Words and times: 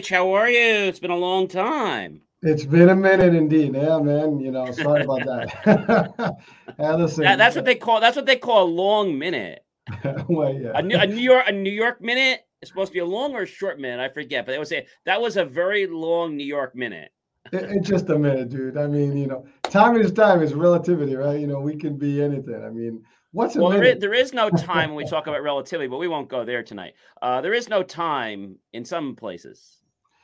HH, 0.00 0.08
how 0.08 0.32
are 0.32 0.50
you? 0.50 0.58
It's 0.58 0.98
been 0.98 1.10
a 1.10 1.16
long 1.16 1.46
time. 1.46 2.20
It's 2.42 2.64
been 2.64 2.88
a 2.88 2.96
minute 2.96 3.34
indeed. 3.34 3.74
Yeah, 3.74 4.00
man. 4.00 4.40
You 4.40 4.50
know, 4.50 4.70
sorry 4.72 5.04
about 5.04 5.24
that. 5.24 5.64
that, 6.76 7.38
that's 7.38 7.56
what 7.56 7.64
they 7.64 7.74
call 7.74 8.00
that's 8.00 8.16
what 8.16 8.26
they 8.26 8.36
call 8.36 8.64
a 8.64 8.70
long 8.70 9.18
minute. 9.18 9.64
well, 10.28 10.52
yeah. 10.52 10.72
A, 10.74 10.78
a, 10.78 11.06
New 11.06 11.20
York 11.20 11.44
a 11.46 11.52
New 11.52 11.72
York 11.72 12.00
minute 12.00 12.40
is 12.60 12.68
supposed 12.68 12.88
to 12.88 12.94
be 12.94 12.98
a 12.98 13.04
long 13.04 13.34
or 13.34 13.42
a 13.42 13.46
short 13.46 13.78
minute. 13.78 14.00
I 14.00 14.12
forget, 14.12 14.44
but 14.44 14.52
they 14.52 14.58
would 14.58 14.68
say 14.68 14.86
that 15.06 15.20
was 15.20 15.36
a 15.36 15.44
very 15.44 15.86
long 15.86 16.36
New 16.36 16.46
York 16.46 16.74
minute. 16.74 17.12
it, 17.52 17.64
it's 17.70 17.88
just 17.88 18.08
a 18.10 18.18
minute, 18.18 18.50
dude. 18.50 18.76
I 18.76 18.88
mean, 18.88 19.16
you 19.16 19.26
know, 19.26 19.46
time 19.64 19.96
is 19.96 20.12
time 20.12 20.42
is 20.42 20.54
relativity, 20.54 21.14
right? 21.14 21.38
You 21.38 21.46
know, 21.46 21.60
we 21.60 21.76
can 21.76 21.96
be 21.96 22.22
anything. 22.22 22.62
I 22.64 22.70
mean, 22.70 23.02
What's 23.34 23.56
well, 23.56 23.70
there 23.70 23.82
is, 23.82 23.98
there 23.98 24.14
is, 24.14 24.32
no 24.32 24.48
time 24.48 24.90
when 24.90 24.96
we 24.96 25.10
talk 25.10 25.26
about 25.26 25.42
relativity, 25.42 25.88
but 25.88 25.96
we 25.96 26.06
won't 26.06 26.28
go 26.28 26.44
there 26.44 26.62
tonight. 26.62 26.94
Uh, 27.20 27.40
there 27.40 27.52
is 27.52 27.68
no 27.68 27.82
time 27.82 28.58
in 28.72 28.84
some 28.84 29.16
places. 29.16 29.73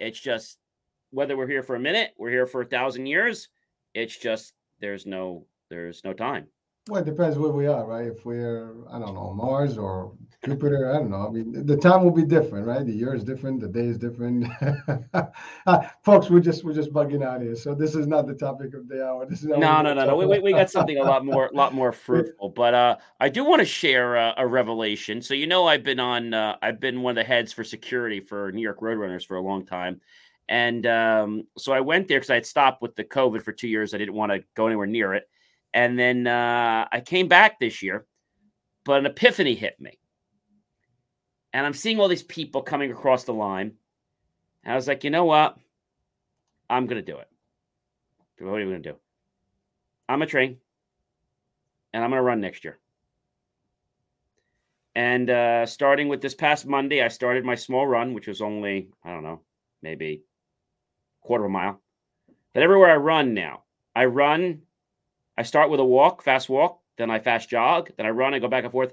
It's 0.01 0.19
just 0.19 0.59
whether 1.11 1.37
we're 1.37 1.47
here 1.47 1.63
for 1.63 1.77
a 1.77 1.81
minute, 1.81 2.13
we're 2.19 2.31
here 2.31 2.47
for 2.47 2.63
a 2.63 2.67
thousand 2.67 3.07
years. 3.07 3.49
It's 3.95 4.17
just 4.17 4.55
there's 4.81 5.07
no 5.07 5.47
there's 5.69 6.03
no 6.05 6.13
time. 6.13 6.47
Well, 6.89 7.03
it 7.03 7.05
depends 7.05 7.39
where 7.39 7.53
we 7.53 7.67
are, 7.67 7.87
right? 7.87 8.07
If 8.07 8.25
we're, 8.25 8.75
I 8.91 8.99
don't 8.99 9.15
know, 9.15 9.33
Mars 9.35 9.77
or 9.77 10.13
Jupiter, 10.43 10.91
I 10.91 10.95
don't 10.95 11.11
know. 11.11 11.27
I 11.27 11.31
mean, 11.31 11.67
the 11.67 11.77
time 11.77 12.03
will 12.03 12.11
be 12.11 12.25
different, 12.25 12.67
right? 12.67 12.85
The 12.85 12.93
year 12.93 13.15
is 13.15 13.25
different, 13.25 13.61
the 13.61 13.69
day 13.69 13.85
is 13.85 13.99
different. 13.99 14.47
uh, 15.67 15.83
folks, 16.03 16.31
we're 16.31 16.41
just 16.41 16.65
we're 16.65 16.73
just 16.73 16.95
bugging 16.95 17.23
out 17.23 17.43
here. 17.43 17.55
So 17.55 17.75
this 17.75 17.95
is 17.95 18.07
not 18.07 18.27
the 18.27 18.33
topic 18.33 18.73
of 18.73 18.89
the 18.89 19.07
hour. 19.07 19.27
This 19.27 19.41
is 19.41 19.49
no, 19.49 19.59
no, 19.59 19.93
no, 19.93 19.93
no. 19.93 20.17
We, 20.17 20.39
we 20.39 20.53
got 20.53 20.71
something 20.71 20.97
a 20.97 21.03
lot 21.03 21.27
more, 21.27 21.51
lot 21.53 21.75
more 21.75 21.93
fruitful. 21.93 22.49
But 22.49 22.73
uh, 22.73 22.97
I 23.21 23.29
do 23.29 23.45
want 23.45 23.61
to 23.61 23.67
share 23.67 24.17
a, 24.17 24.35
a, 24.39 24.47
revelation. 24.47 25.21
So 25.21 25.35
you 25.35 25.47
know, 25.47 25.67
I've 25.67 25.83
been 25.83 26.01
on, 26.01 26.33
uh, 26.33 26.57
I've 26.63 26.81
been 26.81 27.03
one 27.03 27.11
of 27.11 27.17
the 27.17 27.25
heads 27.25 27.53
for 27.53 27.63
security 27.63 28.21
for 28.21 28.51
New 28.53 28.63
York 28.63 28.81
Roadrunners 28.81 29.27
for 29.27 29.37
a 29.37 29.43
long 29.43 29.67
time. 29.67 30.01
And 30.49 30.87
um, 30.87 31.47
so 31.59 31.73
I 31.73 31.81
went 31.81 32.09
there 32.09 32.19
because 32.19 32.31
I 32.31 32.35
had 32.35 32.47
stopped 32.47 32.81
with 32.81 32.97
the 32.97 33.05
COVID 33.05 33.43
for 33.43 33.53
two 33.53 33.69
years. 33.69 33.93
I 33.93 33.99
didn't 33.99 34.15
want 34.15 34.33
to 34.33 34.43
go 34.57 34.67
anywhere 34.67 34.87
near 34.87 35.13
it. 35.15 35.29
And 35.75 35.99
then 35.99 36.27
uh, 36.27 36.89
I 36.91 37.01
came 37.01 37.29
back 37.29 37.61
this 37.61 37.83
year, 37.83 38.07
but 38.85 38.99
an 38.99 39.07
epiphany 39.07 39.55
hit 39.55 39.79
me. 39.79 40.00
And 41.53 41.67
I'm 41.67 41.75
seeing 41.75 41.99
all 41.99 42.09
these 42.09 42.23
people 42.23 42.63
coming 42.63 42.93
across 42.93 43.25
the 43.25 43.33
line. 43.33 43.73
And 44.65 44.73
I 44.73 44.77
was 44.77 44.87
like, 44.87 45.05
you 45.05 45.11
know 45.11 45.25
what? 45.25 45.57
I'm 46.69 46.87
going 46.87 47.05
to 47.05 47.13
do 47.13 47.19
it. 47.19 47.29
What 48.39 48.55
are 48.55 48.61
you 48.61 48.71
going 48.71 48.83
to 48.83 48.93
do? 48.93 48.97
I'm 50.09 50.23
a 50.23 50.27
train 50.27 50.59
and 51.93 52.03
I'm 52.03 52.11
going 52.11 52.19
to 52.19 52.25
run 52.25 52.41
next 52.41 52.65
year. 52.65 52.79
And 54.95 55.31
uh, 55.31 55.67
starting 55.67 56.09
with 56.09 56.21
this 56.21 56.35
past 56.35 56.67
Monday, 56.67 57.03
I 57.03 57.09
started 57.09 57.45
my 57.45 57.55
small 57.55 57.87
run, 57.87 58.15
which 58.15 58.27
was 58.27 58.41
only, 58.41 58.89
I 59.05 59.11
don't 59.11 59.23
know, 59.23 59.41
maybe 59.83 60.23
quarter 61.21 61.45
of 61.45 61.51
a 61.51 61.53
mile. 61.53 61.81
But 62.53 62.63
everywhere 62.63 62.91
I 62.91 62.97
run 62.97 63.35
now, 63.35 63.63
I 63.95 64.07
run 64.07 64.63
I 65.41 65.43
start 65.43 65.71
with 65.71 65.81
a 65.81 65.85
walk, 65.85 66.23
fast 66.23 66.51
walk, 66.51 66.81
then 66.99 67.11
I 67.11 67.19
fast 67.19 67.49
jog, 67.49 67.91
then 67.97 68.05
I 68.05 68.11
run 68.11 68.35
and 68.35 68.43
go 68.43 68.49
back 68.49 68.65
and 68.65 68.71
forth. 68.71 68.93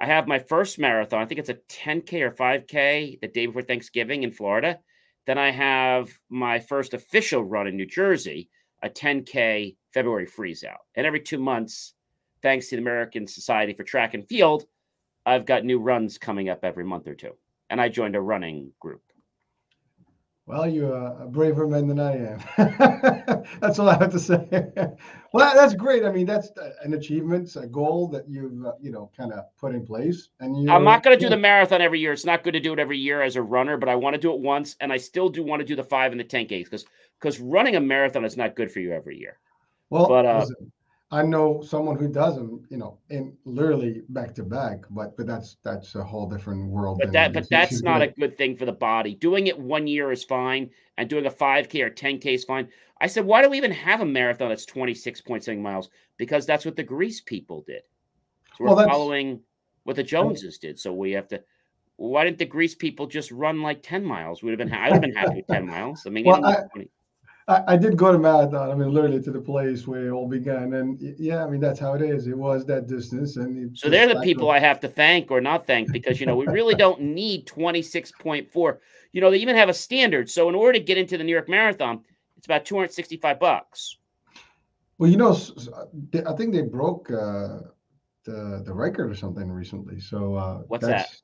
I 0.00 0.06
have 0.06 0.28
my 0.28 0.38
first 0.38 0.78
marathon. 0.78 1.22
I 1.22 1.26
think 1.26 1.40
it's 1.40 1.48
a 1.48 1.54
10K 1.54 2.20
or 2.20 2.30
5K 2.30 3.20
the 3.20 3.28
day 3.28 3.46
before 3.46 3.62
Thanksgiving 3.62 4.24
in 4.24 4.30
Florida. 4.30 4.78
Then 5.26 5.38
I 5.38 5.50
have 5.50 6.10
my 6.28 6.58
first 6.60 6.94
official 6.94 7.42
run 7.42 7.66
in 7.66 7.76
New 7.76 7.86
Jersey, 7.86 8.50
a 8.82 8.90
10K 8.90 9.76
February 9.92 10.26
freeze 10.26 10.64
out. 10.64 10.80
And 10.94 11.06
every 11.06 11.20
two 11.20 11.38
months, 11.38 11.94
thanks 12.42 12.68
to 12.68 12.76
the 12.76 12.82
American 12.82 13.26
Society 13.26 13.72
for 13.72 13.84
Track 13.84 14.14
and 14.14 14.28
Field, 14.28 14.66
I've 15.24 15.46
got 15.46 15.64
new 15.64 15.78
runs 15.78 16.18
coming 16.18 16.48
up 16.50 16.60
every 16.62 16.84
month 16.84 17.08
or 17.08 17.14
two. 17.14 17.32
And 17.70 17.80
I 17.80 17.88
joined 17.88 18.14
a 18.14 18.20
running 18.20 18.70
group. 18.78 19.02
Well, 20.46 20.68
you're 20.68 20.94
a 20.94 21.26
braver 21.26 21.66
man 21.66 21.88
than 21.88 21.98
I 21.98 22.18
am. 22.18 22.40
that's 23.60 23.80
all 23.80 23.88
I 23.88 23.98
have 23.98 24.12
to 24.12 24.18
say. 24.20 24.46
well, 25.32 25.54
that's 25.56 25.74
great. 25.74 26.04
I 26.04 26.12
mean, 26.12 26.24
that's 26.24 26.50
an 26.84 26.94
achievement, 26.94 27.56
a 27.56 27.66
goal 27.66 28.06
that 28.08 28.28
you've 28.28 28.64
uh, 28.64 28.74
you 28.80 28.92
know 28.92 29.10
kind 29.16 29.32
of 29.32 29.44
put 29.58 29.74
in 29.74 29.84
place. 29.84 30.28
And 30.38 30.56
you. 30.56 30.70
I'm 30.70 30.84
not 30.84 31.02
going 31.02 31.18
to 31.18 31.20
do 31.24 31.28
the 31.28 31.36
marathon 31.36 31.82
every 31.82 31.98
year. 31.98 32.12
It's 32.12 32.24
not 32.24 32.44
good 32.44 32.52
to 32.52 32.60
do 32.60 32.72
it 32.72 32.78
every 32.78 32.96
year 32.96 33.22
as 33.22 33.34
a 33.34 33.42
runner, 33.42 33.76
but 33.76 33.88
I 33.88 33.96
want 33.96 34.14
to 34.14 34.20
do 34.20 34.32
it 34.32 34.38
once, 34.38 34.76
and 34.80 34.92
I 34.92 34.98
still 34.98 35.28
do 35.28 35.42
want 35.42 35.60
to 35.60 35.66
do 35.66 35.74
the 35.74 35.82
five 35.82 36.12
and 36.12 36.20
the 36.20 36.24
ten 36.24 36.46
k 36.46 36.62
because 36.62 36.86
because 37.20 37.40
running 37.40 37.74
a 37.74 37.80
marathon 37.80 38.24
is 38.24 38.36
not 38.36 38.54
good 38.54 38.70
for 38.70 38.78
you 38.78 38.92
every 38.92 39.18
year. 39.18 39.38
Well, 39.90 40.06
but 40.06 40.26
uh, 40.26 40.38
listen, 40.38 40.72
I 41.12 41.22
know 41.22 41.62
someone 41.62 41.96
who 41.96 42.08
does 42.08 42.34
them, 42.34 42.64
you 42.68 42.76
know, 42.76 42.98
in 43.10 43.36
literally 43.44 44.02
back 44.08 44.34
to 44.36 44.42
back, 44.42 44.80
but 44.90 45.16
but 45.16 45.26
that's 45.26 45.56
that's 45.62 45.94
a 45.94 46.02
whole 46.02 46.28
different 46.28 46.68
world. 46.68 46.98
But 47.00 47.12
that 47.12 47.32
but 47.32 47.48
that's 47.48 47.82
not 47.82 48.02
a 48.02 48.08
good 48.08 48.36
thing 48.36 48.56
for 48.56 48.64
the 48.64 48.72
body. 48.72 49.14
Doing 49.14 49.46
it 49.46 49.58
one 49.58 49.86
year 49.86 50.10
is 50.10 50.24
fine, 50.24 50.68
and 50.98 51.08
doing 51.08 51.26
a 51.26 51.30
5K 51.30 51.84
or 51.84 51.90
10K 51.90 52.26
is 52.26 52.44
fine. 52.44 52.68
I 53.00 53.06
said, 53.06 53.24
why 53.24 53.42
do 53.42 53.50
we 53.50 53.56
even 53.56 53.70
have 53.70 54.00
a 54.00 54.06
marathon 54.06 54.48
that's 54.48 54.66
twenty 54.66 54.94
six 54.94 55.20
point 55.20 55.44
seven 55.44 55.62
miles? 55.62 55.90
Because 56.16 56.44
that's 56.44 56.64
what 56.64 56.74
the 56.74 56.82
Greece 56.82 57.20
people 57.20 57.62
did. 57.66 57.82
So 58.56 58.64
we're 58.64 58.74
well, 58.74 58.88
following 58.88 59.40
what 59.84 59.94
the 59.94 60.02
Joneses 60.02 60.58
did. 60.58 60.78
So 60.78 60.92
we 60.92 61.12
have 61.12 61.28
to 61.28 61.40
why 61.98 62.24
didn't 62.24 62.38
the 62.38 62.46
Greece 62.46 62.74
people 62.74 63.06
just 63.06 63.30
run 63.30 63.62
like 63.62 63.82
10 63.82 64.04
miles? 64.04 64.42
We'd 64.42 64.50
have 64.50 64.58
been 64.58 64.72
I 64.72 64.86
would 64.86 64.94
have 64.94 65.02
been 65.02 65.14
happy 65.14 65.36
with 65.36 65.46
10 65.46 65.66
miles. 65.66 66.04
I 66.06 66.10
mean, 66.10 66.24
well, 66.24 66.44
I, 66.44 66.64
I, 67.48 67.62
I, 67.68 67.76
did 67.76 67.96
go 67.96 68.10
to 68.10 68.18
marathon. 68.18 68.70
I 68.70 68.74
mean, 68.74 68.92
literally 68.92 69.22
to 69.22 69.30
the 69.30 69.40
place 69.40 69.86
where 69.86 70.08
it 70.08 70.10
all 70.10 70.28
began, 70.28 70.74
and 70.74 71.00
yeah, 71.18 71.44
I 71.44 71.48
mean 71.48 71.60
that's 71.60 71.78
how 71.78 71.94
it 71.94 72.02
is. 72.02 72.26
It 72.26 72.36
was 72.36 72.66
that 72.66 72.88
distance, 72.88 73.36
and 73.36 73.76
so 73.76 73.88
they're 73.88 74.12
the 74.12 74.20
people 74.20 74.50
I 74.50 74.58
have 74.58 74.80
to 74.80 74.88
thank 74.88 75.30
or 75.30 75.40
not 75.40 75.66
thank 75.66 75.92
because 75.92 76.18
you 76.18 76.26
know 76.26 76.34
we 76.34 76.46
really 76.46 76.74
don't 76.84 77.00
need 77.00 77.46
twenty 77.46 77.82
six 77.82 78.10
point 78.10 78.50
four. 78.50 78.80
You 79.12 79.20
know, 79.20 79.30
they 79.30 79.38
even 79.38 79.54
have 79.56 79.68
a 79.68 79.74
standard. 79.74 80.28
So 80.28 80.48
in 80.48 80.54
order 80.56 80.78
to 80.78 80.84
get 80.84 80.98
into 80.98 81.16
the 81.16 81.24
New 81.24 81.32
York 81.32 81.48
Marathon, 81.48 82.02
it's 82.36 82.46
about 82.46 82.64
two 82.64 82.74
hundred 82.74 82.92
sixty 82.92 83.16
five 83.16 83.38
bucks. 83.38 83.96
Well, 84.98 85.10
you 85.10 85.16
know, 85.16 85.36
I 86.26 86.32
think 86.32 86.52
they 86.52 86.62
broke 86.62 87.10
uh, 87.12 87.58
the 88.24 88.62
the 88.64 88.74
record 88.74 89.10
or 89.10 89.14
something 89.14 89.48
recently. 89.50 90.00
So 90.00 90.34
uh, 90.34 90.58
what's 90.66 90.86
that? 90.86 91.14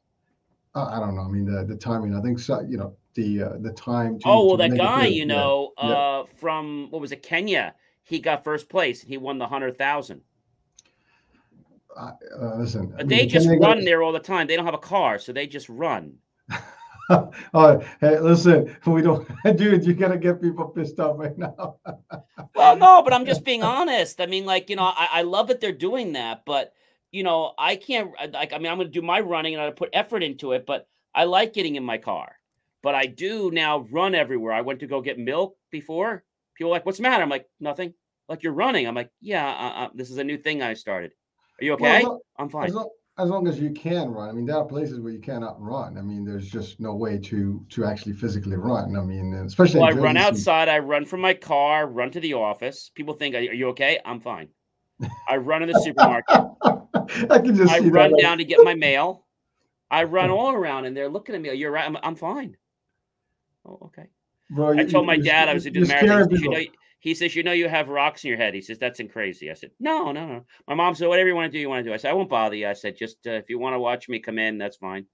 Uh, 0.75 0.87
I 0.87 1.01
don't 1.01 1.17
know. 1.17 1.23
I 1.23 1.29
mean, 1.29 1.47
the 1.47 1.65
the 1.65 1.77
timing. 1.77 2.15
I 2.15 2.21
think 2.21 2.39
so. 2.39 2.61
You 2.61 2.77
know, 2.77 2.97
the 3.15 3.43
uh, 3.43 3.53
the 3.61 3.73
time. 3.73 4.19
To, 4.21 4.29
oh 4.29 4.47
well, 4.47 4.57
that 4.57 4.77
guy, 4.77 5.07
you 5.07 5.27
know, 5.27 5.73
yeah. 5.79 5.85
uh, 5.85 6.25
yeah. 6.27 6.39
from 6.39 6.91
what 6.91 7.01
was 7.01 7.13
it, 7.13 7.23
Kenya? 7.23 7.75
He 8.05 8.19
got 8.19 8.45
first 8.45 8.69
place. 8.69 9.03
And 9.03 9.11
he 9.11 9.17
won 9.17 9.39
the 9.39 9.47
hundred 9.47 9.79
thousand. 9.79 10.23
Uh, 11.97 12.13
listen, 12.57 12.95
they 13.05 13.05
mean, 13.05 13.29
just 13.29 13.49
run 13.61 13.85
there 13.85 14.03
all 14.03 14.13
the 14.13 14.19
time. 14.19 14.47
They 14.47 14.57
don't 14.57 14.65
have 14.65 14.75
a 14.75 14.79
car, 14.79 15.19
so 15.19 15.33
they 15.33 15.47
just 15.47 15.69
run. 15.69 16.15
oh, 17.55 17.85
hey, 18.01 18.19
listen, 18.19 18.75
we 18.87 19.03
don't, 19.03 19.29
dude. 19.57 19.85
You 19.85 19.93
gotta 19.93 20.17
get 20.17 20.41
people 20.41 20.69
pissed 20.69 20.99
off 21.01 21.19
right 21.19 21.37
now. 21.37 21.77
well, 22.55 22.77
no, 22.77 23.03
but 23.03 23.13
I'm 23.13 23.27
just 23.27 23.45
being 23.45 23.63
honest. 23.63 24.21
I 24.21 24.27
mean, 24.27 24.47
like 24.47 24.71
you 24.71 24.77
know, 24.77 24.85
I, 24.85 25.09
I 25.13 25.23
love 25.23 25.49
that 25.49 25.61
they're 25.61 25.73
doing 25.73 26.13
that, 26.13 26.45
but 26.47 26.73
you 27.11 27.23
know, 27.23 27.53
I 27.59 27.77
can't 27.77 28.11
like 28.33 28.53
I 28.53 28.59
mean, 28.59 28.73
I'm 28.73 28.79
going 28.79 28.89
to 28.89 29.01
do 29.01 29.03
my 29.03 29.21
running 29.21 29.55
and 29.55 29.63
I 29.63 29.71
put 29.71 29.91
effort 29.93 30.23
into 30.23 30.53
it, 30.53 30.65
but 30.67 30.89
I 31.15 31.25
like 31.25 31.53
getting 31.53 31.77
in 31.77 31.85
my 31.85 31.99
car. 31.99 32.37
But 32.83 32.95
I 32.95 33.07
do 33.07 33.51
now 33.53 33.87
run 33.91 34.15
everywhere. 34.15 34.53
I 34.53 34.61
went 34.61 34.81
to 34.81 34.87
go 34.87 35.01
get 35.01 35.19
milk 35.19 35.57
before. 35.71 36.25
People 36.57 36.71
like, 36.71 36.85
"What's 36.85 36.99
the 36.99 37.03
matter?" 37.03 37.23
I'm 37.23 37.31
like, 37.31 37.47
"Nothing." 37.61 37.95
Like 38.29 38.43
you're 38.43 38.53
running. 38.53 38.87
I'm 38.87 38.95
like, 38.95 39.11
"Yeah, 39.21 39.49
uh, 39.49 39.85
uh, 39.85 39.89
this 39.95 40.11
is 40.11 40.19
a 40.19 40.25
new 40.25 40.39
thing 40.39 40.63
I 40.63 40.75
started." 40.75 41.13
Are 41.61 41.65
you 41.65 41.73
okay? 41.75 42.03
Well, 42.03 42.21
I'm 42.37 42.49
fine. 42.49 42.67
As 42.67 42.75
long, 42.75 42.89
as 43.19 43.29
long 43.29 43.47
as 43.47 43.61
you 43.61 43.71
can 43.71 44.11
run. 44.11 44.29
I 44.29 44.33
mean, 44.33 44.47
there 44.47 44.57
are 44.57 44.65
places 44.65 44.99
where 45.01 45.13
you 45.13 45.21
cannot 45.21 45.61
run. 45.61 45.99
I 45.99 46.03
mean, 46.03 46.25
there's 46.25 46.49
just 46.49 46.81
no 46.81 46.95
way 46.95 47.19
to 47.19 47.65
to 47.69 47.85
actually 47.85 48.15
physically 48.15 48.57
run. 48.57 48.97
I 48.97 49.03
mean, 49.03 49.35
especially. 49.35 49.81
Well, 49.81 49.91
I 49.91 49.93
run 49.93 50.17
outside. 50.17 50.69
I 50.69 50.79
run 50.79 51.05
from 51.05 51.21
my 51.21 51.35
car. 51.35 51.87
Run 51.87 52.11
to 52.13 52.21
the 52.21 52.35
office. 52.35 52.91
People 52.95 53.15
think, 53.15 53.35
"Are 53.35 53.41
you 53.41 53.69
okay?" 53.69 54.01
I'm 54.05 54.21
fine. 54.21 54.49
I 55.29 55.37
run 55.37 55.63
in 55.63 55.71
the 55.71 55.81
supermarket. 55.81 56.37
I 57.31 57.39
can 57.39 57.55
just. 57.55 57.73
I 57.73 57.81
run 57.81 58.13
that. 58.13 58.21
down 58.21 58.39
to 58.39 58.45
get 58.45 58.61
my 58.63 58.75
mail. 58.75 59.27
I 59.91 60.05
run 60.05 60.31
all 60.31 60.53
around, 60.55 60.87
and 60.87 60.97
they're 60.97 61.09
looking 61.09 61.35
at 61.35 61.41
me. 61.41 61.53
You're 61.53 61.71
right. 61.71 61.85
I'm, 61.85 61.99
I'm 62.03 62.17
fine. 62.17 62.57
Oh, 63.67 63.79
okay. 63.87 64.07
Bro, 64.51 64.79
I 64.79 64.85
told 64.85 65.07
my 65.07 65.17
dad 65.17 65.49
I 65.49 65.55
was 65.55 65.65
going 65.65 65.75
to 65.75 65.81
do 65.81 65.87
the 65.87 65.93
marathon. 65.93 66.29
He 66.31 66.37
says, 66.37 66.43
you 66.43 66.51
know, 66.51 66.61
he 67.01 67.15
says, 67.15 67.35
you 67.35 67.43
know, 67.43 67.53
you 67.53 67.69
have 67.69 67.89
rocks 67.89 68.23
in 68.25 68.29
your 68.29 68.37
head. 68.37 68.55
He 68.55 68.61
says, 68.61 68.79
that's 68.79 69.01
crazy. 69.11 69.51
I 69.51 69.55
said, 69.55 69.71
no, 69.81 70.13
no, 70.13 70.27
no. 70.27 70.45
My 70.69 70.75
mom 70.75 70.95
said, 70.95 71.09
whatever 71.09 71.29
you 71.29 71.35
want 71.35 71.51
to 71.51 71.57
do, 71.57 71.61
you 71.61 71.69
want 71.69 71.85
to 71.85 71.91
do. 71.91 71.95
I 71.95 71.97
said, 71.97 72.11
I 72.11 72.15
won't 72.15 72.29
bother 72.29 72.55
you. 72.55 72.69
I 72.69 72.75
said, 72.75 72.97
just 72.97 73.27
uh, 73.27 73.33
if 73.33 73.49
you 73.49 73.59
want 73.59 73.75
to 73.75 73.81
watch 73.81 74.09
me 74.09 74.19
come 74.19 74.39
in, 74.39 74.59
that's 74.59 74.77
fine. 74.77 75.07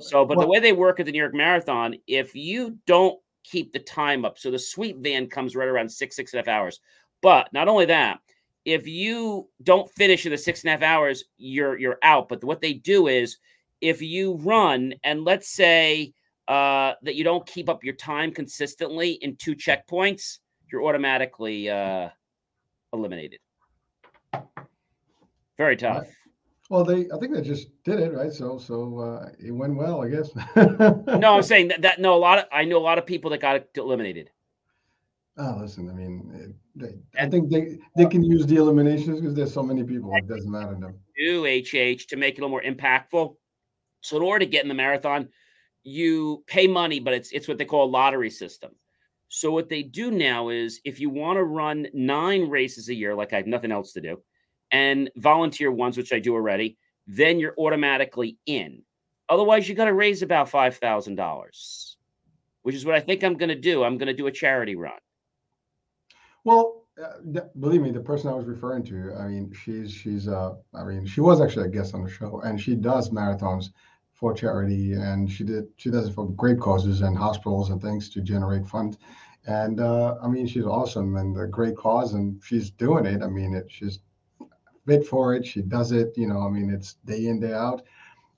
So, 0.00 0.24
but 0.24 0.38
the 0.38 0.46
way 0.46 0.58
they 0.58 0.72
work 0.72 1.00
at 1.00 1.06
the 1.06 1.12
New 1.12 1.18
York 1.18 1.34
Marathon, 1.34 1.94
if 2.06 2.34
you 2.34 2.78
don't 2.86 3.18
keep 3.44 3.72
the 3.72 3.78
time 3.78 4.24
up, 4.24 4.38
so 4.38 4.50
the 4.50 4.58
sweep 4.58 4.98
van 4.98 5.26
comes 5.26 5.54
right 5.54 5.68
around 5.68 5.90
six, 5.90 6.16
six 6.16 6.32
and 6.32 6.38
a 6.38 6.50
half 6.50 6.60
hours. 6.60 6.80
But 7.20 7.52
not 7.52 7.68
only 7.68 7.84
that, 7.86 8.20
if 8.64 8.86
you 8.86 9.48
don't 9.62 9.90
finish 9.92 10.24
in 10.24 10.32
the 10.32 10.38
six 10.38 10.62
and 10.62 10.68
a 10.68 10.72
half 10.72 10.82
hours, 10.82 11.24
you're 11.36 11.78
you're 11.78 11.98
out. 12.02 12.28
But 12.28 12.42
what 12.44 12.60
they 12.60 12.72
do 12.72 13.08
is 13.08 13.38
if 13.80 14.00
you 14.00 14.34
run 14.36 14.94
and 15.04 15.24
let's 15.24 15.48
say 15.48 16.14
uh, 16.48 16.94
that 17.02 17.14
you 17.14 17.24
don't 17.24 17.46
keep 17.46 17.68
up 17.68 17.84
your 17.84 17.94
time 17.94 18.32
consistently 18.32 19.12
in 19.22 19.36
two 19.36 19.54
checkpoints, 19.54 20.38
you're 20.70 20.84
automatically 20.84 21.68
uh, 21.68 22.08
eliminated. 22.92 23.40
Very 25.56 25.76
tough. 25.76 26.06
Well, 26.70 26.84
they 26.84 27.06
I 27.14 27.18
think 27.18 27.34
they 27.34 27.42
just 27.42 27.68
did 27.84 28.00
it 28.00 28.14
right, 28.14 28.32
so 28.32 28.56
so 28.56 28.98
uh, 28.98 29.28
it 29.38 29.50
went 29.50 29.76
well, 29.76 30.02
I 30.02 30.08
guess. 30.08 30.30
no, 30.56 31.34
I'm 31.34 31.42
saying 31.52 31.68
that, 31.68 31.82
that 31.82 32.00
no, 32.00 32.14
a 32.14 32.16
lot 32.16 32.38
of 32.38 32.44
I 32.50 32.64
know 32.64 32.78
a 32.78 32.80
lot 32.80 32.98
of 32.98 33.04
people 33.04 33.30
that 33.30 33.40
got 33.40 33.62
eliminated. 33.76 34.30
Oh, 35.38 35.58
listen, 35.60 35.88
I 35.88 35.92
mean, 35.92 36.54
they, 36.74 36.94
I 37.18 37.28
think 37.28 37.50
they 37.50 37.78
they 37.96 38.06
can 38.06 38.24
use 38.24 38.46
the 38.46 38.56
eliminations 38.56 39.20
because 39.20 39.34
there's 39.34 39.52
so 39.52 39.62
many 39.62 39.84
people. 39.84 40.14
It 40.14 40.26
doesn't 40.28 40.50
matter 40.50 40.74
to 40.74 40.80
them. 40.80 40.98
Do 41.16 41.44
HH 41.44 42.06
to 42.08 42.16
make 42.16 42.34
it 42.34 42.40
a 42.40 42.46
little 42.46 42.48
more 42.48 42.62
impactful. 42.62 43.36
So 44.00 44.16
in 44.16 44.22
order 44.22 44.44
to 44.44 44.50
get 44.50 44.62
in 44.62 44.68
the 44.68 44.74
marathon, 44.74 45.28
you 45.84 46.44
pay 46.46 46.66
money, 46.66 47.00
but 47.00 47.12
it's 47.12 47.32
it's 47.32 47.48
what 47.48 47.58
they 47.58 47.64
call 47.64 47.86
a 47.86 47.90
lottery 47.90 48.30
system. 48.30 48.72
So 49.28 49.50
what 49.50 49.68
they 49.68 49.82
do 49.82 50.10
now 50.10 50.50
is 50.50 50.80
if 50.84 51.00
you 51.00 51.08
want 51.08 51.38
to 51.38 51.44
run 51.44 51.86
nine 51.94 52.50
races 52.50 52.88
a 52.88 52.94
year, 52.94 53.14
like 53.14 53.32
I 53.32 53.36
have 53.36 53.46
nothing 53.46 53.72
else 53.72 53.92
to 53.92 54.00
do, 54.00 54.22
and 54.70 55.10
volunteer 55.16 55.72
ones, 55.72 55.96
which 55.96 56.12
I 56.12 56.18
do 56.18 56.34
already, 56.34 56.76
then 57.06 57.38
you're 57.38 57.54
automatically 57.58 58.38
in. 58.46 58.82
Otherwise, 59.28 59.68
you 59.68 59.74
got 59.74 59.86
to 59.86 59.94
raise 59.94 60.22
about 60.22 60.48
five 60.48 60.76
thousand 60.76 61.16
dollars, 61.16 61.96
which 62.62 62.74
is 62.74 62.84
what 62.84 62.94
I 62.94 63.00
think 63.00 63.22
I'm 63.22 63.36
going 63.36 63.48
to 63.48 63.54
do. 63.54 63.84
I'm 63.84 63.98
going 63.98 64.08
to 64.08 64.14
do 64.14 64.26
a 64.26 64.32
charity 64.32 64.76
run. 64.76 64.92
Well, 66.44 66.82
uh, 67.02 67.40
believe 67.58 67.80
me, 67.80 67.90
the 67.90 68.00
person 68.00 68.28
I 68.28 68.34
was 68.34 68.46
referring 68.46 68.82
to, 68.84 69.14
I 69.18 69.28
mean, 69.28 69.52
she's 69.52 69.90
she's 69.90 70.28
uh, 70.28 70.54
I 70.74 70.84
mean, 70.84 71.06
she 71.06 71.20
was 71.20 71.40
actually 71.40 71.66
a 71.66 71.70
guest 71.70 71.94
on 71.94 72.04
the 72.04 72.10
show, 72.10 72.40
and 72.44 72.60
she 72.60 72.74
does 72.74 73.10
marathons 73.10 73.70
for 74.22 74.32
charity, 74.32 74.92
and 74.92 75.28
she 75.28 75.42
did 75.42 75.64
she 75.78 75.90
does 75.90 76.06
it 76.06 76.14
for 76.14 76.28
great 76.30 76.60
causes 76.60 77.00
and 77.00 77.18
hospitals 77.18 77.70
and 77.70 77.82
things 77.82 78.08
to 78.08 78.20
generate 78.20 78.64
funds. 78.64 78.96
And 79.46 79.80
uh, 79.80 80.14
I 80.22 80.28
mean, 80.28 80.46
she's 80.46 80.64
awesome 80.64 81.16
and 81.16 81.36
a 81.36 81.48
great 81.48 81.76
cause, 81.76 82.14
and 82.14 82.40
she's 82.44 82.70
doing 82.70 83.04
it. 83.04 83.20
I 83.20 83.26
mean, 83.26 83.52
it, 83.52 83.66
she's 83.68 83.98
fit 84.86 85.04
for 85.04 85.34
it. 85.34 85.44
She 85.44 85.60
does 85.60 85.90
it. 85.90 86.16
You 86.16 86.28
know, 86.28 86.46
I 86.46 86.50
mean, 86.50 86.70
it's 86.70 86.94
day 87.04 87.26
in 87.26 87.40
day 87.40 87.52
out. 87.52 87.82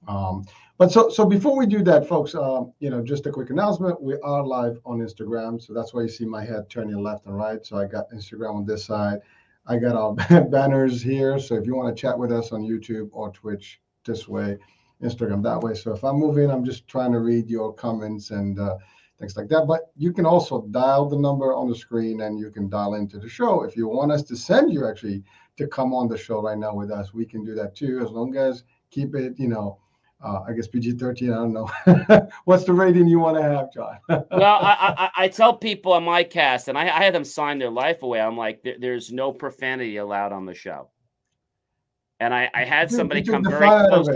Um, 0.08 0.46
but 0.78 0.90
so 0.90 1.10
so 1.10 1.26
before 1.26 1.54
we 1.54 1.66
do 1.66 1.82
that, 1.82 2.08
folks, 2.08 2.34
uh, 2.34 2.62
you 2.78 2.88
know, 2.88 3.02
just 3.02 3.26
a 3.26 3.30
quick 3.30 3.50
announcement: 3.50 4.02
we 4.02 4.14
are 4.20 4.42
live 4.42 4.80
on 4.86 5.00
Instagram, 5.00 5.60
so 5.60 5.74
that's 5.74 5.92
why 5.92 6.00
you 6.00 6.08
see 6.08 6.24
my 6.24 6.42
head 6.42 6.70
turning 6.70 7.02
left 7.02 7.26
and 7.26 7.36
right. 7.36 7.62
So 7.66 7.76
I 7.76 7.84
got 7.84 8.10
Instagram 8.10 8.54
on 8.54 8.64
this 8.64 8.86
side. 8.86 9.18
I 9.66 9.76
got 9.76 9.96
our 9.96 10.44
banners 10.50 11.02
here. 11.02 11.38
So 11.38 11.56
if 11.56 11.66
you 11.66 11.76
want 11.76 11.94
to 11.94 12.00
chat 12.00 12.18
with 12.18 12.32
us 12.32 12.52
on 12.52 12.62
YouTube 12.62 13.10
or 13.12 13.30
Twitch 13.32 13.82
this 14.06 14.26
way, 14.26 14.56
Instagram 15.04 15.42
that 15.42 15.60
way. 15.60 15.74
So 15.74 15.92
if 15.92 16.02
I'm 16.02 16.16
moving, 16.16 16.50
I'm 16.50 16.64
just 16.64 16.88
trying 16.88 17.12
to 17.12 17.20
read 17.20 17.48
your 17.48 17.72
comments 17.72 18.30
and 18.30 18.58
uh, 18.58 18.76
things 19.18 19.36
like 19.36 19.48
that. 19.48 19.66
But 19.66 19.90
you 19.96 20.12
can 20.12 20.26
also 20.26 20.62
dial 20.70 21.08
the 21.08 21.18
number 21.18 21.54
on 21.54 21.68
the 21.68 21.76
screen 21.76 22.22
and 22.22 22.38
you 22.38 22.50
can 22.50 22.68
dial 22.68 22.94
into 22.94 23.18
the 23.18 23.28
show. 23.28 23.62
If 23.62 23.76
you 23.76 23.88
want 23.88 24.12
us 24.12 24.22
to 24.24 24.36
send 24.36 24.72
you 24.72 24.88
actually 24.88 25.22
to 25.56 25.66
come 25.66 25.94
on 25.94 26.08
the 26.08 26.18
show 26.18 26.40
right 26.42 26.58
now 26.58 26.74
with 26.74 26.90
us, 26.90 27.14
we 27.14 27.24
can 27.24 27.44
do 27.44 27.54
that 27.54 27.76
too, 27.76 28.00
as 28.02 28.10
long 28.10 28.36
as 28.36 28.64
keep 28.90 29.14
it, 29.14 29.34
you 29.38 29.48
know, 29.48 29.78
uh, 30.24 30.40
I 30.48 30.52
guess 30.52 30.66
PG 30.66 30.92
13. 30.92 31.30
I 31.30 31.34
don't 31.34 31.52
know. 31.52 31.70
What's 32.44 32.64
the 32.64 32.72
rating 32.72 33.06
you 33.06 33.18
want 33.18 33.36
to 33.36 33.42
have, 33.42 33.72
John? 33.72 33.98
well, 34.08 34.58
I, 34.62 34.94
I, 34.96 35.24
I, 35.24 35.28
tell 35.28 35.54
people 35.54 35.92
on 35.92 36.02
my 36.04 36.24
cast, 36.24 36.68
and 36.68 36.78
I, 36.78 36.84
I 36.84 37.02
had 37.02 37.14
them 37.14 37.24
sign 37.24 37.58
their 37.58 37.70
life 37.70 38.02
away. 38.02 38.20
I'm 38.20 38.36
like, 38.36 38.62
there, 38.62 38.76
there's 38.78 39.12
no 39.12 39.32
profanity 39.32 39.98
allowed 39.98 40.32
on 40.32 40.46
the 40.46 40.54
show. 40.54 40.88
And 42.20 42.32
I, 42.32 42.48
I 42.54 42.64
had 42.64 42.90
somebody 42.90 43.22
come 43.22 43.44
very 43.44 43.68
close. 43.88 44.08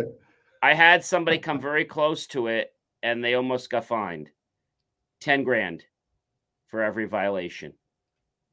I 0.63 0.75
had 0.75 1.05
somebody 1.05 1.39
oh. 1.39 1.43
come 1.43 1.61
very 1.61 1.85
close 1.85 2.27
to 2.29 2.49
it 2.49 2.73
and 3.03 3.23
they 3.23 3.35
almost 3.35 3.71
got 3.71 3.85
fined 3.85 4.31
10 5.21 5.45
grand 5.45 5.85
for 6.69 6.83
every 6.83 7.07
violation. 7.07 7.73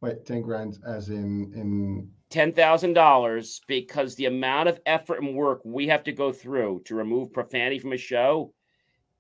Wait, 0.01 0.25
10 0.25 0.41
grand 0.41 0.77
as 0.87 1.09
in 1.09 1.51
in 1.55 2.09
$10,000 2.31 3.59
because 3.67 4.15
the 4.15 4.25
amount 4.25 4.67
of 4.67 4.79
effort 4.85 5.21
and 5.21 5.35
work 5.35 5.61
we 5.63 5.87
have 5.87 6.03
to 6.03 6.11
go 6.11 6.31
through 6.31 6.81
to 6.85 6.95
remove 6.95 7.33
profanity 7.33 7.79
from 7.79 7.93
a 7.93 7.97
show 7.97 8.53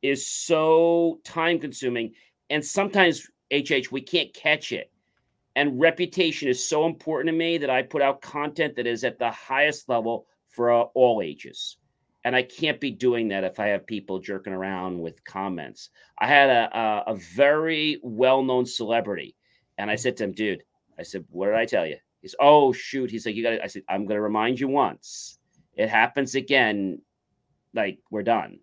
is 0.01 0.27
so 0.27 1.19
time 1.23 1.59
consuming 1.59 2.13
and 2.49 2.63
sometimes 2.63 3.27
HH 3.51 3.91
we 3.91 4.01
can't 4.01 4.33
catch 4.33 4.71
it. 4.71 4.91
And 5.55 5.79
reputation 5.79 6.49
is 6.49 6.67
so 6.67 6.85
important 6.85 7.29
to 7.29 7.37
me 7.37 7.57
that 7.59 7.69
I 7.69 7.81
put 7.81 8.01
out 8.01 8.21
content 8.21 8.75
that 8.75 8.87
is 8.87 9.05
at 9.05 9.17
the 9.17 9.31
highest 9.31 9.87
level 9.87 10.27
for 10.49 10.71
all 10.71 11.21
ages 11.23 11.77
and 12.25 12.35
I 12.35 12.41
can't 12.41 12.81
be 12.81 12.89
doing 12.89 13.27
that 13.29 13.43
if 13.43 13.59
I 13.59 13.67
have 13.67 13.85
people 13.85 14.19
jerking 14.19 14.51
around 14.51 14.99
with 14.99 15.23
comments. 15.23 15.91
I 16.19 16.27
had 16.27 16.49
a 16.49 16.77
a, 16.77 17.13
a 17.13 17.15
very 17.15 17.99
well 18.03 18.43
known 18.43 18.65
celebrity, 18.65 19.35
and 19.77 19.89
I 19.89 19.95
said 19.95 20.17
to 20.17 20.25
him, 20.25 20.31
"Dude," 20.33 20.63
I 20.99 21.03
said, 21.03 21.23
"What 21.29 21.45
did 21.45 21.55
I 21.55 21.65
tell 21.65 21.85
you?" 21.85 21.97
He's, 22.21 22.35
"Oh 22.39 22.73
shoot," 22.73 23.11
he's 23.11 23.25
like, 23.27 23.35
"You 23.35 23.43
got." 23.43 23.51
To 23.51 23.63
I 23.63 23.67
said, 23.67 23.83
"I'm 23.87 24.05
going 24.05 24.17
to 24.17 24.21
remind 24.21 24.59
you 24.59 24.67
once. 24.67 25.37
It 25.75 25.87
happens 25.87 26.33
again, 26.33 26.99
like 27.75 27.99
we're 28.09 28.23
done." 28.23 28.59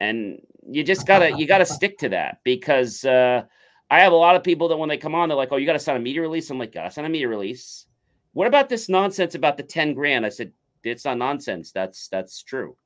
And 0.00 0.38
you 0.70 0.84
just 0.84 1.08
gotta 1.08 1.36
you 1.36 1.46
gotta 1.48 1.66
stick 1.78 1.98
to 1.98 2.08
that 2.10 2.38
because 2.44 3.04
uh, 3.04 3.42
I 3.90 4.00
have 4.00 4.12
a 4.12 4.16
lot 4.16 4.36
of 4.36 4.44
people 4.44 4.68
that 4.68 4.76
when 4.76 4.88
they 4.88 4.96
come 4.96 5.16
on, 5.16 5.28
they're 5.28 5.36
like, 5.36 5.50
"Oh, 5.50 5.56
you 5.56 5.66
got 5.66 5.72
to 5.72 5.80
sign 5.80 5.96
a 5.96 6.00
media 6.00 6.22
release." 6.22 6.48
I'm 6.50 6.58
like, 6.58 6.72
"Gotta 6.72 6.92
sign 6.92 7.04
a 7.04 7.08
media 7.08 7.28
release." 7.28 7.86
What 8.32 8.46
about 8.46 8.68
this 8.68 8.88
nonsense 8.88 9.34
about 9.34 9.56
the 9.56 9.62
ten 9.64 9.92
grand? 9.92 10.24
I 10.24 10.28
said, 10.28 10.52
it's 10.84 11.04
not 11.04 11.18
nonsense. 11.18 11.72
That's 11.72 12.08
that's 12.08 12.42
true. 12.42 12.76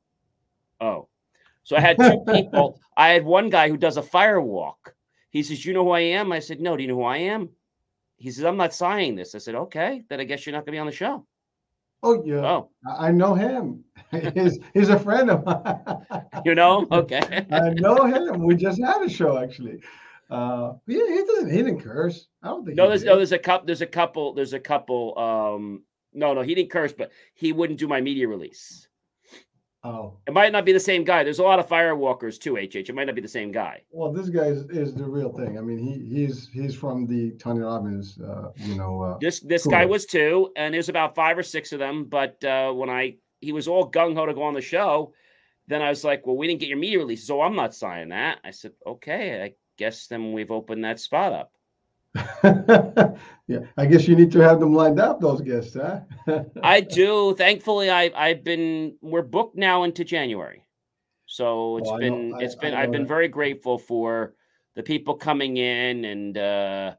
Oh, 0.80 1.08
so 1.64 1.76
I 1.76 1.80
had 1.80 1.98
two 1.98 2.24
people. 2.32 2.80
I 2.96 3.08
had 3.10 3.24
one 3.24 3.50
guy 3.50 3.68
who 3.68 3.76
does 3.76 3.96
a 3.96 4.02
fire 4.02 4.40
walk. 4.40 4.94
He 5.30 5.42
says, 5.42 5.64
"You 5.64 5.74
know 5.74 5.84
who 5.84 5.90
I 5.90 6.00
am?" 6.00 6.32
I 6.32 6.38
said, 6.38 6.60
"No." 6.60 6.76
Do 6.76 6.82
you 6.82 6.88
know 6.88 6.96
who 6.96 7.04
I 7.04 7.18
am? 7.18 7.50
He 8.16 8.30
says, 8.30 8.44
"I'm 8.44 8.56
not 8.56 8.74
signing 8.74 9.14
this." 9.14 9.34
I 9.34 9.38
said, 9.38 9.54
"Okay, 9.54 10.04
then 10.08 10.20
I 10.20 10.24
guess 10.24 10.46
you're 10.46 10.52
not 10.52 10.60
going 10.60 10.72
to 10.72 10.76
be 10.76 10.78
on 10.78 10.86
the 10.86 10.92
show." 10.92 11.26
Oh 12.02 12.22
yeah. 12.24 12.46
Oh, 12.46 12.70
I 12.88 13.10
know 13.10 13.34
him. 13.34 13.84
he's 14.34 14.58
he's 14.72 14.88
a 14.88 14.98
friend 14.98 15.30
of 15.30 15.44
mine. 15.44 16.22
you 16.44 16.54
know? 16.54 16.86
Okay. 16.92 17.46
I 17.50 17.70
know 17.70 18.04
him. 18.04 18.42
We 18.42 18.54
just 18.54 18.80
had 18.82 19.02
a 19.02 19.08
show 19.08 19.38
actually. 19.38 19.82
Uh, 20.30 20.74
yeah, 20.86 21.06
he 21.08 21.24
doesn't. 21.26 21.50
He 21.50 21.56
didn't 21.56 21.80
curse. 21.80 22.28
I 22.42 22.48
don't 22.48 22.64
think. 22.64 22.76
No, 22.76 22.88
there's 22.88 23.04
no. 23.04 23.16
There's 23.16 23.32
a 23.32 23.38
couple. 23.38 23.66
There's 23.66 23.82
a 23.82 23.86
couple. 23.86 24.34
There's 24.34 24.52
a 24.52 24.60
couple. 24.60 25.18
Um, 25.18 25.82
no, 26.12 26.34
no, 26.34 26.42
he 26.42 26.54
didn't 26.54 26.70
curse, 26.70 26.92
but 26.92 27.10
he 27.34 27.52
wouldn't 27.52 27.78
do 27.78 27.88
my 27.88 28.00
media 28.00 28.28
release. 28.28 28.88
Oh, 29.84 30.18
it 30.26 30.34
might 30.34 30.50
not 30.50 30.64
be 30.64 30.72
the 30.72 30.80
same 30.80 31.04
guy. 31.04 31.22
There's 31.22 31.38
a 31.38 31.44
lot 31.44 31.60
of 31.60 31.68
firewalkers 31.68 32.38
too. 32.38 32.56
HH, 32.56 32.88
it 32.88 32.94
might 32.94 33.06
not 33.06 33.14
be 33.14 33.20
the 33.20 33.28
same 33.28 33.52
guy. 33.52 33.82
Well, 33.92 34.12
this 34.12 34.28
guy 34.28 34.46
is, 34.46 34.64
is 34.70 34.92
the 34.92 35.04
real 35.04 35.32
thing. 35.32 35.56
I 35.56 35.60
mean, 35.60 35.78
he 35.78 36.04
he's 36.04 36.48
he's 36.48 36.74
from 36.74 37.06
the 37.06 37.30
Tony 37.38 37.60
Robbins. 37.60 38.18
Uh, 38.18 38.50
you 38.56 38.74
know, 38.74 39.00
uh, 39.02 39.18
this 39.20 39.38
this 39.38 39.66
guy 39.66 39.86
was 39.86 40.04
too, 40.04 40.50
and 40.56 40.74
there's 40.74 40.88
about 40.88 41.14
five 41.14 41.38
or 41.38 41.44
six 41.44 41.72
of 41.72 41.78
them. 41.78 42.06
But 42.06 42.42
uh, 42.42 42.72
when 42.72 42.90
I 42.90 43.18
he 43.40 43.52
was 43.52 43.68
all 43.68 43.88
gung 43.88 44.16
ho 44.16 44.26
to 44.26 44.34
go 44.34 44.42
on 44.42 44.54
the 44.54 44.60
show, 44.60 45.12
then 45.68 45.80
I 45.80 45.90
was 45.90 46.02
like, 46.02 46.26
well, 46.26 46.36
we 46.36 46.48
didn't 46.48 46.60
get 46.60 46.68
your 46.68 46.78
media 46.78 46.98
release, 46.98 47.24
so 47.24 47.40
I'm 47.40 47.54
not 47.54 47.74
signing 47.74 48.08
that. 48.08 48.40
I 48.42 48.50
said, 48.50 48.72
okay, 48.84 49.42
I 49.42 49.52
guess 49.76 50.08
then 50.08 50.32
we've 50.32 50.50
opened 50.50 50.84
that 50.84 50.98
spot 50.98 51.32
up. 51.32 51.52
yeah, 52.44 53.60
I 53.76 53.86
guess 53.86 54.08
you 54.08 54.16
need 54.16 54.32
to 54.32 54.40
have 54.40 54.60
them 54.60 54.74
lined 54.74 54.98
up. 54.98 55.20
Those 55.20 55.40
guests, 55.40 55.76
huh? 55.76 56.00
I 56.62 56.80
do. 57.00 57.34
Thankfully, 57.34 57.90
I 57.90 58.10
I've 58.16 58.44
been 58.44 58.96
we're 59.00 59.22
booked 59.22 59.56
now 59.56 59.84
into 59.84 60.04
January, 60.04 60.66
so 61.26 61.76
it's 61.78 61.90
oh, 61.90 61.98
been 61.98 62.30
know, 62.30 62.38
it's 62.38 62.56
I, 62.56 62.60
been 62.60 62.74
I 62.74 62.80
have 62.80 62.90
been 62.90 63.06
very 63.06 63.28
grateful 63.28 63.78
for 63.78 64.34
the 64.74 64.82
people 64.82 65.14
coming 65.14 65.58
in 65.58 66.04
and 66.04 66.38
uh, 66.38 66.94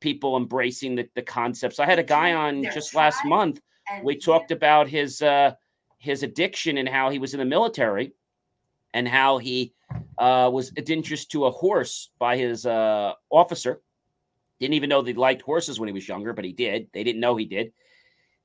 people 0.00 0.36
embracing 0.36 0.96
the, 0.96 1.08
the 1.14 1.22
concepts. 1.22 1.78
I 1.78 1.86
had 1.86 1.98
a 1.98 2.04
guy 2.04 2.34
on 2.34 2.64
just 2.64 2.94
last 2.94 3.24
month. 3.24 3.60
We 4.02 4.16
talked 4.16 4.50
about 4.50 4.88
his 4.88 5.22
uh, 5.22 5.52
his 5.98 6.22
addiction 6.22 6.78
and 6.78 6.88
how 6.88 7.10
he 7.10 7.18
was 7.18 7.32
in 7.32 7.40
the 7.40 7.46
military, 7.46 8.12
and 8.92 9.08
how 9.08 9.38
he 9.38 9.72
uh, 10.18 10.50
was 10.52 10.72
introduced 10.74 11.30
to 11.32 11.46
a 11.46 11.50
horse 11.50 12.10
by 12.18 12.36
his 12.36 12.66
uh, 12.66 13.14
officer 13.30 13.80
didn't 14.62 14.74
even 14.74 14.88
know 14.88 15.02
they 15.02 15.12
liked 15.12 15.42
horses 15.42 15.78
when 15.78 15.88
he 15.88 15.92
was 15.92 16.08
younger, 16.08 16.32
but 16.32 16.44
he 16.44 16.52
did. 16.52 16.88
They 16.92 17.04
didn't 17.04 17.20
know 17.20 17.36
he 17.36 17.44
did. 17.44 17.72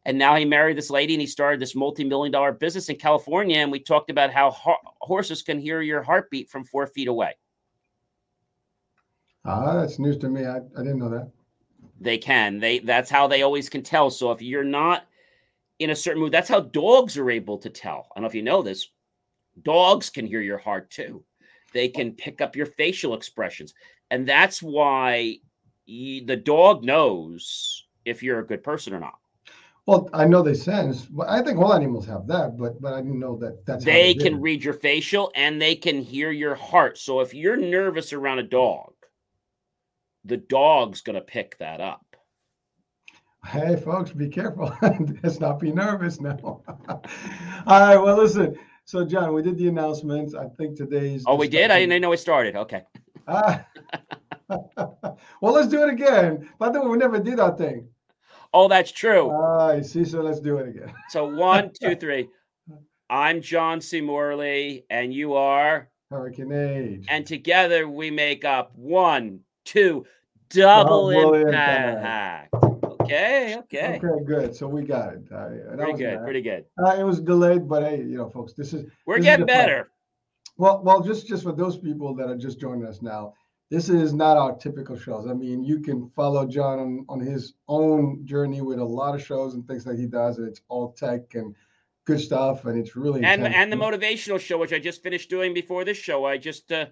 And 0.05 0.17
now 0.17 0.35
he 0.35 0.45
married 0.45 0.77
this 0.77 0.89
lady 0.89 1.13
and 1.13 1.21
he 1.21 1.27
started 1.27 1.59
this 1.59 1.75
multi 1.75 2.03
million 2.03 2.31
dollar 2.31 2.51
business 2.51 2.89
in 2.89 2.95
California. 2.95 3.57
And 3.57 3.71
we 3.71 3.79
talked 3.79 4.09
about 4.09 4.31
how 4.31 4.51
ho- 4.51 4.75
horses 5.01 5.41
can 5.41 5.59
hear 5.59 5.81
your 5.81 6.01
heartbeat 6.01 6.49
from 6.49 6.63
four 6.63 6.87
feet 6.87 7.07
away. 7.07 7.33
Ah, 9.45 9.73
that's 9.75 9.99
news 9.99 10.17
to 10.19 10.29
me. 10.29 10.45
I, 10.45 10.57
I 10.57 10.83
didn't 10.83 10.99
know 10.99 11.09
that. 11.09 11.29
They 11.99 12.17
can. 12.17 12.59
They 12.59 12.79
that's 12.79 13.09
how 13.09 13.27
they 13.27 13.41
always 13.41 13.69
can 13.69 13.83
tell. 13.83 14.09
So 14.09 14.31
if 14.31 14.41
you're 14.41 14.63
not 14.63 15.05
in 15.79 15.89
a 15.89 15.95
certain 15.95 16.21
mood, 16.21 16.31
that's 16.31 16.49
how 16.49 16.61
dogs 16.61 17.17
are 17.17 17.29
able 17.29 17.57
to 17.59 17.69
tell. 17.69 18.07
I 18.11 18.19
don't 18.19 18.23
know 18.23 18.29
if 18.29 18.35
you 18.35 18.43
know 18.43 18.61
this. 18.61 18.89
Dogs 19.61 20.09
can 20.09 20.25
hear 20.25 20.41
your 20.41 20.57
heart 20.57 20.89
too. 20.89 21.23
They 21.73 21.89
can 21.89 22.13
pick 22.13 22.41
up 22.41 22.55
your 22.55 22.65
facial 22.65 23.13
expressions. 23.13 23.73
And 24.09 24.27
that's 24.27 24.63
why 24.63 25.39
the 25.87 26.35
dog 26.35 26.83
knows 26.83 27.85
if 28.05 28.21
you're 28.21 28.39
a 28.39 28.45
good 28.45 28.63
person 28.63 28.93
or 28.93 28.99
not. 28.99 29.17
Well, 29.85 30.09
I 30.11 30.25
know 30.25 30.41
they 30.41 30.53
sense. 30.53 31.07
I 31.25 31.41
think 31.41 31.59
all 31.59 31.73
animals 31.73 32.05
have 32.07 32.27
that, 32.27 32.57
but 32.57 32.81
but 32.81 32.93
I 32.93 32.97
didn't 32.97 33.19
know 33.19 33.37
that 33.37 33.65
that's 33.65 33.85
they, 33.85 34.13
they 34.13 34.15
can 34.15 34.41
read 34.41 34.61
your 34.61 34.73
facial 34.73 35.31
and 35.33 35.61
they 35.61 35.75
can 35.75 36.01
hear 36.01 36.29
your 36.29 36.55
heart. 36.55 36.97
So 36.97 37.21
if 37.21 37.33
you're 37.33 37.55
nervous 37.55 38.11
around 38.11 38.39
a 38.39 38.43
dog, 38.43 38.93
the 40.25 40.35
dog's 40.35 40.99
gonna 41.01 41.21
pick 41.21 41.57
that 41.59 41.79
up. 41.79 42.03
Hey, 43.45 43.77
folks, 43.77 44.11
be 44.11 44.27
careful. 44.27 44.75
Let's 45.23 45.39
not 45.39 45.59
be 45.59 45.71
nervous 45.71 46.19
now. 46.19 46.37
All 46.89 47.01
right. 47.67 47.95
Well, 47.95 48.17
listen. 48.17 48.57
So, 48.83 49.05
John, 49.05 49.33
we 49.33 49.41
did 49.41 49.57
the 49.57 49.67
announcements. 49.69 50.33
I 50.33 50.47
think 50.57 50.75
today's. 50.75 51.23
Oh, 51.25 51.35
we 51.35 51.47
did. 51.47 51.71
I 51.71 51.79
didn't 51.79 52.01
know 52.01 52.11
it 52.11 52.17
started. 52.17 52.57
Okay. 52.57 52.83
Uh, 53.25 53.59
well, 54.77 55.53
let's 55.53 55.67
do 55.67 55.83
it 55.83 55.89
again. 55.89 56.49
By 56.57 56.69
the 56.69 56.81
way, 56.81 56.87
we 56.87 56.97
never 56.97 57.19
did 57.19 57.37
that 57.37 57.57
thing. 57.57 57.87
Oh, 58.53 58.67
that's 58.67 58.91
true. 58.91 59.31
I 59.31 59.81
see. 59.81 60.05
So 60.05 60.21
let's 60.21 60.39
do 60.39 60.57
it 60.57 60.69
again. 60.69 60.93
so 61.09 61.25
one, 61.25 61.71
two, 61.79 61.95
three. 61.95 62.29
I'm 63.09 63.41
John 63.41 63.81
C. 63.81 64.01
Morley, 64.01 64.85
and 64.89 65.13
you 65.13 65.33
are 65.35 65.89
Hurricane 66.09 66.51
H. 66.51 67.05
And 67.09 67.25
together 67.25 67.87
we 67.87 68.11
make 68.11 68.45
up 68.45 68.71
one, 68.75 69.41
two, 69.65 70.05
double, 70.49 71.11
double 71.11 71.33
impact. 71.35 72.53
impact. 72.53 72.83
Okay, 73.01 73.55
okay. 73.59 74.01
Okay, 74.03 74.23
good. 74.25 74.55
So 74.55 74.67
we 74.67 74.83
got 74.83 75.13
it. 75.13 75.23
Uh, 75.33 75.75
pretty 75.75 75.93
good, 75.93 76.15
bad. 76.15 76.23
pretty 76.23 76.41
good. 76.41 76.65
Uh, 76.83 76.95
it 76.97 77.03
was 77.03 77.21
delayed, 77.21 77.67
but 77.67 77.83
hey, 77.83 77.97
you 77.97 78.17
know, 78.17 78.29
folks, 78.29 78.53
this 78.53 78.73
is 78.73 78.85
we're 79.05 79.17
this 79.17 79.25
getting 79.25 79.47
is 79.47 79.53
better. 79.53 79.91
Well, 80.57 80.81
well, 80.83 81.01
just 81.01 81.27
just 81.27 81.43
for 81.43 81.53
those 81.53 81.77
people 81.77 82.13
that 82.15 82.29
are 82.29 82.37
just 82.37 82.59
joining 82.59 82.85
us 82.85 83.01
now, 83.01 83.33
this 83.69 83.89
is 83.89 84.13
not 84.13 84.37
our 84.37 84.55
typical 84.55 84.97
shows. 84.97 85.27
I 85.27 85.33
mean, 85.33 85.63
you 85.63 85.81
can 85.81 86.09
follow 86.15 86.45
John 86.45 86.79
on, 86.79 87.05
on 87.09 87.19
his 87.19 87.55
own 87.67 88.25
journey 88.25 88.61
with 88.61 88.79
a 88.79 88.85
lot 88.85 89.13
of 89.13 89.25
shows 89.25 89.55
and 89.55 89.67
things 89.67 89.83
that 89.83 89.99
he 89.99 90.05
does, 90.05 90.37
and 90.37 90.47
it's 90.47 90.61
all 90.69 90.93
tech 90.93 91.35
and 91.35 91.53
good 92.05 92.21
stuff, 92.21 92.65
and 92.65 92.79
it's 92.79 92.95
really 92.95 93.23
and 93.23 93.45
intense. 93.45 93.55
and 93.55 93.71
the 93.71 93.75
motivational 93.75 94.39
show, 94.39 94.57
which 94.57 94.71
I 94.71 94.79
just 94.79 95.03
finished 95.03 95.29
doing 95.29 95.53
before 95.53 95.83
this 95.83 95.97
show. 95.97 96.25
I 96.25 96.37
just 96.37 96.71
uh, 96.71 96.85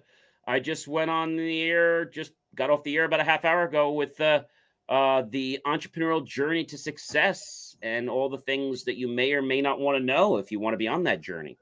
I 0.46 0.60
just 0.60 0.86
went 0.86 1.10
on 1.10 1.36
the 1.36 1.62
air, 1.62 2.04
just 2.04 2.32
got 2.54 2.70
off 2.70 2.84
the 2.84 2.96
air 2.96 3.04
about 3.04 3.20
a 3.20 3.24
half 3.24 3.44
hour 3.46 3.64
ago 3.64 3.92
with 3.92 4.20
uh, 4.20 4.42
uh, 4.88 5.22
the 5.30 5.60
entrepreneurial 5.66 6.24
journey 6.24 6.64
to 6.64 6.76
success 6.78 7.76
and 7.82 8.10
all 8.10 8.28
the 8.28 8.38
things 8.38 8.84
that 8.84 8.96
you 8.96 9.08
may 9.08 9.32
or 9.32 9.42
may 9.42 9.62
not 9.62 9.80
want 9.80 9.98
to 9.98 10.04
know 10.04 10.36
if 10.36 10.52
you 10.52 10.60
want 10.60 10.74
to 10.74 10.78
be 10.78 10.88
on 10.88 11.04
that 11.04 11.22
journey. 11.22 11.58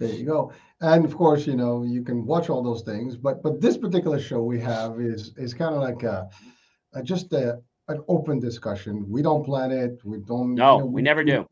There 0.00 0.08
you 0.08 0.24
go. 0.24 0.50
And 0.80 1.04
of 1.04 1.14
course, 1.14 1.46
you 1.46 1.54
know, 1.54 1.82
you 1.82 2.02
can 2.02 2.24
watch 2.24 2.48
all 2.48 2.62
those 2.62 2.82
things, 2.82 3.16
but 3.18 3.42
but 3.42 3.60
this 3.60 3.76
particular 3.76 4.18
show 4.18 4.42
we 4.42 4.58
have 4.60 4.98
is 4.98 5.32
is 5.36 5.52
kind 5.52 5.74
of 5.74 5.82
like 5.82 6.02
a, 6.02 6.28
a 6.94 7.02
just 7.02 7.32
a 7.34 7.60
an 7.88 8.02
open 8.08 8.40
discussion. 8.40 9.04
We 9.08 9.20
don't 9.20 9.44
plan 9.44 9.70
it. 9.70 10.00
We 10.02 10.18
don't. 10.18 10.54
No, 10.54 10.76
you 10.76 10.80
know, 10.80 10.86
we, 10.86 10.92
we, 10.94 11.02
never 11.02 11.22
do. 11.22 11.46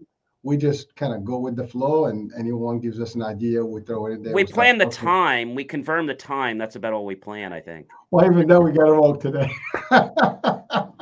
We 0.44 0.56
just 0.56 0.96
kind 0.96 1.12
of 1.12 1.26
go 1.26 1.38
with 1.38 1.56
the 1.56 1.66
flow, 1.66 2.06
and 2.06 2.32
anyone 2.38 2.80
gives 2.80 3.00
us 3.00 3.16
an 3.16 3.22
idea, 3.22 3.62
we 3.62 3.82
throw 3.82 4.06
it 4.06 4.12
in 4.12 4.22
there. 4.22 4.32
We, 4.32 4.44
plan 4.44 4.78
the 4.78 4.86
time. 4.86 5.54
We 5.54 5.64
confirm 5.64 6.06
the 6.06 6.14
time. 6.14 6.56
That's 6.56 6.76
about 6.76 6.94
all 6.94 7.04
we 7.04 7.16
plan, 7.16 7.52
I 7.52 7.60
think. 7.60 7.88
Well, 8.10 8.24
even 8.24 8.48
though 8.48 8.60
we 8.60 8.72
got 8.72 8.88
it 8.88 8.92
wrong 8.92 9.20
today. 9.20 9.52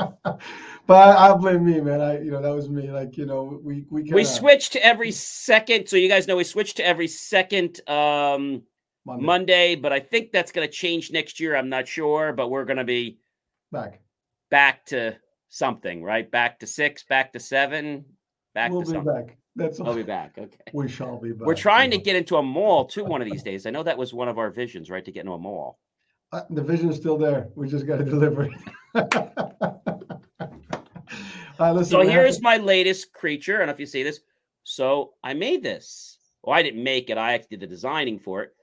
but 0.87 1.17
I, 1.17 1.31
I, 1.31 1.37
blame 1.37 1.65
me, 1.65 1.81
man. 1.81 2.01
I, 2.01 2.21
you 2.21 2.31
know, 2.31 2.41
that 2.41 2.55
was 2.55 2.69
me. 2.69 2.91
Like, 2.91 3.17
you 3.17 3.27
know, 3.27 3.61
we 3.63 3.85
we 3.91 4.03
kinda... 4.03 4.15
we 4.15 4.25
switched 4.25 4.73
to 4.73 4.85
every 4.85 5.11
second. 5.11 5.89
So 5.89 5.97
you 5.97 6.09
guys 6.09 6.27
know 6.27 6.37
we 6.37 6.45
switched 6.45 6.77
to 6.79 6.87
every 6.87 7.09
second 7.09 7.81
um 7.89 8.63
Monday. 9.05 9.25
Monday 9.25 9.75
but 9.77 9.93
I 9.93 10.01
think 10.01 10.33
that's 10.33 10.53
going 10.53 10.67
to 10.67 10.73
change 10.73 11.11
next 11.11 11.41
year. 11.41 11.57
I'm 11.57 11.69
not 11.69 11.87
sure, 11.87 12.33
but 12.33 12.51
we're 12.51 12.65
going 12.65 12.79
to 12.79 12.85
be 12.85 13.19
back 13.73 14.01
back 14.51 14.85
to 14.87 15.17
something, 15.49 16.03
right? 16.03 16.31
Back 16.31 16.61
to 16.61 16.67
six, 16.67 17.03
back 17.05 17.33
to 17.33 17.41
seven, 17.41 18.05
back 18.55 18.71
we'll 18.71 18.83
to 18.83 18.87
something. 18.87 19.27
Back. 19.27 19.37
That's 19.55 19.81
all. 19.81 19.87
We'll 19.87 19.97
be 19.97 20.03
back. 20.19 20.37
Okay. 20.39 20.57
We 20.73 20.89
shall 20.89 21.19
be 21.19 21.33
back. 21.33 21.47
We're 21.47 21.55
trying 21.55 21.91
to 21.91 21.99
get 21.99 22.17
into 22.17 22.37
a 22.37 22.43
mall 22.43 22.85
too 22.85 23.05
one 23.05 23.23
of 23.23 23.31
these 23.31 23.43
days. 23.43 23.67
I 23.67 23.71
know 23.71 23.83
that 23.83 23.99
was 23.99 24.13
one 24.13 24.29
of 24.29 24.39
our 24.39 24.51
visions, 24.51 24.91
right? 24.91 25.05
To 25.05 25.13
get 25.13 25.21
into 25.21 25.33
a 25.33 25.39
mall. 25.39 25.79
Uh, 26.33 26.43
the 26.51 26.63
vision 26.63 26.91
is 26.91 26.97
still 26.97 27.17
there. 27.17 27.49
We 27.55 27.69
just 27.69 27.87
got 27.87 27.99
to 27.99 28.05
deliver 28.05 28.51
it. 28.51 28.53
Uh, 31.61 31.83
so 31.83 32.01
here's 32.01 32.43
my 32.43 32.59
latest 32.59 33.13
creature. 33.13 33.55
I 33.55 33.59
don't 33.59 33.67
know 33.69 33.73
if 33.73 33.81
you 33.81 33.87
see 33.87 34.03
this. 34.03 34.21
So 34.65 35.15
I 35.25 35.33
made 35.33 35.63
this. 35.63 36.19
Well, 36.43 36.57
I 36.57 36.63
didn't 36.63 36.83
make 36.83 37.09
it. 37.09 37.19
I 37.19 37.33
actually 37.33 37.57
did 37.57 37.61
the 37.61 37.75
designing 37.75 38.19
for 38.19 38.43
it, 38.43 38.55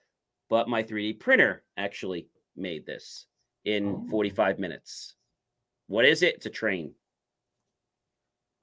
but 0.49 0.69
my 0.69 0.83
3D 0.83 1.19
printer 1.19 1.63
actually 1.75 2.27
made 2.55 2.85
this 2.85 3.25
in 3.65 4.07
45 4.09 4.59
minutes. 4.59 5.15
What 5.87 6.05
is 6.05 6.21
it? 6.23 6.35
It's 6.35 6.45
a 6.45 6.49
train. 6.49 6.93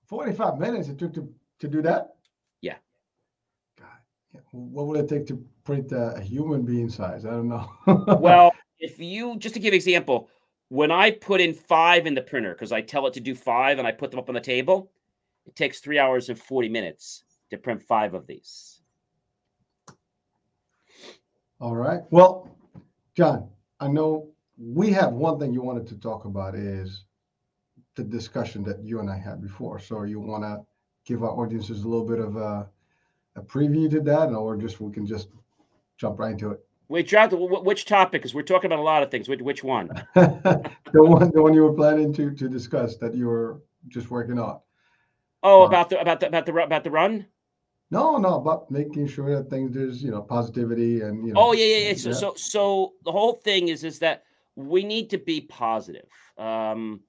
45 0.07 0.59
minutes 0.59 0.89
it 0.89 0.99
took 0.99 1.15
to, 1.15 1.33
to 1.61 1.69
do 1.69 1.83
that? 1.83 2.15
Yeah. 2.61 2.77
God, 3.79 4.43
what 4.51 4.87
would 4.87 4.99
it 4.99 5.09
take 5.09 5.27
to 5.29 5.45
print 5.65 5.93
a 5.93 6.21
human 6.21 6.63
being 6.63 6.89
size? 6.89 7.25
I 7.25 7.31
don't 7.31 7.49
know. 7.49 7.71
well, 8.19 8.53
if 8.79 8.99
you, 8.99 9.37
just 9.39 9.55
to 9.55 9.61
give 9.61 9.73
an 9.73 9.77
example, 9.77 10.29
when 10.71 10.93
I 10.93 11.11
put 11.11 11.41
in 11.41 11.53
five 11.53 12.07
in 12.07 12.15
the 12.15 12.23
printer, 12.23 12.55
because 12.55 12.71
I 12.71 12.81
tell 12.81 13.07
it 13.09 13.13
to 13.15 13.21
do 13.21 13.35
five 13.35 13.79
and 13.79 13.87
I 13.87 13.93
put 13.93 14.13
them 14.13 14.21
up 14.21 14.29
on 14.29 14.37
the 14.37 14.41
table, 14.41 14.93
it 15.45 15.57
takes 15.57 15.81
three 15.81 15.99
hours 15.99 16.29
and 16.29 16.39
40 16.39 16.69
minutes 16.69 17.25
to 17.51 17.59
print 17.59 17.83
five 17.83 18.15
of 18.15 18.27
these. 18.29 18.81
All 21.61 21.75
right. 21.75 22.03
Well, 22.11 22.49
John, 23.17 23.49
I 23.81 23.89
know 23.89 24.31
we 24.59 24.93
have 24.93 25.13
one 25.13 25.41
thing 25.41 25.53
you 25.53 25.61
wanted 25.61 25.89
to 25.89 25.97
talk 25.97 26.25
about 26.25 26.55
is 26.55 27.05
the 27.97 28.05
discussion 28.05 28.63
that 28.63 28.83
you 28.85 29.01
and 29.01 29.11
I 29.11 29.19
had 29.19 29.43
before. 29.43 29.81
So 29.81 30.05
you 30.05 30.21
want 30.21 30.45
to 30.45 30.61
give 31.05 31.25
our 31.25 31.31
audiences 31.31 31.83
a 31.83 31.89
little 31.89 32.07
bit 32.07 32.21
of 32.21 32.37
a, 32.37 32.69
a 33.35 33.43
preview 33.43 33.91
to 33.91 34.01
that, 34.03 34.29
or 34.29 34.57
just 34.57 34.81
we 34.81 34.93
can 34.93 35.05
just 35.05 35.31
jump 35.99 36.21
right 36.21 36.31
into 36.31 36.53
it. 36.53 36.65
Wait, 36.91 37.07
John, 37.07 37.31
which 37.31 37.85
topic? 37.85 38.21
Because 38.21 38.35
we're 38.35 38.43
talking 38.43 38.67
about 38.67 38.81
a 38.81 38.83
lot 38.83 39.05
of 39.05 39.13
things. 39.13 39.29
Which, 39.29 39.41
which 39.41 39.63
one? 39.63 39.87
the 40.17 40.73
one, 40.93 41.31
the 41.31 41.41
one 41.41 41.55
you 41.55 41.63
were 41.63 41.73
planning 41.73 42.13
to 42.15 42.33
to 42.33 42.49
discuss 42.49 42.97
that 42.97 43.15
you 43.15 43.29
were 43.29 43.63
just 43.87 44.11
working 44.11 44.41
on. 44.41 44.59
Oh, 45.45 45.63
about 45.63 45.89
the 45.89 46.01
about 46.01 46.19
the 46.19 46.27
about 46.27 46.47
the 46.47 46.53
about 46.53 46.83
the 46.83 46.91
run. 46.91 47.27
No, 47.93 48.17
no, 48.17 48.35
about 48.41 48.73
making 48.73 49.07
sure 49.07 49.37
that 49.37 49.49
things 49.49 49.73
there's 49.73 50.03
you 50.03 50.11
know 50.11 50.21
positivity 50.21 51.03
and 51.03 51.25
you 51.25 51.33
know. 51.33 51.41
Oh 51.41 51.53
yeah, 51.53 51.65
yeah, 51.65 51.89
yeah. 51.91 51.95
So 51.95 52.09
yeah. 52.09 52.15
so 52.17 52.35
so 52.35 52.93
the 53.05 53.13
whole 53.13 53.35
thing 53.35 53.69
is 53.69 53.85
is 53.85 54.01
that 54.01 54.25
we 54.57 54.83
need 54.83 55.11
to 55.11 55.19
be 55.19 55.43
positive. 55.43 56.09
Um, 56.39 57.03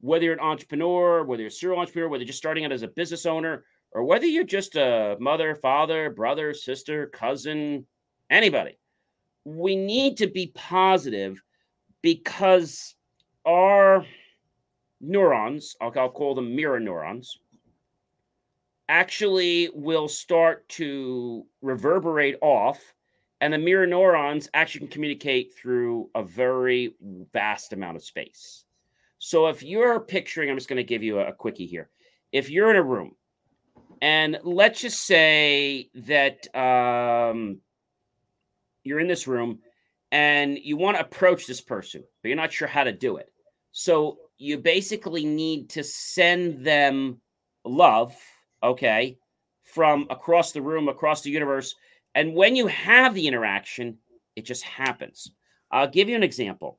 whether 0.00 0.24
you're 0.24 0.34
an 0.34 0.40
entrepreneur, 0.40 1.22
whether 1.22 1.42
you're 1.42 1.48
a 1.48 1.52
serial 1.52 1.78
entrepreneur, 1.78 2.08
whether 2.08 2.22
you're 2.22 2.26
just 2.26 2.38
starting 2.38 2.64
out 2.64 2.72
as 2.72 2.82
a 2.82 2.88
business 2.88 3.24
owner, 3.24 3.66
or 3.92 4.02
whether 4.02 4.26
you're 4.26 4.42
just 4.42 4.74
a 4.74 5.16
mother, 5.20 5.54
father, 5.54 6.10
brother, 6.10 6.52
sister, 6.54 7.06
cousin, 7.06 7.86
anybody 8.30 8.76
we 9.56 9.76
need 9.76 10.16
to 10.18 10.26
be 10.26 10.52
positive 10.54 11.42
because 12.02 12.94
our 13.46 14.04
neurons, 15.00 15.74
I'll, 15.80 16.10
call 16.10 16.34
them 16.34 16.54
mirror 16.54 16.80
neurons, 16.80 17.38
actually 18.88 19.70
will 19.74 20.08
start 20.08 20.68
to 20.70 21.46
reverberate 21.62 22.36
off 22.40 22.80
and 23.40 23.52
the 23.52 23.58
mirror 23.58 23.86
neurons 23.86 24.48
actually 24.54 24.80
can 24.80 24.88
communicate 24.88 25.54
through 25.54 26.10
a 26.14 26.22
very 26.22 26.94
vast 27.32 27.72
amount 27.72 27.96
of 27.96 28.02
space. 28.02 28.64
So 29.18 29.46
if 29.46 29.62
you're 29.62 30.00
picturing, 30.00 30.50
I'm 30.50 30.56
just 30.56 30.68
going 30.68 30.78
to 30.78 30.84
give 30.84 31.02
you 31.02 31.20
a, 31.20 31.28
a, 31.28 31.32
quickie 31.32 31.66
here. 31.66 31.88
If 32.32 32.50
you're 32.50 32.70
in 32.70 32.76
a 32.76 32.82
room, 32.82 33.12
and 34.00 34.38
let's 34.42 34.80
just 34.80 35.06
say 35.06 35.90
that 35.94 36.52
um, 36.54 37.60
you're 38.84 39.00
in 39.00 39.08
this 39.08 39.26
room 39.26 39.58
and 40.12 40.58
you 40.58 40.76
want 40.76 40.96
to 40.96 41.02
approach 41.02 41.46
this 41.46 41.60
person, 41.60 42.02
but 42.22 42.28
you're 42.28 42.36
not 42.36 42.52
sure 42.52 42.68
how 42.68 42.84
to 42.84 42.92
do 42.92 43.16
it. 43.16 43.30
So 43.72 44.18
you 44.38 44.58
basically 44.58 45.24
need 45.24 45.70
to 45.70 45.84
send 45.84 46.64
them 46.64 47.20
love, 47.64 48.16
okay, 48.62 49.18
from 49.62 50.06
across 50.10 50.52
the 50.52 50.62
room, 50.62 50.88
across 50.88 51.22
the 51.22 51.30
universe. 51.30 51.74
And 52.14 52.34
when 52.34 52.56
you 52.56 52.66
have 52.68 53.14
the 53.14 53.26
interaction, 53.26 53.98
it 54.36 54.46
just 54.46 54.62
happens. 54.62 55.30
I'll 55.70 55.88
give 55.88 56.08
you 56.08 56.16
an 56.16 56.22
example. 56.22 56.78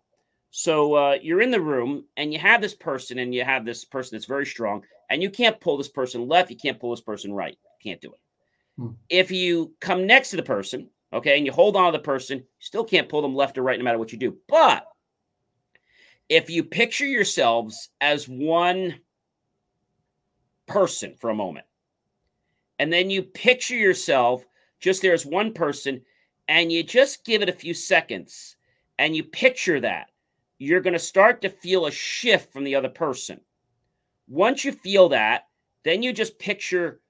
So 0.51 0.95
uh, 0.95 1.17
you're 1.21 1.41
in 1.41 1.51
the 1.51 1.61
room 1.61 2.05
and 2.17 2.33
you 2.33 2.39
have 2.39 2.61
this 2.61 2.73
person, 2.73 3.19
and 3.19 3.35
you 3.35 3.43
have 3.43 3.65
this 3.65 3.85
person 3.85 4.15
that's 4.15 4.25
very 4.25 4.45
strong, 4.45 4.83
and 5.11 5.21
you 5.21 5.29
can't 5.29 5.59
pull 5.59 5.77
this 5.77 5.89
person 5.89 6.27
left, 6.27 6.49
you 6.49 6.57
can't 6.57 6.79
pull 6.79 6.89
this 6.89 7.01
person 7.01 7.31
right. 7.31 7.55
You 7.83 7.91
can't 7.91 8.01
do 8.01 8.11
it. 8.13 8.19
Hmm. 8.77 8.91
If 9.09 9.29
you 9.29 9.73
come 9.79 10.07
next 10.07 10.31
to 10.31 10.37
the 10.37 10.43
person 10.43 10.89
okay, 11.13 11.37
and 11.37 11.45
you 11.45 11.51
hold 11.51 11.75
on 11.75 11.91
to 11.91 11.97
the 11.97 12.03
person, 12.03 12.39
you 12.39 12.45
still 12.59 12.83
can't 12.83 13.09
pull 13.09 13.21
them 13.21 13.35
left 13.35 13.57
or 13.57 13.63
right 13.63 13.77
no 13.77 13.83
matter 13.83 13.97
what 13.97 14.11
you 14.11 14.17
do. 14.17 14.37
But 14.47 14.85
if 16.27 16.49
you 16.49 16.63
picture 16.63 17.07
yourselves 17.07 17.89
as 18.01 18.27
one 18.27 18.99
person 20.67 21.15
for 21.19 21.29
a 21.29 21.35
moment, 21.35 21.65
and 22.77 22.93
then 22.93 23.09
you 23.09 23.23
picture 23.23 23.75
yourself 23.75 24.45
just 24.79 25.01
there 25.01 25.13
as 25.13 25.25
one 25.25 25.53
person, 25.53 26.01
and 26.47 26.71
you 26.71 26.83
just 26.83 27.25
give 27.25 27.41
it 27.41 27.49
a 27.49 27.53
few 27.53 27.73
seconds, 27.73 28.55
and 28.97 29.15
you 29.15 29.23
picture 29.23 29.79
that, 29.79 30.07
you're 30.57 30.81
going 30.81 30.93
to 30.93 30.99
start 30.99 31.41
to 31.41 31.49
feel 31.49 31.85
a 31.85 31.91
shift 31.91 32.53
from 32.53 32.63
the 32.63 32.75
other 32.75 32.89
person. 32.89 33.39
Once 34.27 34.63
you 34.63 34.71
feel 34.71 35.09
that, 35.09 35.47
then 35.83 36.03
you 36.03 36.13
just 36.13 36.37
picture 36.37 37.01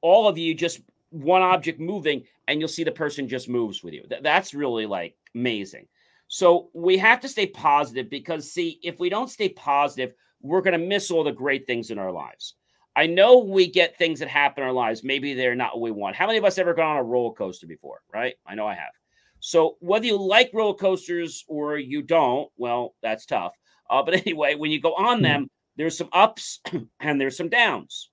all 0.00 0.28
of 0.28 0.36
you 0.36 0.54
just 0.54 0.80
one 1.12 1.42
object 1.42 1.80
moving 1.80 2.24
and 2.48 2.60
you'll 2.60 2.68
see 2.68 2.84
the 2.84 2.92
person 2.92 3.28
just 3.28 3.48
moves 3.48 3.82
with 3.82 3.94
you. 3.94 4.04
Th- 4.08 4.22
that's 4.22 4.54
really 4.54 4.86
like 4.86 5.16
amazing. 5.34 5.86
So 6.28 6.70
we 6.72 6.96
have 6.98 7.20
to 7.20 7.28
stay 7.28 7.46
positive 7.46 8.08
because 8.08 8.50
see, 8.50 8.80
if 8.82 8.98
we 8.98 9.10
don't 9.10 9.30
stay 9.30 9.50
positive, 9.50 10.14
we're 10.40 10.62
going 10.62 10.78
to 10.78 10.86
miss 10.86 11.10
all 11.10 11.24
the 11.24 11.32
great 11.32 11.66
things 11.66 11.90
in 11.90 11.98
our 11.98 12.10
lives. 12.10 12.54
I 12.94 13.06
know 13.06 13.38
we 13.38 13.70
get 13.70 13.96
things 13.96 14.18
that 14.20 14.28
happen 14.28 14.62
in 14.62 14.68
our 14.68 14.74
lives. 14.74 15.04
Maybe 15.04 15.34
they're 15.34 15.54
not 15.54 15.74
what 15.74 15.82
we 15.82 15.90
want. 15.90 16.16
How 16.16 16.26
many 16.26 16.38
of 16.38 16.44
us 16.44 16.58
ever 16.58 16.74
gone 16.74 16.96
on 16.96 16.96
a 16.98 17.02
roller 17.02 17.34
coaster 17.34 17.66
before? 17.66 18.00
Right? 18.12 18.34
I 18.46 18.54
know 18.54 18.66
I 18.66 18.74
have. 18.74 18.92
So 19.40 19.76
whether 19.80 20.06
you 20.06 20.16
like 20.16 20.50
roller 20.52 20.74
coasters 20.74 21.44
or 21.48 21.76
you 21.76 22.02
don't, 22.02 22.50
well, 22.56 22.94
that's 23.02 23.26
tough. 23.26 23.54
Uh, 23.88 24.02
but 24.02 24.14
anyway, 24.26 24.54
when 24.54 24.70
you 24.70 24.80
go 24.80 24.94
on 24.94 25.18
hmm. 25.18 25.24
them, 25.24 25.50
there's 25.76 25.96
some 25.96 26.10
ups 26.12 26.60
and 27.00 27.20
there's 27.20 27.36
some 27.36 27.48
downs. 27.48 28.10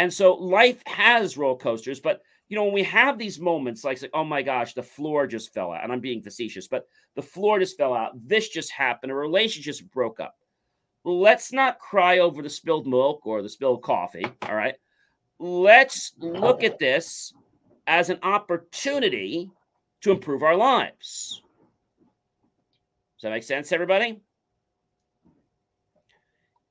And 0.00 0.10
so 0.10 0.32
life 0.32 0.82
has 0.86 1.36
roller 1.36 1.58
coasters, 1.58 2.00
but 2.00 2.22
you 2.48 2.56
know, 2.56 2.64
when 2.64 2.72
we 2.72 2.82
have 2.84 3.18
these 3.18 3.38
moments 3.38 3.84
like, 3.84 4.00
like, 4.00 4.10
oh 4.14 4.24
my 4.24 4.40
gosh, 4.40 4.72
the 4.72 4.82
floor 4.82 5.26
just 5.26 5.52
fell 5.52 5.72
out, 5.72 5.84
and 5.84 5.92
I'm 5.92 6.00
being 6.00 6.22
facetious, 6.22 6.68
but 6.68 6.86
the 7.16 7.22
floor 7.22 7.58
just 7.58 7.76
fell 7.76 7.92
out, 7.92 8.12
this 8.26 8.48
just 8.48 8.72
happened, 8.72 9.12
a 9.12 9.14
relationship 9.14 9.74
just 9.74 9.90
broke 9.90 10.18
up. 10.18 10.36
Let's 11.04 11.52
not 11.52 11.78
cry 11.80 12.20
over 12.20 12.40
the 12.40 12.48
spilled 12.48 12.86
milk 12.86 13.26
or 13.26 13.42
the 13.42 13.48
spilled 13.50 13.82
coffee. 13.82 14.24
All 14.48 14.54
right. 14.54 14.74
Let's 15.38 16.12
look 16.16 16.64
at 16.64 16.78
this 16.78 17.34
as 17.86 18.08
an 18.08 18.20
opportunity 18.22 19.50
to 20.00 20.12
improve 20.12 20.42
our 20.42 20.56
lives. 20.56 21.42
Does 23.18 23.24
that 23.24 23.32
make 23.32 23.42
sense, 23.42 23.70
everybody? 23.70 24.22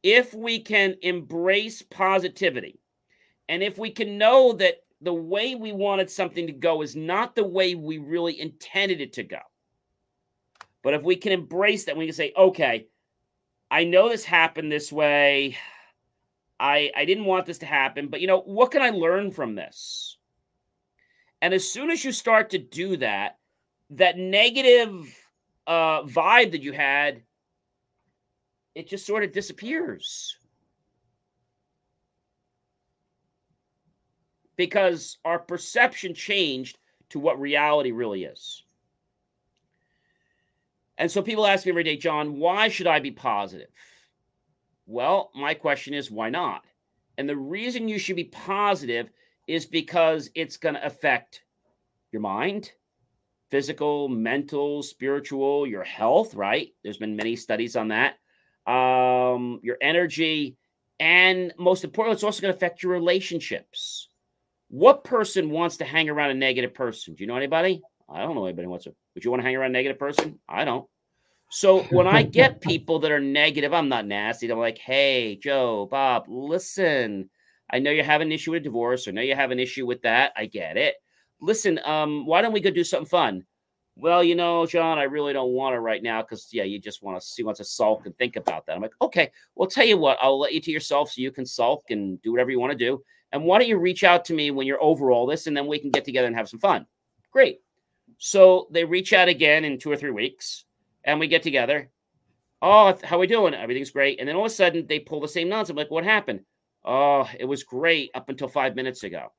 If 0.01 0.33
we 0.33 0.61
can 0.61 0.95
embrace 1.03 1.83
positivity, 1.83 2.79
and 3.49 3.63
if 3.63 3.77
we 3.79 3.89
can 3.89 4.17
know 4.17 4.53
that 4.53 4.83
the 5.01 5.13
way 5.13 5.55
we 5.55 5.73
wanted 5.73 6.09
something 6.09 6.45
to 6.45 6.53
go 6.53 6.83
is 6.83 6.95
not 6.95 7.35
the 7.35 7.43
way 7.43 7.73
we 7.73 7.97
really 7.97 8.39
intended 8.39 9.01
it 9.01 9.13
to 9.13 9.23
go, 9.23 9.39
but 10.83 10.93
if 10.93 11.01
we 11.01 11.15
can 11.15 11.31
embrace 11.31 11.85
that, 11.85 11.97
we 11.97 12.05
can 12.05 12.13
say, 12.13 12.31
okay, 12.37 12.87
I 13.71 13.83
know 13.83 14.07
this 14.07 14.23
happened 14.23 14.71
this 14.71 14.91
way. 14.91 15.57
I 16.59 16.91
I 16.95 17.05
didn't 17.05 17.25
want 17.25 17.47
this 17.47 17.57
to 17.59 17.65
happen, 17.65 18.07
but 18.07 18.21
you 18.21 18.27
know, 18.27 18.41
what 18.41 18.71
can 18.71 18.83
I 18.83 18.91
learn 18.91 19.31
from 19.31 19.55
this? 19.55 20.17
And 21.41 21.53
as 21.53 21.69
soon 21.69 21.89
as 21.89 22.05
you 22.05 22.11
start 22.11 22.51
to 22.51 22.59
do 22.59 22.97
that, 22.97 23.39
that 23.91 24.17
negative 24.17 25.15
uh, 25.65 26.03
vibe 26.03 26.51
that 26.51 26.61
you 26.61 26.73
had, 26.73 27.23
it 28.75 28.87
just 28.87 29.07
sort 29.07 29.23
of 29.23 29.31
disappears. 29.31 30.37
Because 34.59 35.19
our 35.23 35.39
perception 35.39 36.13
changed 36.13 36.79
to 37.11 37.19
what 37.19 37.39
reality 37.39 37.91
really 37.91 38.25
is. 38.25 38.61
And 40.97 41.09
so 41.09 41.21
people 41.21 41.47
ask 41.47 41.65
me 41.65 41.69
every 41.69 41.85
day, 41.85 41.95
John, 41.95 42.35
why 42.35 42.67
should 42.67 42.85
I 42.85 42.99
be 42.99 43.11
positive? 43.11 43.69
Well, 44.85 45.31
my 45.33 45.53
question 45.53 45.93
is, 45.93 46.11
why 46.11 46.29
not? 46.29 46.65
And 47.17 47.29
the 47.29 47.37
reason 47.37 47.87
you 47.87 47.97
should 47.97 48.17
be 48.17 48.25
positive 48.25 49.09
is 49.47 49.65
because 49.65 50.29
it's 50.35 50.57
going 50.57 50.75
to 50.75 50.85
affect 50.85 51.43
your 52.11 52.21
mind, 52.21 52.73
physical, 53.49 54.09
mental, 54.09 54.83
spiritual, 54.83 55.67
your 55.67 55.85
health, 55.85 56.35
right? 56.35 56.73
There's 56.83 56.97
been 56.97 57.15
many 57.15 57.37
studies 57.37 57.77
on 57.77 57.87
that. 57.87 58.15
Um, 58.69 59.61
your 59.63 59.77
energy, 59.81 60.57
and 60.99 61.53
most 61.57 61.85
importantly, 61.85 62.15
it's 62.15 62.25
also 62.25 62.41
going 62.41 62.51
to 62.53 62.57
affect 62.57 62.83
your 62.83 62.91
relationships. 62.91 64.08
What 64.69 65.03
person 65.03 65.49
wants 65.49 65.77
to 65.77 65.85
hang 65.85 66.09
around 66.09 66.29
a 66.29 66.35
negative 66.35 66.73
person? 66.73 67.15
Do 67.15 67.23
you 67.23 67.27
know 67.27 67.35
anybody? 67.35 67.81
I 68.07 68.19
don't 68.19 68.35
know 68.35 68.45
anybody 68.45 68.67
wants 68.67 68.85
to. 68.85 68.95
Would 69.13 69.25
you 69.25 69.31
want 69.31 69.41
to 69.41 69.45
hang 69.45 69.55
around 69.55 69.71
a 69.71 69.73
negative 69.73 69.99
person? 69.99 70.39
I 70.47 70.63
don't. 70.63 70.87
So 71.49 71.81
when 71.83 72.07
I 72.07 72.23
get 72.39 72.61
people 72.61 72.99
that 72.99 73.11
are 73.11 73.19
negative, 73.19 73.73
I'm 73.73 73.89
not 73.89 74.05
nasty. 74.05 74.49
I'm 74.49 74.59
like, 74.59 74.77
hey, 74.77 75.35
Joe, 75.35 75.87
Bob, 75.89 76.25
listen. 76.27 77.29
I 77.71 77.79
know 77.79 77.91
you 77.91 78.03
have 78.03 78.21
an 78.21 78.31
issue 78.31 78.51
with 78.51 78.63
divorce, 78.63 79.07
or 79.07 79.11
know 79.11 79.21
you 79.21 79.35
have 79.35 79.51
an 79.51 79.59
issue 79.59 79.85
with 79.85 80.01
that. 80.03 80.33
I 80.35 80.45
get 80.45 80.77
it. 80.77 80.95
Listen, 81.41 81.79
um, 81.85 82.25
why 82.25 82.41
don't 82.41 82.53
we 82.53 82.59
go 82.59 82.71
do 82.71 82.83
something 82.83 83.07
fun? 83.07 83.45
Well, 83.95 84.23
you 84.23 84.35
know, 84.35 84.65
John, 84.65 84.97
I 84.97 85.03
really 85.03 85.33
don't 85.33 85.51
want 85.51 85.73
to 85.73 85.79
right 85.81 86.01
now 86.01 86.21
because 86.21 86.47
yeah, 86.51 86.63
you 86.63 86.79
just 86.79 87.03
want 87.03 87.19
to 87.19 87.25
see 87.25 87.43
wants 87.43 87.57
to 87.57 87.65
sulk 87.65 88.05
and 88.05 88.17
think 88.17 88.37
about 88.37 88.65
that. 88.65 88.75
I'm 88.75 88.81
like, 88.81 88.93
okay, 89.01 89.29
well, 89.55 89.67
tell 89.67 89.85
you 89.85 89.97
what, 89.97 90.17
I'll 90.21 90.39
let 90.39 90.53
you 90.53 90.61
to 90.61 90.71
yourself 90.71 91.11
so 91.11 91.21
you 91.21 91.31
can 91.31 91.45
sulk 91.45 91.83
and 91.89 92.21
do 92.21 92.31
whatever 92.31 92.49
you 92.49 92.59
want 92.59 92.71
to 92.71 92.77
do. 92.77 93.03
And 93.31 93.43
why 93.43 93.59
don't 93.59 93.67
you 93.67 93.77
reach 93.77 94.03
out 94.03 94.25
to 94.25 94.33
me 94.33 94.51
when 94.51 94.65
you're 94.65 94.81
over 94.81 95.11
all 95.11 95.25
this, 95.25 95.47
and 95.47 95.55
then 95.55 95.67
we 95.67 95.79
can 95.79 95.91
get 95.91 96.05
together 96.05 96.27
and 96.27 96.35
have 96.35 96.49
some 96.49 96.59
fun. 96.59 96.85
Great. 97.31 97.61
So 98.17 98.67
they 98.71 98.83
reach 98.83 99.13
out 99.13 99.27
again 99.27 99.65
in 99.65 99.77
two 99.77 99.91
or 99.91 99.95
three 99.95 100.11
weeks, 100.11 100.65
and 101.03 101.19
we 101.19 101.27
get 101.27 101.43
together. 101.43 101.89
Oh, 102.61 102.97
how 103.03 103.15
are 103.15 103.19
we 103.19 103.27
doing? 103.27 103.53
Everything's 103.53 103.91
great. 103.91 104.19
And 104.19 104.27
then 104.27 104.35
all 104.35 104.45
of 104.45 104.51
a 104.51 104.55
sudden 104.55 104.85
they 104.87 104.99
pull 104.99 105.21
the 105.21 105.27
same 105.27 105.47
nonsense. 105.47 105.69
I'm 105.69 105.77
like, 105.77 105.91
what 105.91 106.03
happened? 106.03 106.41
Oh, 106.83 107.29
it 107.39 107.45
was 107.45 107.63
great 107.63 108.11
up 108.15 108.29
until 108.29 108.47
five 108.47 108.75
minutes 108.75 109.03
ago. 109.03 109.31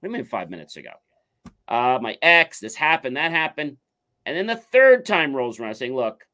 What 0.00 0.08
do 0.08 0.12
you 0.12 0.12
mean 0.12 0.24
five 0.24 0.48
minutes 0.48 0.76
ago? 0.76 0.90
Uh, 1.68 1.98
my 2.00 2.16
ex, 2.22 2.60
this 2.60 2.74
happened, 2.74 3.16
that 3.16 3.30
happened. 3.30 3.76
And 4.24 4.36
then 4.36 4.46
the 4.46 4.56
third 4.56 5.04
time 5.04 5.34
rolls 5.34 5.58
around 5.58 5.74
saying, 5.74 5.94
look, 5.94 6.24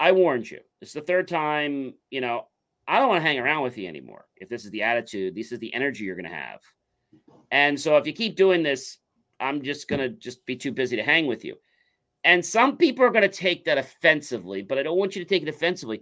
I 0.00 0.12
warned 0.12 0.50
you. 0.50 0.60
It's 0.80 0.92
the 0.92 1.00
third 1.00 1.28
time, 1.28 1.94
you 2.10 2.20
know, 2.20 2.46
I 2.88 2.98
don't 2.98 3.08
want 3.08 3.22
to 3.22 3.28
hang 3.28 3.38
around 3.38 3.62
with 3.62 3.76
you 3.76 3.86
anymore. 3.86 4.24
If 4.36 4.48
this 4.48 4.64
is 4.64 4.70
the 4.70 4.82
attitude, 4.82 5.34
this 5.34 5.52
is 5.52 5.58
the 5.58 5.72
energy 5.74 6.04
you're 6.04 6.16
going 6.16 6.28
to 6.28 6.34
have. 6.34 6.60
And 7.50 7.78
so 7.78 7.98
if 7.98 8.06
you 8.06 8.14
keep 8.14 8.34
doing 8.34 8.62
this, 8.62 8.98
I'm 9.38 9.62
just 9.62 9.88
going 9.88 10.00
to 10.00 10.08
just 10.08 10.44
be 10.46 10.56
too 10.56 10.72
busy 10.72 10.96
to 10.96 11.02
hang 11.02 11.26
with 11.26 11.44
you. 11.44 11.56
And 12.24 12.44
some 12.44 12.78
people 12.78 13.04
are 13.04 13.10
going 13.10 13.28
to 13.28 13.36
take 13.36 13.64
that 13.66 13.78
offensively, 13.78 14.62
but 14.62 14.78
I 14.78 14.82
don't 14.82 14.98
want 14.98 15.14
you 15.14 15.22
to 15.22 15.28
take 15.28 15.42
it 15.42 15.48
offensively. 15.48 16.00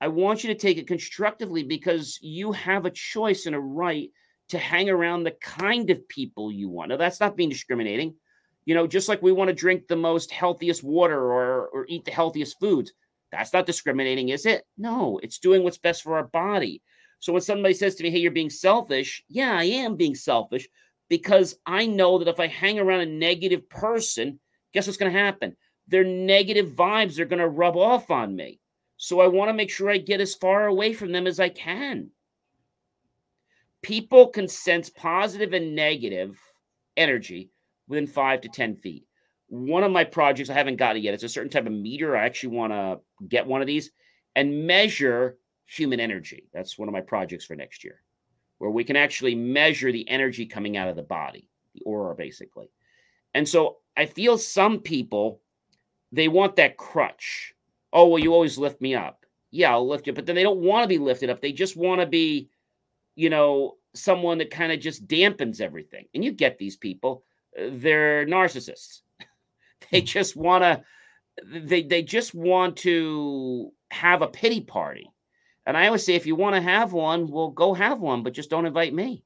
I 0.00 0.08
want 0.08 0.44
you 0.44 0.52
to 0.54 0.58
take 0.58 0.78
it 0.78 0.86
constructively 0.86 1.64
because 1.64 2.18
you 2.22 2.52
have 2.52 2.86
a 2.86 2.90
choice 2.90 3.46
and 3.46 3.56
a 3.56 3.60
right 3.60 4.10
to 4.48 4.58
hang 4.58 4.88
around 4.88 5.24
the 5.24 5.36
kind 5.42 5.90
of 5.90 6.08
people 6.08 6.52
you 6.52 6.68
want. 6.68 6.90
Now, 6.90 6.96
that's 6.96 7.20
not 7.20 7.36
being 7.36 7.50
discriminating. 7.50 8.14
You 8.64 8.74
know, 8.74 8.86
just 8.86 9.08
like 9.08 9.22
we 9.22 9.32
want 9.32 9.48
to 9.48 9.54
drink 9.54 9.88
the 9.88 9.96
most 9.96 10.30
healthiest 10.30 10.84
water 10.84 11.18
or, 11.18 11.68
or 11.68 11.86
eat 11.88 12.04
the 12.04 12.10
healthiest 12.10 12.60
foods, 12.60 12.92
that's 13.30 13.52
not 13.52 13.66
discriminating, 13.66 14.30
is 14.30 14.46
it? 14.46 14.64
No, 14.76 15.20
it's 15.22 15.38
doing 15.38 15.62
what's 15.62 15.78
best 15.78 16.02
for 16.02 16.16
our 16.16 16.24
body. 16.24 16.82
So 17.20 17.32
when 17.32 17.42
somebody 17.42 17.74
says 17.74 17.94
to 17.96 18.02
me, 18.02 18.10
hey, 18.10 18.18
you're 18.18 18.30
being 18.30 18.50
selfish, 18.50 19.22
yeah, 19.28 19.52
I 19.52 19.64
am 19.64 19.96
being 19.96 20.14
selfish 20.14 20.68
because 21.08 21.56
I 21.66 21.86
know 21.86 22.18
that 22.18 22.28
if 22.28 22.40
I 22.40 22.46
hang 22.46 22.78
around 22.78 23.00
a 23.00 23.06
negative 23.06 23.68
person, 23.68 24.38
guess 24.72 24.86
what's 24.86 24.98
going 24.98 25.12
to 25.12 25.18
happen? 25.18 25.56
Their 25.88 26.04
negative 26.04 26.68
vibes 26.70 27.18
are 27.18 27.24
going 27.24 27.40
to 27.40 27.48
rub 27.48 27.76
off 27.76 28.10
on 28.10 28.36
me. 28.36 28.60
So 28.98 29.20
I 29.20 29.26
want 29.26 29.48
to 29.48 29.54
make 29.54 29.70
sure 29.70 29.90
I 29.90 29.98
get 29.98 30.20
as 30.20 30.34
far 30.34 30.66
away 30.66 30.92
from 30.92 31.12
them 31.12 31.26
as 31.26 31.40
I 31.40 31.48
can. 31.48 32.10
People 33.82 34.28
can 34.28 34.48
sense 34.48 34.90
positive 34.90 35.52
and 35.52 35.74
negative 35.74 36.38
energy 36.96 37.50
within 37.86 38.06
five 38.06 38.40
to 38.42 38.48
10 38.48 38.76
feet. 38.76 39.07
One 39.48 39.82
of 39.82 39.90
my 39.90 40.04
projects, 40.04 40.50
I 40.50 40.54
haven't 40.54 40.76
got 40.76 40.96
it 40.96 41.02
yet. 41.02 41.14
It's 41.14 41.22
a 41.22 41.28
certain 41.28 41.50
type 41.50 41.66
of 41.66 41.72
meter. 41.72 42.16
I 42.16 42.26
actually 42.26 42.54
want 42.56 42.72
to 42.72 43.00
get 43.28 43.46
one 43.46 43.60
of 43.60 43.66
these 43.66 43.90
and 44.36 44.66
measure 44.66 45.38
human 45.66 46.00
energy. 46.00 46.48
That's 46.52 46.78
one 46.78 46.88
of 46.88 46.92
my 46.92 47.00
projects 47.00 47.44
for 47.44 47.56
next 47.56 47.82
year, 47.82 48.02
where 48.58 48.70
we 48.70 48.84
can 48.84 48.96
actually 48.96 49.34
measure 49.34 49.90
the 49.90 50.08
energy 50.08 50.46
coming 50.46 50.76
out 50.76 50.88
of 50.88 50.96
the 50.96 51.02
body, 51.02 51.48
the 51.74 51.82
aura, 51.82 52.14
basically. 52.14 52.70
And 53.34 53.48
so 53.48 53.78
I 53.96 54.06
feel 54.06 54.38
some 54.38 54.80
people 54.80 55.40
they 56.12 56.28
want 56.28 56.56
that 56.56 56.76
crutch. 56.76 57.54
Oh, 57.92 58.08
well, 58.08 58.18
you 58.18 58.32
always 58.32 58.58
lift 58.58 58.80
me 58.80 58.94
up. 58.94 59.24
Yeah, 59.50 59.72
I'll 59.72 59.88
lift 59.88 60.06
you, 60.06 60.12
but 60.12 60.26
then 60.26 60.34
they 60.36 60.42
don't 60.42 60.60
want 60.60 60.84
to 60.84 60.88
be 60.88 60.98
lifted 60.98 61.30
up. 61.30 61.40
They 61.40 61.52
just 61.52 61.76
want 61.76 62.00
to 62.00 62.06
be, 62.06 62.50
you 63.16 63.30
know, 63.30 63.76
someone 63.94 64.38
that 64.38 64.50
kind 64.50 64.72
of 64.72 64.80
just 64.80 65.06
dampens 65.08 65.60
everything. 65.60 66.06
And 66.14 66.22
you 66.22 66.32
get 66.32 66.58
these 66.58 66.76
people, 66.76 67.24
they're 67.56 68.26
narcissists. 68.26 69.00
they 69.92 70.00
hmm. 70.00 70.06
just 70.06 70.36
want 70.36 70.64
to 70.64 70.82
they 71.46 71.82
they 71.82 72.02
just 72.02 72.34
want 72.34 72.76
to 72.78 73.70
have 73.90 74.22
a 74.22 74.28
pity 74.28 74.60
party. 74.60 75.10
And 75.66 75.76
I 75.76 75.86
always 75.86 76.04
say 76.04 76.14
if 76.14 76.26
you 76.26 76.34
want 76.34 76.56
to 76.56 76.62
have 76.62 76.92
one, 76.92 77.28
well 77.28 77.50
go 77.50 77.74
have 77.74 78.00
one, 78.00 78.22
but 78.22 78.32
just 78.32 78.50
don't 78.50 78.66
invite 78.66 78.94
me. 78.94 79.24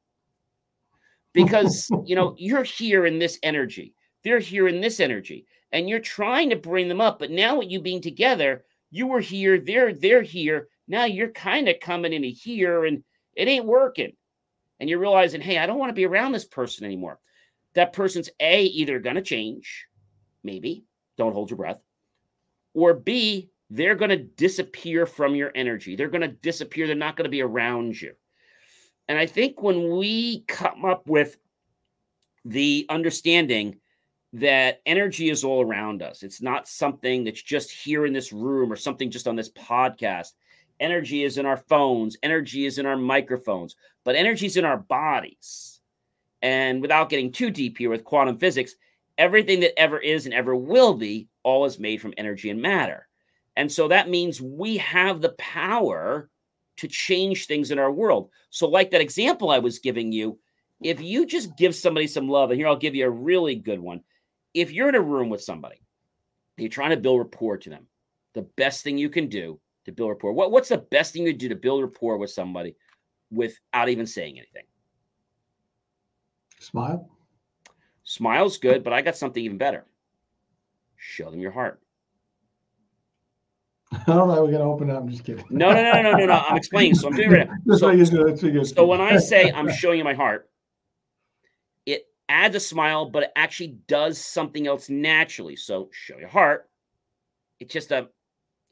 Because, 1.33 1.89
you 2.05 2.17
know, 2.17 2.35
you're 2.39 2.65
here 2.65 3.07
in 3.07 3.19
this 3.19 3.39
energy. 3.43 3.95
They're 4.25 4.39
here 4.39 4.69
in 4.69 4.81
this 4.81 5.01
energy, 5.01 5.47
and 5.73 5.89
you're 5.89 5.99
trying 6.01 6.51
to 6.51 6.57
bring 6.57 6.89
them 6.89 7.01
up. 7.01 7.19
But 7.19 7.31
now, 7.31 7.59
with 7.59 7.71
you 7.71 7.81
being 7.81 8.01
together, 8.01 8.65
you 8.91 9.07
were 9.07 9.21
here, 9.21 9.59
they're 9.59 9.95
they're 9.95 10.23
here. 10.23 10.69
Now 10.87 11.05
you're 11.05 11.31
kind 11.31 11.69
of 11.69 11.81
coming 11.81 12.13
into 12.13 12.29
here, 12.29 12.85
and 12.85 13.03
it 13.35 13.49
ain't 13.49 13.65
working. 13.65 14.13
And 14.79 14.89
you're 14.89 14.99
realizing, 14.99 15.41
hey, 15.41 15.59
I 15.59 15.67
don't 15.67 15.79
want 15.79 15.91
to 15.91 15.95
be 15.95 16.07
around 16.07 16.33
this 16.33 16.45
person 16.45 16.85
anymore. 16.85 17.19
That 17.75 17.93
person's 17.93 18.29
a 18.41 18.65
either 18.65 18.99
going 18.99 19.17
to 19.17 19.23
change, 19.23 19.87
maybe. 20.43 20.85
Don't 21.19 21.33
hold 21.33 21.51
your 21.51 21.59
breath, 21.59 21.81
or 22.75 22.95
b 22.95 23.51
they're 23.71 23.95
going 23.95 24.11
to 24.11 24.19
disappear 24.19 25.07
from 25.07 25.35
your 25.35 25.51
energy. 25.55 25.97
They're 25.97 26.09
going 26.09 26.21
to 26.21 26.29
disappear. 26.29 26.87
They're 26.87 26.95
not 26.95 27.17
going 27.17 27.25
to 27.25 27.31
be 27.31 27.41
around 27.41 27.99
you. 28.01 28.13
And 29.09 29.19
I 29.19 29.25
think 29.25 29.63
when 29.63 29.97
we 29.97 30.41
come 30.43 30.85
up 30.85 31.09
with 31.09 31.39
the 32.45 32.87
understanding 32.91 33.77
that 34.33 34.81
energy 34.87 35.29
is 35.29 35.45
all 35.45 35.65
around 35.65 36.03
us. 36.03 36.23
It's 36.23 36.41
not 36.41 36.67
something 36.67 37.25
that's 37.25 37.43
just 37.43 37.71
here 37.71 38.07
in 38.07 38.13
this 38.13 38.33
room 38.33 38.73
or 38.73 38.77
something 38.77 39.11
just 39.11 39.29
on 39.29 39.37
this 39.37 39.51
podcast. 39.51 40.33
Energy 40.81 41.23
is 41.23 41.39
in 41.39 41.47
our 41.47 41.59
phones, 41.59 42.17
energy 42.23 42.67
is 42.67 42.79
in 42.79 42.87
our 42.87 42.97
microphones, 42.97 43.77
but 44.05 44.17
energy 44.17 44.47
is 44.47 44.57
in 44.57 44.65
our 44.65 44.79
bodies. 44.79 45.81
And 46.41 46.81
without 46.81 47.09
getting 47.09 47.31
too 47.31 47.51
deep 47.51 47.79
here 47.79 47.91
with 47.91 48.05
quantum 48.05 48.39
physics, 48.39 48.75
everything 49.19 49.61
that 49.61 49.79
ever 49.79 49.99
is 49.99 50.27
and 50.27 50.35
ever 50.35 50.55
will 50.55 50.95
be, 50.95 51.29
all 51.43 51.65
is 51.65 51.79
made 51.79 52.01
from 52.01 52.15
energy 52.17 52.51
and 52.51 52.61
matter. 52.61 53.09
And 53.57 53.71
so 53.71 53.89
that 53.89 54.09
means 54.09 54.41
we 54.41 54.79
have 54.79 55.21
the 55.21 55.35
power 55.39 56.31
to 56.79 56.89
change 56.89 57.47
things 57.47 57.71
in 57.71 57.79
our 57.79 57.93
world. 57.93 58.31
So, 58.51 58.69
like 58.69 58.91
that 58.91 59.01
example 59.01 59.51
I 59.51 59.59
was 59.59 59.79
giving 59.79 60.13
you, 60.13 60.39
if 60.83 61.01
you 61.01 61.27
just 61.27 61.57
give 61.57 61.75
somebody 61.75 62.07
some 62.07 62.29
love, 62.29 62.51
and 62.51 62.59
here 62.59 62.67
I'll 62.67 62.77
give 62.77 62.95
you 62.95 63.07
a 63.07 63.11
really 63.11 63.55
good 63.55 63.81
one. 63.81 64.01
If 64.55 64.73
you're 64.73 64.89
in 64.89 64.95
a 64.95 65.01
room 65.01 65.29
with 65.29 65.43
somebody, 65.43 65.81
you're 66.57 66.69
trying 66.69 66.91
to 66.91 66.97
build 66.97 67.19
rapport 67.19 67.59
to 67.59 67.71
them, 67.71 67.87
the 68.35 68.43
best 68.43 68.83
thing 68.83 68.99
you 68.99 69.09
can 69.09 69.29
do 69.29 69.61
to 69.85 69.93
build 69.93 70.11
rapport. 70.11 70.33
What, 70.33 70.51
what's 70.51 70.69
the 70.69 70.79
best 70.79 71.13
thing 71.13 71.27
you 71.27 71.33
do 71.33 71.49
to 71.49 71.57
build 71.57 71.83
rapport 71.83 72.17
with 72.17 72.31
somebody 72.31 72.77
without 73.31 73.89
even 73.89 74.07
saying 74.07 74.39
anything? 74.39 74.65
Smile. 76.61 77.11
Smile's 78.05 78.59
good, 78.59 78.83
but 78.83 78.93
I 78.93 79.03
got 79.03 79.17
something 79.17 79.43
even 79.43 79.59
better. 79.59 79.85
Show 80.97 81.31
them 81.31 81.41
your 81.41 81.53
heart. 81.53 81.81
All 84.09 84.27
right, 84.27 84.41
we're 84.41 84.51
gonna 84.51 84.71
open 84.71 84.91
up. 84.91 85.03
I'm 85.03 85.09
just 85.09 85.25
kidding. 85.25 85.45
No, 85.51 85.73
no, 85.73 85.83
no, 85.83 86.03
no, 86.03 86.13
no, 86.13 86.27
no. 86.27 86.33
I'm 86.33 86.57
explaining. 86.57 86.95
So 86.95 87.09
I'm 87.09 87.15
doing 87.15 87.33
it 87.33 87.39
right 87.39 87.49
now. 87.49 87.55
So, 87.77 88.63
so 88.65 88.87
when 88.87 89.01
I 89.01 89.19
say 89.19 89.51
I'm 89.53 89.71
showing 89.73 89.99
you 89.99 90.05
my 90.05 90.15
heart, 90.15 90.49
it 91.85 92.07
adds 92.29 92.57
a 92.57 92.61
smile, 92.61 93.11
but 93.11 93.25
it 93.25 93.33
actually 93.37 93.79
does 93.89 94.19
something 94.19 94.67
else 94.67 94.89
naturally. 94.89 95.57
So 95.57 95.91
show 95.93 96.19
your 96.19 96.29
heart. 96.29 96.71
It's 97.61 97.73
just 97.73 97.93
a 97.93 98.09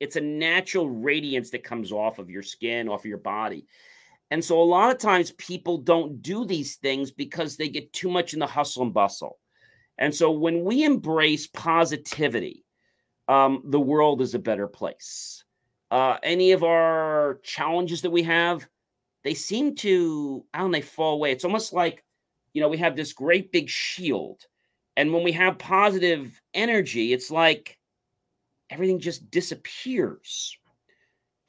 it's 0.00 0.16
a 0.16 0.20
natural 0.20 0.88
radiance 0.88 1.50
that 1.50 1.62
comes 1.62 1.92
off 1.92 2.18
of 2.18 2.30
your 2.30 2.42
skin, 2.42 2.88
off 2.88 3.00
of 3.00 3.06
your 3.06 3.18
body. 3.18 3.66
And 4.30 4.44
so 4.44 4.60
a 4.60 4.64
lot 4.64 4.90
of 4.90 4.98
times 4.98 5.32
people 5.32 5.78
don't 5.78 6.22
do 6.22 6.44
these 6.44 6.76
things 6.76 7.10
because 7.10 7.56
they 7.56 7.68
get 7.68 7.92
too 7.92 8.08
much 8.08 8.32
in 8.32 8.38
the 8.38 8.46
hustle 8.46 8.84
and 8.84 8.94
bustle. 8.94 9.38
And 9.98 10.14
so 10.14 10.30
when 10.30 10.64
we 10.64 10.84
embrace 10.84 11.46
positivity, 11.48 12.64
um, 13.28 13.62
the 13.66 13.80
world 13.80 14.22
is 14.22 14.34
a 14.34 14.38
better 14.38 14.66
place. 14.66 15.44
Uh, 15.90 16.16
any 16.22 16.52
of 16.52 16.62
our 16.62 17.40
challenges 17.42 18.02
that 18.02 18.10
we 18.10 18.22
have, 18.22 18.66
they 19.24 19.34
seem 19.34 19.74
to, 19.76 20.44
I 20.54 20.58
don't 20.60 20.70
know, 20.70 20.78
they 20.78 20.82
fall 20.82 21.14
away. 21.14 21.32
It's 21.32 21.44
almost 21.44 21.72
like, 21.72 22.04
you 22.52 22.62
know, 22.62 22.68
we 22.68 22.78
have 22.78 22.96
this 22.96 23.12
great 23.12 23.52
big 23.52 23.68
shield. 23.68 24.42
And 24.96 25.12
when 25.12 25.24
we 25.24 25.32
have 25.32 25.58
positive 25.58 26.40
energy, 26.54 27.12
it's 27.12 27.30
like 27.30 27.78
everything 28.70 29.00
just 29.00 29.30
disappears. 29.30 30.56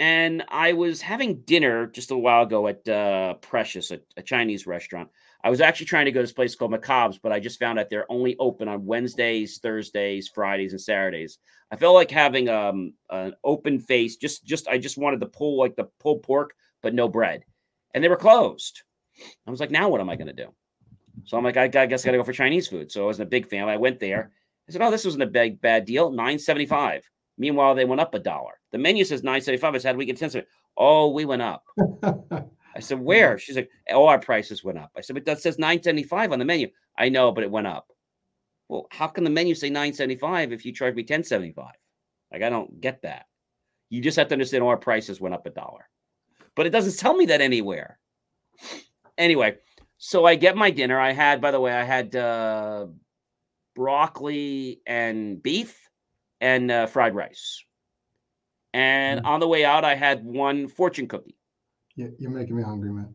And 0.02 0.44
I 0.48 0.74
was 0.74 1.00
having 1.00 1.42
dinner 1.42 1.86
just 1.86 2.10
a 2.10 2.18
while 2.18 2.42
ago 2.42 2.68
at 2.68 2.90
uh, 2.90 3.36
Precious, 3.36 3.92
a, 3.92 4.00
a, 4.18 4.24
Chinese 4.24 4.66
restaurant. 4.66 5.10
I 5.44 5.52
was 5.52 5.62
actually 5.62 5.86
trying 5.86 6.06
to 6.06 6.12
go 6.12 6.22
to 6.22 6.24
this 6.24 6.34
place 6.34 6.56
called 6.56 6.72
Macabre's, 6.72 7.20
but 7.20 7.32
I 7.32 7.40
just 7.40 7.60
found 7.60 7.78
out 7.78 7.92
they're 7.92 8.12
only 8.12 8.36
open 8.40 8.68
on 8.68 8.84
Wednesdays, 8.84 9.60
Thursdays, 9.60 10.28
Fridays, 10.28 10.72
and 10.72 10.82
Saturdays. 10.82 11.38
I 11.70 11.76
felt 11.76 11.94
like 11.94 12.10
having 12.10 12.50
um, 12.50 12.96
an 13.12 13.36
open 13.44 13.78
face. 13.78 14.16
Just, 14.16 14.44
just 14.44 14.68
I 14.68 14.80
just 14.80 14.98
wanted 14.98 15.20
to 15.20 15.28
pull 15.28 15.60
like 15.60 15.76
the 15.76 15.88
pulled 16.00 16.24
pork, 16.24 16.56
but 16.82 16.96
no 16.96 17.08
bread, 17.08 17.46
and 17.94 18.04
they 18.04 18.10
were 18.10 18.16
closed. 18.16 18.82
I 19.46 19.52
was 19.52 19.60
like, 19.60 19.70
now 19.70 19.88
what 19.88 20.02
am 20.02 20.10
I 20.10 20.16
going 20.16 20.36
to 20.36 20.46
do? 20.46 20.48
So 21.26 21.38
I'm 21.38 21.44
like, 21.44 21.58
I, 21.58 21.66
I 21.66 21.86
guess 21.86 22.04
I 22.04 22.08
got 22.08 22.14
to 22.14 22.18
go 22.18 22.24
for 22.24 22.34
Chinese 22.34 22.68
food. 22.68 22.92
So 22.92 23.04
I 23.04 23.06
wasn't 23.06 23.28
a 23.28 23.30
big 23.30 23.48
fan. 23.48 23.70
I 23.70 23.78
went 23.78 24.00
there. 24.00 24.32
I 24.68 24.72
said, 24.72 24.82
oh, 24.82 24.90
this 24.90 25.06
wasn't 25.06 25.24
a 25.24 25.28
big 25.28 25.62
bad 25.62 25.86
deal. 25.86 26.10
Nine 26.10 26.40
seventy 26.40 26.66
five. 26.66 27.08
Meanwhile, 27.42 27.74
they 27.74 27.86
went 27.86 28.02
up 28.02 28.14
a 28.14 28.20
dollar. 28.20 28.60
The 28.72 28.78
menu 28.78 29.04
says 29.04 29.24
975. 29.24 29.74
I 29.74 29.78
said, 29.80 29.98
we 29.98 30.06
get 30.06 30.16
10 30.16 30.44
Oh, 30.78 31.10
we 31.10 31.26
went 31.26 31.42
up. 31.42 31.66
I 32.76 32.80
said, 32.80 33.00
where? 33.00 33.40
She's 33.40 33.56
like, 33.56 33.72
oh, 33.90 34.06
our 34.06 34.20
prices 34.20 34.64
went 34.64 34.78
up. 34.78 34.92
I 34.96 35.02
said, 35.02 35.16
but 35.16 35.26
that 35.26 35.42
says 35.42 35.58
975 35.58 36.34
on 36.34 36.38
the 36.38 36.46
menu. 36.46 36.70
I 37.00 37.10
know, 37.10 37.32
but 37.32 37.44
it 37.44 37.50
went 37.50 37.66
up. 37.66 37.88
Well, 38.70 38.86
how 38.92 39.08
can 39.08 39.24
the 39.24 39.32
menu 39.32 39.56
say 39.56 39.72
975 39.72 40.54
if 40.54 40.64
you 40.64 40.72
charge 40.72 40.94
me 40.94 41.02
1075? 41.02 41.66
Like, 42.32 42.44
I 42.44 42.50
don't 42.52 42.80
get 42.80 43.02
that. 43.02 43.26
You 43.90 44.02
just 44.02 44.18
have 44.18 44.28
to 44.28 44.36
understand 44.36 44.64
our 44.64 44.78
prices 44.78 45.20
went 45.20 45.34
up 45.34 45.48
a 45.48 45.50
dollar. 45.50 45.90
But 46.56 46.68
it 46.68 46.70
doesn't 46.70 47.00
tell 47.00 47.16
me 47.16 47.26
that 47.26 47.42
anywhere. 47.42 47.98
Anyway, 49.18 49.58
so 49.98 50.26
I 50.26 50.36
get 50.36 50.56
my 50.56 50.70
dinner. 50.70 51.00
I 51.00 51.12
had, 51.12 51.42
by 51.42 51.50
the 51.50 51.60
way, 51.60 51.74
I 51.74 51.84
had 51.84 52.16
uh, 52.16 52.86
broccoli 53.74 54.82
and 54.86 55.42
beef 55.42 55.81
and 56.42 56.72
uh, 56.72 56.88
fried 56.88 57.16
rice. 57.16 57.64
And 58.74 59.20
mm-hmm. 59.20 59.28
on 59.28 59.40
the 59.40 59.48
way 59.48 59.64
out, 59.64 59.86
I 59.86 59.96
had 59.96 60.26
one 60.26 60.68
fortune 60.68 61.08
cookie. 61.08 61.38
Yeah, 61.96 62.08
you're 62.18 62.32
making 62.32 62.56
me 62.56 62.64
hungry, 62.64 62.92
man. 62.92 63.14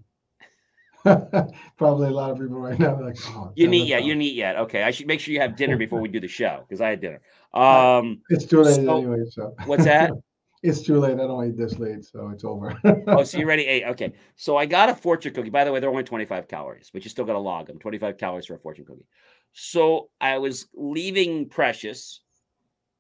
Probably 1.77 2.09
a 2.09 2.11
lot 2.11 2.31
of 2.31 2.39
people 2.39 2.59
right 2.59 2.79
now 2.79 3.01
like, 3.01 3.17
oh, 3.29 3.53
you 3.55 3.69
need 3.69 3.89
yet? 3.89 4.05
You 4.05 4.15
need 4.15 4.35
yet? 4.35 4.57
Okay, 4.57 4.83
I 4.83 4.91
should 4.91 5.07
make 5.07 5.21
sure 5.21 5.33
you 5.33 5.41
have 5.41 5.57
dinner 5.57 5.77
before 5.77 6.01
we 6.01 6.09
do 6.09 6.21
the 6.21 6.29
show 6.29 6.65
because 6.67 6.81
I 6.81 6.91
had 6.91 7.01
dinner. 7.01 7.21
Um, 7.55 8.21
it's 8.29 8.45
too 8.45 8.61
late 8.61 8.75
so, 8.75 8.99
anyway. 8.99 9.25
So 9.31 9.55
what's 9.65 9.85
that? 9.85 10.11
it's 10.63 10.83
too 10.83 10.99
late. 10.99 11.15
I 11.15 11.27
don't 11.27 11.49
eat 11.49 11.57
this 11.57 11.79
late, 11.79 12.05
so 12.05 12.29
it's 12.29 12.45
over. 12.45 12.79
oh, 13.07 13.25
so 13.25 13.39
you 13.39 13.47
ready? 13.47 13.65
Eight. 13.65 13.85
Okay. 13.85 14.13
So 14.35 14.59
I 14.59 14.67
got 14.67 14.91
a 14.91 14.95
fortune 14.95 15.33
cookie. 15.33 15.49
By 15.49 15.65
the 15.65 15.73
way, 15.73 15.81
they're 15.81 15.89
only 15.89 16.03
25 16.03 16.49
calories, 16.49 16.91
but 16.93 17.03
you 17.03 17.09
still 17.09 17.25
got 17.25 17.33
to 17.33 17.39
log 17.39 17.67
them. 17.67 17.79
25 17.79 18.19
calories 18.19 18.45
for 18.45 18.57
a 18.57 18.59
fortune 18.59 18.85
cookie. 18.85 19.07
So 19.55 20.11
I 20.21 20.37
was 20.37 20.67
leaving 20.75 21.49
Precious 21.49 22.21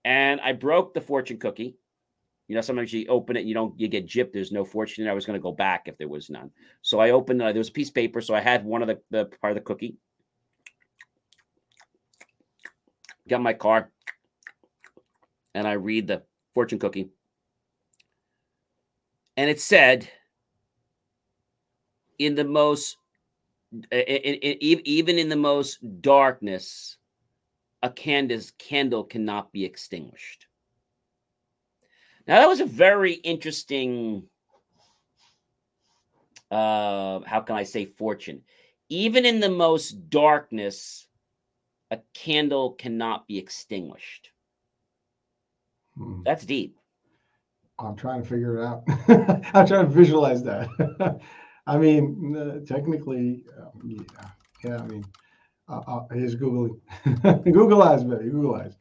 and 0.06 0.40
I 0.40 0.52
broke 0.52 0.94
the 0.94 1.00
fortune 1.00 1.36
cookie. 1.36 1.76
You 2.46 2.54
know, 2.54 2.60
sometimes 2.60 2.92
you 2.92 3.06
open 3.08 3.36
it, 3.36 3.44
you 3.44 3.54
don't, 3.54 3.78
you 3.78 3.88
get 3.88 4.06
gypped. 4.06 4.32
There's 4.32 4.52
no 4.52 4.64
fortune. 4.64 5.02
And 5.02 5.10
I 5.10 5.14
was 5.14 5.26
going 5.26 5.36
to 5.36 5.42
go 5.42 5.50
back 5.50 5.88
if 5.88 5.98
there 5.98 6.06
was 6.06 6.30
none. 6.30 6.52
So 6.80 7.00
I 7.00 7.10
opened. 7.10 7.42
Uh, 7.42 7.46
there 7.46 7.58
was 7.58 7.70
a 7.70 7.72
piece 7.72 7.88
of 7.88 7.94
paper, 7.94 8.20
so 8.20 8.32
I 8.32 8.40
had 8.40 8.64
one 8.64 8.82
of 8.82 8.88
the, 8.88 9.00
the 9.10 9.24
part 9.42 9.50
of 9.50 9.56
the 9.56 9.62
cookie. 9.62 9.96
Got 13.28 13.42
my 13.42 13.52
car, 13.52 13.90
and 15.56 15.66
I 15.66 15.72
read 15.72 16.06
the 16.06 16.22
fortune 16.54 16.78
cookie, 16.78 17.10
and 19.36 19.50
it 19.50 19.60
said, 19.60 20.08
"In 22.20 22.36
the 22.36 22.44
most, 22.44 22.98
in, 23.72 23.82
in, 23.90 24.34
in, 24.36 24.80
even 24.84 25.18
in 25.18 25.28
the 25.28 25.34
most 25.34 25.80
darkness, 26.00 26.98
a 27.82 27.90
candle 27.90 29.04
cannot 29.04 29.52
be 29.52 29.64
extinguished. 29.64 30.46
Now 32.26 32.40
that 32.40 32.48
was 32.48 32.60
a 32.60 32.66
very 32.66 33.12
interesting 33.12 34.24
uh 36.50 37.20
how 37.26 37.40
can 37.40 37.56
I 37.56 37.64
say 37.64 37.84
fortune. 37.84 38.42
Even 38.88 39.26
in 39.26 39.40
the 39.40 39.50
most 39.50 40.10
darkness, 40.10 41.08
a 41.90 41.98
candle 42.14 42.72
cannot 42.72 43.26
be 43.26 43.38
extinguished. 43.38 44.30
Hmm. 45.96 46.22
That's 46.24 46.44
deep. 46.44 46.76
I'm 47.78 47.96
trying 47.96 48.22
to 48.22 48.28
figure 48.28 48.58
it 48.58 48.64
out. 48.64 48.84
I'm 49.54 49.66
trying 49.66 49.86
to 49.86 49.92
visualize 49.92 50.42
that. 50.44 51.20
I 51.66 51.76
mean, 51.76 52.36
uh, 52.36 52.64
technically, 52.64 53.44
um, 53.58 53.82
yeah, 53.84 54.28
yeah. 54.64 54.78
I 54.78 54.86
mean, 54.86 55.04
uh, 55.68 55.80
uh, 55.86 56.14
he's 56.14 56.36
googling. 56.36 56.80
Google 57.44 57.82
eyes, 57.82 58.04
baby. 58.04 58.30
Google 58.30 58.54
eyes. 58.56 58.76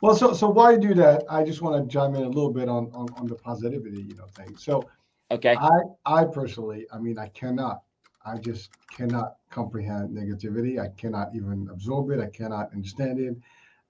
Well, 0.00 0.14
so 0.14 0.32
so 0.32 0.48
why 0.48 0.76
do 0.76 0.94
that? 0.94 1.24
I 1.28 1.42
just 1.44 1.60
want 1.60 1.82
to 1.88 1.92
chime 1.92 2.14
in 2.14 2.22
a 2.22 2.28
little 2.28 2.52
bit 2.52 2.68
on, 2.68 2.90
on 2.94 3.08
on 3.16 3.26
the 3.26 3.34
positivity, 3.34 4.02
you 4.02 4.14
know, 4.16 4.26
thing. 4.34 4.56
So, 4.56 4.88
okay, 5.30 5.54
I 5.54 5.80
I 6.06 6.24
personally, 6.24 6.86
I 6.92 6.98
mean, 6.98 7.18
I 7.18 7.28
cannot, 7.28 7.82
I 8.24 8.38
just 8.38 8.70
cannot 8.90 9.36
comprehend 9.50 10.16
negativity. 10.16 10.80
I 10.80 10.88
cannot 10.96 11.34
even 11.34 11.68
absorb 11.70 12.10
it. 12.10 12.20
I 12.20 12.28
cannot 12.28 12.72
understand 12.72 13.20
it. 13.20 13.36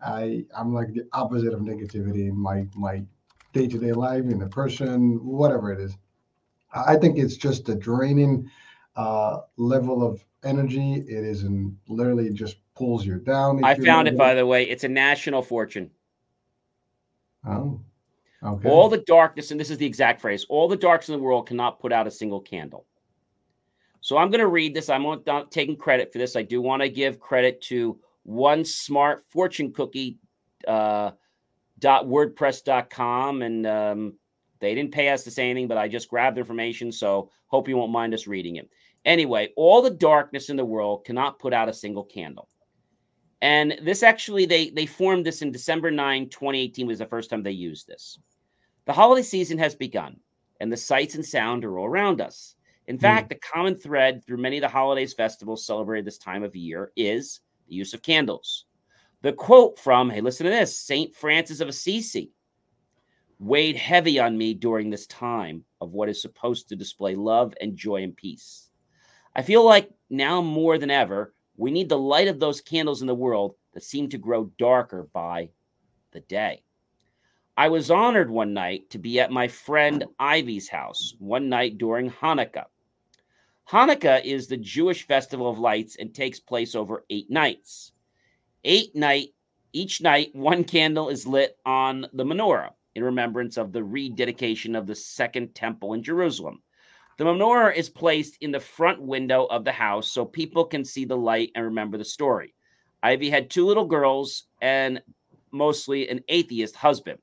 I 0.05 0.45
I'm 0.57 0.75
like 0.75 0.93
the 0.93 1.05
opposite 1.13 1.53
of 1.53 1.61
negativity 1.61 2.29
in 2.29 2.37
my 2.37 2.67
my 2.75 3.05
day 3.53 3.69
to 3.69 3.79
day 3.79 3.93
life 3.93 4.25
in 4.25 4.39
the 4.39 4.49
person, 4.49 5.25
whatever 5.25 5.73
it 5.73 5.81
is. 5.81 5.97
I 6.73 6.97
think 6.97 7.19
it's 7.19 7.37
just 7.37 7.69
a 7.69 7.75
draining 7.75 8.51
uh, 8.97 9.41
level 9.57 10.07
of 10.07 10.25
energy. 10.45 11.05
It 11.09 11.25
is 11.25 11.45
in 11.45 11.77
literally 11.89 12.31
just 12.31 12.57
pulls 12.77 13.05
you 13.05 13.17
down. 13.17 13.63
I 13.65 13.75
found 13.75 14.09
it, 14.09 14.17
by 14.17 14.35
the 14.35 14.47
way. 14.47 14.65
It's 14.65 14.85
a 14.85 14.89
national 14.89 15.43
fortune. 15.43 15.91
Oh, 17.47 17.81
okay. 18.43 18.69
All 18.69 18.89
the 18.89 18.99
darkness, 18.99 19.51
and 19.51 19.59
this 19.59 19.71
is 19.71 19.79
the 19.79 19.87
exact 19.87 20.21
phrase 20.21 20.45
all 20.49 20.69
the 20.69 20.77
darks 20.77 21.09
in 21.09 21.15
the 21.15 21.23
world 21.23 21.47
cannot 21.47 21.81
put 21.81 21.93
out 21.93 22.07
a 22.07 22.11
single 22.11 22.41
candle. 22.41 22.87
So 24.03 24.17
I'm 24.17 24.31
going 24.31 24.41
to 24.41 24.47
read 24.47 24.75
this. 24.75 24.89
I'm 24.89 25.05
not 25.27 25.53
taking 25.53 25.77
credit 25.77 26.13
for 26.13 26.19
this. 26.19 26.37
I 26.37 26.43
do 26.43 26.63
want 26.63 26.83
to 26.83 26.89
give 26.89 27.21
credit 27.21 27.61
to 27.63 27.99
one 28.23 28.65
smart 28.65 29.25
fortune 29.29 29.73
cookie 29.73 30.19
uh, 30.67 31.11
dot 31.79 32.07
wordpress.com 32.07 33.43
and 33.43 33.67
um, 33.67 34.15
they 34.61 34.75
didn't 34.75 34.93
pay 34.93 35.09
us 35.09 35.25
to 35.25 35.31
say 35.31 35.49
anything 35.49 35.67
but 35.67 35.79
i 35.79 35.89
just 35.89 36.09
grabbed 36.09 36.39
information 36.39 36.93
so 36.93 37.31
hope 37.47 37.69
you 37.69 37.77
won't 37.77 37.91
mind 37.91 38.15
us 38.15 38.27
reading 38.27 38.57
it 38.57 38.69
Anyway, 39.05 39.49
all 39.57 39.83
the 39.83 39.91
darkness 39.91 40.51
in 40.51 40.57
the 40.57 40.65
world 40.65 41.05
cannot 41.05 41.39
put 41.39 41.53
out 41.53 41.69
a 41.69 41.73
single 41.73 42.05
candle. 42.05 42.49
And 43.43 43.79
this 43.83 44.03
actually, 44.03 44.45
they 44.45 44.71
they 44.71 44.87
formed 44.87 45.25
this 45.25 45.41
in 45.43 45.51
December 45.51 45.91
9, 45.91 46.29
2018 46.29 46.87
was 46.87 46.99
the 46.99 47.07
first 47.07 47.31
time 47.31 47.43
they 47.43 47.51
used 47.51 47.87
this. 47.87 48.19
The 48.85 48.93
holiday 48.93 49.23
season 49.23 49.59
has 49.59 49.75
begun. 49.75 50.17
and 50.61 50.71
the 50.71 50.77
sights 50.77 51.15
and 51.15 51.25
sound 51.25 51.65
are 51.65 51.79
all 51.79 51.87
around 51.87 52.21
us. 52.21 52.55
In 52.87 52.99
mm. 52.99 53.01
fact, 53.01 53.31
the 53.31 53.37
common 53.37 53.75
thread 53.75 54.25
through 54.25 54.37
many 54.39 54.59
of 54.59 54.63
the 54.63 54.69
holidays 54.69 55.15
festivals 55.15 55.65
celebrated 55.65 56.05
this 56.05 56.19
time 56.19 56.43
of 56.43 56.55
year 56.55 56.93
is 56.97 57.41
the 57.69 57.75
use 57.75 57.95
of 57.95 58.03
candles. 58.03 58.67
The 59.23 59.33
quote 59.33 59.79
from, 59.79 60.11
hey, 60.11 60.21
listen 60.21 60.45
to 60.45 60.51
this 60.51 60.79
St. 60.79 61.15
Francis 61.15 61.61
of 61.61 61.69
Assisi 61.69 62.33
weighed 63.39 63.77
heavy 63.77 64.19
on 64.19 64.37
me 64.37 64.55
during 64.55 64.91
this 64.91 65.07
time 65.07 65.65
of 65.81 65.93
what 65.93 66.09
is 66.09 66.21
supposed 66.21 66.69
to 66.69 66.77
display 66.77 67.15
love 67.15 67.55
and 67.61 67.77
joy 67.77 68.03
and 68.03 68.15
peace. 68.17 68.70
I 69.35 69.43
feel 69.43 69.65
like 69.65 69.91
now 70.09 70.43
more 70.43 70.79
than 70.79 70.91
ever, 70.91 71.33
we 71.57 71.71
need 71.71 71.89
the 71.89 71.99
light 71.99 72.29
of 72.29 72.41
those 72.41 72.61
candles 72.61 73.01
in 73.01 73.07
the 73.07 73.15
world 73.15 73.55
that 73.75 73.83
seem 73.83 74.09
to 74.09 74.19
grow 74.19 74.51
darker 74.59 75.09
by 75.13 75.51
the 76.13 76.21
day. 76.21 76.63
I 77.57 77.69
was 77.69 77.91
honored 77.91 78.31
one 78.31 78.55
night 78.55 78.91
to 78.91 78.99
be 78.99 79.21
at 79.21 79.31
my 79.31 79.47
friend 79.47 80.05
Ivy's 80.19 80.69
house 80.69 81.15
one 81.19 81.49
night 81.49 81.79
during 81.79 82.11
Hanukkah. 82.11 82.65
Hanukkah 83.69 84.25
is 84.25 84.47
the 84.47 84.57
Jewish 84.57 85.07
festival 85.07 85.49
of 85.49 85.59
lights 85.59 85.97
and 85.97 86.13
takes 86.13 86.41
place 86.41 86.75
over 86.75 87.05
eight 87.11 87.31
nights. 87.31 87.93
Eight 88.65 88.97
night, 88.97 89.29
each 89.73 90.01
night, 90.01 90.35
one 90.35 90.65
candle 90.65 91.09
is 91.09 91.27
lit 91.27 91.57
on 91.65 92.07
the 92.13 92.25
menorah 92.25 92.71
in 92.95 93.05
remembrance 93.05 93.57
of 93.57 93.73
the 93.73 93.85
rededication 93.85 94.75
of 94.75 94.87
the 94.87 94.95
second 94.95 95.55
temple 95.55 95.93
in 95.93 96.03
Jerusalem. 96.03 96.63
The 97.21 97.27
menorah 97.27 97.77
is 97.77 97.91
placed 97.91 98.39
in 98.41 98.51
the 98.51 98.59
front 98.59 99.03
window 99.03 99.45
of 99.45 99.63
the 99.63 99.73
house 99.73 100.11
so 100.11 100.25
people 100.25 100.65
can 100.65 100.87
see 100.87 101.05
the 101.05 101.19
light 101.19 101.51
and 101.55 101.67
remember 101.67 101.99
the 101.99 102.05
story. 102.07 102.55
Ivy 103.03 103.29
had 103.29 103.51
two 103.51 103.67
little 103.67 103.85
girls 103.85 104.45
and 104.63 105.03
mostly 105.53 106.09
an 106.09 106.25
atheist 106.31 106.77
husband. 106.77 107.19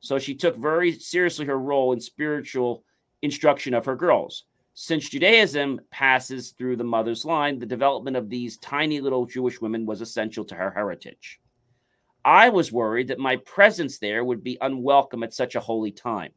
So 0.00 0.18
she 0.18 0.34
took 0.34 0.54
very 0.54 0.92
seriously 0.92 1.46
her 1.46 1.58
role 1.58 1.94
in 1.94 2.00
spiritual 2.00 2.84
instruction 3.22 3.72
of 3.72 3.86
her 3.86 3.96
girls. 3.96 4.44
Since 4.74 5.08
Judaism 5.08 5.80
passes 5.90 6.50
through 6.50 6.76
the 6.76 6.84
mother's 6.84 7.24
line, 7.24 7.58
the 7.58 7.64
development 7.64 8.18
of 8.18 8.28
these 8.28 8.58
tiny 8.58 9.00
little 9.00 9.24
Jewish 9.24 9.62
women 9.62 9.86
was 9.86 10.02
essential 10.02 10.44
to 10.44 10.56
her 10.56 10.70
heritage. 10.70 11.40
I 12.22 12.50
was 12.50 12.70
worried 12.70 13.08
that 13.08 13.18
my 13.18 13.36
presence 13.36 13.98
there 13.98 14.26
would 14.26 14.44
be 14.44 14.58
unwelcome 14.60 15.22
at 15.22 15.32
such 15.32 15.54
a 15.54 15.60
holy 15.60 15.90
time, 15.90 16.32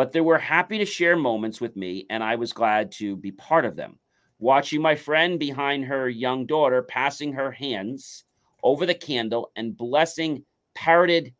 but 0.00 0.12
they 0.12 0.22
were 0.22 0.38
happy 0.38 0.78
to 0.78 0.86
share 0.86 1.14
moments 1.14 1.60
with 1.60 1.76
me, 1.76 2.06
and 2.08 2.24
I 2.24 2.36
was 2.36 2.54
glad 2.54 2.90
to 2.92 3.16
be 3.16 3.32
part 3.32 3.66
of 3.66 3.76
them. 3.76 3.98
Watching 4.38 4.80
my 4.80 4.94
friend 4.94 5.38
behind 5.38 5.84
her 5.84 6.08
young 6.08 6.46
daughter 6.46 6.82
passing 6.82 7.34
her 7.34 7.50
hands 7.50 8.24
over 8.62 8.86
the 8.86 8.94
candle 8.94 9.52
and 9.56 9.76
blessing 9.76 10.46
parroted 10.74 11.34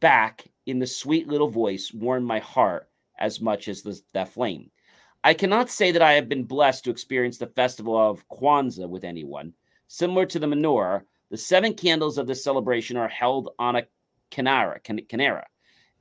back 0.00 0.44
in 0.66 0.78
the 0.78 0.86
sweet 0.86 1.26
little 1.26 1.48
voice 1.48 1.90
warmed 1.90 2.26
my 2.26 2.38
heart 2.38 2.90
as 3.18 3.40
much 3.40 3.68
as 3.68 3.80
the, 3.80 4.26
flame. 4.26 4.70
I 5.24 5.32
cannot 5.32 5.70
say 5.70 5.90
that 5.90 6.02
I 6.02 6.12
have 6.12 6.28
been 6.28 6.44
blessed 6.44 6.84
to 6.84 6.90
experience 6.90 7.38
the 7.38 7.46
festival 7.46 7.96
of 7.96 8.28
Kwanzaa 8.28 8.90
with 8.90 9.04
anyone. 9.04 9.54
Similar 9.88 10.26
to 10.26 10.38
the 10.38 10.46
menorah, 10.46 11.00
the 11.30 11.38
seven 11.38 11.72
candles 11.72 12.18
of 12.18 12.26
this 12.26 12.44
celebration 12.44 12.98
are 12.98 13.08
held 13.08 13.54
on 13.58 13.76
a 13.76 13.86
kinara, 14.30 14.82
kinara. 14.82 15.44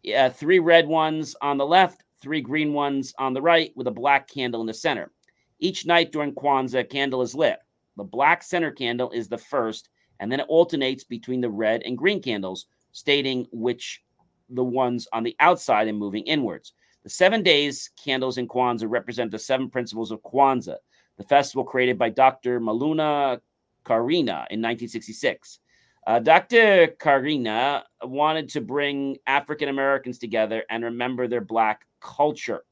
Uh, 0.06 0.30
three 0.30 0.60
red 0.60 0.88
ones 0.88 1.36
on 1.42 1.58
the 1.58 1.66
left, 1.66 2.04
three 2.22 2.42
green 2.42 2.74
ones 2.74 3.13
on 3.18 3.34
the 3.34 3.42
right, 3.42 3.72
with 3.76 3.88
a 3.88 3.92
black 3.92 4.28
candle 4.28 4.62
in 4.62 4.68
the 4.68 4.74
center. 4.74 5.12
Each 5.60 5.86
night 5.86 6.12
during 6.12 6.34
Kwanzaa, 6.34 6.80
a 6.80 6.84
candle 6.84 7.22
is 7.22 7.36
lit. 7.36 7.60
The 7.96 8.04
black 8.04 8.44
center 8.44 8.72
candle 8.72 9.12
is 9.12 9.28
the 9.28 9.38
first, 9.38 9.89
and 10.20 10.32
then 10.32 10.42
it 10.42 10.48
alternates 10.50 11.04
between 11.04 11.42
the 11.42 11.50
red 11.50 11.84
and 11.84 11.98
green 11.98 12.22
candles, 12.22 12.66
stating 12.92 13.48
which 13.52 14.04
the 14.50 14.63
ones 14.63 15.08
on 15.13 15.24
the 15.24 15.36
outside 15.39 15.88
and 15.88 15.98
moving 15.98 16.24
inwards. 16.24 16.74
The 17.04 17.10
seven 17.10 17.44
days 17.44 17.89
candles 18.04 18.38
in 18.38 18.48
Kwanzaa 18.48 18.89
represent 18.89 19.32
the 19.32 19.39
seven 19.39 19.70
principles 19.70 20.12
of 20.12 20.22
Kwanzaa, 20.22 20.78
the 21.18 21.24
festival 21.24 21.63
created 21.63 21.98
by 21.98 22.10
Dr. 22.10 22.60
Maulana 22.60 23.39
Karenga 23.86 24.48
in 24.50 24.62
1966. 24.62 25.60
Uh, 26.06 26.20
Dr. 26.20 26.88
Karenga 27.00 27.84
wanted 28.04 28.50
to 28.50 28.62
bring 28.62 29.18
African 29.26 29.70
Americans 29.70 30.18
together 30.18 30.63
and 30.70 30.84
remember 30.84 31.28
their 31.28 31.42
Black 31.42 31.86
culture. 32.02 32.63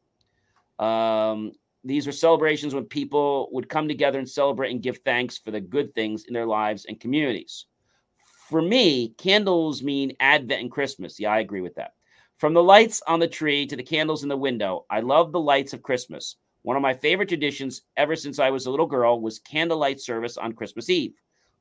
Um, 0.80 1.54
these 1.84 2.06
were 2.06 2.12
celebrations 2.12 2.76
when 2.76 2.86
people 2.86 3.50
would 3.54 3.70
come 3.70 3.88
together 3.88 4.20
and 4.20 4.30
celebrate 4.30 4.72
and 4.72 4.84
give 4.84 5.00
thanks 5.00 5.38
for 5.38 5.52
the 5.52 5.62
good 5.62 5.96
things 5.96 6.26
in 6.26 6.34
their 6.34 6.46
lives 6.46 6.86
and 6.86 7.00
communities. 7.00 7.65
For 8.50 8.62
me, 8.62 9.10
candles 9.17 9.82
mean 9.82 10.13
Advent 10.20 10.62
and 10.62 10.72
Christmas. 10.72 11.20
Yeah, 11.20 11.32
I 11.32 11.39
agree 11.39 11.62
with 11.62 11.76
that. 11.76 11.94
From 12.38 12.54
the 12.54 12.63
lights 12.63 13.02
on 13.08 13.20
the 13.20 13.28
tree 13.28 13.65
to 13.67 13.76
the 13.76 13.84
candles 13.84 14.24
in 14.24 14.30
the 14.30 14.36
window, 14.36 14.86
I 14.89 15.00
love 15.00 15.32
the 15.32 15.39
lights 15.39 15.74
of 15.74 15.84
Christmas. 15.84 16.36
One 16.63 16.76
of 16.76 16.82
my 16.82 16.94
favorite 16.94 17.30
traditions 17.30 17.84
ever 17.98 18.15
since 18.15 18.39
I 18.39 18.50
was 18.50 18.65
a 18.65 18.72
little 18.72 18.86
girl 18.86 19.22
was 19.22 19.39
candlelight 19.39 20.00
service 20.00 20.38
on 20.38 20.54
Christmas 20.54 20.89
Eve. 20.89 21.13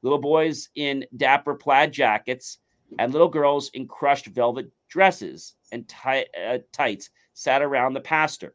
Little 0.03 0.19
boys 0.19 0.69
in 0.75 1.05
dapper 1.17 1.55
plaid 1.55 1.93
jackets 1.93 2.59
and 2.99 3.13
little 3.13 3.29
girls 3.29 3.71
in 3.75 3.87
crushed 3.87 4.27
velvet 4.27 4.71
dresses 4.89 5.55
and 5.73 5.89
t- 5.89 6.27
uh, 6.47 6.59
tights 6.73 7.11
sat 7.35 7.63
around 7.63 7.95
the 7.95 8.01
pastor, 8.01 8.55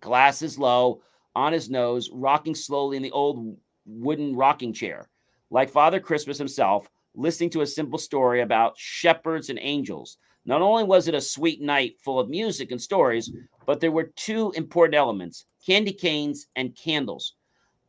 glasses 0.00 0.58
low, 0.58 1.02
on 1.34 1.52
his 1.52 1.70
nose, 1.70 2.10
rocking 2.12 2.54
slowly 2.54 2.96
in 2.96 3.02
the 3.02 3.10
old 3.12 3.56
wooden 3.86 4.34
rocking 4.34 4.72
chair. 4.72 5.08
Like 5.50 5.70
Father 5.70 6.00
Christmas 6.00 6.38
himself, 6.38 6.88
listening 7.14 7.50
to 7.50 7.62
a 7.62 7.66
simple 7.66 7.98
story 7.98 8.42
about 8.42 8.76
shepherds 8.76 9.50
and 9.50 9.58
angels 9.60 10.18
not 10.48 10.62
only 10.62 10.82
was 10.82 11.08
it 11.08 11.14
a 11.14 11.20
sweet 11.20 11.60
night 11.60 11.96
full 12.02 12.18
of 12.18 12.30
music 12.30 12.70
and 12.70 12.80
stories, 12.80 13.30
but 13.66 13.80
there 13.80 13.92
were 13.92 14.12
two 14.16 14.50
important 14.52 14.94
elements 14.94 15.44
candy 15.64 15.92
canes 15.92 16.46
and 16.56 16.74
candles. 16.74 17.34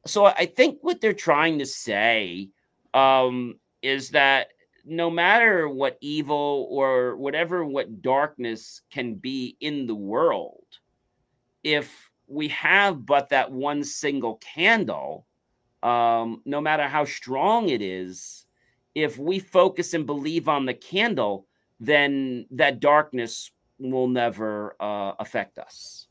So 0.06 0.26
I 0.26 0.46
think 0.46 0.80
what 0.82 1.00
they're 1.00 1.14
trying 1.14 1.58
to 1.60 1.66
say 1.66 2.50
um, 2.94 3.56
is 3.82 4.10
that 4.10 4.50
no 4.86 5.10
matter 5.10 5.70
what 5.70 5.98
evil 6.02 6.68
or 6.70 7.16
whatever 7.16 7.64
what 7.64 8.02
darkness 8.02 8.82
can 8.92 9.16
be 9.16 9.56
in 9.62 9.86
the 9.86 9.96
world, 9.96 10.64
if 11.64 12.10
we 12.28 12.48
have 12.50 13.06
but 13.06 13.30
that 13.30 13.52
one 13.52 13.84
single 13.84 14.36
candle, 14.36 15.26
um, 15.84 16.42
no 16.46 16.62
matter 16.62 16.88
how 16.88 17.06
strong 17.06 17.70
it 17.70 17.82
is, 17.82 18.46
if 18.96 19.18
we 19.18 19.40
focus 19.40 19.94
and 19.94 20.06
believe 20.06 20.50
on 20.50 20.66
the 20.66 20.74
candle, 20.74 21.46
then 21.80 22.46
that 22.52 22.80
darkness 22.80 23.52
will 23.80 24.08
never 24.08 24.76
uh, 24.80 25.14
affect 25.20 25.58
us. 25.58 26.08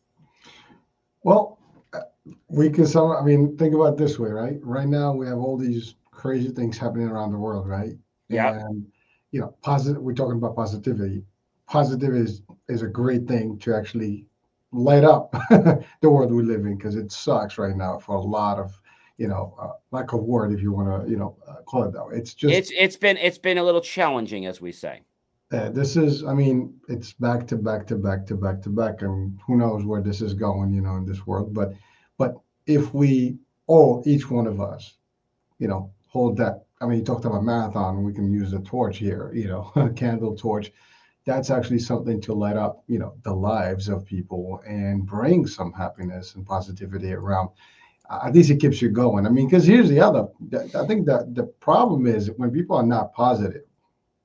Well, 1.22 1.58
uh, 1.92 2.00
we 2.48 2.70
can 2.70 2.86
some. 2.86 3.10
I 3.10 3.22
mean, 3.22 3.56
think 3.56 3.74
about 3.74 3.96
this 3.96 4.18
way, 4.18 4.30
right? 4.30 4.58
Right 4.62 4.88
now, 4.88 5.12
we 5.12 5.26
have 5.26 5.38
all 5.38 5.56
these 5.56 5.94
crazy 6.18 6.50
things 6.50 6.76
happening 6.76 7.06
around 7.06 7.30
the 7.30 7.38
world, 7.38 7.66
right? 7.66 7.96
Yeah. 8.28 8.58
And 8.58 8.84
you 9.30 9.40
know, 9.40 9.54
positive. 9.62 10.02
We're 10.02 10.14
talking 10.14 10.36
about 10.36 10.56
positivity. 10.56 11.22
Positivity 11.66 12.20
is 12.20 12.42
is 12.68 12.82
a 12.82 12.88
great 12.88 13.26
thing 13.28 13.58
to 13.60 13.74
actually 13.74 14.26
light 14.72 15.04
up 15.04 15.32
the 15.50 16.10
world 16.10 16.32
we 16.32 16.42
live 16.42 16.66
in 16.66 16.76
because 16.76 16.96
it 16.96 17.12
sucks 17.12 17.56
right 17.56 17.76
now 17.76 17.98
for 17.98 18.16
a 18.16 18.20
lot 18.20 18.58
of 18.58 18.78
you 19.16 19.28
know 19.28 19.54
uh, 19.60 19.72
lack 19.92 20.12
of 20.12 20.20
word 20.20 20.52
if 20.52 20.60
you 20.60 20.72
want 20.72 20.88
to 21.04 21.10
you 21.10 21.16
know 21.16 21.36
uh, 21.46 21.62
call 21.66 21.84
it 21.84 21.92
that 21.92 22.04
way. 22.04 22.16
It's 22.16 22.34
just 22.34 22.52
it's 22.52 22.72
it's 22.76 22.96
been 22.96 23.16
it's 23.16 23.38
been 23.38 23.58
a 23.58 23.64
little 23.64 23.80
challenging 23.80 24.46
as 24.46 24.60
we 24.60 24.72
say. 24.72 25.02
Uh, 25.50 25.70
this 25.70 25.96
is, 25.96 26.24
I 26.24 26.34
mean, 26.34 26.74
it's 26.90 27.14
back 27.14 27.46
to 27.46 27.56
back 27.56 27.86
to 27.86 27.96
back 27.96 28.26
to 28.26 28.34
back 28.34 28.60
to 28.60 28.68
back, 28.68 29.00
and 29.00 29.38
who 29.46 29.56
knows 29.56 29.82
where 29.82 30.02
this 30.02 30.20
is 30.20 30.34
going, 30.34 30.74
you 30.74 30.82
know, 30.82 30.96
in 30.96 31.06
this 31.06 31.26
world. 31.26 31.54
But, 31.54 31.72
but 32.18 32.34
if 32.66 32.92
we 32.92 33.38
all, 33.66 34.02
each 34.04 34.30
one 34.30 34.46
of 34.46 34.60
us, 34.60 34.98
you 35.58 35.66
know, 35.66 35.90
hold 36.08 36.36
that. 36.38 36.64
I 36.80 36.86
mean, 36.86 36.98
you 36.98 37.04
talked 37.04 37.24
about 37.24 37.44
marathon. 37.44 38.04
We 38.04 38.12
can 38.12 38.30
use 38.30 38.52
a 38.52 38.60
torch 38.60 38.98
here, 38.98 39.32
you 39.34 39.48
know, 39.48 39.72
a 39.76 39.90
candle 39.90 40.36
torch. 40.36 40.72
That's 41.24 41.50
actually 41.50 41.80
something 41.80 42.20
to 42.22 42.32
light 42.32 42.56
up, 42.56 42.82
you 42.86 42.98
know, 42.98 43.14
the 43.22 43.34
lives 43.34 43.88
of 43.88 44.06
people 44.06 44.62
and 44.66 45.04
bring 45.04 45.46
some 45.46 45.72
happiness 45.72 46.34
and 46.34 46.46
positivity 46.46 47.12
around. 47.12 47.50
At 48.10 48.34
least 48.34 48.50
it 48.50 48.60
keeps 48.60 48.80
you 48.80 48.88
going. 48.88 49.26
I 49.26 49.28
mean, 49.28 49.46
because 49.46 49.66
here's 49.66 49.90
the 49.90 50.00
other. 50.00 50.26
I 50.74 50.86
think 50.86 51.04
that 51.06 51.34
the 51.34 51.44
problem 51.60 52.06
is 52.06 52.30
when 52.38 52.50
people 52.50 52.76
are 52.76 52.86
not 52.86 53.12
positive 53.12 53.62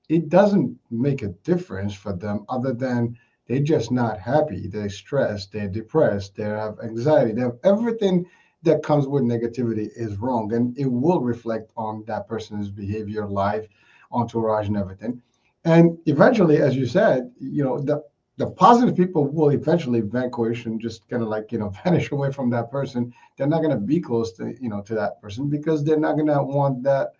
it 0.10 0.30
doesn't 0.30 0.78
make 0.92 1.22
a 1.24 1.30
difference 1.44 1.94
for 1.94 2.14
them 2.14 2.46
other 2.50 2.74
than 2.74 3.18
they're 3.48 3.60
just 3.60 3.92
not 3.92 4.20
happy. 4.20 4.68
They're 4.68 4.90
stressed, 4.90 5.52
they're 5.52 5.68
depressed, 5.68 6.36
they 6.36 6.44
have 6.44 6.80
anxiety, 6.84 7.34
they 7.34 7.42
have 7.42 7.58
everything 7.64 8.26
that 8.64 8.84
comes 8.84 9.08
with 9.08 9.24
negativity 9.24 9.90
is 9.96 10.18
wrong. 10.18 10.54
And 10.54 10.78
it 10.78 10.86
will 10.86 11.22
reflect 11.22 11.72
on 11.78 12.04
that 12.08 12.28
person's 12.28 12.70
behavior, 12.70 13.26
life, 13.26 13.68
entourage, 14.12 14.68
and 14.68 14.78
everything. 14.78 15.22
And 15.66 15.98
eventually, 16.06 16.58
as 16.58 16.76
you 16.76 16.86
said, 16.86 17.32
you 17.40 17.64
know, 17.64 17.80
the 17.80 18.04
the 18.38 18.50
positive 18.50 18.98
people 18.98 19.28
will 19.28 19.52
eventually 19.52 20.02
vanquish 20.02 20.66
and 20.66 20.82
just 20.82 21.08
kind 21.08 21.22
of 21.22 21.30
like 21.30 21.52
you 21.52 21.60
know 21.60 21.70
vanish 21.84 22.12
away 22.12 22.32
from 22.32 22.50
that 22.50 22.72
person 22.72 23.14
they're 23.38 23.46
not 23.46 23.62
going 23.62 23.70
to 23.70 23.86
be 23.94 24.00
close 24.00 24.32
to 24.34 24.56
you 24.60 24.70
know 24.70 24.82
to 24.82 24.96
that 24.96 25.22
person 25.22 25.48
because 25.48 25.84
they're 25.84 26.00
not 26.00 26.16
going 26.16 26.26
to 26.26 26.42
want 26.42 26.82
that 26.82 27.12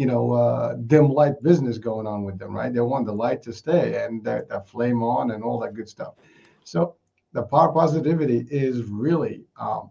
you 0.00 0.06
know, 0.06 0.32
uh, 0.32 0.76
dim 0.86 1.10
light 1.10 1.42
business 1.42 1.76
going 1.76 2.06
on 2.06 2.24
with 2.24 2.38
them, 2.38 2.56
right? 2.56 2.72
They 2.72 2.80
want 2.80 3.04
the 3.04 3.12
light 3.12 3.42
to 3.42 3.52
stay 3.52 4.02
and 4.02 4.24
that, 4.24 4.48
that 4.48 4.66
flame 4.66 5.02
on 5.02 5.32
and 5.32 5.44
all 5.44 5.60
that 5.60 5.74
good 5.74 5.90
stuff. 5.90 6.14
So 6.64 6.96
the 7.34 7.42
power 7.42 7.70
positivity 7.70 8.46
is 8.50 8.84
really 8.84 9.42
um, 9.60 9.90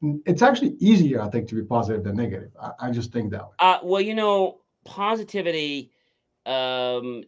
it's 0.00 0.42
actually 0.42 0.76
easier, 0.78 1.20
I 1.20 1.28
think, 1.28 1.48
to 1.48 1.54
be 1.54 1.62
positive 1.62 2.04
than 2.04 2.16
negative. 2.16 2.50
I, 2.60 2.88
I 2.88 2.90
just 2.90 3.12
think 3.12 3.30
that 3.30 3.42
way. 3.42 3.54
Uh, 3.58 3.78
well, 3.82 4.00
you 4.00 4.14
know, 4.14 4.60
positivity, 4.84 5.90
um, 6.46 7.24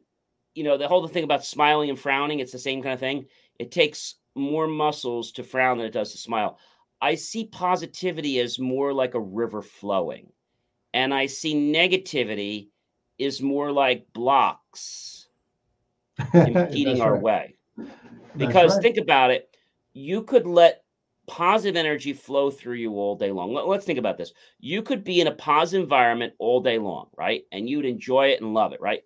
you 0.55 0.65
know, 0.65 0.77
the 0.77 0.89
whole 0.89 1.07
thing 1.09 1.25
about 1.25 1.45
smiling 1.45 1.91
and 1.91 1.99
frowning, 1.99 2.41
it's 2.41 2.53
the 2.53 2.59
same 2.59 2.83
kind 2.83 2.95
of 2.95 3.01
thing. 3.01 3.27
It 3.59 3.71
takes 3.71 4.17
more 4.35 4.67
muscles 4.67 5.33
to 5.33 5.43
frown 5.43 5.79
than 5.79 5.87
it 5.87 5.93
does 5.93 6.13
to 6.13 6.19
smile. 6.19 6.59
I 7.01 7.15
see 7.15 7.47
positivity 7.47 8.39
as 8.41 8.59
more 8.59 8.93
like 8.93 9.15
a 9.15 9.21
river 9.21 9.63
flowing, 9.63 10.31
and 10.95 11.13
I 11.15 11.27
see 11.27 11.55
negativity 11.55 12.69
is 13.19 13.43
more 13.43 13.73
like 13.73 14.07
blocks 14.13 15.29
impeding 16.35 17.01
our 17.01 17.15
right. 17.15 17.23
way. 17.23 17.57
Because 18.37 18.75
right. 18.75 18.83
think 18.83 18.97
about 18.97 19.31
it, 19.31 19.57
you 19.93 20.23
could 20.23 20.47
let 20.47 20.80
positive 21.31 21.77
energy 21.77 22.13
flow 22.13 22.51
through 22.51 22.75
you 22.75 22.95
all 22.95 23.15
day 23.15 23.31
long. 23.31 23.55
Let's 23.55 23.85
think 23.85 24.01
about 24.01 24.19
this. 24.19 24.33
You 24.59 24.83
could 24.83 25.05
be 25.05 25.21
in 25.21 25.29
a 25.29 25.33
positive 25.33 25.85
environment 25.85 26.35
all 26.41 26.61
day 26.61 26.77
long, 26.77 27.07
right? 27.17 27.45
And 27.53 27.69
you'd 27.69 27.85
enjoy 27.85 28.31
it 28.31 28.41
and 28.41 28.53
love 28.53 28.73
it, 28.73 28.81
right? 28.81 29.03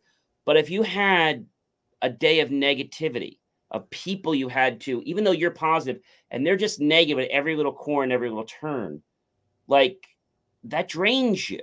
But 0.47 0.57
if 0.57 0.71
you 0.71 0.83
had 0.83 1.45
a 2.01 2.09
day 2.09 2.41
of 2.41 2.49
negativity, 2.49 3.37
of 3.71 3.91
people 3.91 4.35
you 4.35 4.49
had 4.49 4.81
to, 4.83 5.03
even 5.05 5.23
though 5.23 5.33
you're 5.33 5.51
positive 5.51 6.01
and 6.31 6.47
they're 6.47 6.57
just 6.57 6.81
negative 6.81 7.25
at 7.25 7.31
every 7.31 7.57
little 7.57 7.73
corner, 7.75 8.15
every 8.15 8.31
little 8.31 8.45
turn, 8.45 9.03
like 9.67 10.07
that 10.65 10.89
drains 10.89 11.51
you. 11.51 11.61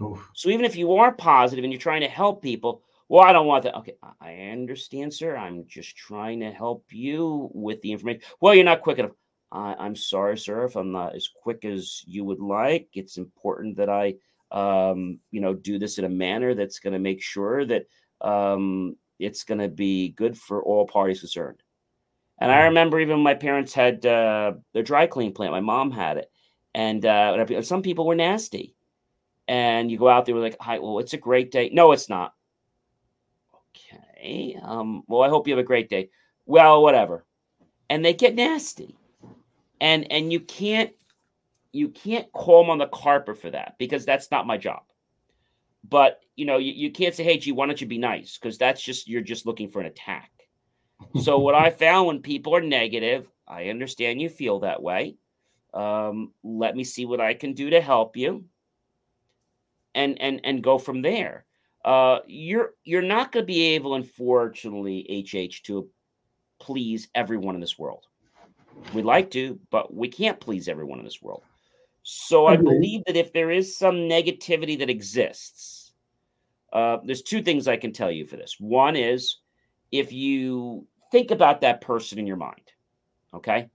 Oof. 0.00 0.30
So 0.34 0.50
even 0.50 0.64
if 0.64 0.76
you 0.76 0.94
are 0.94 1.10
positive 1.10 1.64
and 1.64 1.72
you're 1.72 1.80
trying 1.80 2.02
to 2.02 2.08
help 2.08 2.42
people, 2.42 2.82
well, 3.08 3.24
I 3.24 3.32
don't 3.32 3.46
want 3.46 3.64
that. 3.64 3.76
Okay, 3.78 3.96
I 4.20 4.34
understand, 4.52 5.12
sir. 5.12 5.36
I'm 5.36 5.66
just 5.66 5.96
trying 5.96 6.38
to 6.40 6.52
help 6.52 6.84
you 6.90 7.50
with 7.54 7.80
the 7.80 7.90
information. 7.90 8.22
Well, 8.40 8.54
you're 8.54 8.64
not 8.64 8.82
quick 8.82 8.98
enough. 8.98 9.12
I, 9.50 9.86
am 9.86 9.96
sorry, 9.96 10.36
sir, 10.36 10.64
if 10.64 10.76
I'm 10.76 10.92
not 10.92 11.14
as 11.14 11.28
quick 11.28 11.64
as 11.64 12.02
you 12.06 12.24
would 12.24 12.40
like. 12.40 12.88
It's 12.94 13.16
important 13.16 13.76
that 13.76 13.88
I, 13.88 14.14
um, 14.50 15.18
you 15.30 15.40
know, 15.40 15.54
do 15.54 15.78
this 15.78 15.98
in 15.98 16.04
a 16.04 16.10
manner 16.10 16.54
that's 16.54 16.78
going 16.78 16.92
to 16.92 16.98
make 16.98 17.22
sure 17.22 17.64
that 17.64 17.86
um, 18.20 18.96
it's 19.18 19.44
going 19.44 19.60
to 19.60 19.68
be 19.68 20.10
good 20.10 20.36
for 20.36 20.62
all 20.62 20.86
parties 20.86 21.20
concerned. 21.20 21.62
And 22.40 22.50
I 22.50 22.56
mm-hmm. 22.56 22.64
remember 22.64 23.00
even 23.00 23.20
my 23.20 23.34
parents 23.34 23.72
had 23.72 24.04
uh, 24.04 24.52
their 24.72 24.82
dry 24.82 25.06
clean 25.06 25.32
plant. 25.32 25.52
My 25.52 25.60
mom 25.60 25.90
had 25.90 26.18
it, 26.18 26.30
and 26.74 27.04
uh, 27.04 27.62
some 27.62 27.82
people 27.82 28.06
were 28.06 28.14
nasty. 28.14 28.74
And 29.48 29.90
you 29.90 29.98
go 29.98 30.08
out 30.08 30.26
there 30.26 30.36
like, 30.36 30.56
"Hi, 30.60 30.78
well, 30.78 30.98
it's 30.98 31.14
a 31.14 31.18
great 31.18 31.50
day." 31.50 31.70
No, 31.72 31.92
it's 31.92 32.08
not. 32.08 32.34
Okay. 33.74 34.56
Um, 34.62 35.02
well, 35.08 35.22
I 35.22 35.30
hope 35.30 35.48
you 35.48 35.54
have 35.54 35.64
a 35.64 35.66
great 35.66 35.88
day. 35.88 36.10
Well, 36.46 36.82
whatever. 36.82 37.24
And 37.90 38.04
they 38.04 38.12
get 38.12 38.34
nasty 38.34 38.98
and 39.80 40.10
and 40.10 40.32
you 40.32 40.40
can't 40.40 40.92
you 41.72 41.88
can't 41.88 42.30
call 42.32 42.62
them 42.62 42.70
on 42.70 42.78
the 42.78 42.86
carpet 42.86 43.40
for 43.40 43.50
that 43.50 43.76
because 43.78 44.04
that's 44.04 44.30
not 44.30 44.46
my 44.46 44.56
job. 44.56 44.82
But 45.88 46.20
you 46.36 46.44
know 46.44 46.58
you, 46.58 46.72
you 46.72 46.90
can't 46.90 47.14
say 47.14 47.24
hey 47.24 47.38
gee 47.38 47.52
why 47.52 47.66
don't 47.66 47.80
you 47.80 47.86
be 47.86 47.98
nice? 47.98 48.38
Because 48.38 48.58
that's 48.58 48.82
just 48.82 49.08
you're 49.08 49.22
just 49.22 49.46
looking 49.46 49.68
for 49.68 49.80
an 49.80 49.86
attack. 49.86 50.30
So 51.22 51.38
what 51.38 51.54
i 51.54 51.70
found 51.70 52.08
when 52.08 52.22
people 52.22 52.56
are 52.56 52.60
negative 52.60 53.30
i 53.46 53.68
understand 53.68 54.20
you 54.20 54.28
feel 54.28 54.60
that 54.60 54.82
way. 54.82 55.16
Um, 55.72 56.32
let 56.42 56.74
me 56.74 56.82
see 56.82 57.06
what 57.06 57.20
i 57.20 57.34
can 57.34 57.52
do 57.52 57.70
to 57.70 57.80
help 57.80 58.16
you. 58.16 58.44
And 59.94 60.20
and 60.20 60.40
and 60.42 60.62
go 60.62 60.76
from 60.78 61.02
there. 61.02 61.44
Uh, 61.84 62.18
you're 62.26 62.74
you're 62.82 63.00
not 63.00 63.30
going 63.30 63.44
to 63.44 63.46
be 63.46 63.76
able 63.76 63.94
unfortunately 63.94 65.24
hh 65.24 65.62
to 65.62 65.88
please 66.58 67.08
everyone 67.14 67.54
in 67.54 67.60
this 67.60 67.78
world 67.78 68.07
We'd 68.92 69.04
like 69.04 69.30
to, 69.32 69.58
but 69.70 69.94
we 69.94 70.08
can't 70.08 70.40
please 70.40 70.68
everyone 70.68 70.98
in 70.98 71.04
this 71.04 71.22
world. 71.22 71.42
So 72.02 72.46
I 72.46 72.56
believe 72.56 73.04
that 73.06 73.16
if 73.16 73.32
there 73.32 73.50
is 73.50 73.76
some 73.76 73.96
negativity 73.96 74.78
that 74.78 74.88
exists, 74.88 75.92
uh, 76.72 76.98
there's 77.04 77.22
two 77.22 77.42
things 77.42 77.68
I 77.68 77.76
can 77.76 77.92
tell 77.92 78.10
you 78.10 78.24
for 78.24 78.36
this. 78.36 78.56
One 78.58 78.96
is 78.96 79.36
if 79.92 80.10
you 80.12 80.86
think 81.10 81.30
about 81.30 81.60
that 81.60 81.82
person 81.82 82.18
in 82.18 82.26
your 82.26 82.36
mind, 82.36 82.72
okay, 83.34 83.68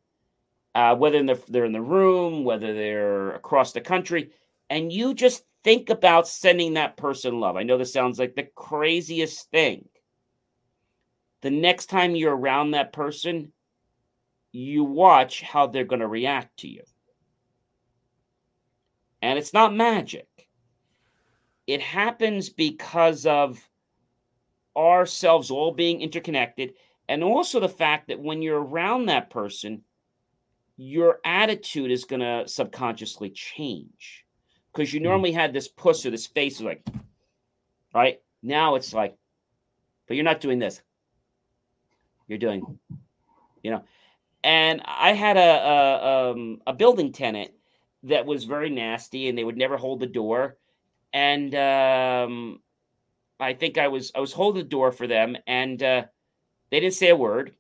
uh, 0.74 0.96
whether 0.96 1.18
in 1.18 1.28
the, 1.28 1.40
they're 1.48 1.66
in 1.66 1.74
the 1.74 1.82
room, 1.82 2.44
whether 2.44 2.74
they're 2.74 3.36
across 3.36 3.72
the 3.72 3.82
country, 3.82 4.32
and 4.70 4.92
you 4.92 5.14
just 5.14 5.44
think 5.64 5.90
about 5.90 6.28
sending 6.28 6.74
that 6.74 6.98
person 6.98 7.40
love. 7.40 7.56
I 7.56 7.64
know 7.64 7.78
this 7.78 7.94
sounds 7.94 8.18
like 8.18 8.36
the 8.36 8.50
craziest 8.56 9.50
thing. 9.52 9.88
The 11.42 11.52
next 11.52 11.88
time 11.88 12.16
you're 12.16 12.36
around 12.36 12.72
that 12.72 12.94
person, 12.94 13.52
you 14.54 14.84
watch 14.84 15.42
how 15.42 15.68
they're 15.68 15.84
going 15.84 16.00
to 16.00 16.08
react 16.08 16.58
to 16.60 16.68
you. 16.70 16.84
And 19.22 19.38
it's 19.38 19.54
not 19.54 19.76
magic. 19.76 20.28
It 21.66 21.82
happens 21.82 22.50
because 22.50 23.26
of 23.26 23.60
ourselves 24.78 25.50
all 25.50 25.72
being 25.72 26.02
interconnected, 26.02 26.74
and 27.10 27.24
also 27.24 27.60
the 27.60 27.70
fact 27.70 28.08
that 28.08 28.20
when 28.20 28.42
you're 28.42 28.62
around 28.62 29.08
that 29.08 29.30
person, 29.30 29.82
your 30.78 31.20
attitude 31.26 31.92
is 31.92 32.06
going 32.06 32.20
to 32.22 32.48
subconsciously 32.48 33.30
change. 33.32 34.26
Because 34.72 34.94
you 34.94 35.00
hmm. 35.00 35.06
normally 35.06 35.32
had 35.32 35.54
this 35.54 35.68
puss 35.68 36.06
or 36.06 36.12
this 36.12 36.28
face, 36.28 36.62
like, 36.62 36.86
right? 37.94 38.22
Now 38.42 38.76
it's 38.76 38.94
like, 38.94 39.16
but 40.08 40.16
you're 40.16 40.24
not 40.24 40.42
doing 40.42 40.60
this. 40.60 40.82
You're 42.28 42.40
doing, 42.40 42.80
you 43.64 43.72
know, 43.72 43.84
and 44.44 44.82
I 44.86 45.14
had 45.14 45.38
a 45.38 45.42
a, 45.42 46.32
um, 46.32 46.62
a 46.68 46.74
building 46.74 47.12
tenant 47.12 47.52
that 48.04 48.26
was 48.26 48.44
very 48.44 48.70
nasty, 48.70 49.30
and 49.30 49.38
they 49.38 49.44
would 49.44 49.58
never 49.58 49.78
hold 49.78 50.00
the 50.00 50.08
door. 50.08 50.58
And 51.14 51.54
um, 51.56 52.60
I 53.40 53.54
think 53.54 53.78
I 53.78 53.88
was 53.88 54.12
I 54.16 54.20
was 54.20 54.34
holding 54.34 54.64
the 54.64 54.70
door 54.70 54.92
for 54.92 55.08
them, 55.08 55.38
and 55.48 55.82
uh, 55.82 56.04
they 56.70 56.80
didn't 56.80 56.96
say 56.96 57.10
a 57.10 57.16
word. 57.16 57.56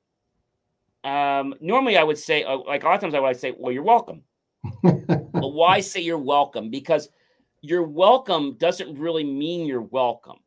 Um, 1.03 1.53
normally, 1.59 1.97
I 1.97 2.03
would 2.03 2.17
say 2.17 2.43
uh, 2.43 2.57
like 2.57 2.83
a 2.83 2.87
lot 2.87 2.95
of 2.95 3.01
times 3.01 3.13
I 3.13 3.19
would 3.19 3.39
say, 3.39 3.53
"Well, 3.57 3.71
you're 3.71 3.83
welcome." 3.83 4.23
but 4.81 5.33
why 5.33 5.79
say 5.79 6.01
you're 6.01 6.17
welcome? 6.17 6.69
Because 6.69 7.09
you're 7.61 7.83
welcome 7.83 8.55
doesn't 8.57 8.97
really 8.97 9.23
mean 9.23 9.65
you're 9.65 9.81
welcome. 9.81 10.37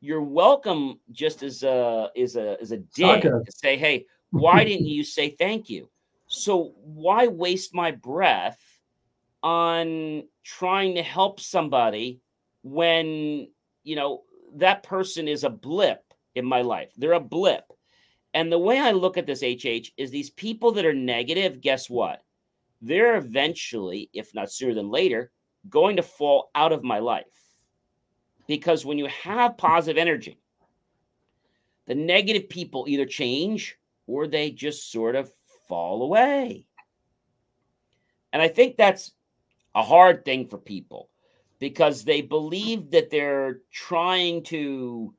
You're 0.00 0.22
welcome 0.22 0.98
just 1.12 1.42
as 1.42 1.62
a 1.62 2.10
is 2.14 2.36
a 2.36 2.58
is 2.60 2.72
a 2.72 2.78
dig 2.78 3.26
okay. 3.26 3.28
to 3.28 3.52
say, 3.52 3.76
"Hey, 3.76 4.06
why 4.32 4.64
didn't 4.64 4.86
you 4.86 5.04
say 5.04 5.30
thank 5.30 5.70
you? 5.70 5.88
So 6.26 6.72
why 6.82 7.28
waste 7.28 7.74
my 7.74 7.92
breath 7.92 8.58
on 9.42 10.24
trying 10.42 10.96
to 10.96 11.02
help 11.02 11.38
somebody 11.38 12.20
when, 12.62 13.48
you 13.84 13.96
know, 13.96 14.22
that 14.56 14.82
person 14.82 15.28
is 15.28 15.44
a 15.44 15.50
blip 15.50 16.02
in 16.34 16.44
my 16.44 16.62
life? 16.62 16.90
They're 16.96 17.12
a 17.12 17.20
blip. 17.20 17.64
And 18.34 18.50
the 18.50 18.58
way 18.58 18.80
I 18.80 18.92
look 18.92 19.18
at 19.18 19.26
this, 19.26 19.42
HH, 19.42 19.92
is 19.98 20.10
these 20.10 20.30
people 20.30 20.72
that 20.72 20.86
are 20.86 20.94
negative, 20.94 21.60
guess 21.60 21.90
what? 21.90 22.22
They're 22.80 23.16
eventually, 23.16 24.08
if 24.14 24.34
not 24.34 24.50
sooner 24.50 24.74
than 24.74 24.90
later, 24.90 25.30
going 25.68 25.96
to 25.96 26.02
fall 26.02 26.50
out 26.54 26.72
of 26.72 26.82
my 26.82 26.98
life. 26.98 27.26
Because 28.48 28.84
when 28.84 28.98
you 28.98 29.06
have 29.06 29.58
positive 29.58 29.98
energy, 30.00 30.38
the 31.86 31.94
negative 31.94 32.48
people 32.48 32.86
either 32.88 33.06
change 33.06 33.76
or 34.12 34.26
they 34.26 34.50
just 34.50 34.92
sort 34.92 35.16
of 35.16 35.32
fall 35.68 36.02
away. 36.02 36.66
And 38.32 38.42
I 38.42 38.48
think 38.48 38.76
that's 38.76 39.12
a 39.74 39.82
hard 39.82 40.24
thing 40.24 40.46
for 40.48 40.58
people 40.58 41.08
because 41.58 42.04
they 42.04 42.20
believe 42.20 42.90
that 42.90 43.08
they're 43.08 43.60
trying 43.72 44.42
to, 44.44 45.14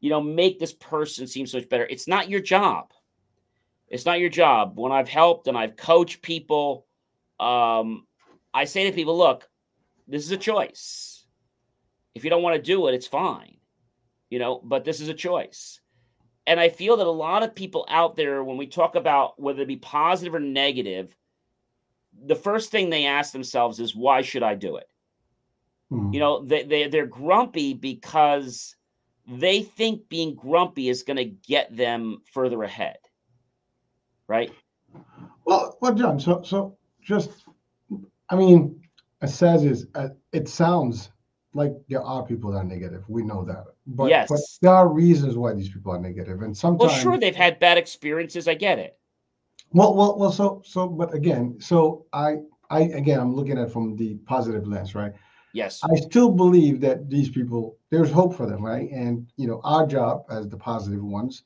you 0.00 0.10
know, 0.10 0.22
make 0.22 0.58
this 0.58 0.72
person 0.72 1.26
seem 1.26 1.46
so 1.46 1.58
much 1.58 1.68
better. 1.68 1.86
It's 1.90 2.08
not 2.08 2.30
your 2.30 2.40
job. 2.40 2.92
It's 3.88 4.06
not 4.06 4.20
your 4.20 4.30
job. 4.30 4.78
When 4.78 4.92
I've 4.92 5.08
helped 5.08 5.46
and 5.46 5.56
I've 5.56 5.76
coached 5.76 6.22
people, 6.22 6.86
um, 7.38 8.06
I 8.54 8.64
say 8.64 8.84
to 8.84 8.96
people, 8.96 9.16
look, 9.16 9.46
this 10.06 10.24
is 10.24 10.30
a 10.30 10.38
choice. 10.38 11.26
If 12.14 12.24
you 12.24 12.30
don't 12.30 12.42
want 12.42 12.56
to 12.56 12.62
do 12.62 12.88
it, 12.88 12.94
it's 12.94 13.06
fine, 13.06 13.58
you 14.30 14.38
know, 14.38 14.60
but 14.64 14.84
this 14.86 15.00
is 15.00 15.08
a 15.08 15.14
choice 15.14 15.80
and 16.48 16.58
I 16.58 16.70
feel 16.70 16.96
that 16.96 17.06
a 17.06 17.10
lot 17.10 17.42
of 17.42 17.54
people 17.54 17.86
out 17.90 18.16
there, 18.16 18.42
when 18.42 18.56
we 18.56 18.66
talk 18.66 18.94
about 18.94 19.40
whether 19.40 19.62
it 19.62 19.68
be 19.68 19.76
positive 19.76 20.34
or 20.34 20.40
negative, 20.40 21.14
the 22.26 22.34
first 22.34 22.70
thing 22.70 22.88
they 22.88 23.04
ask 23.04 23.32
themselves 23.32 23.78
is, 23.78 23.94
why 23.94 24.22
should 24.22 24.42
I 24.42 24.54
do 24.54 24.76
it? 24.76 24.88
Mm. 25.92 26.14
You 26.14 26.20
know, 26.20 26.42
they, 26.42 26.64
they, 26.64 26.88
they're 26.88 27.06
grumpy 27.06 27.74
because 27.74 28.74
they 29.28 29.60
think 29.60 30.08
being 30.08 30.34
grumpy 30.34 30.88
is 30.88 31.02
going 31.02 31.18
to 31.18 31.24
get 31.24 31.76
them 31.76 32.22
further 32.32 32.62
ahead. 32.62 32.96
Right. 34.26 34.50
Well, 35.44 35.76
well, 35.82 35.94
John, 35.94 36.18
so, 36.18 36.42
so 36.42 36.78
just, 37.02 37.30
I 38.30 38.36
mean, 38.36 38.80
it 39.20 39.28
says 39.28 39.64
is, 39.64 39.86
uh, 39.94 40.08
it 40.32 40.48
sounds 40.48 41.10
like 41.52 41.72
there 41.88 42.02
are 42.02 42.24
people 42.24 42.52
that 42.52 42.58
are 42.58 42.64
negative. 42.64 43.04
We 43.06 43.22
know 43.22 43.44
that. 43.44 43.64
But, 43.90 44.10
yes. 44.10 44.28
but 44.28 44.40
there 44.60 44.72
are 44.72 44.86
reasons 44.86 45.36
why 45.36 45.54
these 45.54 45.70
people 45.70 45.92
are 45.92 45.98
negative. 45.98 46.42
And 46.42 46.56
sometimes 46.56 46.90
Well, 46.90 47.00
sure, 47.00 47.18
they've 47.18 47.34
had 47.34 47.58
bad 47.58 47.78
experiences. 47.78 48.46
I 48.46 48.54
get 48.54 48.78
it. 48.78 48.98
Well, 49.72 49.94
well, 49.94 50.18
well. 50.18 50.32
So, 50.32 50.62
so, 50.64 50.86
but 50.86 51.14
again, 51.14 51.56
so 51.58 52.06
I, 52.12 52.36
I 52.70 52.80
again, 52.80 53.18
I'm 53.18 53.34
looking 53.34 53.58
at 53.58 53.72
from 53.72 53.96
the 53.96 54.16
positive 54.26 54.66
lens, 54.66 54.94
right? 54.94 55.12
Yes. 55.54 55.80
I 55.82 55.96
still 55.96 56.30
believe 56.30 56.80
that 56.82 57.08
these 57.08 57.30
people, 57.30 57.78
there's 57.90 58.10
hope 58.10 58.36
for 58.36 58.46
them, 58.46 58.64
right? 58.64 58.90
And 58.90 59.26
you 59.36 59.46
know, 59.46 59.60
our 59.64 59.86
job 59.86 60.24
as 60.30 60.48
the 60.48 60.56
positive 60.56 61.02
ones, 61.02 61.44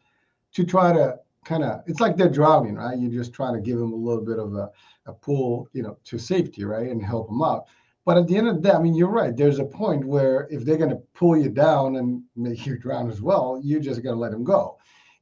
to 0.54 0.64
try 0.64 0.92
to 0.92 1.18
kind 1.44 1.64
of, 1.64 1.82
it's 1.86 2.00
like 2.00 2.16
they're 2.16 2.28
drowning, 2.28 2.74
right? 2.74 2.98
You're 2.98 3.10
just 3.10 3.32
trying 3.32 3.54
to 3.54 3.60
give 3.60 3.78
them 3.78 3.92
a 3.92 3.96
little 3.96 4.24
bit 4.24 4.38
of 4.38 4.54
a, 4.54 4.70
a 5.06 5.12
pull, 5.12 5.68
you 5.72 5.82
know, 5.82 5.96
to 6.04 6.18
safety, 6.18 6.64
right, 6.64 6.90
and 6.90 7.04
help 7.04 7.28
them 7.28 7.42
out. 7.42 7.66
But 8.04 8.16
at 8.16 8.26
the 8.26 8.36
end 8.36 8.48
of 8.48 8.56
the 8.56 8.62
day, 8.62 8.74
I 8.74 8.80
mean, 8.80 8.94
you're 8.94 9.08
right. 9.08 9.36
There's 9.36 9.60
a 9.60 9.64
point 9.64 10.04
where 10.04 10.48
if 10.50 10.64
they're 10.64 10.76
going 10.76 10.90
to 10.90 11.02
pull 11.14 11.36
you 11.36 11.48
down 11.48 11.96
and 11.96 12.22
make 12.34 12.66
you 12.66 12.76
drown 12.76 13.08
as 13.08 13.22
well, 13.22 13.60
you 13.62 13.78
just 13.78 14.02
got 14.02 14.10
to 14.10 14.16
let 14.16 14.32
them 14.32 14.42
go. 14.44 14.78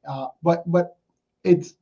Uh, 0.07 0.27
but 0.41 0.63
but 0.71 0.97
it's 1.43 1.75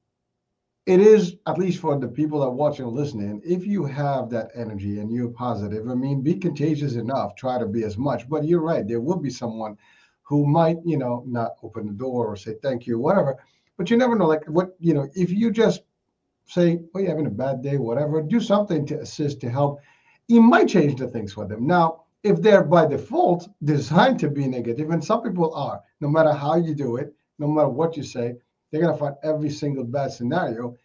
it 0.85 0.99
is 0.99 1.35
at 1.45 1.57
least 1.57 1.79
for 1.79 1.97
the 1.97 2.07
people 2.07 2.39
that 2.39 2.47
are 2.47 2.51
watching 2.51 2.85
and 2.85 2.95
listening. 2.95 3.41
If 3.45 3.65
you 3.65 3.85
have 3.85 4.29
that 4.31 4.49
energy 4.55 4.99
and 4.99 5.11
you're 5.11 5.29
positive, 5.29 5.87
I 5.87 5.93
mean, 5.93 6.21
be 6.21 6.33
contagious 6.33 6.95
enough. 6.95 7.35
Try 7.35 7.59
to 7.59 7.65
be 7.65 7.83
as 7.83 7.97
much. 7.97 8.27
But 8.27 8.45
you're 8.45 8.61
right. 8.61 8.87
There 8.87 8.99
will 8.99 9.19
be 9.19 9.29
someone 9.29 9.77
who 10.23 10.45
might, 10.45 10.77
you 10.85 10.97
know, 10.97 11.23
not 11.25 11.51
open 11.63 11.87
the 11.87 11.93
door 11.93 12.27
or 12.27 12.35
say 12.35 12.55
thank 12.61 12.87
you, 12.87 12.99
whatever. 12.99 13.37
But 13.77 13.89
you 13.89 13.97
never 13.97 14.17
know. 14.17 14.27
Like 14.27 14.45
what 14.47 14.75
you 14.79 14.93
know, 14.93 15.07
if 15.15 15.31
you 15.31 15.51
just 15.51 15.83
say, 16.45 16.79
"Oh, 16.93 16.99
you're 16.99 17.09
having 17.09 17.27
a 17.27 17.31
bad 17.31 17.61
day," 17.61 17.77
whatever, 17.77 18.21
do 18.21 18.41
something 18.41 18.85
to 18.87 18.99
assist 18.99 19.39
to 19.41 19.49
help 19.49 19.79
you 20.29 20.41
might 20.41 20.69
change 20.69 20.97
the 20.97 21.07
things 21.07 21.33
for 21.33 21.45
them. 21.45 21.67
Now, 21.67 22.03
if 22.23 22.41
they're 22.41 22.63
by 22.63 22.85
default 22.85 23.49
designed 23.63 24.19
to 24.19 24.29
be 24.29 24.47
negative, 24.47 24.91
and 24.91 25.03
some 25.03 25.23
people 25.23 25.53
are, 25.53 25.81
no 25.99 26.07
matter 26.07 26.31
how 26.31 26.55
you 26.55 26.73
do 26.75 26.97
it, 26.97 27.13
no 27.39 27.47
matter 27.47 27.69
what 27.69 27.97
you 27.97 28.03
say, 28.03 28.35
they're 28.71 28.81
gonna 28.81 28.95
find 28.95 29.15
every 29.23 29.49
single 29.49 29.83
bad 29.83 30.11
scenario. 30.11 30.77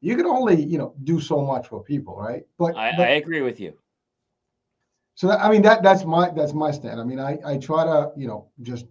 You 0.00 0.16
can 0.16 0.26
only, 0.26 0.62
you 0.62 0.78
know, 0.78 0.94
do 1.04 1.20
so 1.20 1.40
much 1.40 1.68
for 1.68 1.82
people, 1.82 2.16
right? 2.16 2.44
But 2.58 2.76
I, 2.76 2.92
but, 2.96 3.08
I 3.08 3.12
agree 3.12 3.40
with 3.40 3.58
you. 3.60 3.72
So 5.14 5.28
that, 5.28 5.40
I 5.40 5.50
mean 5.50 5.62
that 5.62 5.82
that's 5.82 6.04
my 6.04 6.30
that's 6.30 6.52
my 6.52 6.70
stand. 6.70 7.00
I 7.00 7.04
mean, 7.04 7.18
I 7.18 7.38
I 7.46 7.56
try 7.56 7.84
to, 7.84 8.12
you 8.16 8.26
know, 8.26 8.48
just 8.62 8.86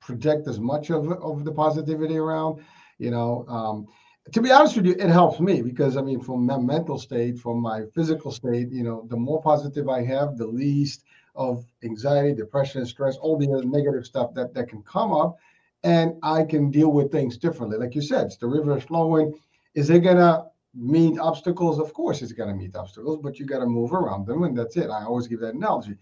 project 0.00 0.48
as 0.48 0.58
much 0.58 0.90
of 0.90 1.12
of 1.12 1.44
the 1.44 1.52
positivity 1.52 2.16
around, 2.16 2.64
you 2.98 3.10
know. 3.10 3.44
Um, 3.48 3.86
to 4.30 4.40
be 4.40 4.52
honest 4.52 4.76
with 4.76 4.86
you, 4.86 4.92
it 4.92 5.08
helps 5.08 5.40
me 5.40 5.62
because 5.62 5.96
I 5.96 6.02
mean, 6.02 6.20
from 6.20 6.46
my 6.46 6.56
mental 6.56 6.98
state, 6.98 7.38
from 7.38 7.60
my 7.60 7.84
physical 7.94 8.30
state, 8.30 8.70
you 8.70 8.84
know, 8.84 9.04
the 9.08 9.16
more 9.16 9.42
positive 9.42 9.88
I 9.88 10.04
have, 10.04 10.36
the 10.36 10.46
least 10.46 11.04
of 11.34 11.64
anxiety, 11.82 12.34
depression, 12.34 12.86
stress, 12.86 13.16
all 13.16 13.36
the 13.36 13.50
other 13.50 13.64
negative 13.64 14.06
stuff 14.06 14.32
that 14.34 14.54
that 14.54 14.68
can 14.68 14.82
come 14.82 15.12
up, 15.12 15.38
and 15.82 16.14
I 16.22 16.44
can 16.44 16.70
deal 16.70 16.92
with 16.92 17.10
things 17.10 17.36
differently. 17.36 17.78
Like 17.78 17.94
you 17.94 18.02
said, 18.02 18.26
it's 18.26 18.36
the 18.36 18.46
river 18.46 18.76
is 18.78 18.84
flowing. 18.84 19.34
Is 19.74 19.90
it 19.90 20.00
gonna 20.00 20.46
meet 20.74 21.18
obstacles? 21.18 21.80
Of 21.80 21.92
course, 21.92 22.22
it's 22.22 22.32
gonna 22.32 22.54
meet 22.54 22.76
obstacles, 22.76 23.18
but 23.22 23.40
you 23.40 23.46
got 23.46 23.58
to 23.58 23.66
move 23.66 23.92
around 23.92 24.26
them, 24.26 24.44
and 24.44 24.56
that's 24.56 24.76
it. 24.76 24.88
I 24.88 25.04
always 25.04 25.26
give 25.26 25.40
that 25.40 25.54
analogy. 25.54 25.96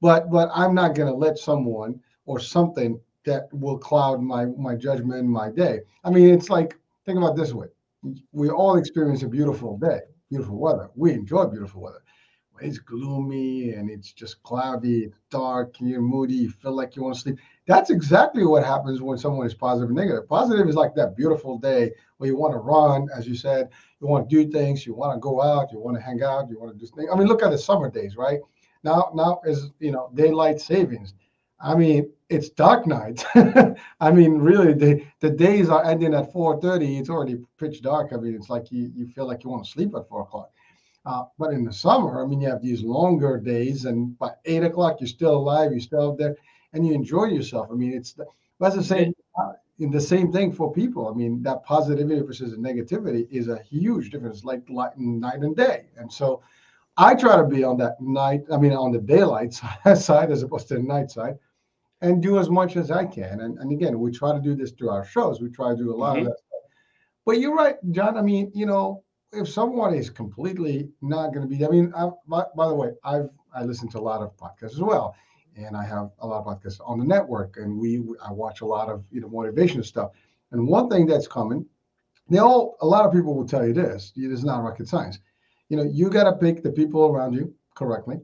But 0.00 0.28
but 0.30 0.50
I'm 0.54 0.74
not 0.74 0.96
gonna 0.96 1.14
let 1.14 1.38
someone 1.38 2.00
or 2.26 2.40
something 2.40 3.00
that 3.26 3.52
will 3.52 3.78
cloud 3.78 4.20
my 4.20 4.46
my 4.46 4.74
judgment, 4.74 5.28
my 5.28 5.50
day. 5.50 5.80
I 6.02 6.10
mean, 6.10 6.34
it's 6.34 6.50
like 6.50 6.79
think 7.10 7.18
about 7.18 7.36
this 7.36 7.52
way 7.52 7.66
we 8.32 8.48
all 8.48 8.76
experience 8.76 9.22
a 9.22 9.28
beautiful 9.28 9.76
day, 9.78 10.00
beautiful 10.30 10.58
weather. 10.58 10.90
We 10.94 11.12
enjoy 11.12 11.46
beautiful 11.46 11.82
weather. 11.82 12.02
It's 12.62 12.78
gloomy 12.78 13.72
and 13.72 13.90
it's 13.90 14.12
just 14.12 14.42
cloudy, 14.42 15.10
dark, 15.30 15.76
and 15.80 15.88
you're 15.88 16.02
moody, 16.02 16.34
you 16.34 16.50
feel 16.50 16.76
like 16.76 16.94
you 16.94 17.02
want 17.02 17.14
to 17.14 17.20
sleep. 17.20 17.38
That's 17.66 17.88
exactly 17.88 18.44
what 18.44 18.64
happens 18.64 19.00
when 19.00 19.16
someone 19.16 19.46
is 19.46 19.54
positive 19.54 19.88
and 19.88 19.96
negative. 19.96 20.28
Positive 20.28 20.68
is 20.68 20.74
like 20.74 20.94
that 20.96 21.16
beautiful 21.16 21.58
day 21.58 21.92
where 22.18 22.28
you 22.28 22.36
want 22.36 22.52
to 22.52 22.58
run, 22.58 23.08
as 23.16 23.26
you 23.26 23.34
said, 23.34 23.70
you 24.00 24.08
want 24.08 24.28
to 24.28 24.44
do 24.44 24.50
things, 24.50 24.84
you 24.84 24.94
want 24.94 25.16
to 25.16 25.20
go 25.20 25.40
out, 25.40 25.72
you 25.72 25.80
want 25.80 25.96
to 25.96 26.02
hang 26.02 26.22
out, 26.22 26.50
you 26.50 26.60
want 26.60 26.70
to 26.70 26.78
do 26.78 26.86
things. 26.94 27.08
I 27.10 27.16
mean, 27.16 27.28
look 27.28 27.42
at 27.42 27.50
the 27.50 27.58
summer 27.58 27.90
days, 27.90 28.14
right? 28.14 28.40
Now, 28.84 29.10
now 29.14 29.40
is 29.46 29.70
you 29.78 29.92
know 29.92 30.10
daylight 30.14 30.60
savings. 30.60 31.14
I 31.62 31.74
mean, 31.74 32.10
it's 32.30 32.48
dark 32.48 32.86
night. 32.86 33.24
I 34.00 34.10
mean, 34.12 34.38
really, 34.38 34.72
the, 34.72 35.04
the 35.20 35.30
days 35.30 35.68
are 35.68 35.84
ending 35.84 36.14
at 36.14 36.32
4:30. 36.32 36.98
It's 36.98 37.10
already 37.10 37.38
pitch 37.58 37.82
dark. 37.82 38.12
I 38.12 38.16
mean, 38.16 38.34
it's 38.34 38.48
like 38.48 38.72
you, 38.72 38.90
you 38.94 39.06
feel 39.08 39.26
like 39.26 39.44
you 39.44 39.50
want 39.50 39.64
to 39.64 39.70
sleep 39.70 39.94
at 39.94 40.08
four 40.08 40.22
o'clock. 40.22 40.50
Uh, 41.04 41.24
but 41.38 41.52
in 41.52 41.64
the 41.64 41.72
summer, 41.72 42.22
I 42.22 42.26
mean, 42.26 42.40
you 42.40 42.48
have 42.48 42.62
these 42.62 42.82
longer 42.82 43.38
days, 43.38 43.84
and 43.84 44.18
by 44.18 44.30
eight 44.44 44.62
o'clock, 44.62 45.00
you're 45.00 45.08
still 45.08 45.34
alive, 45.36 45.72
you're 45.72 45.80
still 45.80 46.12
out 46.12 46.18
there, 46.18 46.36
and 46.72 46.86
you 46.86 46.94
enjoy 46.94 47.24
yourself. 47.24 47.68
I 47.70 47.74
mean, 47.74 47.92
it's 47.92 48.14
that's 48.58 48.76
the 48.76 48.84
same. 48.84 49.14
Uh, 49.38 49.52
in 49.78 49.90
the 49.90 50.00
same 50.00 50.30
thing 50.30 50.52
for 50.52 50.70
people. 50.70 51.08
I 51.08 51.14
mean, 51.14 51.42
that 51.42 51.64
positivity 51.64 52.20
versus 52.20 52.54
negativity 52.58 53.26
is 53.30 53.48
a 53.48 53.58
huge 53.62 54.10
difference, 54.10 54.44
like 54.44 54.68
light, 54.68 54.98
night 54.98 55.40
and 55.40 55.56
day. 55.56 55.86
And 55.96 56.12
so, 56.12 56.42
I 56.98 57.14
try 57.14 57.38
to 57.38 57.44
be 57.44 57.64
on 57.64 57.78
that 57.78 57.98
night. 57.98 58.42
I 58.52 58.58
mean, 58.58 58.72
on 58.72 58.92
the 58.92 58.98
daylight 58.98 59.54
side 59.96 60.30
as 60.30 60.42
opposed 60.42 60.68
to 60.68 60.74
the 60.74 60.82
night 60.82 61.10
side 61.10 61.38
and 62.02 62.22
do 62.22 62.38
as 62.38 62.48
much 62.48 62.76
as 62.76 62.90
I 62.90 63.04
can. 63.04 63.40
And, 63.40 63.58
and 63.58 63.72
again, 63.72 63.98
we 63.98 64.10
try 64.10 64.32
to 64.32 64.40
do 64.40 64.54
this 64.54 64.72
through 64.72 64.90
our 64.90 65.04
shows. 65.04 65.40
We 65.40 65.50
try 65.50 65.70
to 65.70 65.76
do 65.76 65.92
a 65.92 65.96
lot 65.96 66.16
mm-hmm. 66.16 66.26
of 66.26 66.32
that. 66.32 66.38
But 67.26 67.38
you're 67.38 67.54
right, 67.54 67.76
John. 67.90 68.16
I 68.16 68.22
mean, 68.22 68.50
you 68.54 68.66
know, 68.66 69.04
if 69.32 69.48
someone 69.48 69.94
is 69.94 70.10
completely 70.10 70.88
not 71.02 71.32
going 71.32 71.48
to 71.48 71.56
be, 71.56 71.64
I 71.64 71.68
mean, 71.68 71.92
I, 71.94 72.10
by, 72.26 72.44
by, 72.56 72.68
the 72.68 72.74
way, 72.74 72.92
I've 73.04 73.28
I 73.54 73.62
listen 73.64 73.88
to 73.90 73.98
a 73.98 74.00
lot 74.00 74.22
of 74.22 74.36
podcasts 74.36 74.72
as 74.72 74.80
well, 74.80 75.14
and 75.56 75.76
I 75.76 75.84
have 75.84 76.10
a 76.20 76.26
lot 76.26 76.44
of 76.44 76.46
podcasts 76.46 76.80
on 76.84 76.98
the 76.98 77.04
network, 77.04 77.56
and 77.56 77.78
we 77.78 78.02
I 78.24 78.32
watch 78.32 78.62
a 78.62 78.66
lot 78.66 78.88
of 78.88 79.04
you 79.10 79.20
know 79.20 79.28
motivation 79.28 79.82
stuff. 79.82 80.12
And 80.52 80.66
one 80.66 80.88
thing 80.88 81.06
that's 81.06 81.28
coming, 81.28 81.66
they 82.28 82.38
all 82.38 82.76
a 82.80 82.86
lot 82.86 83.04
of 83.04 83.12
people 83.12 83.34
will 83.34 83.46
tell 83.46 83.66
you 83.66 83.74
this. 83.74 84.12
It 84.16 84.32
is 84.32 84.44
not 84.44 84.62
rocket 84.62 84.88
science. 84.88 85.18
You 85.68 85.76
know, 85.76 85.84
you 85.84 86.10
got 86.10 86.24
to 86.24 86.32
pick 86.32 86.62
the 86.62 86.72
people 86.72 87.06
around 87.06 87.34
you 87.34 87.54
correctly. 87.74 88.20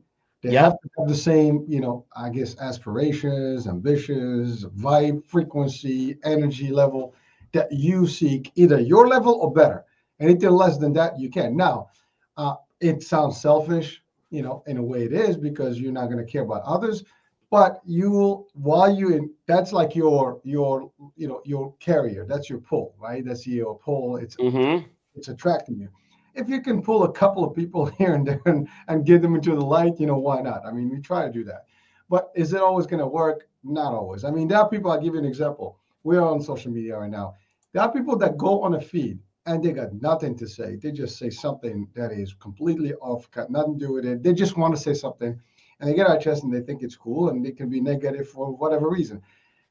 They 0.50 0.56
have 0.56 0.80
to 0.80 0.88
have 0.98 1.08
the 1.08 1.16
same, 1.16 1.64
you 1.68 1.80
know, 1.80 2.04
I 2.16 2.30
guess 2.30 2.58
aspirations, 2.60 3.66
ambitions, 3.66 4.64
vibe, 4.64 5.24
frequency, 5.24 6.18
energy 6.24 6.68
level 6.70 7.14
that 7.52 7.72
you 7.72 8.06
seek, 8.06 8.52
either 8.54 8.80
your 8.80 9.08
level 9.08 9.34
or 9.34 9.52
better. 9.52 9.84
Anything 10.20 10.50
less 10.50 10.78
than 10.78 10.92
that, 10.94 11.18
you 11.18 11.30
can. 11.30 11.56
Now, 11.56 11.88
uh, 12.36 12.54
it 12.80 13.02
sounds 13.02 13.40
selfish, 13.40 14.02
you 14.30 14.42
know, 14.42 14.62
in 14.66 14.76
a 14.76 14.82
way 14.82 15.04
it 15.04 15.12
is 15.12 15.36
because 15.36 15.80
you're 15.80 15.92
not 15.92 16.06
going 16.06 16.24
to 16.24 16.30
care 16.30 16.42
about 16.42 16.62
others. 16.62 17.04
But 17.50 17.80
you 17.84 18.10
will, 18.10 18.48
while 18.54 18.92
you 18.94 19.14
in, 19.14 19.30
that's 19.46 19.72
like 19.72 19.94
your 19.94 20.40
your 20.42 20.90
you 21.16 21.28
know 21.28 21.42
your 21.44 21.74
carrier. 21.78 22.26
That's 22.28 22.50
your 22.50 22.58
pull, 22.58 22.94
right? 22.98 23.24
That's 23.24 23.46
your 23.46 23.78
pull. 23.78 24.16
It's 24.16 24.34
mm-hmm. 24.34 24.84
it's 25.14 25.28
attracting 25.28 25.78
you 25.78 25.88
if 26.36 26.48
you 26.48 26.60
can 26.60 26.82
pull 26.82 27.04
a 27.04 27.12
couple 27.12 27.44
of 27.44 27.54
people 27.54 27.86
here 27.98 28.14
and 28.14 28.26
there 28.26 28.42
and, 28.46 28.68
and 28.88 29.06
get 29.06 29.22
them 29.22 29.34
into 29.34 29.54
the 29.54 29.64
light, 29.64 29.98
you 29.98 30.06
know, 30.06 30.18
why 30.18 30.40
not? 30.42 30.64
I 30.64 30.72
mean, 30.72 30.90
we 30.90 31.00
try 31.00 31.26
to 31.26 31.32
do 31.32 31.44
that. 31.44 31.64
But 32.08 32.30
is 32.36 32.52
it 32.52 32.60
always 32.60 32.86
going 32.86 33.00
to 33.00 33.06
work? 33.06 33.48
Not 33.64 33.92
always. 33.92 34.24
I 34.24 34.30
mean, 34.30 34.46
there 34.46 34.58
are 34.58 34.68
people, 34.68 34.92
I'll 34.92 35.00
give 35.00 35.14
you 35.14 35.20
an 35.20 35.26
example. 35.26 35.80
We 36.04 36.16
are 36.16 36.28
on 36.28 36.40
social 36.40 36.70
media 36.70 36.96
right 36.96 37.10
now. 37.10 37.34
There 37.72 37.82
are 37.82 37.92
people 37.92 38.16
that 38.18 38.38
go 38.38 38.62
on 38.62 38.74
a 38.74 38.80
feed 38.80 39.18
and 39.46 39.62
they 39.62 39.72
got 39.72 39.92
nothing 39.94 40.36
to 40.38 40.46
say. 40.46 40.76
They 40.76 40.92
just 40.92 41.18
say 41.18 41.30
something 41.30 41.88
that 41.94 42.12
is 42.12 42.34
completely 42.34 42.94
off, 42.94 43.30
got 43.32 43.50
nothing 43.50 43.78
to 43.78 43.86
do 43.86 43.92
with 43.94 44.04
it. 44.04 44.22
They 44.22 44.32
just 44.32 44.56
want 44.56 44.74
to 44.74 44.80
say 44.80 44.94
something 44.94 45.38
and 45.80 45.90
they 45.90 45.94
get 45.94 46.08
out 46.08 46.20
chest 46.20 46.44
and 46.44 46.52
they 46.52 46.60
think 46.60 46.82
it's 46.82 46.96
cool 46.96 47.28
and 47.30 47.44
it 47.44 47.56
can 47.56 47.68
be 47.68 47.80
negative 47.80 48.28
for 48.28 48.54
whatever 48.56 48.88
reason. 48.88 49.20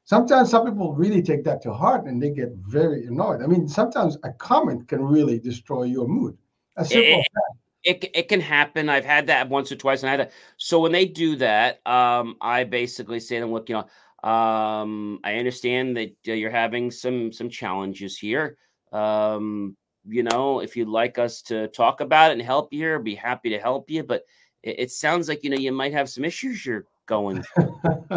Sometimes 0.04 0.50
some 0.50 0.64
people 0.66 0.94
really 0.94 1.22
take 1.22 1.42
that 1.44 1.62
to 1.62 1.72
heart 1.72 2.04
and 2.04 2.22
they 2.22 2.30
get 2.30 2.52
very 2.58 3.06
annoyed. 3.06 3.42
I 3.42 3.46
mean, 3.46 3.66
sometimes 3.66 4.16
a 4.22 4.32
comment 4.32 4.86
can 4.88 5.02
really 5.02 5.38
destroy 5.38 5.84
your 5.84 6.06
mood. 6.06 6.36
A 6.76 6.84
simple 6.84 7.22
it, 7.86 8.04
it, 8.04 8.10
it, 8.14 8.28
can 8.28 8.40
happen. 8.40 8.88
I've 8.88 9.04
had 9.04 9.28
that 9.28 9.48
once 9.48 9.70
or 9.70 9.76
twice, 9.76 10.02
and 10.02 10.08
I 10.08 10.12
had 10.12 10.20
that. 10.20 10.32
So 10.56 10.80
when 10.80 10.92
they 10.92 11.06
do 11.06 11.36
that, 11.36 11.86
um, 11.86 12.36
I 12.40 12.64
basically 12.64 13.20
say 13.20 13.36
to 13.36 13.42
them, 13.42 13.52
"Look, 13.52 13.68
you 13.68 13.76
know, 13.76 14.28
um, 14.28 15.20
I 15.22 15.36
understand 15.36 15.96
that 15.96 16.16
uh, 16.28 16.32
you're 16.32 16.50
having 16.50 16.90
some 16.90 17.32
some 17.32 17.48
challenges 17.48 18.18
here. 18.18 18.58
Um, 18.92 19.76
you 20.04 20.24
know, 20.24 20.60
if 20.60 20.76
you'd 20.76 20.88
like 20.88 21.18
us 21.18 21.42
to 21.42 21.68
talk 21.68 22.00
about 22.00 22.30
it 22.30 22.34
and 22.34 22.42
help 22.42 22.72
you 22.72 22.80
here, 22.80 22.98
be 22.98 23.14
happy 23.14 23.50
to 23.50 23.58
help 23.58 23.88
you. 23.88 24.02
But 24.02 24.24
it, 24.62 24.80
it 24.80 24.90
sounds 24.90 25.28
like 25.28 25.44
you 25.44 25.50
know 25.50 25.56
you 25.56 25.72
might 25.72 25.92
have 25.92 26.08
some 26.08 26.24
issues 26.24 26.66
you're 26.66 26.86
going 27.06 27.42
through. 27.42 27.80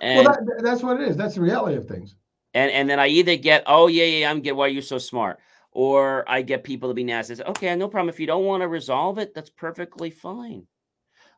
and, 0.00 0.24
well, 0.24 0.24
that, 0.24 0.60
that's 0.62 0.82
what 0.82 1.00
it 1.00 1.08
is. 1.08 1.16
That's 1.16 1.36
the 1.36 1.40
reality 1.40 1.76
of 1.76 1.88
things. 1.88 2.16
And 2.52 2.70
and 2.70 2.88
then 2.88 3.00
I 3.00 3.06
either 3.08 3.36
get, 3.36 3.62
oh 3.66 3.86
yeah, 3.86 4.04
yeah, 4.04 4.30
I'm 4.30 4.40
get 4.40 4.56
why 4.56 4.66
are 4.66 4.68
you're 4.68 4.82
so 4.82 4.98
smart 4.98 5.38
or 5.76 6.24
I 6.26 6.40
get 6.40 6.64
people 6.64 6.88
to 6.88 6.94
be 6.94 7.04
nasty. 7.04 7.34
Say, 7.34 7.42
okay, 7.42 7.76
no 7.76 7.86
problem. 7.86 8.08
If 8.08 8.18
you 8.18 8.26
don't 8.26 8.46
want 8.46 8.62
to 8.62 8.68
resolve 8.68 9.18
it, 9.18 9.34
that's 9.34 9.50
perfectly 9.50 10.08
fine. 10.08 10.66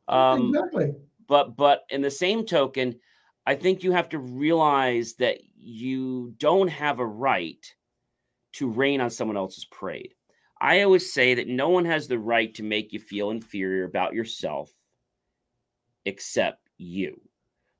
Um, 0.06 0.54
exactly. 0.54 0.94
But 1.26 1.56
but 1.56 1.82
in 1.90 2.02
the 2.02 2.10
same 2.10 2.46
token, 2.46 3.00
I 3.44 3.56
think 3.56 3.82
you 3.82 3.90
have 3.90 4.10
to 4.10 4.20
realize 4.20 5.14
that 5.14 5.38
you 5.56 6.34
don't 6.38 6.68
have 6.68 7.00
a 7.00 7.04
right 7.04 7.66
to 8.52 8.70
rain 8.70 9.00
on 9.00 9.10
someone 9.10 9.36
else's 9.36 9.64
parade. 9.64 10.14
I 10.60 10.82
always 10.82 11.12
say 11.12 11.34
that 11.34 11.48
no 11.48 11.70
one 11.70 11.84
has 11.86 12.06
the 12.06 12.20
right 12.20 12.54
to 12.54 12.62
make 12.62 12.92
you 12.92 13.00
feel 13.00 13.30
inferior 13.30 13.82
about 13.82 14.14
yourself 14.14 14.70
except 16.04 16.68
you. 16.76 17.20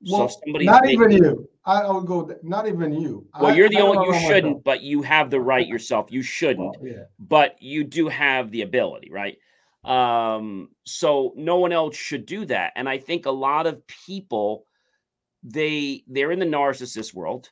Well, 0.01 0.29
so 0.29 0.39
not 0.45 0.89
even 0.89 1.11
you. 1.11 1.49
I, 1.65 1.81
I 1.81 1.91
would 1.91 2.05
go. 2.05 2.33
Not 2.41 2.67
even 2.67 2.93
you. 2.93 3.27
Well, 3.39 3.51
I, 3.51 3.55
you're 3.55 3.69
the 3.69 3.77
I 3.77 3.81
only. 3.81 4.07
You 4.07 4.27
shouldn't, 4.27 4.63
but 4.63 4.81
you 4.81 5.01
have 5.01 5.29
the 5.29 5.39
right 5.39 5.67
yourself. 5.73 6.11
You 6.11 6.21
shouldn't, 6.21 6.77
well, 6.79 6.91
yeah. 6.91 7.03
but 7.19 7.61
you 7.61 7.83
do 7.83 8.07
have 8.07 8.51
the 8.51 8.61
ability, 8.61 9.09
right? 9.11 9.37
Um, 9.83 10.69
so 10.85 11.33
no 11.35 11.57
one 11.57 11.71
else 11.71 11.95
should 11.95 12.25
do 12.25 12.45
that. 12.45 12.73
And 12.75 12.87
I 12.87 12.97
think 12.97 13.25
a 13.25 13.31
lot 13.31 13.67
of 13.67 13.85
people, 13.87 14.65
they 15.43 16.03
they're 16.07 16.31
in 16.31 16.39
the 16.39 16.45
narcissist 16.45 17.13
world, 17.13 17.49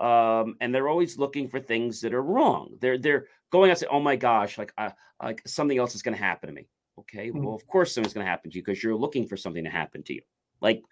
um, 0.00 0.56
and 0.60 0.74
they're 0.74 0.88
always 0.88 1.18
looking 1.18 1.48
for 1.48 1.60
things 1.60 2.00
that 2.00 2.14
are 2.14 2.22
wrong. 2.22 2.76
They're 2.80 2.98
they're 2.98 3.26
going 3.50 3.70
out 3.70 3.74
and 3.74 3.78
say, 3.80 3.86
"Oh 3.90 4.00
my 4.00 4.16
gosh, 4.16 4.58
like 4.58 4.72
uh, 4.78 4.90
like 5.22 5.42
something 5.46 5.78
else 5.78 5.94
is 5.94 6.02
going 6.02 6.16
to 6.16 6.22
happen 6.22 6.48
to 6.48 6.54
me." 6.54 6.66
Okay, 6.98 7.28
mm-hmm. 7.28 7.44
well, 7.44 7.54
of 7.54 7.66
course 7.66 7.94
something's 7.94 8.14
going 8.14 8.24
to 8.24 8.30
happen 8.30 8.50
to 8.50 8.56
you 8.56 8.62
because 8.64 8.82
you're 8.82 8.96
looking 8.96 9.26
for 9.26 9.36
something 9.36 9.64
to 9.64 9.70
happen 9.70 10.02
to 10.04 10.14
you. 10.14 10.22
Like 10.60 10.82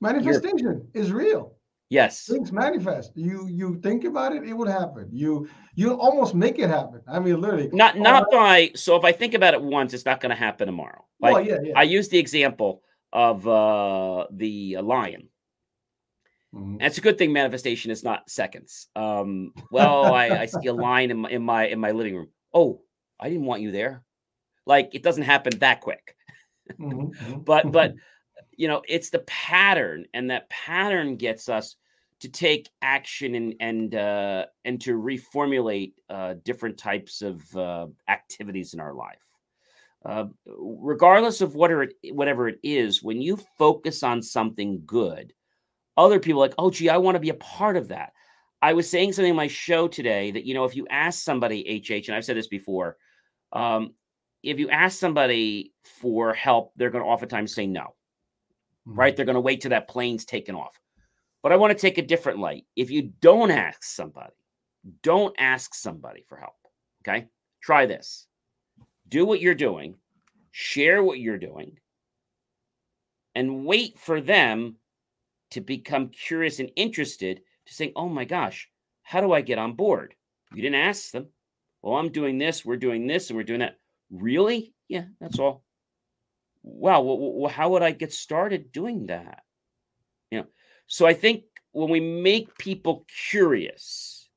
manifestation 0.00 0.88
is 0.94 1.12
real. 1.12 1.56
Yes. 1.88 2.26
Things 2.26 2.50
manifest. 2.50 3.12
You 3.14 3.46
you 3.48 3.80
think 3.80 4.04
about 4.04 4.34
it, 4.34 4.44
it 4.44 4.52
would 4.52 4.68
happen. 4.68 5.08
You 5.12 5.48
you 5.74 5.94
almost 5.94 6.34
make 6.34 6.58
it 6.58 6.68
happen. 6.68 7.00
I 7.06 7.20
mean, 7.20 7.40
literally. 7.40 7.70
Not 7.72 7.96
not 7.96 8.24
uh, 8.24 8.26
by 8.32 8.70
so 8.74 8.96
if 8.96 9.04
I 9.04 9.12
think 9.12 9.34
about 9.34 9.54
it 9.54 9.62
once, 9.62 9.94
it's 9.94 10.04
not 10.04 10.20
going 10.20 10.30
to 10.30 10.36
happen 10.36 10.66
tomorrow. 10.66 11.04
Like 11.20 11.34
well, 11.34 11.46
yeah, 11.46 11.58
yeah. 11.62 11.78
I 11.78 11.84
use 11.84 12.08
the 12.08 12.18
example 12.18 12.82
of 13.12 13.46
uh 13.46 14.26
the 14.32 14.78
lion. 14.78 15.28
Mm-hmm. 16.54 16.74
And 16.74 16.82
it's 16.82 16.98
a 16.98 17.02
good 17.02 17.18
thing 17.18 17.32
manifestation 17.32 17.90
is 17.90 18.02
not 18.02 18.30
seconds. 18.30 18.88
Um, 18.96 19.52
well, 19.70 20.12
I, 20.12 20.28
I 20.30 20.46
see 20.46 20.66
a 20.68 20.72
lion 20.72 21.10
in 21.10 21.18
my 21.18 21.30
in 21.30 21.42
my 21.42 21.66
in 21.68 21.78
my 21.78 21.92
living 21.92 22.16
room. 22.16 22.28
Oh, 22.52 22.82
I 23.20 23.28
didn't 23.28 23.44
want 23.44 23.62
you 23.62 23.70
there. 23.70 24.02
Like 24.64 24.90
it 24.94 25.04
doesn't 25.04 25.22
happen 25.22 25.58
that 25.60 25.80
quick. 25.82 26.16
Mm-hmm. 26.80 27.00
mm-hmm. 27.00 27.38
but 27.40 27.70
but 27.70 27.94
you 28.56 28.68
know, 28.68 28.82
it's 28.88 29.10
the 29.10 29.20
pattern, 29.20 30.06
and 30.14 30.30
that 30.30 30.48
pattern 30.50 31.16
gets 31.16 31.48
us 31.48 31.76
to 32.20 32.28
take 32.28 32.70
action 32.82 33.34
and 33.34 33.54
and 33.60 33.94
uh, 33.94 34.46
and 34.64 34.80
to 34.82 34.98
reformulate 34.98 35.92
uh, 36.08 36.34
different 36.44 36.78
types 36.78 37.22
of 37.22 37.56
uh, 37.56 37.86
activities 38.08 38.74
in 38.74 38.80
our 38.80 38.94
life. 38.94 39.18
Uh, 40.04 40.26
regardless 40.46 41.40
of 41.40 41.54
what 41.54 41.70
it, 41.70 41.94
whatever 42.12 42.48
it 42.48 42.58
is, 42.62 43.02
when 43.02 43.20
you 43.20 43.38
focus 43.58 44.02
on 44.02 44.22
something 44.22 44.80
good, 44.86 45.32
other 45.96 46.20
people 46.20 46.40
like, 46.40 46.54
oh, 46.58 46.70
gee, 46.70 46.88
I 46.88 46.96
want 46.96 47.16
to 47.16 47.20
be 47.20 47.30
a 47.30 47.34
part 47.34 47.76
of 47.76 47.88
that. 47.88 48.12
I 48.62 48.72
was 48.72 48.88
saying 48.88 49.12
something 49.12 49.30
in 49.30 49.36
my 49.36 49.48
show 49.48 49.88
today 49.88 50.30
that 50.30 50.44
you 50.44 50.54
know, 50.54 50.64
if 50.64 50.76
you 50.76 50.86
ask 50.90 51.22
somebody, 51.22 51.82
HH, 51.84 52.08
and 52.08 52.16
I've 52.16 52.24
said 52.24 52.36
this 52.36 52.46
before, 52.46 52.96
um, 53.52 53.94
if 54.42 54.60
you 54.60 54.70
ask 54.70 54.98
somebody 54.98 55.72
for 56.00 56.32
help, 56.32 56.72
they're 56.76 56.90
going 56.90 57.02
to 57.02 57.10
oftentimes 57.10 57.52
say 57.52 57.66
no 57.66 57.95
mm-hmm. 58.86 58.98
right? 58.98 59.16
They're 59.16 59.24
going 59.24 59.34
to 59.34 59.40
wait 59.40 59.60
till 59.60 59.70
that 59.70 59.88
plane's 59.88 60.24
taken 60.24 60.54
off. 60.54 60.78
But 61.42 61.52
I 61.52 61.56
want 61.56 61.70
to 61.70 61.78
take 61.78 61.98
a 61.98 62.02
different 62.02 62.38
light. 62.38 62.64
If 62.74 62.90
you 62.90 63.12
don't 63.20 63.50
ask 63.50 63.84
somebody, 63.84 64.32
don't 65.02 65.34
ask 65.38 65.74
somebody 65.74 66.24
for 66.28 66.36
help. 66.38 66.54
Okay. 67.02 67.26
Try 67.62 67.86
this. 67.86 68.26
Do 69.08 69.24
what 69.24 69.40
you're 69.40 69.54
doing, 69.54 69.94
share 70.50 71.02
what 71.02 71.20
you're 71.20 71.38
doing, 71.38 71.78
and 73.34 73.64
wait 73.64 73.98
for 73.98 74.20
them 74.20 74.76
to 75.52 75.60
become 75.60 76.08
curious 76.08 76.58
and 76.58 76.70
interested 76.74 77.42
to 77.66 77.74
say, 77.74 77.92
oh 77.94 78.08
my 78.08 78.24
gosh, 78.24 78.68
how 79.02 79.20
do 79.20 79.32
I 79.32 79.40
get 79.40 79.58
on 79.58 79.74
board? 79.74 80.14
You 80.52 80.62
didn't 80.62 80.80
ask 80.80 81.12
them. 81.12 81.26
Well, 81.82 81.94
I'm 81.96 82.10
doing 82.10 82.38
this, 82.38 82.64
we're 82.64 82.76
doing 82.76 83.06
this, 83.06 83.30
and 83.30 83.36
we're 83.36 83.44
doing 83.44 83.60
that. 83.60 83.78
Really? 84.10 84.72
Yeah, 84.88 85.04
that's 85.20 85.38
all 85.38 85.65
wow, 86.66 87.00
well, 87.00 87.50
how 87.50 87.70
would 87.70 87.82
I 87.82 87.92
get 87.92 88.12
started 88.12 88.72
doing 88.72 89.06
that? 89.06 89.44
You 90.30 90.40
know, 90.40 90.46
so 90.88 91.06
I 91.06 91.14
think 91.14 91.44
when 91.72 91.88
we 91.88 92.00
make 92.00 92.58
people 92.58 93.06
curious, 93.30 94.28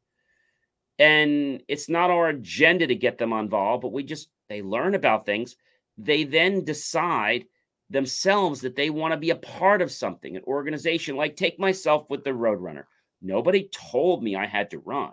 and 1.00 1.64
it's 1.68 1.90
not 1.90 2.12
our 2.12 2.30
agenda 2.30 2.86
to 2.88 2.96
get 2.96 3.18
them 3.18 3.34
involved, 3.34 3.82
but 3.82 3.92
we 3.92 4.04
just 4.04 4.30
they 4.48 4.62
learn 4.62 4.96
about 4.96 5.26
things, 5.26 5.56
they 5.98 6.24
then 6.24 6.64
decide 6.64 7.46
themselves 7.90 8.62
that 8.62 8.76
they 8.76 8.92
want 8.92 9.14
to 9.14 9.18
be 9.18 9.32
a 9.32 9.36
part 9.36 9.82
of 9.82 9.92
something, 9.92 10.36
an 10.36 10.44
organization. 10.46 11.16
Like 11.16 11.36
take 11.36 11.60
myself 11.60 12.10
with 12.10 12.24
the 12.24 12.30
Roadrunner. 12.30 12.84
Nobody 13.22 13.70
told 13.72 14.24
me 14.24 14.36
I 14.36 14.46
had 14.46 14.70
to 14.72 14.80
run. 14.80 15.12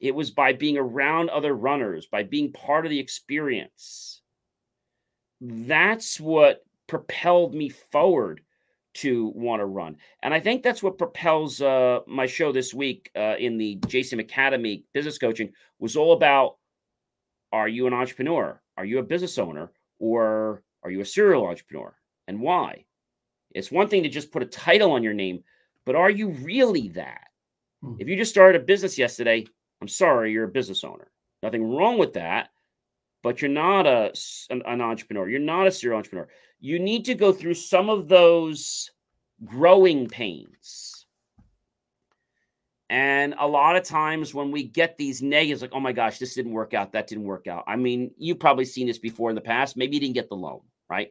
It 0.00 0.14
was 0.14 0.30
by 0.30 0.52
being 0.52 0.76
around 0.76 1.30
other 1.30 1.54
runners, 1.54 2.06
by 2.06 2.22
being 2.22 2.52
part 2.52 2.84
of 2.84 2.90
the 2.90 3.00
experience 3.00 4.17
that's 5.40 6.20
what 6.20 6.64
propelled 6.86 7.54
me 7.54 7.68
forward 7.68 8.42
to 8.94 9.32
want 9.34 9.60
to 9.60 9.66
run. 9.66 9.96
And 10.22 10.34
I 10.34 10.40
think 10.40 10.62
that's 10.62 10.82
what 10.82 10.98
propels 10.98 11.62
uh, 11.62 12.00
my 12.06 12.26
show 12.26 12.50
this 12.50 12.74
week 12.74 13.10
uh, 13.16 13.36
in 13.38 13.56
the 13.56 13.78
Jason 13.86 14.18
Academy 14.18 14.84
business 14.92 15.18
coaching 15.18 15.52
was 15.78 15.96
all 15.96 16.12
about 16.12 16.56
are 17.52 17.68
you 17.68 17.86
an 17.86 17.94
entrepreneur? 17.94 18.60
Are 18.76 18.84
you 18.84 18.98
a 18.98 19.02
business 19.02 19.38
owner? 19.38 19.70
Or 19.98 20.62
are 20.82 20.90
you 20.90 21.00
a 21.00 21.04
serial 21.04 21.46
entrepreneur? 21.46 21.94
And 22.26 22.40
why? 22.40 22.84
It's 23.52 23.70
one 23.70 23.88
thing 23.88 24.02
to 24.02 24.08
just 24.08 24.32
put 24.32 24.42
a 24.42 24.46
title 24.46 24.92
on 24.92 25.02
your 25.02 25.14
name, 25.14 25.42
but 25.86 25.94
are 25.94 26.10
you 26.10 26.30
really 26.30 26.88
that? 26.88 27.28
Hmm. 27.82 27.94
If 27.98 28.08
you 28.08 28.16
just 28.16 28.30
started 28.30 28.60
a 28.60 28.64
business 28.64 28.98
yesterday, 28.98 29.46
I'm 29.80 29.88
sorry, 29.88 30.32
you're 30.32 30.44
a 30.44 30.48
business 30.48 30.84
owner. 30.84 31.10
Nothing 31.42 31.72
wrong 31.72 31.98
with 31.98 32.14
that 32.14 32.50
but 33.22 33.42
you're 33.42 33.50
not 33.50 33.86
a 33.86 34.12
an, 34.50 34.62
an, 34.66 34.80
entrepreneur. 34.80 35.28
You're 35.28 35.40
not 35.40 35.66
a 35.66 35.70
serial 35.70 35.98
entrepreneur. 35.98 36.28
You 36.60 36.78
need 36.78 37.04
to 37.06 37.14
go 37.14 37.32
through 37.32 37.54
some 37.54 37.88
of 37.88 38.08
those 38.08 38.90
growing 39.44 40.08
pains. 40.08 41.06
And 42.90 43.34
a 43.38 43.46
lot 43.46 43.76
of 43.76 43.82
times 43.82 44.32
when 44.32 44.50
we 44.50 44.64
get 44.64 44.96
these 44.96 45.20
negatives, 45.20 45.60
like, 45.60 45.72
oh 45.74 45.80
my 45.80 45.92
gosh, 45.92 46.18
this 46.18 46.34
didn't 46.34 46.52
work 46.52 46.72
out, 46.72 46.92
that 46.92 47.06
didn't 47.06 47.24
work 47.24 47.46
out. 47.46 47.64
I 47.66 47.76
mean, 47.76 48.12
you've 48.16 48.40
probably 48.40 48.64
seen 48.64 48.86
this 48.86 48.98
before 48.98 49.28
in 49.28 49.34
the 49.34 49.42
past. 49.42 49.76
Maybe 49.76 49.96
you 49.96 50.00
didn't 50.00 50.14
get 50.14 50.30
the 50.30 50.36
loan, 50.36 50.60
right? 50.88 51.08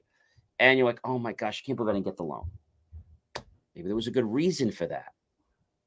And 0.60 0.78
you're 0.78 0.88
like, 0.88 0.99
oh 1.03 1.20
my 1.20 1.34
gosh, 1.34 1.62
I 1.64 1.66
can't 1.66 1.78
believe 1.78 1.91
I 1.91 1.93
didn't 1.93 2.05
get 2.05 2.18
the 2.18 2.24
loan. 2.24 2.49
Maybe 3.76 3.88
there 3.88 3.95
was 3.95 4.08
a 4.08 4.12
good 4.12 4.26
reason 4.26 4.72
for 4.72 4.88
that. 4.88 5.14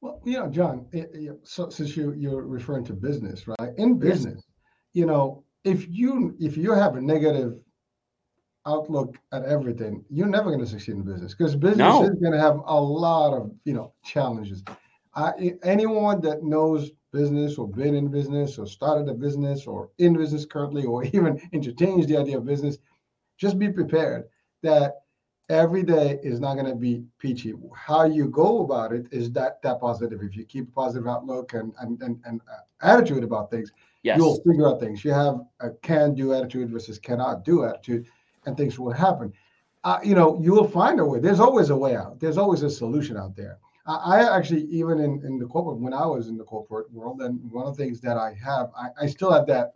Well, 0.01 0.21
you 0.25 0.39
know, 0.39 0.49
John, 0.49 0.87
it, 0.93 1.11
it, 1.13 1.39
so, 1.43 1.69
since 1.69 1.97
you, 1.97 2.13
you're 2.13 2.43
referring 2.43 2.85
to 2.85 2.93
business, 2.93 3.47
right? 3.49 3.75
In 3.77 3.99
business, 3.99 4.37
yes. 4.37 4.45
you 4.93 5.07
know, 5.07 5.45
if 5.65 5.87
you 5.89 6.35
if 6.41 6.57
you 6.57 6.73
have 6.73 6.97
a 6.97 7.01
negative 7.01 7.59
outlook 8.67 9.19
at 9.33 9.45
everything, 9.45 10.05
you're 10.11 10.27
never 10.27 10.51
going 10.51 10.61
to 10.61 10.67
succeed 10.67 10.97
in 10.97 11.03
business 11.03 11.35
because 11.35 11.57
business 11.57 11.79
no. 11.79 12.05
is 12.05 12.11
going 12.21 12.33
to 12.33 12.41
have 12.41 12.61
a 12.67 12.81
lot 12.81 13.35
of 13.35 13.53
you 13.65 13.73
know 13.73 13.93
challenges. 14.05 14.63
I, 15.15 15.55
anyone 15.65 16.21
that 16.21 16.45
knows 16.45 16.91
business 17.13 17.59
or 17.59 17.67
been 17.67 17.97
in 17.97 18.09
business 18.09 18.59
or 18.59 18.67
started 18.67 19.09
a 19.09 19.15
business 19.15 19.67
or 19.67 19.91
in 19.99 20.17
business 20.17 20.47
currently 20.47 20.85
or 20.85 21.05
even 21.13 21.41
entertains 21.53 22.07
the 22.07 22.17
idea 22.17 22.39
of 22.39 22.47
business, 22.47 22.79
just 23.37 23.59
be 23.59 23.71
prepared 23.71 24.25
that 24.63 25.03
every 25.49 25.83
day 25.83 26.21
is 26.23 26.39
not 26.39 26.55
going 26.55 26.67
to 26.67 26.77
be 26.77 27.03
peachy. 27.19 27.53
How 27.75 28.05
you 28.05 28.29
go 28.29 28.63
about 28.63 28.93
it 28.93 29.07
is 29.11 29.33
that 29.33 29.61
that 29.63 29.81
positive. 29.81 30.23
If 30.23 30.37
you 30.37 30.45
keep 30.45 30.69
a 30.69 30.73
positive 30.73 31.09
outlook 31.09 31.55
and 31.55 31.75
and 31.81 32.01
and, 32.01 32.21
and 32.25 32.41
uh, 32.51 32.87
attitude 32.87 33.25
about 33.25 33.51
things, 33.51 33.73
yes. 34.03 34.19
you'll 34.19 34.41
figure 34.47 34.69
out 34.69 34.81
things. 34.81 35.05
You 35.05 35.13
have 35.13 35.41
a 35.61 35.71
can 35.83 36.15
do 36.15 36.33
attitude 36.33 36.71
versus 36.71 36.99
cannot 36.99 37.45
do 37.45 37.65
attitude, 37.65 38.07
and 38.47 38.57
things 38.57 38.79
will 38.79 38.93
happen. 38.93 39.33
Uh, 39.85 39.99
you 40.03 40.15
know, 40.15 40.39
you 40.43 40.53
will 40.53 40.69
find 40.69 41.01
a 41.01 41.05
way. 41.05 41.21
There's 41.21 41.41
always 41.41 41.71
a 41.71 41.77
way 41.77 41.97
out. 41.97 42.21
There's 42.21 42.39
always 42.39 42.63
a 42.63 42.71
solution 42.71 43.17
out 43.17 43.35
there. 43.35 43.59
I, 43.87 44.19
I 44.19 44.37
actually, 44.37 44.65
even 44.65 45.01
in, 45.01 45.25
in 45.25 45.39
the 45.39 45.47
corporate, 45.47 45.79
when 45.79 45.95
I 45.95 46.07
was 46.07 46.29
in 46.29 46.37
the 46.37 46.45
corporate 46.45 46.93
world, 46.93 47.23
and 47.23 47.51
one 47.51 47.67
of 47.67 47.77
the 47.77 47.83
things 47.83 48.01
that 48.03 48.17
I 48.17 48.35
have, 48.45 48.71
I, 48.77 48.89
I 49.03 49.07
still 49.07 49.33
have 49.33 49.47
that 49.47 49.73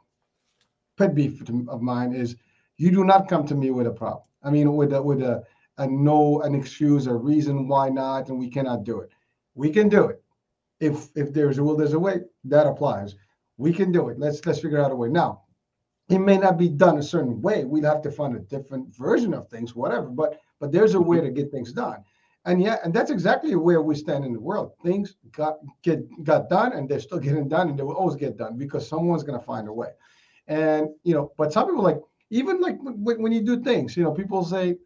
pet 0.97 1.15
beef 1.15 1.41
of 1.69 1.81
mine 1.81 2.13
is 2.13 2.37
you 2.77 2.91
do 2.91 3.05
not 3.05 3.29
come 3.29 3.47
to 3.47 3.55
me 3.55 3.71
with 3.71 3.87
a 3.87 3.93
problem. 3.93 4.25
I 4.43 4.51
mean, 4.51 4.77
with 4.77 4.93
a, 4.93 5.03
with 5.03 5.23
a, 5.23 5.43
a 5.79 5.87
no, 5.87 6.43
an 6.43 6.55
excuse, 6.55 7.07
a 7.07 7.15
reason 7.15 7.67
why 7.67 7.89
not, 7.89 8.29
and 8.29 8.39
we 8.39 8.51
cannot 8.51 8.85
do 8.85 9.01
it. 9.01 9.11
We 9.55 9.71
can 9.71 9.89
do 9.89 10.07
it. 10.09 10.23
If 10.81 11.09
if 11.15 11.33
there's 11.33 11.59
a 11.59 11.65
will, 11.65 11.77
there's 11.77 11.93
a 11.93 11.99
way. 11.99 12.21
That 12.45 12.67
applies. 12.67 13.15
We 13.57 13.73
can 13.73 13.93
do 13.93 14.09
it. 14.09 14.19
Let's 14.19 14.45
let's 14.47 14.61
figure 14.61 14.83
out 14.83 14.93
a 14.93 14.97
way. 14.97 15.09
Now, 15.09 15.43
it 16.09 16.19
may 16.19 16.37
not 16.37 16.59
be 16.59 16.69
done 16.69 16.99
a 16.99 17.03
certain 17.03 17.41
way. 17.41 17.65
We'd 17.65 17.85
have 17.85 18.03
to 18.03 18.11
find 18.11 18.37
a 18.37 18.41
different 18.41 18.95
version 18.97 19.33
of 19.33 19.49
things, 19.49 19.75
whatever. 19.75 20.09
But 20.09 20.41
but 20.61 20.73
there's 20.73 20.95
a 20.95 21.01
way 21.01 21.21
to 21.21 21.31
get 21.31 21.51
things 21.51 21.73
done. 21.73 22.05
And 22.47 22.61
yeah, 22.63 22.77
and 22.85 22.93
that's 22.93 23.11
exactly 23.11 23.55
where 23.57 23.81
we 23.81 23.95
stand 23.95 24.25
in 24.25 24.33
the 24.33 24.41
world. 24.41 24.73
Things 24.83 25.17
got 25.33 25.57
get 25.83 26.01
got 26.25 26.51
done, 26.51 26.73
and 26.73 26.89
they're 26.89 27.01
still 27.01 27.19
getting 27.19 27.49
done, 27.49 27.71
and 27.71 27.79
they 27.79 27.83
will 27.83 27.97
always 27.97 28.17
get 28.17 28.37
done 28.37 28.59
because 28.59 28.87
someone's 28.87 29.23
going 29.23 29.39
to 29.39 29.45
find 29.45 29.67
a 29.69 29.73
way. 29.73 29.91
And 30.47 30.89
you 31.05 31.15
know, 31.15 31.33
but 31.39 31.53
some 31.53 31.67
people 31.67 31.83
like 31.83 32.01
even 32.31 32.61
like 32.61 32.77
when, 32.81 33.23
when 33.23 33.33
you 33.33 33.43
do 33.43 33.63
things, 33.63 33.97
you 33.97 34.03
know, 34.03 34.13
people 34.13 34.45
say, 34.45 34.77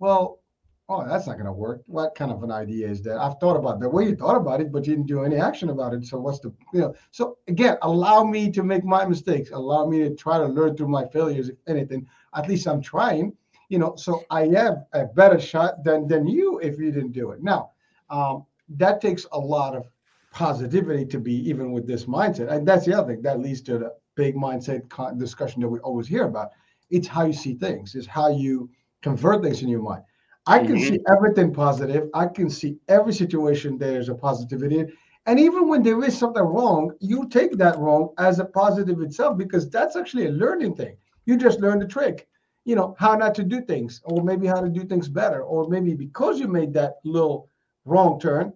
well, 0.00 0.40
oh, 0.88 1.06
that's 1.06 1.26
not 1.26 1.34
going 1.34 1.46
to 1.46 1.52
work. 1.52 1.82
What 1.86 2.14
kind 2.14 2.30
of 2.30 2.42
an 2.42 2.50
idea 2.50 2.88
is 2.88 3.00
that? 3.02 3.16
I've 3.16 3.38
thought 3.38 3.56
about 3.56 3.80
that. 3.80 3.88
Well, 3.88 4.04
you 4.04 4.14
thought 4.14 4.36
about 4.36 4.60
it, 4.60 4.70
but 4.70 4.86
you 4.86 4.94
didn't 4.94 5.06
do 5.06 5.24
any 5.24 5.36
action 5.36 5.70
about 5.70 5.94
it. 5.94 6.04
So 6.04 6.18
what's 6.18 6.40
the, 6.40 6.52
you 6.72 6.80
know, 6.80 6.94
so 7.10 7.38
again, 7.48 7.78
allow 7.82 8.24
me 8.24 8.50
to 8.50 8.62
make 8.62 8.84
my 8.84 9.06
mistakes. 9.06 9.50
Allow 9.50 9.86
me 9.86 10.00
to 10.00 10.14
try 10.14 10.38
to 10.38 10.46
learn 10.46 10.76
through 10.76 10.88
my 10.88 11.06
failures, 11.06 11.48
if 11.48 11.56
anything. 11.66 12.06
At 12.34 12.48
least 12.48 12.66
I'm 12.66 12.82
trying, 12.82 13.32
you 13.70 13.78
know, 13.78 13.96
so 13.96 14.24
I 14.30 14.46
have 14.48 14.84
a 14.92 15.06
better 15.06 15.40
shot 15.40 15.84
than 15.84 16.06
than 16.06 16.26
you 16.26 16.58
if 16.58 16.78
you 16.78 16.92
didn't 16.92 17.12
do 17.12 17.30
it. 17.30 17.42
Now, 17.42 17.70
um, 18.10 18.44
that 18.68 19.00
takes 19.00 19.26
a 19.32 19.38
lot 19.38 19.74
of 19.74 19.86
positivity 20.32 21.06
to 21.06 21.18
be 21.18 21.34
even 21.48 21.72
with 21.72 21.86
this 21.86 22.04
mindset. 22.04 22.50
And 22.50 22.66
that's 22.66 22.84
the 22.84 22.92
other 22.92 23.14
thing 23.14 23.22
that 23.22 23.40
leads 23.40 23.62
to 23.62 23.78
the 23.78 23.94
big 24.16 24.34
mindset 24.34 24.82
discussion 25.18 25.62
that 25.62 25.68
we 25.68 25.78
always 25.78 26.08
hear 26.08 26.24
about. 26.24 26.50
It's 26.90 27.08
how 27.08 27.24
you 27.24 27.32
see 27.32 27.54
things, 27.54 27.94
it's 27.94 28.06
how 28.06 28.28
you 28.28 28.68
convert 29.00 29.42
things 29.42 29.62
in 29.62 29.68
your 29.68 29.82
mind. 29.82 30.02
I 30.46 30.58
can 30.58 30.76
mm-hmm. 30.76 30.94
see 30.94 31.00
everything 31.10 31.52
positive. 31.54 32.10
I 32.12 32.26
can 32.26 32.50
see 32.50 32.76
every 32.88 33.14
situation 33.14 33.78
there's 33.78 34.08
a 34.08 34.14
positivity. 34.14 34.84
And 35.26 35.40
even 35.40 35.68
when 35.68 35.82
there 35.82 36.02
is 36.04 36.16
something 36.18 36.42
wrong, 36.42 36.92
you 37.00 37.26
take 37.28 37.52
that 37.52 37.78
wrong 37.78 38.10
as 38.18 38.38
a 38.38 38.44
positive 38.44 39.00
itself 39.00 39.38
because 39.38 39.70
that's 39.70 39.96
actually 39.96 40.26
a 40.26 40.32
learning 40.32 40.74
thing. 40.74 40.96
You 41.24 41.38
just 41.38 41.60
learn 41.60 41.78
the 41.78 41.86
trick, 41.86 42.28
you 42.66 42.76
know, 42.76 42.94
how 42.98 43.14
not 43.14 43.34
to 43.36 43.42
do 43.44 43.62
things, 43.62 44.02
or 44.04 44.22
maybe 44.22 44.46
how 44.46 44.60
to 44.60 44.68
do 44.68 44.84
things 44.84 45.08
better, 45.08 45.42
or 45.42 45.66
maybe 45.68 45.94
because 45.94 46.38
you 46.38 46.46
made 46.46 46.74
that 46.74 46.96
little 47.04 47.48
wrong 47.86 48.20
turn, 48.20 48.52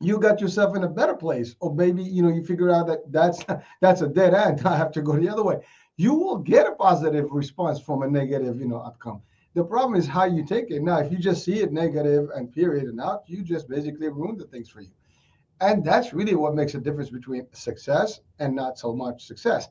you 0.00 0.18
got 0.18 0.40
yourself 0.40 0.74
in 0.74 0.82
a 0.82 0.88
better 0.88 1.14
place, 1.14 1.54
or 1.60 1.72
maybe 1.72 2.02
you 2.02 2.22
know 2.22 2.30
you 2.30 2.42
figure 2.42 2.70
out 2.70 2.86
that 2.88 3.00
that's 3.12 3.44
that's 3.80 4.00
a 4.00 4.08
dead 4.08 4.34
end. 4.34 4.62
I 4.66 4.76
have 4.76 4.90
to 4.92 5.02
go 5.02 5.16
the 5.16 5.28
other 5.28 5.44
way. 5.44 5.60
You 5.96 6.14
will 6.14 6.38
get 6.38 6.66
a 6.66 6.72
positive 6.72 7.30
response 7.30 7.78
from 7.78 8.02
a 8.02 8.08
negative, 8.08 8.58
you 8.58 8.66
know, 8.66 8.82
outcome. 8.82 9.22
The 9.54 9.64
problem 9.64 9.98
is 9.98 10.06
how 10.06 10.24
you 10.24 10.44
take 10.44 10.70
it. 10.70 10.82
Now, 10.82 10.98
if 10.98 11.10
you 11.10 11.18
just 11.18 11.44
see 11.44 11.60
it 11.60 11.72
negative 11.72 12.28
and 12.34 12.52
period 12.52 12.84
and 12.84 13.00
out, 13.00 13.24
you 13.26 13.42
just 13.42 13.68
basically 13.68 14.08
ruin 14.08 14.36
the 14.36 14.44
things 14.44 14.68
for 14.68 14.80
you. 14.80 14.92
And 15.60 15.84
that's 15.84 16.12
really 16.12 16.36
what 16.36 16.54
makes 16.54 16.74
a 16.74 16.78
difference 16.78 17.10
between 17.10 17.46
success 17.52 18.20
and 18.38 18.54
not 18.54 18.78
so 18.78 18.94
much 18.94 19.26
success. 19.26 19.68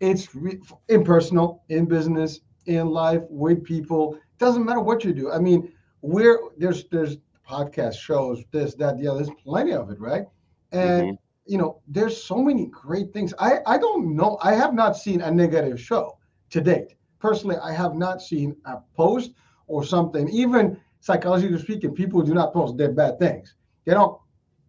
It's 0.00 0.34
re- 0.34 0.60
impersonal, 0.88 1.62
in 1.68 1.86
business, 1.86 2.40
in 2.66 2.88
life, 2.88 3.22
with 3.30 3.62
people. 3.64 4.18
Doesn't 4.38 4.64
matter 4.64 4.80
what 4.80 5.04
you 5.04 5.14
do. 5.14 5.30
I 5.30 5.38
mean, 5.38 5.72
we're 6.02 6.38
there's 6.58 6.84
there's 6.90 7.16
podcast 7.48 7.94
shows, 7.94 8.42
this, 8.50 8.74
that, 8.74 8.98
the 8.98 9.06
other. 9.08 9.24
There's 9.24 9.36
plenty 9.42 9.72
of 9.72 9.90
it, 9.90 10.00
right? 10.00 10.24
And 10.72 11.02
mm-hmm. 11.02 11.14
you 11.46 11.56
know, 11.56 11.80
there's 11.86 12.22
so 12.22 12.36
many 12.36 12.66
great 12.66 13.12
things. 13.12 13.32
I 13.38 13.60
I 13.66 13.78
don't 13.78 14.14
know. 14.14 14.38
I 14.42 14.54
have 14.54 14.74
not 14.74 14.96
seen 14.96 15.20
a 15.20 15.30
negative 15.30 15.80
show 15.80 16.18
to 16.50 16.60
date. 16.60 16.96
Personally, 17.24 17.56
I 17.56 17.72
have 17.72 17.94
not 17.94 18.20
seen 18.20 18.54
a 18.66 18.76
post 18.94 19.30
or 19.66 19.82
something. 19.82 20.28
Even 20.28 20.78
psychologically 21.00 21.58
speaking, 21.58 21.94
people 21.94 22.20
do 22.20 22.34
not 22.34 22.52
post 22.52 22.76
their 22.76 22.92
bad 22.92 23.18
things. 23.18 23.54
They 23.86 23.94
don't 23.94 24.20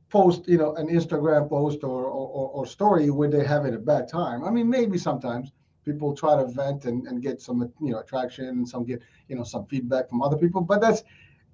post, 0.09 0.47
you 0.47 0.57
know, 0.57 0.73
an 0.75 0.87
Instagram 0.87 1.49
post 1.49 1.83
or, 1.83 2.05
or, 2.05 2.49
or 2.55 2.65
story 2.65 3.09
where 3.09 3.29
they're 3.29 3.43
having 3.45 3.73
a 3.73 3.77
bad 3.77 4.07
time. 4.07 4.45
I 4.45 4.51
mean, 4.51 4.69
maybe 4.69 4.97
sometimes 4.97 5.51
people 5.83 6.15
try 6.15 6.37
to 6.37 6.47
vent 6.47 6.85
and, 6.85 7.05
and 7.07 7.21
get 7.21 7.41
some, 7.41 7.59
you 7.81 7.91
know, 7.91 7.99
attraction 7.99 8.45
and 8.47 8.65
some 8.65 8.85
get, 8.85 9.01
you 9.27 9.35
know, 9.35 9.43
some 9.43 9.65
feedback 9.65 10.07
from 10.07 10.21
other 10.21 10.37
people, 10.37 10.61
but 10.61 10.79
that's 10.79 11.03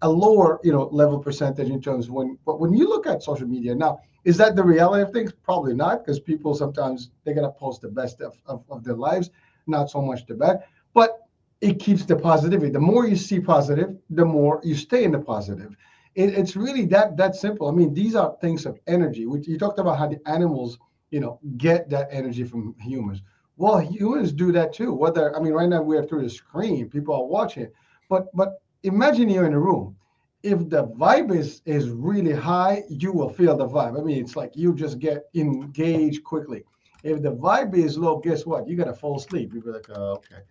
a 0.03 0.09
lower, 0.09 0.59
you 0.63 0.71
know, 0.71 0.83
level 0.91 1.17
percentage 1.17 1.69
in 1.69 1.81
terms 1.81 2.11
when, 2.11 2.37
but 2.45 2.59
when 2.59 2.75
you 2.75 2.87
look 2.87 3.07
at 3.07 3.23
social 3.23 3.47
media 3.47 3.73
now, 3.73 3.99
is 4.23 4.37
that 4.37 4.55
the 4.55 4.63
reality 4.63 5.01
of 5.01 5.11
things? 5.11 5.33
Probably 5.33 5.73
not, 5.73 6.05
because 6.05 6.19
people 6.19 6.53
sometimes 6.53 7.09
they're 7.23 7.33
gonna 7.33 7.51
post 7.51 7.81
the 7.81 7.89
best 7.89 8.21
of, 8.21 8.37
of, 8.45 8.63
of 8.69 8.83
their 8.83 8.93
lives, 8.93 9.31
not 9.65 9.89
so 9.89 9.99
much 9.99 10.27
the 10.27 10.35
bad. 10.35 10.63
But 10.93 11.19
it 11.61 11.79
keeps 11.79 12.05
the 12.05 12.15
positivity. 12.15 12.71
The 12.71 12.79
more 12.79 13.07
you 13.07 13.15
see 13.15 13.39
positive, 13.39 13.95
the 14.09 14.25
more 14.25 14.59
you 14.63 14.75
stay 14.75 15.03
in 15.03 15.11
the 15.11 15.19
positive 15.19 15.75
it, 16.15 16.33
it's 16.37 16.55
really 16.55 16.85
that 16.87 17.17
that 17.17 17.35
simple. 17.35 17.67
I 17.67 17.71
mean, 17.71 17.93
these 17.93 18.15
are 18.15 18.35
things 18.41 18.65
of 18.65 18.79
energy. 18.87 19.25
We, 19.25 19.41
you 19.41 19.57
talked 19.57 19.79
about 19.79 19.97
how 19.97 20.07
the 20.07 20.19
animals, 20.27 20.77
you 21.09 21.19
know, 21.19 21.39
get 21.57 21.89
that 21.89 22.09
energy 22.11 22.43
from 22.43 22.75
humans. 22.79 23.21
Well, 23.57 23.79
humans 23.79 24.31
do 24.31 24.51
that 24.51 24.73
too. 24.73 24.93
Whether 24.93 25.35
I 25.35 25.39
mean, 25.39 25.53
right 25.53 25.69
now 25.69 25.81
we're 25.81 26.05
through 26.05 26.23
the 26.23 26.29
screen, 26.29 26.89
people 26.89 27.15
are 27.15 27.25
watching, 27.25 27.67
but 28.09 28.35
but 28.35 28.61
imagine 28.83 29.29
you're 29.29 29.45
in 29.45 29.53
a 29.53 29.59
room. 29.59 29.95
If 30.43 30.69
the 30.69 30.87
vibe 30.87 31.33
is 31.35 31.61
is 31.65 31.89
really 31.89 32.33
high, 32.33 32.83
you 32.89 33.13
will 33.13 33.29
feel 33.29 33.55
the 33.55 33.67
vibe. 33.67 33.99
I 33.99 34.03
mean, 34.03 34.21
it's 34.23 34.35
like 34.35 34.51
you 34.55 34.73
just 34.73 34.99
get 34.99 35.25
engaged 35.35 36.23
quickly. 36.23 36.65
If 37.03 37.21
the 37.21 37.33
vibe 37.33 37.75
is 37.75 37.97
low, 37.97 38.19
guess 38.19 38.45
what? 38.45 38.67
You 38.67 38.75
gotta 38.75 38.93
fall 38.93 39.17
asleep. 39.17 39.51
You'll 39.53 39.63
be 39.63 39.71
like, 39.71 39.85
oh, 39.89 40.13
okay. 40.13 40.41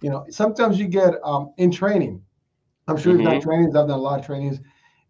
You 0.00 0.10
know, 0.10 0.24
sometimes 0.30 0.78
you 0.78 0.86
get 0.86 1.14
um, 1.24 1.52
in 1.56 1.70
training. 1.70 2.22
I'm 2.86 2.96
sure 2.96 3.12
mm-hmm. 3.12 3.22
you've 3.22 3.30
done 3.30 3.40
trainings. 3.40 3.76
I've 3.76 3.88
done 3.88 3.98
a 3.98 4.02
lot 4.02 4.20
of 4.20 4.26
trainings 4.26 4.60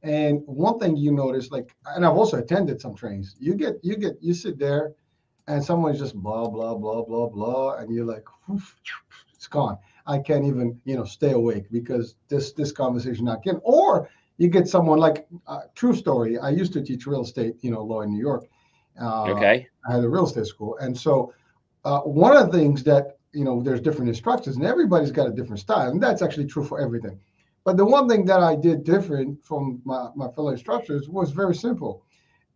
and 0.02 0.42
one 0.46 0.78
thing 0.78 0.96
you 0.96 1.12
notice, 1.12 1.50
like, 1.50 1.74
and 1.86 2.04
I've 2.04 2.16
also 2.16 2.38
attended 2.38 2.80
some 2.80 2.94
trains. 2.94 3.34
You 3.38 3.54
get, 3.54 3.76
you 3.82 3.96
get, 3.96 4.16
you 4.20 4.32
sit 4.32 4.58
there, 4.58 4.92
and 5.48 5.64
someone's 5.64 5.98
just 5.98 6.14
blah 6.14 6.48
blah 6.48 6.74
blah 6.74 7.02
blah 7.02 7.26
blah, 7.26 7.76
and 7.76 7.92
you're 7.92 8.04
like, 8.04 8.24
it's 9.34 9.48
gone. 9.48 9.78
I 10.06 10.18
can't 10.18 10.44
even, 10.44 10.80
you 10.84 10.96
know, 10.96 11.04
stay 11.04 11.32
awake 11.32 11.64
because 11.70 12.14
this 12.28 12.52
this 12.52 12.70
conversation 12.70 13.24
not 13.24 13.42
getting. 13.42 13.60
Or 13.64 14.08
you 14.36 14.48
get 14.48 14.68
someone 14.68 14.98
like, 14.98 15.26
uh, 15.48 15.62
true 15.74 15.94
story. 15.94 16.38
I 16.38 16.50
used 16.50 16.72
to 16.74 16.82
teach 16.82 17.06
real 17.06 17.22
estate, 17.22 17.56
you 17.60 17.72
know, 17.72 17.82
law 17.82 18.02
in 18.02 18.12
New 18.12 18.20
York. 18.20 18.44
Uh, 19.00 19.24
okay. 19.24 19.66
I 19.88 19.94
had 19.94 20.04
a 20.04 20.08
real 20.08 20.26
estate 20.26 20.46
school, 20.46 20.76
and 20.78 20.96
so 20.96 21.32
uh, 21.84 22.00
one 22.00 22.36
of 22.36 22.52
the 22.52 22.58
things 22.58 22.84
that 22.84 23.17
you 23.32 23.44
know, 23.44 23.62
there's 23.62 23.80
different 23.80 24.08
instructors, 24.08 24.56
and 24.56 24.64
everybody's 24.64 25.10
got 25.10 25.28
a 25.28 25.32
different 25.32 25.60
style, 25.60 25.90
and 25.90 26.02
that's 26.02 26.22
actually 26.22 26.46
true 26.46 26.64
for 26.64 26.80
everything. 26.80 27.18
But 27.64 27.76
the 27.76 27.84
one 27.84 28.08
thing 28.08 28.24
that 28.26 28.40
I 28.40 28.56
did 28.56 28.84
different 28.84 29.44
from 29.44 29.82
my, 29.84 30.08
my 30.14 30.28
fellow 30.28 30.50
instructors 30.50 31.08
was 31.08 31.32
very 31.32 31.54
simple. 31.54 32.02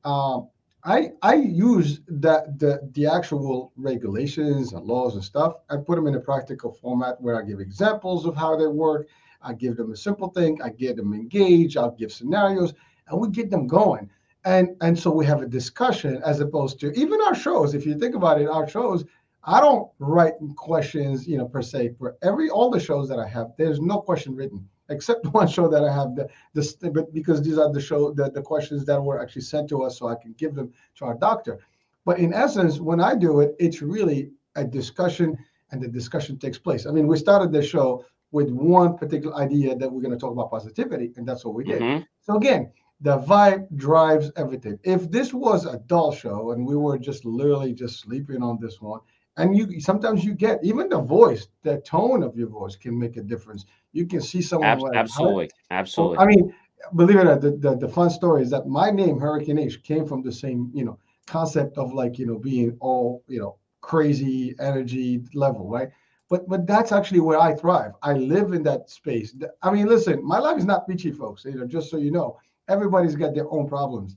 Um, 0.05 0.49
I 0.85 1.11
I 1.23 1.35
use 1.35 2.01
that 2.09 2.59
the 2.59 2.89
the 2.93 3.07
actual 3.07 3.73
regulations 3.77 4.73
and 4.73 4.85
laws 4.85 5.15
and 5.15 5.23
stuff. 5.23 5.55
I 5.71 5.77
put 5.77 5.97
them 5.97 6.09
in 6.09 6.17
a 6.17 6.21
practical 6.21 6.73
format 6.73 7.21
where 7.21 7.41
I 7.41 7.47
give 7.47 7.61
examples 7.61 8.27
of 8.27 8.35
how 8.35 8.57
they 8.57 8.67
work. 8.67 9.09
I 9.43 9.53
give 9.53 9.77
them 9.77 9.93
a 9.93 9.97
simple 9.97 10.29
thing. 10.31 10.61
I 10.63 10.71
get 10.71 10.97
them 10.97 11.13
engaged. 11.13 11.77
I'll 11.77 11.93
give 11.93 12.13
scenarios, 12.13 12.75
and 13.09 13.21
we 13.21 13.29
get 13.29 13.51
them 13.51 13.67
going. 13.67 14.11
And 14.45 14.71
and 14.81 14.99
so 14.99 15.11
we 15.13 15.25
have 15.27 15.41
a 15.43 15.47
discussion 15.47 16.21
as 16.25 16.41
opposed 16.41 16.81
to 16.81 16.93
even 16.93 17.21
our 17.21 17.35
shows. 17.35 17.75
If 17.75 17.87
you 17.87 17.97
think 17.97 18.17
about 18.17 18.41
it, 18.41 18.49
our 18.49 18.69
shows. 18.69 19.05
I 19.45 19.61
don't 19.61 19.91
write 19.99 20.35
questions, 20.57 21.27
you 21.27 21.37
know, 21.37 21.47
per 21.47 21.63
se 21.63 21.95
for 21.99 22.17
every 22.23 22.49
all 22.51 22.71
the 22.71 22.81
shows 22.81 23.09
that 23.09 23.19
I 23.19 23.27
have. 23.29 23.53
There's 23.59 23.81
no 23.81 24.01
question 24.01 24.37
written 24.37 24.69
except 24.89 25.27
one 25.35 25.49
show 25.49 25.69
that 25.69 25.85
I 25.85 25.93
have 25.93 26.15
the 26.15 26.29
this 26.55 26.75
but 26.75 27.13
because 27.13 27.43
these 27.43 27.59
are 27.59 27.73
the 27.73 27.81
show 27.81 28.13
the, 28.13 28.31
the 28.31 28.43
questions 28.43 28.85
that 28.87 29.03
were 29.03 29.21
actually 29.21 29.43
sent 29.43 29.69
to 29.71 29.83
us 29.83 29.99
so 29.99 30.09
I 30.09 30.15
can 30.15 30.33
give 30.35 30.55
them 30.55 30.73
to 30.97 31.05
our 31.07 31.15
doctor. 31.15 31.59
But 32.05 32.19
in 32.19 32.33
essence, 32.35 32.81
when 32.81 33.01
I 33.01 33.15
do 33.15 33.41
it, 33.41 33.55
it's 33.59 33.81
really 33.83 34.31
a 34.57 34.65
discussion 34.65 35.39
and 35.71 35.81
the 35.81 35.89
discussion 35.89 36.39
takes 36.39 36.59
place. 36.59 36.87
I 36.87 36.91
mean, 36.91 37.07
we 37.07 37.17
started 37.17 37.53
the 37.53 37.63
show 37.63 38.05
with 38.31 38.51
one 38.51 38.97
particular 38.97 39.37
idea 39.37 39.75
that 39.77 39.91
we're 39.91 40.03
going 40.03 40.13
to 40.13 40.19
talk 40.19 40.33
about 40.33 40.51
positivity, 40.51 41.13
and 41.17 41.27
that's 41.27 41.45
what 41.45 41.55
we 41.55 41.65
did. 41.65 41.81
Mm-hmm. 41.81 42.03
So 42.21 42.37
again, 42.37 42.73
the 43.01 43.19
vibe 43.19 43.67
drives 43.77 44.31
everything. 44.37 44.79
If 44.85 45.11
this 45.11 45.35
was 45.35 45.67
a 45.67 45.79
dull 45.87 46.13
show 46.13 46.53
and 46.53 46.67
we 46.67 46.77
were 46.77 46.99
just 46.99 47.25
literally 47.25 47.73
just 47.73 48.01
sleeping 48.01 48.43
on 48.43 48.59
this 48.61 48.81
one, 48.81 49.01
and 49.37 49.57
you 49.57 49.81
sometimes 49.81 50.25
you 50.25 50.35
get 50.35 50.63
even 50.63 50.89
the 50.89 51.01
voice 51.01 51.49
the 51.63 51.79
tone 51.79 52.23
of 52.23 52.37
your 52.37 52.49
voice 52.49 52.77
can 52.77 52.99
make 52.99 53.17
a 53.17 53.23
difference. 53.23 53.65
You 53.93 54.07
can 54.07 54.21
see 54.21 54.43
someone 54.43 54.69
Ab- 54.69 54.81
like, 54.81 54.95
absolutely 54.95 55.51
absolutely. 55.71 56.19
I 56.19 56.27
mean 56.27 56.55
believe 56.97 57.17
it 57.17 57.21
or 57.21 57.25
not 57.25 57.41
the, 57.41 57.53
the, 57.53 57.77
the, 57.77 57.89
fun 57.89 58.11
story 58.11 58.43
is 58.43 58.51
that 58.51 58.67
my 58.67 58.91
name 58.91 59.19
hurricane 59.19 59.59
h 59.59 59.83
came 59.83 60.05
from 60.05 60.23
the 60.23 60.33
same 60.33 60.71
you 60.75 60.85
know 60.85 60.99
concept 61.27 61.79
of 61.79 61.93
like 61.93 62.19
you 62.19 62.27
know 62.27 62.39
being 62.39 62.77
all 62.81 63.23
you 63.29 63.39
know 63.39 63.57
crazy 63.81 64.55
energy 64.61 65.23
level 65.35 65.69
right? 65.69 65.89
But 66.29 66.49
but 66.49 66.67
that's 66.67 66.93
actually 66.93 67.21
where 67.21 67.41
i 67.41 67.55
thrive. 67.55 67.93
I 68.03 68.15
live 68.15 68.53
in 68.53 68.63
that 68.65 68.91
space. 68.91 69.35
I 69.63 69.71
mean 69.71 69.87
listen 69.87 70.23
my 70.25 70.39
life 70.39 70.59
is 70.59 70.67
not 70.67 70.87
peachy 70.87 71.13
folks. 71.13 71.45
You 71.45 71.55
know 71.55 71.67
just 71.67 71.91
so 71.91 71.97
you 71.97 72.11
know 72.11 72.39
everybody's 72.69 73.17
got 73.17 73.35
their 73.35 73.51
own 73.51 73.67
problems. 73.67 74.17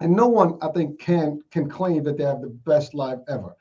And 0.00 0.16
no 0.16 0.26
one 0.26 0.58
i 0.62 0.68
think 0.68 0.98
can 0.98 1.40
can 1.52 1.68
claim 1.68 2.02
that 2.02 2.16
they 2.16 2.24
have 2.24 2.40
the 2.40 2.48
best 2.48 2.92
life 2.92 3.20
ever 3.28 3.54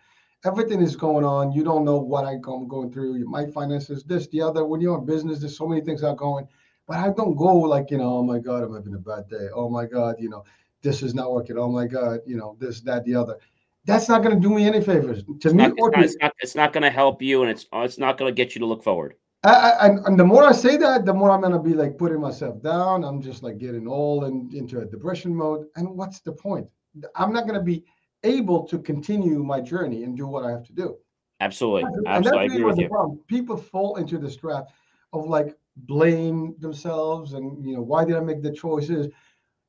everything 0.45 0.81
is 0.81 0.95
going 0.95 1.25
on. 1.25 1.51
You 1.51 1.63
don't 1.63 1.85
know 1.85 1.97
what 1.97 2.25
I'm 2.25 2.41
going 2.41 2.91
through. 2.91 3.23
My 3.25 3.45
finances, 3.45 4.03
this, 4.03 4.27
the 4.27 4.41
other. 4.41 4.65
When 4.65 4.81
you're 4.81 4.97
in 4.97 5.05
business, 5.05 5.39
there's 5.39 5.57
so 5.57 5.67
many 5.67 5.81
things 5.81 6.03
are 6.03 6.15
going. 6.15 6.47
But 6.87 6.97
I 6.97 7.09
don't 7.11 7.35
go 7.35 7.55
like, 7.55 7.91
you 7.91 7.97
know, 7.97 8.17
oh 8.17 8.23
my 8.23 8.39
God, 8.39 8.63
I'm 8.63 8.73
having 8.73 8.95
a 8.95 8.97
bad 8.97 9.29
day. 9.29 9.47
Oh 9.53 9.69
my 9.69 9.85
God, 9.85 10.15
you 10.19 10.29
know, 10.29 10.43
this 10.81 11.03
is 11.03 11.13
not 11.13 11.31
working. 11.31 11.57
Oh 11.57 11.69
my 11.69 11.87
God, 11.87 12.19
you 12.25 12.37
know, 12.37 12.57
this, 12.59 12.81
that, 12.81 13.05
the 13.05 13.15
other. 13.15 13.37
That's 13.85 14.09
not 14.09 14.21
going 14.23 14.35
to 14.35 14.41
do 14.41 14.53
me 14.53 14.65
any 14.65 14.81
favors. 14.81 15.23
To 15.23 15.33
it's 15.33 15.45
me, 15.45 15.67
not, 15.67 15.71
it's, 15.71 15.81
not, 15.81 16.03
it's 16.03 16.15
not, 16.21 16.33
it's 16.39 16.55
not 16.55 16.73
going 16.73 16.83
to 16.83 16.91
help 16.91 17.21
you, 17.21 17.41
and 17.41 17.49
it's 17.49 17.65
it's 17.73 17.97
not 17.97 18.17
going 18.17 18.29
to 18.29 18.35
get 18.35 18.53
you 18.53 18.59
to 18.59 18.65
look 18.65 18.83
forward. 18.83 19.15
I, 19.43 19.49
I, 19.49 19.87
and 19.87 20.19
the 20.19 20.23
more 20.23 20.43
I 20.43 20.51
say 20.51 20.77
that, 20.77 21.03
the 21.03 21.13
more 21.13 21.31
I'm 21.31 21.41
going 21.41 21.53
to 21.53 21.59
be 21.59 21.73
like 21.73 21.97
putting 21.97 22.21
myself 22.21 22.61
down. 22.61 23.03
I'm 23.03 23.21
just 23.21 23.41
like 23.41 23.57
getting 23.57 23.87
all 23.87 24.25
in, 24.25 24.51
into 24.53 24.81
a 24.81 24.85
depression 24.85 25.35
mode. 25.35 25.65
And 25.75 25.97
what's 25.97 26.19
the 26.19 26.31
point? 26.31 26.67
I'm 27.15 27.33
not 27.33 27.47
going 27.47 27.57
to 27.57 27.65
be 27.65 27.83
able 28.23 28.63
to 28.67 28.79
continue 28.79 29.43
my 29.43 29.61
journey 29.61 30.03
and 30.03 30.15
do 30.15 30.27
what 30.27 30.45
I 30.45 30.51
have 30.51 30.63
to 30.65 30.73
do. 30.73 30.97
Absolutely. 31.39 31.83
And 31.83 32.07
Absolutely. 32.07 32.39
I 32.39 32.43
agree 32.45 32.63
with 32.63 32.77
you. 32.77 32.87
Problem. 32.87 33.19
People 33.27 33.57
fall 33.57 33.95
into 33.95 34.17
this 34.17 34.35
trap 34.35 34.67
of 35.13 35.27
like 35.27 35.57
blame 35.75 36.55
themselves 36.59 37.33
and 37.33 37.65
you 37.65 37.75
know 37.75 37.81
why 37.81 38.05
did 38.05 38.15
I 38.15 38.19
make 38.19 38.41
the 38.41 38.51
choices? 38.51 39.07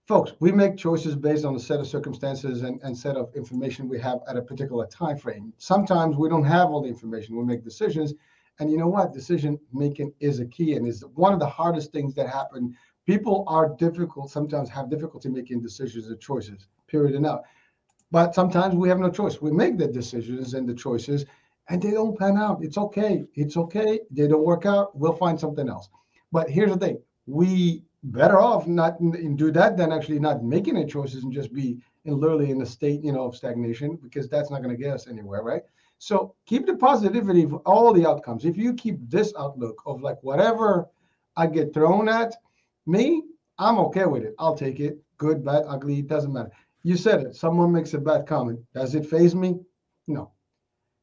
Folks, 0.06 0.32
we 0.40 0.52
make 0.52 0.76
choices 0.76 1.14
based 1.14 1.44
on 1.44 1.54
a 1.54 1.60
set 1.60 1.78
of 1.78 1.86
circumstances 1.86 2.62
and, 2.62 2.80
and 2.82 2.96
set 2.96 3.16
of 3.16 3.34
information 3.34 3.88
we 3.88 4.00
have 4.00 4.18
at 4.28 4.36
a 4.36 4.42
particular 4.42 4.86
time 4.86 5.16
frame. 5.16 5.52
Sometimes 5.58 6.16
we 6.16 6.28
don't 6.28 6.44
have 6.44 6.70
all 6.70 6.82
the 6.82 6.88
information. 6.88 7.36
We 7.36 7.44
make 7.44 7.62
decisions. 7.62 8.12
And 8.58 8.70
you 8.70 8.76
know 8.76 8.88
what? 8.88 9.12
Decision 9.12 9.58
making 9.72 10.12
is 10.20 10.40
a 10.40 10.46
key 10.46 10.74
and 10.74 10.86
is 10.86 11.04
one 11.14 11.32
of 11.32 11.38
the 11.38 11.46
hardest 11.46 11.92
things 11.92 12.14
that 12.14 12.28
happen 12.28 12.76
People 13.06 13.44
are 13.48 13.74
difficult, 13.76 14.30
sometimes 14.30 14.68
have 14.70 14.88
difficulty 14.88 15.28
making 15.28 15.60
decisions 15.60 16.06
and 16.06 16.20
choices, 16.20 16.68
period 16.86 17.16
and 17.16 17.26
out. 17.26 17.42
But 18.12 18.34
sometimes 18.34 18.76
we 18.76 18.88
have 18.90 19.00
no 19.00 19.10
choice. 19.10 19.42
We 19.42 19.50
make 19.50 19.78
the 19.78 19.88
decisions 19.88 20.54
and 20.54 20.68
the 20.68 20.74
choices 20.74 21.24
and 21.68 21.82
they 21.82 21.92
don't 21.92 22.16
pan 22.16 22.36
out. 22.36 22.62
It's 22.62 22.76
okay. 22.76 23.24
It's 23.34 23.56
okay. 23.56 24.00
They 24.10 24.28
don't 24.28 24.44
work 24.44 24.66
out. 24.66 24.96
We'll 24.96 25.16
find 25.16 25.40
something 25.40 25.68
else. 25.68 25.88
But 26.30 26.48
here's 26.48 26.70
the 26.70 26.78
thing 26.78 26.98
we 27.26 27.82
better 28.04 28.38
off 28.38 28.66
not 28.66 28.98
do 29.36 29.50
that 29.52 29.76
than 29.76 29.92
actually 29.92 30.18
not 30.18 30.44
making 30.44 30.76
any 30.76 30.86
choices 30.86 31.22
and 31.22 31.32
just 31.32 31.52
be 31.52 31.78
in 32.04 32.18
literally 32.18 32.50
in 32.50 32.60
a 32.62 32.66
state 32.66 33.02
you 33.02 33.12
know 33.12 33.24
of 33.24 33.36
stagnation 33.36 33.96
because 34.02 34.28
that's 34.28 34.50
not 34.50 34.60
going 34.60 34.74
to 34.76 34.82
get 34.82 34.92
us 34.92 35.06
anywhere 35.06 35.42
right 35.42 35.62
so 35.98 36.34
keep 36.44 36.66
the 36.66 36.74
positivity 36.74 37.44
of 37.44 37.54
all 37.64 37.92
the 37.92 38.04
outcomes 38.04 38.44
if 38.44 38.56
you 38.56 38.74
keep 38.74 38.98
this 39.08 39.32
outlook 39.38 39.80
of 39.86 40.02
like 40.02 40.20
whatever 40.24 40.88
i 41.36 41.46
get 41.46 41.72
thrown 41.72 42.08
at 42.08 42.34
me 42.86 43.22
i'm 43.58 43.78
okay 43.78 44.04
with 44.04 44.24
it 44.24 44.34
i'll 44.40 44.56
take 44.56 44.80
it 44.80 44.98
good 45.16 45.44
bad 45.44 45.62
ugly 45.68 46.00
it 46.00 46.08
doesn't 46.08 46.32
matter 46.32 46.50
you 46.82 46.96
said 46.96 47.20
it. 47.20 47.36
Someone 47.36 47.72
makes 47.72 47.94
a 47.94 47.98
bad 47.98 48.26
comment. 48.26 48.60
Does 48.74 48.94
it 48.94 49.06
faze 49.06 49.34
me? 49.34 49.60
No. 50.06 50.32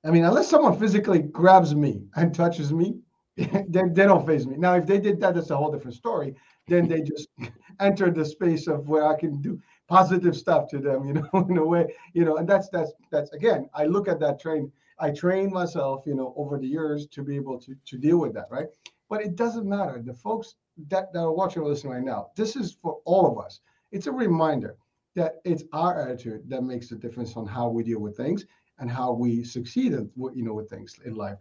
I 0.06 0.12
mean 0.12 0.24
unless 0.24 0.50
someone 0.50 0.78
physically 0.80 1.20
grabs 1.20 1.76
me 1.76 2.04
and 2.16 2.34
touches 2.34 2.72
me 2.72 3.00
they, 3.38 3.64
they 3.68 4.06
don't 4.06 4.26
faze 4.26 4.46
me. 4.46 4.58
Now 4.58 4.76
if 4.76 4.86
they 4.86 5.00
did 5.00 5.20
that 5.22 5.36
that's 5.36 5.50
a 5.50 5.58
whole 5.58 5.72
different 5.72 5.96
story. 5.96 6.36
Then 6.68 6.88
they 6.88 7.02
just 7.02 7.30
enter 7.80 8.12
the 8.12 8.26
space 8.26 8.68
of 8.68 8.88
where 8.90 9.08
I 9.08 9.18
can 9.18 9.42
do 9.42 9.60
positive 9.88 10.38
stuff 10.38 10.68
to 10.70 10.80
them, 10.80 11.06
you 11.06 11.14
know, 11.34 11.48
in 11.50 11.58
a 11.58 11.66
way, 11.66 11.94
you 12.14 12.26
know, 12.26 12.38
and 12.38 12.48
that's 12.48 12.70
that's 12.70 12.92
that's 13.12 13.32
again, 13.32 13.70
I 13.74 13.86
look 13.86 14.08
at 14.08 14.20
that 14.20 14.40
train, 14.40 14.72
I 15.00 15.12
train 15.12 15.52
myself, 15.52 16.04
you 16.06 16.16
know, 16.16 16.34
over 16.38 16.58
the 16.58 16.68
years 16.68 17.08
to 17.08 17.24
be 17.24 17.36
able 17.36 17.60
to 17.62 17.76
to 17.86 17.98
deal 17.98 18.18
with 18.18 18.34
that, 18.34 18.48
right? 18.52 18.68
But 19.10 19.22
it 19.22 19.36
doesn't 19.36 19.68
matter. 19.68 20.02
The 20.04 20.14
folks 20.14 20.56
that, 20.90 21.12
that 21.14 21.20
are 21.20 21.34
watching 21.34 21.64
or 21.64 21.70
listening 21.70 21.94
right 21.94 22.04
now, 22.04 22.28
this 22.36 22.56
is 22.56 22.78
for 22.82 23.00
all 23.06 23.26
of 23.26 23.44
us. 23.44 23.62
It's 23.92 24.08
a 24.08 24.12
reminder 24.12 24.76
that 25.20 25.42
it's 25.44 25.64
our 25.74 26.02
attitude 26.02 26.50
that 26.50 26.64
makes 26.64 26.88
the 26.90 26.96
difference 26.96 27.36
on 27.36 27.46
how 27.46 27.68
we 27.68 27.84
deal 27.84 28.00
with 28.00 28.16
things 28.16 28.46
and 28.80 28.90
how 28.90 29.12
we 29.12 29.44
succeed 29.44 29.92
in, 29.94 30.10
you 30.34 30.44
know, 30.44 30.54
with 30.54 30.70
things 30.70 30.98
in 31.06 31.16
life. 31.16 31.38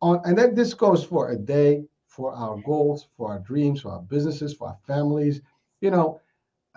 On 0.00 0.20
and 0.24 0.38
that 0.38 0.54
this 0.54 0.74
goes 0.74 1.02
for 1.04 1.30
a 1.30 1.36
day, 1.36 1.84
for 2.06 2.32
our 2.32 2.56
goals, 2.62 3.08
for 3.16 3.32
our 3.32 3.40
dreams, 3.40 3.80
for 3.80 3.90
our 3.90 4.02
businesses, 4.14 4.54
for 4.54 4.68
our 4.68 4.78
families. 4.86 5.40
You 5.80 5.90
know, 5.90 6.20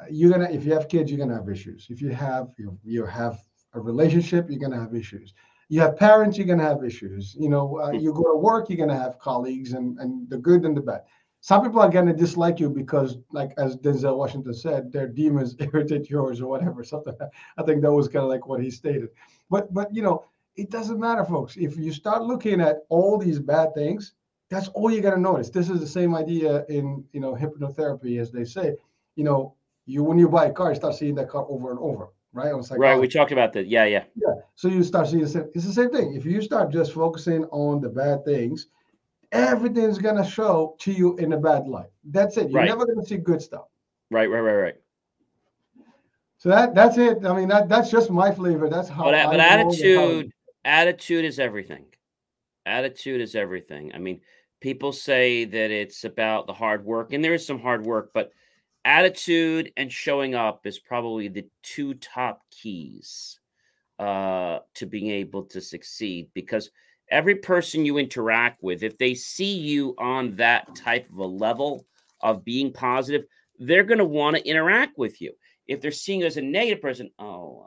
you're 0.10 0.32
gonna 0.32 0.50
if 0.50 0.66
you 0.66 0.74
have 0.74 0.88
kids, 0.90 1.12
you're 1.12 1.20
gonna 1.24 1.40
have 1.40 1.50
issues. 1.50 1.88
If 1.90 2.02
you 2.02 2.10
have 2.10 2.48
you, 2.58 2.78
you 2.84 3.06
have 3.06 3.38
a 3.74 3.80
relationship, 3.80 4.50
you're 4.50 4.60
gonna 4.66 4.80
have 4.80 4.96
issues. 4.96 5.34
You 5.68 5.82
have 5.82 5.98
parents, 5.98 6.38
you're 6.38 6.48
gonna 6.48 6.64
have 6.64 6.84
issues. 6.84 7.36
You 7.40 7.50
know, 7.50 7.80
uh, 7.80 7.92
you 7.92 8.12
go 8.12 8.24
to 8.34 8.38
work, 8.38 8.70
you're 8.70 8.84
gonna 8.84 8.98
have 9.06 9.20
colleagues, 9.20 9.74
and 9.74 10.00
and 10.00 10.28
the 10.30 10.38
good 10.38 10.66
and 10.66 10.76
the 10.76 10.82
bad. 10.82 11.02
Some 11.42 11.64
people 11.64 11.80
are 11.80 11.90
gonna 11.90 12.14
dislike 12.14 12.60
you 12.60 12.70
because, 12.70 13.18
like 13.32 13.54
as 13.58 13.78
Denzel 13.78 14.18
Washington 14.18 14.54
said, 14.54 14.92
their 14.92 15.08
demons 15.08 15.56
irritate 15.60 16.10
yours 16.10 16.42
or 16.42 16.50
whatever. 16.50 16.84
Something. 16.84 17.16
I 17.58 17.64
think 17.64 17.82
that 17.82 17.92
was 17.92 18.08
kind 18.08 18.24
of 18.24 18.30
like 18.30 18.48
what 18.48 18.62
he 18.62 18.70
stated. 18.70 19.10
But 19.50 19.74
but 19.74 19.94
you 19.94 20.02
know, 20.02 20.26
it 20.56 20.70
doesn't 20.70 21.00
matter, 21.00 21.24
folks. 21.24 21.56
If 21.56 21.78
you 21.78 21.94
start 21.94 22.24
looking 22.24 22.60
at 22.60 22.80
all 22.90 23.18
these 23.18 23.40
bad 23.40 23.74
things, 23.74 24.14
that's 24.50 24.68
all 24.70 24.92
you 24.92 25.02
got 25.02 25.16
to 25.16 25.20
notice. 25.20 25.50
This 25.50 25.70
is 25.70 25.80
the 25.80 25.88
same 25.88 26.14
idea 26.14 26.66
in 26.68 27.06
you 27.14 27.22
know 27.22 27.36
hypnotherapy, 27.36 28.20
as 28.20 28.32
they 28.32 28.44
say. 28.44 28.76
You 29.16 29.24
know, 29.24 29.56
you 29.86 30.04
when 30.04 30.18
you 30.18 30.28
buy 30.28 30.48
a 30.48 30.52
car, 30.52 30.70
you 30.70 30.76
start 30.76 30.96
seeing 30.96 31.16
that 31.16 31.30
car 31.30 31.46
over 31.48 31.72
and 31.72 31.80
over, 31.80 32.10
right? 32.34 32.54
Like, 32.54 32.80
right. 32.80 32.94
Oh, 32.94 33.00
we 33.00 33.08
talked 33.08 33.32
about 33.32 33.54
that. 33.54 33.68
Yeah, 33.68 33.86
yeah. 33.86 34.04
Yeah. 34.16 34.34
So 34.56 34.68
you 34.68 34.84
start 34.84 35.08
seeing 35.08 35.24
the 35.24 35.30
same. 35.30 35.50
It's 35.54 35.66
the 35.66 35.74
same 35.74 35.90
thing. 35.90 36.16
If 36.16 36.26
you 36.26 36.42
start 36.42 36.72
just 36.72 36.94
focusing 36.94 37.46
on 37.46 37.80
the 37.80 37.90
bad 37.90 38.26
things, 38.26 38.68
everything's 39.32 39.98
gonna 39.98 40.28
show 40.28 40.76
to 40.80 40.92
you 40.92 41.18
in 41.18 41.34
a 41.34 41.38
bad 41.38 41.68
light. 41.68 41.90
That's 42.04 42.38
it. 42.38 42.50
You're 42.50 42.62
right. 42.62 42.68
never 42.68 42.86
gonna 42.86 43.06
see 43.06 43.18
good 43.18 43.42
stuff. 43.42 43.66
Right. 44.12 44.30
Right. 44.30 44.42
Right. 44.42 44.56
Right. 44.56 44.76
So 46.38 46.50
that 46.50 46.74
that's 46.74 46.98
it. 46.98 47.26
I 47.26 47.36
mean, 47.36 47.50
that 47.50 47.68
that's 47.70 47.92
just 47.92 48.10
my 48.10 48.32
flavor. 48.32 48.70
That's 48.70 48.88
how. 48.88 49.04
But, 49.04 49.26
but 49.30 49.40
attitude, 49.40 50.32
attitude 50.64 51.26
is 51.26 51.38
everything. 51.38 51.86
Attitude 52.66 53.22
is 53.22 53.36
everything. 53.36 53.92
I 53.94 53.98
mean, 53.98 54.22
people 54.62 54.94
say 54.94 55.46
that 55.46 55.72
it's 55.72 56.06
about 56.06 56.48
the 56.48 56.54
hard 56.54 56.86
work, 56.86 57.14
and 57.14 57.24
there 57.24 57.34
is 57.34 57.46
some 57.46 57.60
hard 57.60 57.86
work, 57.86 58.12
but 58.14 58.32
attitude 58.86 59.72
and 59.76 59.92
showing 59.92 60.36
up 60.36 60.66
is 60.66 60.80
probably 60.80 61.28
the 61.28 61.46
two 61.62 61.94
top 61.96 62.42
keys 62.50 63.40
uh, 64.00 64.60
to 64.76 64.86
being 64.86 65.12
able 65.12 65.44
to 65.44 65.60
succeed 65.60 66.30
because 66.34 66.72
every 67.12 67.36
person 67.36 67.86
you 67.86 67.98
interact 67.98 68.64
with, 68.64 68.84
if 68.84 68.98
they 68.98 69.14
see 69.14 69.58
you 69.58 69.96
on 69.98 70.36
that 70.36 70.76
type 70.76 71.10
of 71.10 71.18
a 71.18 71.26
level 71.26 71.86
of 72.22 72.46
being 72.46 72.72
positive, 72.72 73.26
they're 73.60 73.84
going 73.84 73.98
to 74.00 74.06
want 74.06 74.36
to 74.36 74.48
interact 74.48 74.98
with 74.98 75.22
you. 75.22 75.34
If 75.68 75.82
they're 75.82 75.92
seeing 75.92 76.22
you 76.22 76.26
as 76.26 76.38
a 76.38 76.42
negative 76.42 76.82
person, 76.82 77.12
oh, 77.20 77.66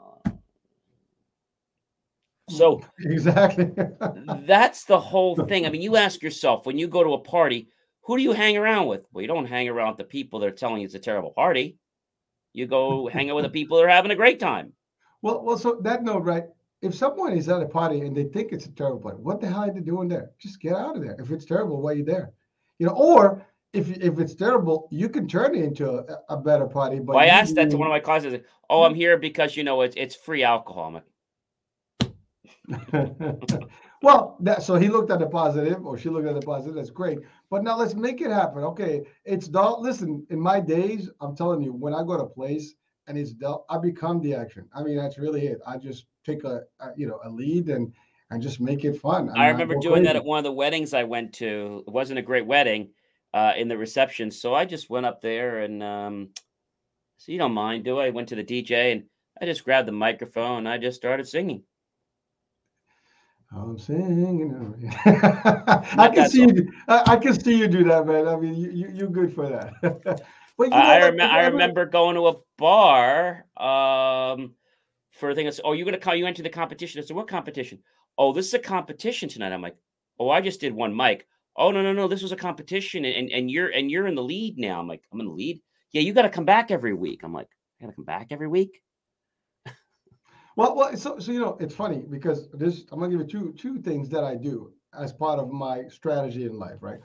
so 2.49 2.81
exactly 2.99 3.71
that's 4.45 4.85
the 4.85 4.99
whole 4.99 5.35
thing. 5.35 5.65
I 5.65 5.69
mean, 5.69 5.81
you 5.81 5.95
ask 5.95 6.21
yourself 6.21 6.65
when 6.65 6.77
you 6.77 6.87
go 6.87 7.03
to 7.03 7.13
a 7.13 7.19
party, 7.19 7.69
who 8.01 8.17
do 8.17 8.23
you 8.23 8.33
hang 8.33 8.57
around 8.57 8.87
with? 8.87 9.05
Well, 9.11 9.21
you 9.21 9.27
don't 9.27 9.45
hang 9.45 9.69
around 9.69 9.89
with 9.89 9.97
the 9.97 10.03
people 10.03 10.39
that 10.39 10.47
are 10.47 10.51
telling 10.51 10.81
you 10.81 10.85
it's 10.85 10.95
a 10.95 10.99
terrible 10.99 11.31
party. 11.31 11.77
You 12.51 12.67
go 12.67 13.07
hang 13.07 13.29
out 13.29 13.37
with 13.37 13.45
the 13.45 13.49
people 13.49 13.77
that 13.77 13.85
are 13.85 13.89
having 13.89 14.11
a 14.11 14.15
great 14.15 14.39
time. 14.39 14.73
Well, 15.21 15.43
well, 15.43 15.57
so 15.57 15.79
that 15.83 16.03
note, 16.03 16.23
right? 16.23 16.43
If 16.83 16.93
someone 16.93 17.33
is 17.33 17.49
at 17.49 17.61
a 17.61 17.65
party 17.65 18.01
and 18.01 18.15
they 18.15 18.25
think 18.25 18.51
it's 18.51 18.65
a 18.65 18.71
terrible 18.71 18.99
party, 18.99 19.17
what 19.21 19.39
the 19.41 19.47
hell 19.47 19.63
are 19.63 19.73
they 19.73 19.79
doing 19.79 20.07
there? 20.07 20.31
Just 20.39 20.59
get 20.59 20.73
out 20.73 20.97
of 20.97 21.03
there. 21.03 21.15
If 21.19 21.31
it's 21.31 21.45
terrible, 21.45 21.81
why 21.81 21.91
are 21.91 21.95
you 21.95 22.03
there? 22.03 22.31
You 22.77 22.87
know, 22.87 22.93
or 22.93 23.45
if 23.71 23.89
if 23.97 24.19
it's 24.19 24.35
terrible, 24.35 24.87
you 24.91 25.09
can 25.09 25.27
turn 25.27 25.55
it 25.55 25.63
into 25.63 25.89
a, 25.89 26.03
a 26.29 26.37
better 26.37 26.67
party. 26.67 26.99
But 26.99 27.15
well, 27.15 27.23
I 27.23 27.27
asked 27.27 27.55
that 27.55 27.69
to 27.71 27.77
one 27.77 27.87
of 27.87 27.91
my 27.91 27.99
classes. 27.99 28.39
Oh, 28.69 28.83
I'm 28.83 28.95
here 28.95 29.17
because 29.17 29.55
you 29.57 29.63
know 29.63 29.81
it's 29.81 29.95
it's 29.95 30.15
free 30.15 30.43
alcohol. 30.43 31.01
Well, 34.03 34.35
that 34.41 34.63
so 34.63 34.75
he 34.75 34.89
looked 34.89 35.11
at 35.11 35.19
the 35.19 35.27
positive, 35.27 35.85
or 35.85 35.97
she 35.97 36.09
looked 36.09 36.27
at 36.27 36.35
the 36.35 36.45
positive. 36.45 36.75
That's 36.75 36.89
great. 36.89 37.19
But 37.49 37.63
now 37.63 37.77
let's 37.77 37.95
make 37.95 38.19
it 38.19 38.29
happen. 38.29 38.61
Okay, 38.61 39.03
it's 39.23 39.47
dull. 39.47 39.81
Listen, 39.81 40.27
in 40.29 40.41
my 40.41 40.59
days, 40.59 41.09
I'm 41.21 41.37
telling 41.37 41.61
you, 41.61 41.71
when 41.71 41.93
I 41.93 42.03
go 42.03 42.17
to 42.17 42.25
place 42.25 42.75
and 43.07 43.17
it's 43.17 43.31
dull, 43.31 43.65
I 43.69 43.77
become 43.77 44.21
the 44.21 44.33
action. 44.35 44.67
I 44.73 44.83
mean, 44.83 44.97
that's 44.97 45.17
really 45.17 45.47
it. 45.47 45.59
I 45.65 45.77
just 45.77 46.05
take 46.25 46.43
a, 46.43 46.63
a 46.79 46.89
you 46.95 47.07
know 47.07 47.19
a 47.23 47.29
lead 47.29 47.69
and 47.69 47.93
and 48.29 48.41
just 48.41 48.59
make 48.59 48.83
it 48.83 48.99
fun. 48.99 49.29
I, 49.35 49.45
I 49.45 49.49
remember 49.49 49.75
doing 49.75 50.03
crazy. 50.03 50.07
that 50.07 50.15
at 50.15 50.25
one 50.25 50.37
of 50.37 50.43
the 50.43 50.51
weddings 50.51 50.93
I 50.93 51.03
went 51.03 51.33
to. 51.33 51.83
It 51.87 51.91
wasn't 51.91 52.19
a 52.19 52.23
great 52.23 52.45
wedding 52.45 52.89
uh, 53.33 53.53
in 53.57 53.67
the 53.67 53.77
reception, 53.77 54.31
so 54.31 54.53
I 54.53 54.65
just 54.65 54.89
went 54.89 55.05
up 55.05 55.21
there 55.21 55.59
and 55.59 55.83
um, 55.83 56.29
so 57.17 57.31
you 57.31 57.37
don't 57.37 57.53
mind, 57.53 57.85
do 57.85 57.99
I? 57.99 58.07
I 58.07 58.09
went 58.09 58.29
to 58.29 58.35
the 58.35 58.43
DJ 58.43 58.91
and 58.91 59.03
I 59.41 59.45
just 59.45 59.63
grabbed 59.63 59.87
the 59.87 59.93
microphone 59.93 60.59
and 60.59 60.69
I 60.69 60.77
just 60.77 60.97
started 60.97 61.27
singing. 61.27 61.63
I'm 63.55 63.77
singing. 63.77 64.91
I 65.05 66.11
can 66.13 66.29
see 66.29 66.41
you. 66.41 66.71
I, 66.87 67.13
I, 67.13 67.15
can 67.17 67.39
see 67.39 67.57
you 67.57 67.67
do 67.67 67.83
that, 67.83 68.07
man. 68.07 68.27
I 68.27 68.35
mean, 68.35 68.55
you, 68.55 68.71
you 68.71 68.89
you're 68.91 69.09
good 69.09 69.33
for 69.33 69.47
that. 69.47 70.21
but 70.57 70.65
you 70.65 70.69
know, 70.69 70.75
I, 70.77 70.99
rem- 70.99 71.21
I 71.21 71.45
remember 71.47 71.85
going 71.85 72.15
to 72.15 72.27
a 72.27 72.35
bar 72.57 73.45
um, 73.57 74.53
for 75.11 75.31
a 75.31 75.35
thing. 75.35 75.45
That's 75.45 75.59
oh, 75.63 75.73
you're 75.73 75.85
gonna 75.85 75.97
call 75.97 76.15
you 76.15 76.27
into 76.27 76.43
the 76.43 76.49
competition. 76.49 77.01
I 77.01 77.05
said, 77.05 77.15
what 77.15 77.27
competition? 77.27 77.79
Oh, 78.17 78.33
this 78.33 78.47
is 78.47 78.53
a 78.53 78.59
competition 78.59 79.29
tonight. 79.29 79.51
I'm 79.51 79.61
like, 79.61 79.77
oh, 80.19 80.29
I 80.29 80.41
just 80.41 80.61
did 80.61 80.73
one 80.73 80.95
mic. 80.95 81.27
Oh 81.55 81.71
no 81.71 81.81
no 81.81 81.93
no, 81.93 82.07
this 82.07 82.21
was 82.21 82.31
a 82.31 82.37
competition, 82.37 83.05
and 83.05 83.31
and 83.31 83.49
you're 83.49 83.69
and 83.69 83.89
you're 83.89 84.07
in 84.07 84.15
the 84.15 84.23
lead 84.23 84.57
now. 84.57 84.79
I'm 84.79 84.87
like, 84.87 85.03
I'm 85.11 85.19
in 85.19 85.27
the 85.27 85.31
lead. 85.31 85.61
Yeah, 85.91 86.01
you 86.01 86.13
got 86.13 86.23
to 86.23 86.29
come 86.29 86.45
back 86.45 86.71
every 86.71 86.93
week. 86.93 87.21
I'm 87.23 87.33
like, 87.33 87.47
I 87.79 87.85
got 87.85 87.91
to 87.91 87.95
come 87.95 88.05
back 88.05 88.27
every 88.31 88.47
week. 88.47 88.81
Well, 90.55 90.75
well, 90.75 90.95
so 90.95 91.17
so 91.17 91.31
you 91.31 91.39
know, 91.39 91.57
it's 91.59 91.73
funny 91.73 92.03
because 92.07 92.47
this 92.51 92.85
I'm 92.91 92.99
gonna 92.99 93.11
give 93.11 93.21
you 93.21 93.25
two 93.25 93.53
two 93.53 93.81
things 93.81 94.07
that 94.09 94.23
I 94.23 94.35
do 94.35 94.71
as 94.95 95.11
part 95.11 95.39
of 95.39 95.49
my 95.49 95.87
strategy 95.87 96.45
in 96.45 96.59
life, 96.59 96.77
right? 96.79 96.99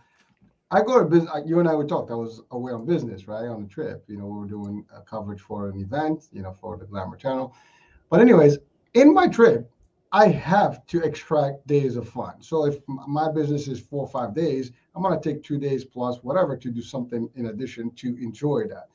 I 0.70 0.82
go 0.82 0.98
to 0.98 1.04
business. 1.04 1.32
You 1.46 1.60
and 1.60 1.68
I 1.68 1.74
would 1.74 1.88
talk. 1.88 2.10
I 2.10 2.14
was 2.14 2.42
away 2.50 2.72
on 2.72 2.84
business, 2.84 3.26
right, 3.26 3.46
on 3.46 3.62
a 3.62 3.66
trip. 3.66 4.04
You 4.06 4.18
know, 4.18 4.26
we 4.26 4.38
were 4.38 4.46
doing 4.46 4.84
coverage 5.06 5.40
for 5.40 5.68
an 5.68 5.80
event, 5.80 6.28
you 6.32 6.42
know, 6.42 6.52
for 6.52 6.76
the 6.76 6.84
Glamour 6.84 7.16
Channel. 7.16 7.54
But 8.10 8.20
anyways, 8.20 8.58
in 8.94 9.14
my 9.14 9.28
trip, 9.28 9.70
I 10.12 10.28
have 10.28 10.86
to 10.86 11.02
extract 11.02 11.66
days 11.66 11.96
of 11.96 12.08
fun. 12.08 12.40
So 12.40 12.66
if 12.66 12.78
my 12.86 13.30
business 13.30 13.68
is 13.68 13.80
four 13.80 14.02
or 14.02 14.08
five 14.08 14.34
days, 14.34 14.72
I'm 14.94 15.02
gonna 15.02 15.20
take 15.20 15.42
two 15.42 15.58
days 15.58 15.84
plus 15.84 16.22
whatever 16.22 16.56
to 16.56 16.70
do 16.70 16.80
something 16.80 17.28
in 17.34 17.46
addition 17.46 17.90
to 17.96 18.08
enjoy 18.16 18.64
that. 18.68 18.88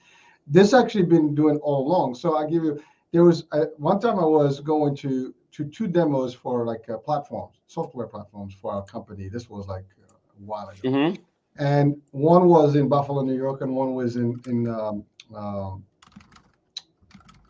This 0.47 0.73
actually 0.73 1.03
been 1.03 1.35
doing 1.35 1.57
all 1.57 1.87
along. 1.87 2.15
So 2.15 2.35
I 2.35 2.47
give 2.47 2.63
you 2.63 2.81
there 3.11 3.23
was 3.23 3.45
a, 3.51 3.65
one 3.77 3.99
time 3.99 4.19
I 4.19 4.25
was 4.25 4.59
going 4.59 4.95
to 4.97 5.33
to 5.51 5.65
two 5.65 5.87
demos 5.87 6.33
for 6.33 6.65
like 6.65 6.89
uh, 6.89 6.97
platforms, 6.97 7.57
software 7.67 8.07
platforms 8.07 8.55
for 8.59 8.73
our 8.73 8.83
company. 8.83 9.29
This 9.29 9.49
was 9.49 9.67
like 9.67 9.85
a 10.09 10.43
while 10.43 10.69
ago, 10.69 10.81
mm-hmm. 10.83 11.21
And 11.57 11.95
one 12.11 12.47
was 12.47 12.75
in 12.75 12.87
Buffalo, 12.87 13.21
New 13.21 13.35
York, 13.35 13.61
and 13.61 13.75
one 13.75 13.93
was 13.93 14.15
in 14.15 14.39
in 14.47 14.67
um, 14.67 15.05
um, 15.35 15.83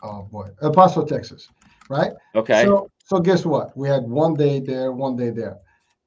oh 0.01 0.27
boy, 0.31 0.49
El 0.61 0.73
Paso, 0.73 1.05
Texas, 1.05 1.49
right? 1.89 2.11
Okay. 2.35 2.63
So 2.63 2.89
so 3.05 3.19
guess 3.19 3.45
what? 3.45 3.75
We 3.77 3.87
had 3.87 4.03
one 4.03 4.33
day 4.33 4.59
there, 4.59 4.91
one 4.91 5.15
day 5.15 5.29
there. 5.29 5.57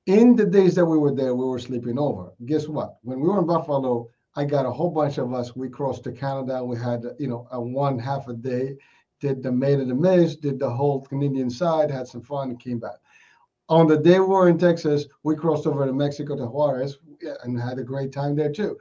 In 0.07 0.37
the 0.37 0.47
days 0.47 0.75
that 0.77 0.85
we 0.85 0.99
were 0.99 1.15
there, 1.15 1.35
we 1.35 1.45
were 1.45 1.59
sleeping 1.59 1.99
over. 1.99 2.33
Guess 2.47 2.69
what? 2.69 2.97
When 3.03 3.21
we 3.21 3.29
were 3.29 3.41
in 3.41 3.47
Buffalo, 3.47 4.09
I 4.37 4.45
got 4.45 4.67
a 4.67 4.71
whole 4.71 4.91
bunch 4.91 5.19
of 5.19 5.33
us. 5.33 5.57
We 5.57 5.69
crossed 5.69 6.05
to 6.05 6.13
Canada. 6.13 6.63
We 6.63 6.77
had, 6.77 7.05
you 7.19 7.27
know, 7.27 7.49
a 7.51 7.61
one 7.61 7.99
half 7.99 8.29
a 8.29 8.35
day, 8.35 8.77
did 9.21 9.43
the 9.43 9.51
Maid 9.51 9.81
of 9.81 9.89
the 9.89 9.95
Mist, 9.95 10.43
did 10.43 10.59
the 10.59 10.71
whole 10.71 11.01
Canadian 11.01 11.51
side, 11.51 11.91
had 11.91 12.07
some 12.07 12.23
fun, 12.23 12.51
and 12.51 12.61
came 12.61 12.79
back. 12.79 12.97
On 13.69 13.89
the 13.89 13.97
day 13.97 14.21
we 14.21 14.27
were 14.27 14.49
in 14.49 14.59
Texas, 14.59 15.07
we 15.25 15.35
crossed 15.35 15.67
over 15.67 15.85
to 15.85 15.93
Mexico 15.93 16.37
to 16.37 16.47
Juarez 16.47 16.99
and 17.43 17.61
had 17.61 17.79
a 17.79 17.85
great 17.85 18.13
time 18.13 18.35
there 18.35 18.53
too. 18.53 18.77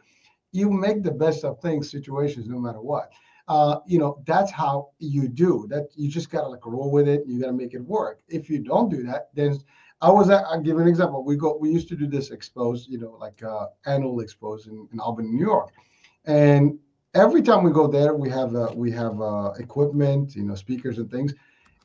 You 0.51 0.69
make 0.69 1.03
the 1.03 1.11
best 1.11 1.43
of 1.43 1.59
things, 1.61 1.91
situations, 1.91 2.47
no 2.47 2.59
matter 2.59 2.81
what. 2.81 3.11
Uh, 3.47 3.79
you 3.85 3.99
know, 3.99 4.23
that's 4.25 4.51
how 4.51 4.89
you 4.99 5.27
do 5.27 5.67
that. 5.69 5.89
You 5.95 6.09
just 6.09 6.31
gotta 6.31 6.47
like 6.47 6.65
roll 6.65 6.91
with 6.91 7.07
it. 7.07 7.23
You 7.27 7.39
gotta 7.39 7.53
make 7.53 7.73
it 7.73 7.81
work. 7.81 8.21
If 8.27 8.49
you 8.49 8.59
don't 8.59 8.89
do 8.89 9.03
that, 9.03 9.29
then 9.33 9.59
I 10.01 10.09
was 10.09 10.29
at, 10.29 10.45
I'll 10.45 10.61
give 10.61 10.77
an 10.77 10.87
example. 10.87 11.23
We 11.23 11.35
go, 11.35 11.57
we 11.59 11.69
used 11.69 11.87
to 11.89 11.95
do 11.95 12.07
this 12.07 12.31
expose, 12.31 12.87
you 12.87 12.97
know, 12.97 13.17
like 13.19 13.43
uh, 13.43 13.67
annual 13.85 14.19
expose 14.19 14.67
in, 14.67 14.87
in 14.91 14.99
Albany, 14.99 15.29
New 15.29 15.45
York. 15.45 15.71
And 16.25 16.79
every 17.13 17.41
time 17.41 17.63
we 17.63 17.71
go 17.71 17.87
there, 17.87 18.13
we 18.15 18.29
have, 18.29 18.55
uh, 18.55 18.71
we 18.75 18.91
have 18.91 19.21
uh, 19.21 19.51
equipment, 19.59 20.35
you 20.35 20.43
know, 20.43 20.55
speakers 20.55 20.97
and 20.97 21.09
things 21.09 21.33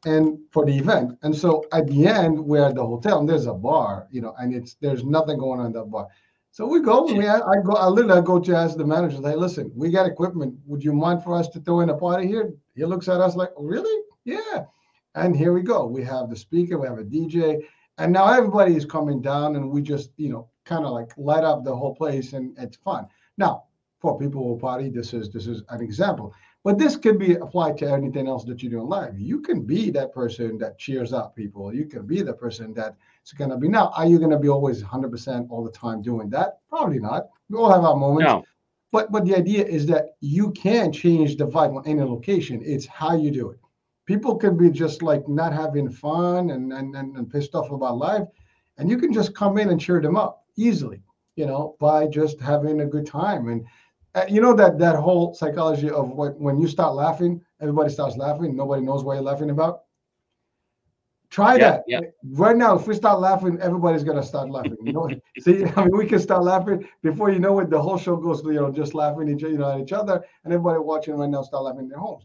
and 0.04 0.38
for 0.50 0.64
the 0.64 0.76
event. 0.76 1.18
And 1.22 1.34
so 1.34 1.64
at 1.72 1.86
the 1.86 2.06
end, 2.06 2.38
we're 2.38 2.64
at 2.64 2.74
the 2.74 2.84
hotel 2.84 3.20
and 3.20 3.28
there's 3.28 3.46
a 3.46 3.54
bar, 3.54 4.08
you 4.10 4.20
know, 4.20 4.34
and 4.38 4.54
it's, 4.54 4.74
there's 4.74 5.04
nothing 5.04 5.38
going 5.38 5.60
on 5.60 5.66
in 5.66 5.72
that 5.72 5.84
bar. 5.84 6.08
So 6.52 6.66
we 6.66 6.80
go, 6.80 7.04
we, 7.04 7.28
I, 7.28 7.38
I 7.38 7.56
go, 7.64 7.72
I 7.74 7.86
literally 7.86 8.18
I 8.18 8.22
go 8.22 8.40
to 8.40 8.56
ask 8.56 8.76
the 8.76 8.84
manager, 8.84 9.18
hey, 9.22 9.36
listen, 9.36 9.70
we 9.74 9.90
got 9.90 10.06
equipment. 10.06 10.54
Would 10.66 10.82
you 10.82 10.92
mind 10.92 11.22
for 11.22 11.36
us 11.36 11.48
to 11.50 11.60
throw 11.60 11.80
in 11.80 11.90
a 11.90 11.96
party 11.96 12.26
here? 12.26 12.52
He 12.74 12.84
looks 12.84 13.08
at 13.08 13.20
us 13.20 13.36
like, 13.36 13.50
really? 13.56 14.02
Yeah. 14.24 14.64
And 15.14 15.36
here 15.36 15.52
we 15.52 15.62
go. 15.62 15.86
We 15.86 16.02
have 16.04 16.28
the 16.28 16.36
speaker, 16.36 16.78
we 16.78 16.88
have 16.88 16.98
a 16.98 17.04
DJ, 17.04 17.60
and 17.98 18.12
now 18.12 18.32
everybody 18.32 18.74
is 18.74 18.84
coming 18.84 19.22
down 19.22 19.56
and 19.56 19.70
we 19.70 19.80
just, 19.80 20.10
you 20.16 20.28
know, 20.28 20.48
kind 20.64 20.84
of 20.84 20.92
like 20.92 21.12
light 21.16 21.44
up 21.44 21.64
the 21.64 21.74
whole 21.74 21.94
place 21.94 22.32
and 22.32 22.56
it's 22.58 22.76
fun. 22.78 23.06
Now, 23.38 23.64
for 24.00 24.18
people 24.18 24.42
who 24.42 24.58
party, 24.58 24.88
this 24.88 25.12
is 25.12 25.30
this 25.30 25.46
is 25.46 25.62
an 25.68 25.82
example. 25.82 26.34
But 26.62 26.78
this 26.78 26.96
could 26.96 27.18
be 27.18 27.34
applied 27.36 27.78
to 27.78 27.90
anything 27.90 28.28
else 28.28 28.44
that 28.44 28.62
you 28.62 28.68
do 28.68 28.80
in 28.80 28.86
life. 28.86 29.14
You 29.16 29.40
can 29.40 29.62
be 29.62 29.90
that 29.92 30.12
person 30.12 30.58
that 30.58 30.78
cheers 30.78 31.12
up 31.12 31.34
people. 31.34 31.74
You 31.74 31.86
can 31.86 32.06
be 32.06 32.20
the 32.20 32.34
person 32.34 32.74
that's 32.74 33.32
going 33.38 33.50
to 33.50 33.56
be. 33.56 33.68
Now, 33.68 33.92
are 33.96 34.06
you 34.06 34.18
going 34.18 34.30
to 34.30 34.38
be 34.38 34.48
always 34.48 34.82
100% 34.82 35.50
all 35.50 35.64
the 35.64 35.70
time 35.70 36.02
doing 36.02 36.28
that? 36.30 36.58
Probably 36.68 36.98
not. 36.98 37.28
We 37.48 37.56
all 37.56 37.72
have 37.72 37.84
our 37.84 37.96
moments. 37.96 38.28
No. 38.28 38.44
But 38.92 39.12
but 39.12 39.24
the 39.24 39.36
idea 39.36 39.64
is 39.64 39.86
that 39.86 40.16
you 40.20 40.50
can 40.50 40.92
change 40.92 41.36
the 41.36 41.46
vibe 41.46 41.76
on 41.76 41.86
any 41.86 42.02
location. 42.02 42.60
It's 42.64 42.86
how 42.86 43.16
you 43.16 43.30
do 43.30 43.50
it 43.50 43.60
people 44.10 44.34
can 44.34 44.56
be 44.56 44.68
just 44.68 45.02
like 45.02 45.28
not 45.28 45.52
having 45.52 45.88
fun 45.88 46.50
and, 46.50 46.72
and, 46.72 46.96
and, 46.96 47.16
and 47.16 47.30
pissed 47.30 47.54
off 47.54 47.70
about 47.70 47.96
life. 47.96 48.26
And 48.76 48.90
you 48.90 48.98
can 48.98 49.12
just 49.12 49.36
come 49.36 49.56
in 49.56 49.70
and 49.70 49.80
cheer 49.80 50.00
them 50.00 50.16
up 50.16 50.42
easily, 50.56 51.00
you 51.36 51.46
know, 51.46 51.76
by 51.78 52.08
just 52.08 52.40
having 52.40 52.80
a 52.80 52.86
good 52.86 53.06
time. 53.06 53.46
And 53.46 53.64
Uh, 54.14 54.24
you 54.28 54.40
know 54.40 54.52
that 54.54 54.78
that 54.78 54.96
whole 54.96 55.34
psychology 55.34 55.88
of 55.88 56.10
what 56.10 56.38
when 56.40 56.60
you 56.60 56.66
start 56.66 56.94
laughing, 56.94 57.40
everybody 57.60 57.90
starts 57.90 58.16
laughing. 58.16 58.56
Nobody 58.56 58.82
knows 58.82 59.04
what 59.04 59.14
you're 59.14 59.22
laughing 59.22 59.50
about. 59.50 59.82
Try 61.30 61.54
yeah, 61.54 61.58
that 61.58 61.84
yeah. 61.86 62.00
right 62.32 62.56
now. 62.56 62.74
If 62.76 62.88
we 62.88 62.94
start 62.94 63.20
laughing, 63.20 63.56
everybody's 63.60 64.02
gonna 64.02 64.22
start 64.22 64.50
laughing. 64.50 64.76
You 64.82 64.92
know, 64.92 65.08
see, 65.38 65.64
I 65.76 65.82
mean, 65.82 65.96
we 65.96 66.06
can 66.06 66.18
start 66.18 66.42
laughing 66.42 66.88
before 67.02 67.30
you 67.30 67.38
know 67.38 67.60
it. 67.60 67.70
The 67.70 67.80
whole 67.80 67.98
show 67.98 68.16
goes, 68.16 68.42
you 68.42 68.54
know, 68.54 68.72
just 68.72 68.94
laughing 68.94 69.28
each, 69.28 69.42
you 69.42 69.56
know, 69.56 69.70
at 69.70 69.80
each 69.80 69.92
other, 69.92 70.24
and 70.44 70.52
everybody 70.52 70.80
watching 70.80 71.14
right 71.14 71.30
now 71.30 71.42
start 71.42 71.62
laughing 71.62 71.82
in 71.82 71.88
their 71.88 71.98
homes. 71.98 72.24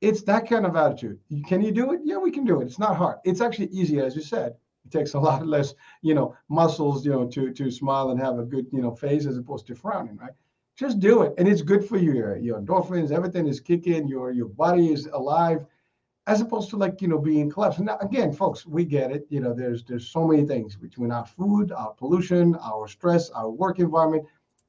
It's 0.00 0.22
that 0.24 0.48
kind 0.48 0.66
of 0.66 0.74
attitude. 0.74 1.20
Can 1.46 1.62
you 1.62 1.70
do 1.70 1.92
it? 1.92 2.00
Yeah, 2.02 2.16
we 2.16 2.32
can 2.32 2.44
do 2.44 2.60
it. 2.60 2.64
It's 2.64 2.80
not 2.80 2.96
hard. 2.96 3.18
It's 3.24 3.40
actually 3.40 3.68
easy, 3.68 4.00
as 4.00 4.16
you 4.16 4.22
said. 4.22 4.56
It 4.84 4.90
takes 4.90 5.14
a 5.14 5.20
lot 5.20 5.46
less, 5.54 5.74
you 6.00 6.14
know, 6.14 6.34
muscles, 6.48 7.06
you 7.06 7.12
know, 7.12 7.28
to 7.28 7.52
to 7.52 7.70
smile 7.70 8.10
and 8.10 8.18
have 8.18 8.40
a 8.40 8.44
good, 8.44 8.66
you 8.72 8.82
know, 8.82 8.90
face 8.90 9.24
as 9.26 9.36
opposed 9.36 9.68
to 9.68 9.76
frowning, 9.76 10.16
right? 10.16 10.32
Just 10.82 10.98
do 10.98 11.22
it, 11.22 11.32
and 11.38 11.46
it's 11.46 11.62
good 11.62 11.84
for 11.84 11.96
you. 11.96 12.12
Your, 12.12 12.36
your 12.36 12.60
endorphins, 12.60 13.12
everything 13.12 13.46
is 13.46 13.60
kicking. 13.60 14.08
Your 14.08 14.32
your 14.32 14.48
body 14.48 14.92
is 14.92 15.06
alive, 15.06 15.64
as 16.26 16.40
opposed 16.40 16.70
to 16.70 16.76
like 16.76 17.00
you 17.00 17.06
know 17.06 17.18
being 17.18 17.48
collapsed. 17.48 17.78
Now, 17.78 17.98
again, 18.00 18.32
folks, 18.32 18.66
we 18.66 18.84
get 18.84 19.12
it. 19.12 19.24
You 19.28 19.38
know, 19.38 19.54
there's 19.54 19.84
there's 19.84 20.08
so 20.08 20.26
many 20.26 20.44
things 20.44 20.74
between 20.74 21.12
our 21.12 21.24
food, 21.24 21.70
our 21.70 21.92
pollution, 21.92 22.56
our 22.56 22.88
stress, 22.88 23.30
our 23.30 23.48
work 23.48 23.78
environment. 23.78 24.24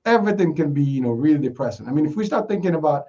Everything 0.05 0.53
can 0.55 0.71
be 0.71 0.83
you 0.83 1.01
know 1.01 1.09
really 1.09 1.39
depressing. 1.39 1.87
I 1.87 1.91
mean, 1.91 2.05
if 2.05 2.15
we 2.15 2.27
start 2.27 2.47
thinking 2.47 2.75
about 2.75 3.05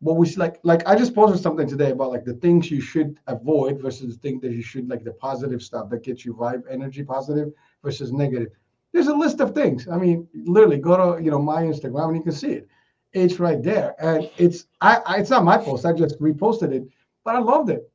what 0.00 0.16
we 0.16 0.26
like 0.36 0.58
like 0.62 0.82
i 0.88 0.96
just 0.96 1.14
posted 1.14 1.40
something 1.42 1.68
today 1.68 1.90
about 1.90 2.10
like 2.10 2.24
the 2.24 2.38
things 2.44 2.70
you 2.70 2.80
should 2.80 3.20
avoid 3.26 3.78
versus 3.78 4.16
the 4.16 4.20
thing 4.22 4.40
that 4.40 4.50
you 4.50 4.62
should 4.62 4.88
like 4.88 5.04
the 5.04 5.12
positive 5.12 5.62
stuff 5.62 5.90
that 5.90 6.02
gets 6.02 6.24
you 6.24 6.32
vibe 6.32 6.62
energy 6.70 7.02
positive 7.02 7.52
versus 7.82 8.10
negative 8.10 8.48
there's 8.92 9.08
a 9.08 9.14
list 9.14 9.40
of 9.40 9.54
things 9.54 9.88
i 9.88 9.96
mean 9.96 10.26
literally 10.34 10.78
go 10.78 10.96
to 10.96 11.22
you 11.22 11.30
know 11.30 11.40
my 11.40 11.62
instagram 11.62 12.08
and 12.08 12.16
you 12.16 12.22
can 12.22 12.32
see 12.32 12.52
it 12.52 12.68
it's 13.12 13.40
right 13.40 13.62
there 13.62 13.94
and 13.98 14.30
it's 14.36 14.66
i, 14.80 14.98
I 15.06 15.16
it's 15.18 15.30
not 15.30 15.44
my 15.44 15.58
post 15.58 15.84
i 15.84 15.92
just 15.92 16.20
reposted 16.20 16.72
it 16.72 16.84
but 17.24 17.34
i 17.34 17.38
loved 17.38 17.70
it 17.70 17.90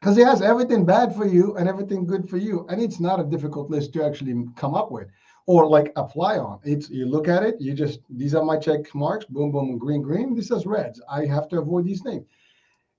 because 0.00 0.16
it 0.16 0.26
has 0.26 0.42
everything 0.42 0.84
bad 0.84 1.14
for 1.14 1.26
you 1.26 1.56
and 1.56 1.68
everything 1.68 2.06
good 2.06 2.28
for 2.28 2.36
you 2.36 2.66
and 2.68 2.80
it's 2.80 3.00
not 3.00 3.20
a 3.20 3.24
difficult 3.24 3.70
list 3.70 3.92
to 3.94 4.04
actually 4.04 4.34
come 4.56 4.74
up 4.74 4.90
with 4.90 5.08
or 5.48 5.66
like 5.66 5.92
apply 5.96 6.36
on. 6.36 6.60
It's 6.62 6.90
you 6.90 7.06
look 7.06 7.26
at 7.26 7.42
it, 7.42 7.56
you 7.58 7.72
just 7.72 8.00
these 8.10 8.34
are 8.34 8.44
my 8.44 8.58
check 8.58 8.94
marks, 8.94 9.24
boom, 9.24 9.50
boom, 9.50 9.78
green, 9.78 10.02
green. 10.02 10.36
This 10.36 10.50
is 10.50 10.66
reds. 10.66 11.00
I 11.10 11.24
have 11.24 11.48
to 11.48 11.58
avoid 11.58 11.86
these 11.86 12.02
things. 12.02 12.26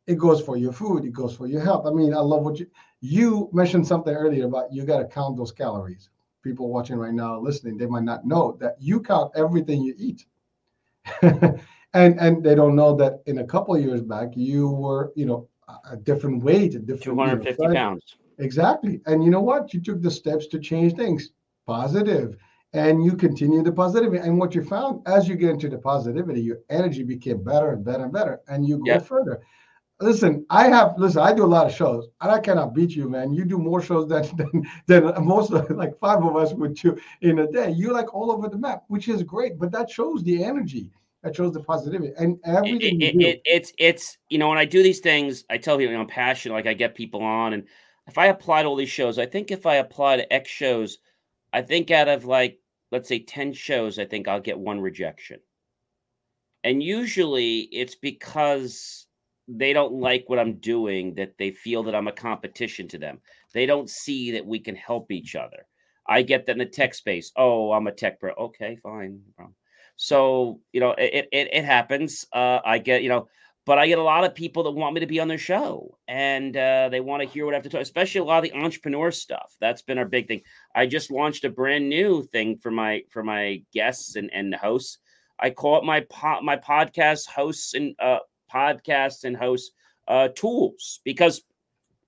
It 0.08 0.18
goes 0.18 0.42
for 0.42 0.58
your 0.58 0.74
food, 0.74 1.06
it 1.06 1.14
goes 1.14 1.36
for 1.36 1.46
your 1.46 1.62
health. 1.62 1.86
I 1.86 1.92
mean, 1.92 2.12
I 2.12 2.18
love 2.18 2.42
what 2.42 2.60
you 2.60 2.66
you 3.02 3.50
mentioned 3.54 3.88
something 3.88 4.14
earlier 4.14 4.46
about 4.46 4.74
you 4.74 4.84
got 4.84 4.98
to 4.98 5.06
count 5.06 5.38
those 5.38 5.52
calories. 5.52 6.10
People 6.44 6.70
watching 6.70 6.98
right 6.98 7.14
now, 7.14 7.40
listening, 7.40 7.78
they 7.78 7.86
might 7.86 8.04
not 8.04 8.26
know 8.26 8.58
that 8.60 8.76
you 8.80 9.02
count 9.02 9.32
everything 9.36 9.82
you 9.82 9.94
eat. 9.98 10.26
and 11.22 11.60
and 11.94 12.44
they 12.44 12.56
don't 12.56 12.76
know 12.76 12.96
that 12.96 13.22
in 13.26 13.40
a 13.40 13.46
couple 13.46 13.78
years 13.78 14.02
back 14.02 14.30
you 14.36 14.70
were, 14.70 15.12
you 15.16 15.26
know, 15.26 15.48
a 15.90 15.98
different 15.98 16.44
weight, 16.44 16.76
a 16.76 16.80
different 16.80 17.04
250 17.04 17.62
you 17.62 17.68
know, 17.70 17.74
pounds. 17.74 18.16
Exactly. 18.40 19.02
And 19.06 19.24
you 19.24 19.30
know 19.30 19.42
what? 19.42 19.74
You 19.74 19.82
took 19.82 20.02
the 20.02 20.12
steps 20.12 20.48
to 20.48 20.60
change 20.60 20.96
things 20.96 21.32
positive 21.68 22.38
and 22.74 23.04
you 23.04 23.16
continue 23.16 23.64
the 23.64 23.72
positivity. 23.72 24.20
And 24.20 24.38
what 24.38 24.56
you 24.56 24.64
found 24.64 25.02
as 25.08 25.28
you 25.28 25.36
get 25.36 25.52
into 25.52 25.70
the 25.70 25.78
positivity, 25.78 26.42
your 26.42 26.60
energy 26.70 27.04
became 27.04 27.44
better 27.44 27.72
and 27.72 27.84
better 27.84 28.04
and 28.04 28.14
better, 28.14 28.42
and 28.48 28.68
you 28.68 28.84
go 28.86 29.00
further. 29.00 29.42
Listen, 30.02 30.45
I 30.50 30.70
have 30.70 30.93
listen. 30.97 31.22
I 31.22 31.34
do 31.34 31.43
a 31.43 31.47
lot 31.47 31.68
of 31.68 31.74
shows, 31.74 32.08
and 32.22 32.32
I 32.32 32.39
cannot 32.39 32.74
beat 32.74 32.91
you, 32.91 33.10
man. 33.10 33.34
You 33.34 33.43
do 33.43 33.58
more 33.58 33.82
shows 33.82 34.08
than 34.08 34.24
than, 34.88 35.04
than 35.06 35.26
most 35.26 35.52
of, 35.52 35.70
like 35.72 35.97
five 36.00 36.24
of 36.24 36.36
us 36.36 36.54
would 36.54 36.76
do 36.76 36.97
in 37.22 37.39
a 37.39 37.52
day. 37.52 37.72
You're 37.72 37.93
like 37.93 38.14
all 38.14 38.32
over 38.32 38.47
the 38.47 38.58
map, 38.58 38.84
which 38.88 39.10
is 39.10 39.24
great. 39.24 39.60
But 39.60 39.72
that 39.72 39.89
shows 39.89 40.24
the 40.24 40.43
energy. 40.43 40.89
That 41.24 41.36
shows 41.36 41.52
the 41.52 41.60
positivity 41.60 42.14
and 42.18 42.39
everything. 42.45 43.02
It, 43.02 43.16
it, 43.16 43.22
it, 43.22 43.41
it's 43.43 43.74
it's 43.78 44.18
you 44.30 44.38
know 44.38 44.47
when 44.47 44.58
I 44.58 44.66
do 44.66 44.82
these 44.82 45.02
things, 45.02 45.43
I 45.50 45.58
tell 45.58 45.76
people 45.76 45.91
you 45.91 45.97
know, 45.97 46.04
I'm 46.04 46.08
passionate. 46.08 46.56
Like 46.56 46.68
I 46.68 46.74
get 46.74 46.95
people 46.95 47.22
on, 47.22 47.52
and 47.52 47.66
if 48.08 48.18
I 48.18 48.28
apply 48.28 48.64
to 48.64 48.70
all 48.70 48.78
these 48.78 48.89
shows, 48.89 49.20
I 49.20 49.26
think 49.26 49.52
if 49.52 49.66
I 49.66 49.76
apply 49.76 50.16
to 50.16 50.34
X 50.34 50.50
shows 50.50 51.00
I 51.54 51.62
think 51.62 51.91
out 51.91 52.08
of 52.08 52.26
like, 52.26 52.60
let's 52.91 53.10
say 53.10 53.20
10 53.20 53.54
shows, 53.54 54.00
I 54.00 54.06
think 54.06 54.28
I'll 54.28 54.39
get 54.39 54.60
one 54.60 54.80
rejection. 54.80 55.39
And 56.64 56.84
usually 56.84 57.62
it's 57.72 57.95
because 57.95 59.08
they 59.50 59.74
don't 59.74 59.93
like 59.93 60.26
what 60.28 60.39
I'm 60.39 60.56
doing, 60.56 61.16
that 61.16 61.38
they 61.38 61.52
feel 61.52 61.84
that 61.84 61.95
I'm 61.95 62.08
a 62.08 62.12
competition 62.14 62.88
to 62.89 62.97
them. 62.97 63.20
They 63.54 63.66
don't 63.66 63.89
see 63.89 64.32
that 64.32 64.45
we 64.45 64.60
can 64.60 64.76
help 64.76 65.12
each 65.12 65.36
other. 65.36 65.66
I 66.08 66.22
get 66.22 66.45
that 66.45 66.54
in 66.54 66.60
the 66.60 66.66
tech 66.66 66.93
space. 66.93 67.32
Oh, 67.36 67.72
I'm 67.72 67.88
a 67.88 67.91
tech 67.91 68.20
bro. 68.20 68.34
Okay, 68.34 68.78
fine. 68.82 69.22
So, 69.95 70.62
you 70.72 70.80
know, 70.80 70.91
it, 70.91 71.28
it, 71.32 71.50
it 71.52 71.66
happens. 71.66 72.26
Uh, 72.32 72.60
I 72.64 72.78
get, 72.78 73.04
you 73.04 73.10
know, 73.10 73.28
but 73.66 73.78
I 73.78 73.88
get 73.88 74.00
a 74.00 74.04
lot 74.04 74.24
of 74.24 74.34
people 74.34 74.64
that 74.64 74.72
want 74.72 74.95
me 74.95 75.02
to 75.02 75.06
be 75.06 75.20
on 75.20 75.28
their 75.28 75.38
show 75.38 75.97
and 76.08 76.56
uh, 76.56 76.89
they 76.89 77.02
want 77.02 77.22
to 77.22 77.30
hear 77.30 77.45
what 77.45 77.54
I 77.54 77.58
have 77.58 77.64
to 77.64 77.70
talk, 77.70 77.82
especially 77.82 78.22
a 78.22 78.24
lot 78.24 78.43
of 78.43 78.52
the 78.52 78.58
entrepreneur 78.58 79.12
stuff. 79.12 79.54
That's 79.60 79.84
been 79.84 80.00
our 80.00 80.06
big 80.06 80.28
thing. 80.28 80.41
I 80.74 80.88
just 80.88 81.12
launched 81.12 81.43
a 81.43 81.50
brand 81.50 81.88
new 81.89 82.24
thing 82.24 82.58
for 82.58 82.72
my 82.72 83.02
for 83.12 83.24
my 83.24 83.62
guests 83.74 84.16
and, 84.16 84.32
and 84.34 84.56
hosts. 84.56 84.97
I 85.39 85.52
call 85.52 85.78
it 85.78 85.86
my 85.86 86.02
po- 86.10 86.41
my 86.41 86.58
podcast 86.58 87.28
hosts 87.28 87.76
and 87.76 87.95
uh, 88.00 88.20
podcasts 88.54 89.24
and 89.24 89.36
hosts 89.36 89.72
uh, 90.08 90.30
tools 90.30 91.02
because 91.04 91.41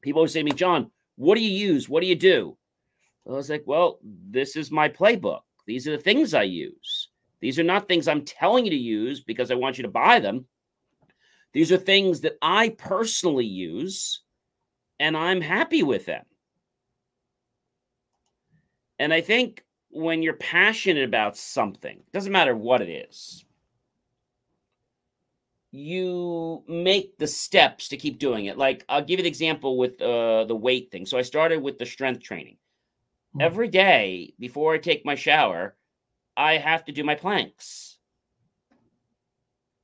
people 0.02 0.20
always 0.20 0.34
say 0.34 0.40
to 0.40 0.46
me, 0.46 0.52
John, 0.52 0.92
what 1.16 1.36
do 1.36 1.42
you 1.42 1.52
use? 1.52 1.88
What 1.88 2.02
do 2.02 2.08
you 2.08 2.16
do? 2.16 2.58
I 3.28 3.34
was 3.34 3.50
like, 3.50 3.64
well, 3.66 4.00
this 4.04 4.56
is 4.56 4.72
my 4.72 4.90
playbook. 4.90 5.42
These 5.68 5.88
are 5.88 5.92
the 5.92 6.04
things 6.04 6.34
I 6.34 6.44
use. 6.44 7.10
These 7.40 7.60
are 7.60 7.64
not 7.64 7.88
things 7.88 8.08
I'm 8.08 8.26
telling 8.26 8.66
you 8.66 8.72
to 8.72 8.78
use 8.78 9.22
because 9.22 9.52
I 9.52 9.56
want 9.56 9.78
you 9.78 9.84
to 9.84 9.90
buy 9.90 10.20
them. 10.20 10.46
These 11.54 11.72
are 11.72 11.78
things 11.78 12.22
that 12.22 12.38
I 12.42 12.70
personally 12.70 13.46
use 13.46 14.22
and 15.00 15.18
I'm 15.18 15.42
happy 15.42 15.84
with 15.84 16.06
them. 16.06 16.24
And 19.00 19.14
I 19.14 19.22
think 19.22 19.64
when 19.90 20.22
you're 20.22 20.34
passionate 20.36 21.04
about 21.04 21.36
something, 21.36 22.02
doesn't 22.14 22.32
matter 22.32 22.56
what 22.56 22.82
it 22.82 23.08
is, 23.10 23.44
you 25.72 26.64
make 26.68 27.18
the 27.18 27.28
steps 27.28 27.88
to 27.90 27.98
keep 27.98 28.20
doing 28.20 28.46
it. 28.46 28.58
Like 28.58 28.86
I'll 28.90 29.04
give 29.04 29.20
you 29.20 29.24
an 29.24 29.28
example 29.28 29.78
with 29.78 30.02
uh, 30.02 30.46
the 30.46 30.56
weight 30.56 30.92
thing. 30.92 31.06
So 31.06 31.18
I 31.18 31.22
started 31.22 31.62
with 31.62 31.78
the 31.78 31.86
strength 31.86 32.22
training. 32.22 32.58
Mm-hmm. 33.36 33.42
Every 33.42 33.68
day 33.70 34.34
before 34.40 34.74
I 34.74 34.78
take 34.80 35.06
my 35.06 35.16
shower, 35.16 35.76
I 36.36 36.58
have 36.58 36.86
to 36.86 36.92
do 36.92 37.04
my 37.04 37.16
planks 37.16 37.92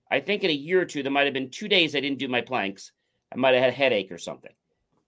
I 0.09 0.19
think 0.19 0.43
in 0.43 0.49
a 0.49 0.53
year 0.53 0.81
or 0.81 0.85
two, 0.85 1.03
there 1.03 1.11
might 1.11 1.25
have 1.25 1.33
been 1.33 1.49
two 1.49 1.67
days 1.67 1.95
I 1.95 1.99
didn't 1.99 2.19
do 2.19 2.27
my 2.27 2.41
planks. 2.41 2.91
I 3.33 3.37
might 3.37 3.53
have 3.53 3.63
had 3.63 3.73
a 3.73 3.75
headache 3.75 4.11
or 4.11 4.17
something. 4.17 4.53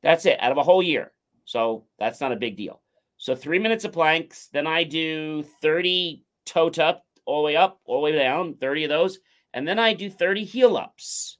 That's 0.03 0.25
it 0.25 0.41
out 0.41 0.51
of 0.51 0.57
a 0.57 0.63
whole 0.63 0.83
year. 0.83 1.11
So 1.45 1.85
that's 1.97 2.21
not 2.21 2.31
a 2.31 2.37
big 2.37 2.57
deal. 2.57 2.81
So 3.17 3.35
three 3.35 3.59
minutes 3.59 3.85
of 3.85 3.93
planks. 3.93 4.49
Then 4.51 4.67
I 4.67 4.83
do 4.83 5.43
30 5.61 6.23
toe 6.45 6.69
tap 6.69 7.01
all 7.25 7.41
the 7.41 7.45
way 7.45 7.55
up, 7.55 7.79
all 7.85 7.97
the 7.97 8.03
way 8.03 8.11
down, 8.11 8.55
30 8.55 8.85
of 8.85 8.89
those. 8.89 9.19
And 9.53 9.67
then 9.67 9.79
I 9.79 9.93
do 9.93 10.09
30 10.09 10.43
heel 10.43 10.77
ups. 10.77 11.37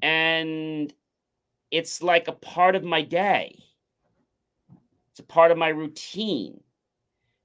And 0.00 0.92
it's 1.70 2.02
like 2.02 2.28
a 2.28 2.32
part 2.32 2.76
of 2.76 2.84
my 2.84 3.02
day. 3.02 3.58
It's 5.10 5.20
a 5.20 5.24
part 5.24 5.50
of 5.50 5.58
my 5.58 5.68
routine. 5.68 6.60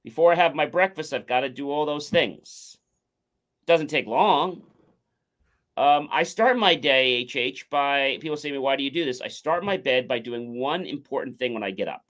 Before 0.04 0.32
I 0.32 0.36
have 0.36 0.54
my 0.54 0.66
breakfast, 0.66 1.12
I've 1.12 1.26
got 1.26 1.40
to 1.40 1.48
do 1.48 1.70
all 1.70 1.86
those 1.86 2.08
things. 2.08 2.76
It 3.62 3.66
doesn't 3.66 3.88
take 3.88 4.06
long. 4.06 4.62
Um, 5.76 6.08
I 6.12 6.22
start 6.22 6.56
my 6.56 6.76
day, 6.76 7.24
HH, 7.24 7.68
by 7.68 8.18
people 8.20 8.36
say 8.36 8.50
to 8.50 8.52
me, 8.52 8.58
Why 8.58 8.76
do 8.76 8.84
you 8.84 8.92
do 8.92 9.04
this? 9.04 9.20
I 9.20 9.26
start 9.28 9.64
my 9.64 9.76
bed 9.76 10.06
by 10.06 10.20
doing 10.20 10.56
one 10.58 10.86
important 10.86 11.38
thing 11.38 11.52
when 11.52 11.64
I 11.64 11.72
get 11.72 11.88
up 11.88 12.04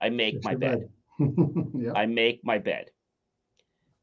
I 0.00 0.10
make 0.10 0.42
my 0.44 0.54
bed. 0.54 0.88
bed. 1.18 1.92
I 1.96 2.06
make 2.06 2.44
my 2.44 2.58
bed 2.58 2.90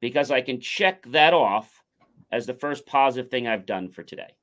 because 0.01 0.31
I 0.31 0.41
can 0.41 0.59
check 0.59 1.05
that 1.11 1.33
off 1.33 1.82
as 2.33 2.47
the 2.47 2.53
first 2.53 2.85
positive 2.87 3.29
thing 3.29 3.47
I've 3.47 3.67
done 3.67 3.89
for 3.89 4.01
today. 4.01 4.33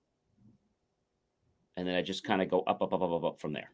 And 1.76 1.86
then 1.86 1.97
I 1.97 2.03
just 2.03 2.22
kind 2.22 2.41
of 2.41 2.49
go 2.49 2.61
up, 2.61 2.80
up, 2.82 2.93
up, 2.93 3.03
up, 3.03 3.11
up, 3.11 3.24
up 3.24 3.41
from 3.41 3.53
there. 3.53 3.70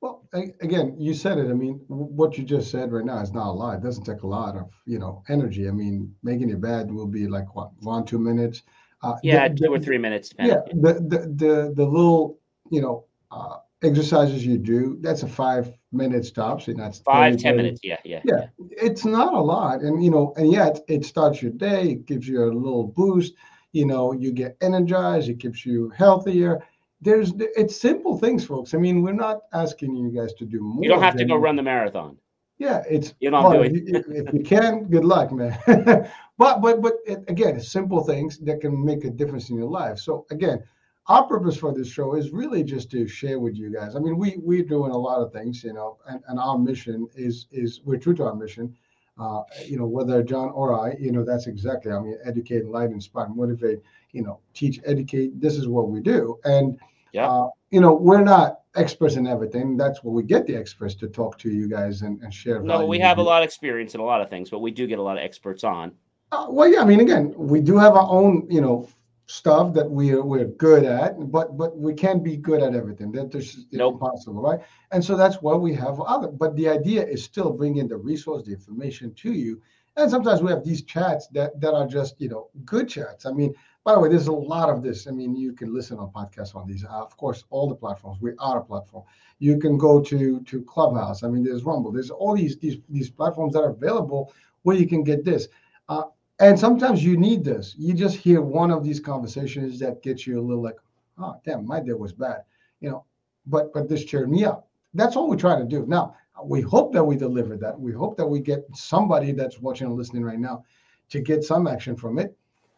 Well, 0.00 0.28
again, 0.32 0.94
you 0.96 1.12
said 1.12 1.38
it. 1.38 1.50
I 1.50 1.54
mean, 1.54 1.80
what 1.88 2.38
you 2.38 2.44
just 2.44 2.70
said 2.70 2.92
right 2.92 3.04
now 3.04 3.20
is 3.20 3.32
not 3.32 3.48
a 3.48 3.50
lot. 3.50 3.78
It 3.78 3.82
doesn't 3.82 4.04
take 4.04 4.22
a 4.22 4.26
lot 4.28 4.56
of, 4.56 4.70
you 4.86 5.00
know, 5.00 5.24
energy. 5.28 5.66
I 5.66 5.72
mean, 5.72 6.14
making 6.22 6.48
your 6.48 6.58
bed 6.58 6.88
will 6.92 7.08
be 7.08 7.26
like 7.26 7.56
what, 7.56 7.70
one, 7.80 8.04
two 8.04 8.20
minutes. 8.20 8.62
Uh, 9.02 9.16
yeah, 9.24 9.48
the, 9.48 9.56
two 9.56 9.72
or 9.72 9.80
three 9.80 9.98
minutes. 9.98 10.32
Yeah, 10.38 10.60
the, 10.72 10.94
the 10.94 11.18
the 11.34 11.72
the 11.74 11.84
little, 11.84 12.38
you 12.70 12.80
know, 12.80 13.06
uh, 13.32 13.56
exercises 13.82 14.44
you 14.44 14.58
do, 14.58 14.98
that's 15.00 15.22
a 15.22 15.28
five 15.28 15.72
minute 15.92 16.24
stop. 16.24 16.62
So 16.62 16.72
that's 16.72 16.98
five 17.00 17.36
ten 17.38 17.56
minutes. 17.56 17.80
Yeah, 17.82 17.98
yeah, 18.04 18.20
yeah. 18.24 18.46
It's 18.58 19.04
not 19.04 19.34
a 19.34 19.40
lot. 19.40 19.80
And, 19.82 20.02
you 20.04 20.10
know, 20.10 20.32
and 20.36 20.52
yet 20.52 20.80
it 20.88 21.04
starts 21.04 21.42
your 21.42 21.52
day, 21.52 21.90
it 21.90 22.06
gives 22.06 22.26
you 22.28 22.44
a 22.44 22.46
little 22.46 22.88
boost. 22.88 23.34
You 23.72 23.86
know, 23.86 24.12
you 24.12 24.32
get 24.32 24.56
energized, 24.60 25.28
it 25.28 25.40
keeps 25.40 25.64
you 25.64 25.90
healthier. 25.90 26.60
There's, 27.00 27.32
it's 27.38 27.76
simple 27.76 28.18
things, 28.18 28.44
folks. 28.44 28.74
I 28.74 28.78
mean, 28.78 29.02
we're 29.02 29.12
not 29.12 29.42
asking 29.52 29.94
you 29.94 30.10
guys 30.10 30.34
to 30.34 30.44
do 30.44 30.60
more. 30.60 30.82
You 30.82 30.88
don't 30.88 31.02
have 31.02 31.16
to 31.16 31.24
go 31.24 31.36
run 31.36 31.54
the 31.54 31.62
marathon. 31.62 32.18
Yeah, 32.58 32.82
it's 32.90 33.14
you 33.20 33.30
know 33.30 33.42
well, 33.48 33.62
if, 33.62 33.72
if 33.72 34.34
you 34.34 34.42
can, 34.42 34.84
good 34.84 35.04
luck, 35.04 35.30
man. 35.30 35.56
but 36.38 36.60
but 36.60 36.82
but 36.82 36.94
it, 37.06 37.22
again, 37.28 37.60
simple 37.60 38.02
things 38.02 38.38
that 38.38 38.60
can 38.60 38.84
make 38.84 39.04
a 39.04 39.10
difference 39.10 39.48
in 39.50 39.56
your 39.56 39.68
life. 39.68 39.98
So 39.98 40.26
again, 40.30 40.64
our 41.08 41.24
purpose 41.24 41.56
for 41.56 41.72
this 41.72 41.88
show 41.88 42.14
is 42.14 42.30
really 42.30 42.62
just 42.62 42.90
to 42.90 43.08
share 43.08 43.40
with 43.40 43.56
you 43.56 43.72
guys. 43.72 43.96
I 43.96 43.98
mean, 43.98 44.18
we 44.18 44.36
we're 44.38 44.64
doing 44.64 44.92
a 44.92 44.96
lot 44.96 45.20
of 45.22 45.32
things, 45.32 45.64
you 45.64 45.72
know, 45.72 45.98
and, 46.06 46.20
and 46.28 46.38
our 46.38 46.58
mission 46.58 47.08
is 47.14 47.46
is 47.50 47.80
we're 47.84 47.98
true 47.98 48.14
to 48.14 48.24
our 48.24 48.34
mission. 48.34 48.76
Uh, 49.18 49.42
you 49.66 49.76
know, 49.76 49.86
whether 49.86 50.22
John 50.22 50.50
or 50.50 50.78
I, 50.78 50.94
you 51.00 51.10
know, 51.10 51.24
that's 51.24 51.48
exactly. 51.48 51.90
I 51.90 51.98
mean, 51.98 52.18
educate, 52.24 52.62
enlighten, 52.62 52.94
inspire, 52.94 53.28
motivate. 53.28 53.80
You 54.12 54.22
know, 54.22 54.40
teach, 54.54 54.80
educate. 54.84 55.40
This 55.40 55.56
is 55.56 55.66
what 55.66 55.88
we 55.88 56.00
do, 56.00 56.38
and 56.44 56.78
yeah, 57.12 57.28
uh, 57.28 57.48
you 57.70 57.80
know, 57.80 57.94
we're 57.94 58.22
not 58.22 58.60
experts 58.76 59.16
in 59.16 59.26
everything. 59.26 59.76
That's 59.76 60.04
what 60.04 60.12
we 60.12 60.22
get 60.22 60.46
the 60.46 60.54
experts 60.54 60.94
to 60.96 61.08
talk 61.08 61.38
to 61.38 61.50
you 61.50 61.68
guys 61.68 62.02
and, 62.02 62.22
and 62.22 62.32
share. 62.32 62.62
No, 62.62 62.86
we 62.86 62.98
have 63.00 63.18
a 63.18 63.22
lot 63.22 63.42
of 63.42 63.46
experience 63.46 63.94
in 63.94 64.00
a 64.00 64.04
lot 64.04 64.20
of 64.20 64.30
things, 64.30 64.50
but 64.50 64.60
we 64.60 64.70
do 64.70 64.86
get 64.86 64.98
a 64.98 65.02
lot 65.02 65.16
of 65.16 65.24
experts 65.24 65.64
on. 65.64 65.92
Uh, 66.30 66.46
well, 66.48 66.68
yeah, 66.68 66.80
I 66.80 66.84
mean, 66.84 67.00
again, 67.00 67.34
we 67.36 67.60
do 67.60 67.76
have 67.78 67.94
our 67.94 68.08
own, 68.08 68.46
you 68.50 68.60
know, 68.60 68.88
stuff 69.28 69.74
that 69.74 69.88
we're 69.88 70.22
we're 70.22 70.46
good 70.46 70.84
at, 70.84 71.30
but 71.30 71.56
but 71.56 71.76
we 71.76 71.92
can't 71.92 72.24
be 72.24 72.36
good 72.36 72.62
at 72.62 72.74
everything. 72.74 73.12
That 73.12 73.34
is 73.34 73.66
nope. 73.72 73.94
impossible, 73.94 74.40
right? 74.40 74.60
And 74.90 75.04
so 75.04 75.16
that's 75.16 75.36
why 75.42 75.54
we 75.54 75.74
have 75.74 76.00
other. 76.00 76.28
But 76.28 76.56
the 76.56 76.68
idea 76.68 77.06
is 77.06 77.22
still 77.22 77.52
bringing 77.52 77.88
the 77.88 77.96
resource, 77.96 78.44
the 78.44 78.52
information 78.52 79.14
to 79.14 79.32
you. 79.32 79.60
And 79.96 80.10
sometimes 80.10 80.42
we 80.42 80.50
have 80.50 80.64
these 80.64 80.82
chats 80.82 81.28
that 81.28 81.60
that 81.60 81.74
are 81.74 81.86
just 81.86 82.20
you 82.20 82.30
know 82.30 82.48
good 82.64 82.88
chats. 82.88 83.26
I 83.26 83.32
mean, 83.32 83.54
by 83.84 83.92
the 83.92 84.00
way, 84.00 84.08
there's 84.08 84.28
a 84.28 84.32
lot 84.32 84.70
of 84.70 84.82
this. 84.82 85.06
I 85.06 85.10
mean, 85.10 85.36
you 85.36 85.52
can 85.52 85.74
listen 85.74 85.98
on 85.98 86.10
podcasts 86.10 86.56
on 86.56 86.66
these. 86.66 86.84
Uh, 86.84 86.88
of 86.88 87.14
course, 87.18 87.44
all 87.50 87.68
the 87.68 87.74
platforms. 87.74 88.22
We 88.22 88.32
are 88.38 88.60
a 88.60 88.64
platform. 88.64 89.04
You 89.40 89.58
can 89.58 89.76
go 89.76 90.00
to 90.00 90.40
to 90.40 90.62
Clubhouse. 90.62 91.22
I 91.22 91.28
mean, 91.28 91.44
there's 91.44 91.64
Rumble. 91.64 91.92
There's 91.92 92.10
all 92.10 92.34
these 92.34 92.56
these 92.56 92.78
these 92.88 93.10
platforms 93.10 93.52
that 93.52 93.60
are 93.60 93.70
available 93.70 94.32
where 94.62 94.76
you 94.76 94.88
can 94.88 95.04
get 95.04 95.22
this. 95.22 95.48
Uh, 95.90 96.04
and 96.40 96.58
sometimes 96.58 97.04
you 97.04 97.16
need 97.16 97.44
this. 97.44 97.74
You 97.78 97.94
just 97.94 98.16
hear 98.16 98.40
one 98.40 98.70
of 98.70 98.84
these 98.84 99.00
conversations 99.00 99.78
that 99.80 100.02
gets 100.02 100.26
you 100.26 100.38
a 100.38 100.42
little 100.42 100.62
like, 100.62 100.76
oh, 101.18 101.34
damn, 101.44 101.66
my 101.66 101.80
day 101.80 101.92
was 101.92 102.12
bad, 102.12 102.42
you 102.80 102.90
know. 102.90 103.04
But 103.46 103.72
but 103.72 103.88
this 103.88 104.04
cheered 104.04 104.30
me 104.30 104.44
up. 104.44 104.68
That's 104.94 105.16
all 105.16 105.28
we 105.28 105.36
try 105.36 105.58
to 105.58 105.64
do. 105.64 105.84
Now 105.86 106.14
we 106.44 106.60
hope 106.60 106.92
that 106.92 107.04
we 107.04 107.16
deliver 107.16 107.56
that. 107.56 107.78
We 107.78 107.92
hope 107.92 108.16
that 108.18 108.26
we 108.26 108.40
get 108.40 108.64
somebody 108.74 109.32
that's 109.32 109.58
watching 109.58 109.86
and 109.88 109.96
listening 109.96 110.22
right 110.22 110.38
now 110.38 110.64
to 111.10 111.20
get 111.20 111.42
some 111.42 111.66
action 111.66 111.96
from 111.96 112.18
it. 112.18 112.36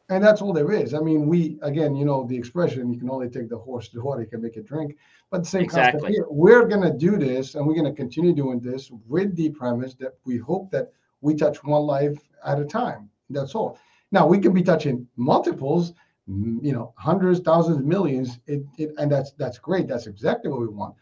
And 0.09 0.25
that's 0.25 0.43
all 0.43 0.53
there 0.53 0.73
is. 0.73 0.95
I 0.95 1.01
mean, 1.01 1.27
we 1.27 1.59
again, 1.63 1.95
you 1.95 2.05
know, 2.05 2.25
the 2.25 2.37
expression 2.37 2.93
you 2.93 2.99
can 2.99 3.11
only 3.11 3.29
take 3.29 3.49
the 3.49 3.59
horse 3.59 3.89
to 3.89 4.01
water, 4.01 4.23
you 4.23 4.29
can 4.29 4.43
make 4.43 4.57
it 4.57 4.67
drink. 4.67 4.97
But 5.31 5.43
the 5.43 5.49
same 5.49 5.63
exactly. 5.63 6.01
concept 6.01 6.15
here. 6.15 6.27
We're 6.31 6.67
gonna 6.67 6.97
do 6.97 7.19
this 7.19 7.57
and 7.57 7.67
we're 7.67 7.77
gonna 7.77 7.93
continue 7.93 8.33
doing 8.33 8.61
this 8.61 8.91
with 9.07 9.37
the 9.37 9.51
premise 9.51 9.95
that 9.95 10.15
we 10.25 10.39
hope 10.39 10.71
that 10.71 10.93
we 11.21 11.35
touch 11.35 11.63
one 11.63 11.83
life 11.83 12.19
at 12.45 12.59
a 12.59 12.65
time 12.65 13.11
that's 13.31 13.55
all. 13.55 13.79
Now 14.13 14.27
we 14.27 14.39
can 14.39 14.53
be 14.53 14.63
touching 14.63 15.07
multiples, 15.17 15.93
you 16.27 16.73
know, 16.73 16.93
hundreds, 16.97 17.41
thousands, 17.41 17.85
millions, 17.85 18.39
it, 18.47 18.63
it, 18.79 18.91
and 18.99 19.11
that's 19.11 19.33
that's 19.33 19.59
great. 19.59 19.89
That's 19.89 20.07
exactly 20.07 20.51
what 20.51 20.61
we 20.61 20.69
want. 20.69 20.95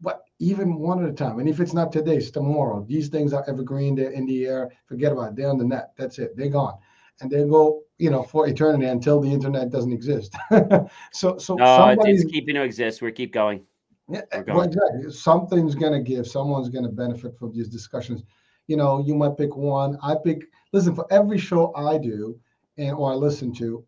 But 0.00 0.22
even 0.38 0.78
one 0.78 1.04
at 1.04 1.10
a 1.10 1.12
time. 1.12 1.38
And 1.38 1.48
if 1.48 1.60
it's 1.60 1.74
not 1.74 1.92
today, 1.92 2.16
it's 2.16 2.30
tomorrow. 2.30 2.84
These 2.88 3.08
things 3.08 3.32
are 3.32 3.44
evergreen. 3.48 3.94
They're 3.94 4.10
in 4.10 4.26
the 4.26 4.46
air. 4.46 4.70
Forget 4.86 5.12
about 5.12 5.30
it. 5.30 5.36
They're 5.36 5.50
on 5.50 5.58
the 5.58 5.64
net. 5.64 5.92
That's 5.96 6.18
it. 6.18 6.36
They're 6.36 6.48
gone. 6.48 6.78
And 7.20 7.30
they 7.30 7.44
go, 7.44 7.82
you 7.98 8.10
know, 8.10 8.22
for 8.22 8.48
eternity 8.48 8.86
until 8.86 9.20
the 9.20 9.30
internet 9.30 9.70
doesn't 9.70 9.92
exist. 9.92 10.34
so, 11.12 11.36
so 11.36 11.54
no, 11.56 11.94
it's 12.00 12.24
keeping 12.24 12.54
to 12.54 12.62
exist. 12.62 13.02
We 13.02 13.12
keep 13.12 13.32
going. 13.32 13.66
Yeah, 14.08 14.22
well, 14.48 14.62
exactly. 14.62 15.12
Something's 15.12 15.74
going 15.74 15.92
to 15.92 16.00
give. 16.00 16.26
Someone's 16.26 16.70
going 16.70 16.84
to 16.84 16.90
benefit 16.90 17.38
from 17.38 17.52
these 17.52 17.68
discussions. 17.68 18.22
You 18.66 18.76
know, 18.76 19.04
you 19.04 19.14
might 19.14 19.36
pick 19.36 19.54
one. 19.54 19.98
I 20.02 20.16
pick 20.24 20.44
listen 20.72 20.94
for 20.94 21.06
every 21.10 21.38
show 21.38 21.74
I 21.74 21.98
do 21.98 22.38
and 22.78 22.94
or 22.94 23.12
I 23.12 23.14
listen 23.14 23.52
to. 23.54 23.84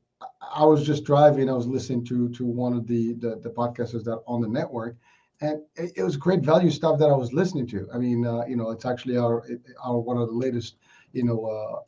I 0.55 0.65
was 0.65 0.85
just 0.85 1.05
driving. 1.05 1.49
I 1.49 1.55
was 1.55 1.67
listening 1.67 2.05
to 2.07 2.29
to 2.31 2.45
one 2.45 2.75
of 2.75 2.87
the 2.87 3.15
the, 3.15 3.37
the 3.37 3.51
podcasters 3.51 4.05
that 4.05 4.21
on 4.27 4.41
the 4.41 4.49
network, 4.49 4.97
and 5.41 5.63
it, 5.77 5.93
it, 5.97 6.03
was 6.03 6.17
great 6.17 6.41
value 6.41 6.71
stuff 6.71 6.99
that 6.99 7.09
I 7.09 7.17
was 7.17 7.33
listening 7.33 7.67
to. 7.69 7.89
I 7.93 7.99
mean, 7.99 8.27
uh, 8.27 8.45
you 8.47 8.57
know, 8.57 8.71
it's 8.71 8.85
actually 8.85 9.17
our 9.17 9.45
our 9.85 9.99
one 9.99 10.19
of 10.19 10.29
the 10.29 10.35
latest, 10.35 10.77
you 11.13 11.25
know. 11.25 11.45
Uh, 11.45 11.81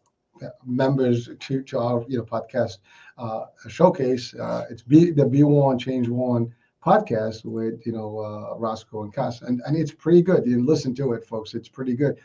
members 0.67 1.29
to, 1.39 1.63
to 1.63 1.79
our 1.79 2.05
you 2.09 2.19
know 2.19 2.25
podcast 2.25 2.79
uh, 3.19 3.45
showcase. 3.69 4.35
Uh, 4.35 4.65
it's 4.69 4.83
B, 4.83 5.13
the 5.13 5.25
Be 5.25 5.45
One 5.45 5.79
Change 5.79 6.09
One 6.09 6.53
podcast 6.85 7.45
with 7.45 7.87
you 7.87 7.93
know 7.93 8.19
uh, 8.19 8.59
Roscoe 8.59 9.05
and 9.05 9.15
Cass, 9.15 9.43
and 9.43 9.63
and 9.65 9.77
it's 9.77 9.93
pretty 9.93 10.23
good. 10.23 10.45
You 10.45 10.67
listen 10.67 10.93
to 10.97 11.13
it, 11.13 11.25
folks. 11.25 11.55
It's 11.55 11.69
pretty 11.69 11.95
good 11.95 12.19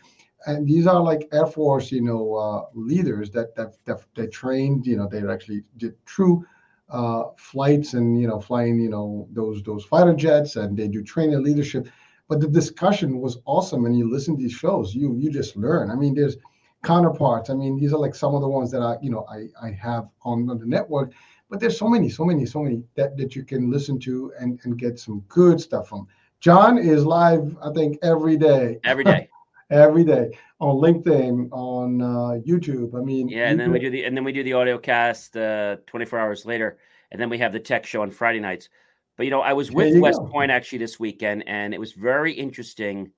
and 0.46 0.68
these 0.68 0.88
are 0.88 1.02
like 1.02 1.28
Air 1.34 1.46
Force, 1.46 1.92
you 1.92 2.02
know, 2.02 2.36
uh, 2.36 2.66
leaders 2.74 3.30
that 3.32 3.56
that 3.56 3.74
that 3.86 4.04
they 4.16 4.28
trained. 4.28 4.86
You 4.86 4.98
know, 4.98 5.08
they 5.08 5.28
actually 5.28 5.64
did 5.78 5.94
true 6.06 6.46
uh, 6.90 7.26
flights 7.38 7.94
and 7.94 8.20
you 8.20 8.28
know 8.28 8.40
flying, 8.40 8.80
you 8.80 8.90
know, 8.90 9.28
those 9.32 9.62
those 9.64 9.86
fighter 9.86 10.14
jets, 10.14 10.56
and 10.56 10.78
they 10.78 10.88
do 10.88 11.04
training 11.04 11.44
leadership. 11.44 11.88
But 12.28 12.40
the 12.40 12.48
discussion 12.48 13.20
was 13.20 13.40
awesome, 13.46 13.86
and 13.86 13.98
you 13.98 14.10
listen 14.10 14.36
to 14.36 14.42
these 14.42 14.54
shows, 14.54 14.96
you 14.96 15.16
you 15.18 15.32
just 15.32 15.56
learn. 15.56 15.90
I 15.92 15.96
mean, 15.96 16.14
there's 16.14 16.38
counterparts. 16.84 17.50
I 17.50 17.56
mean, 17.56 17.78
these 17.78 17.94
are 17.94 18.00
like 18.00 18.16
some 18.16 18.34
of 18.36 18.42
the 18.42 18.48
ones 18.48 18.72
that 18.72 18.82
I 18.82 18.98
you 19.02 19.10
know 19.10 19.26
I 19.30 19.48
I 19.62 19.72
have 19.72 20.08
on, 20.24 20.50
on 20.50 20.60
the 20.60 20.66
network. 20.66 21.14
But 21.50 21.60
there's 21.60 21.78
so 21.80 21.88
many, 21.88 22.10
so 22.10 22.24
many, 22.24 22.46
so 22.46 22.62
many 22.62 22.84
that, 22.94 23.18
that 23.18 23.36
you 23.36 23.44
can 23.44 23.72
listen 23.72 24.00
to 24.02 24.32
and, 24.40 24.60
and 24.64 24.78
get 24.78 25.00
some 25.00 25.22
good 25.22 25.60
stuff 25.60 25.90
from. 25.90 26.08
John 26.42 26.78
is 26.78 27.04
live, 27.04 27.58
I 27.64 27.74
think, 27.74 27.98
every 28.04 28.38
day. 28.38 28.80
Every 28.84 29.04
day. 29.04 29.30
every 29.70 30.04
day 30.04 30.38
on 30.60 30.76
LinkedIn, 30.76 31.50
on 31.52 32.02
uh, 32.02 32.40
YouTube. 32.46 32.96
I 32.96 33.04
mean, 33.04 33.30
yeah, 33.30 33.50
and 33.50 33.60
then 33.60 33.72
we 33.72 33.80
do 33.80 33.90
the 33.90 34.04
and 34.04 34.16
then 34.16 34.24
we 34.24 34.32
do 34.32 34.44
the 34.44 34.54
audio 34.54 34.78
cast 34.78 35.38
uh, 35.38 35.78
24 35.88 36.20
hours 36.20 36.46
later, 36.46 36.78
and 37.12 37.22
then 37.22 37.30
we 37.30 37.38
have 37.38 37.54
the 37.54 37.60
tech 37.60 37.86
show 37.86 38.02
on 38.02 38.12
Friday 38.12 38.40
nights. 38.40 38.70
But 39.18 39.26
you 39.26 39.32
know, 39.32 39.42
I 39.42 39.54
was 39.54 39.72
with 39.72 40.00
West 40.00 40.20
go. 40.20 40.28
Point 40.28 40.52
actually 40.52 40.80
this 40.80 41.00
weekend, 41.00 41.44
and 41.48 41.74
it 41.74 41.80
was 41.80 41.94
very 41.94 42.34
interesting. 42.34 43.12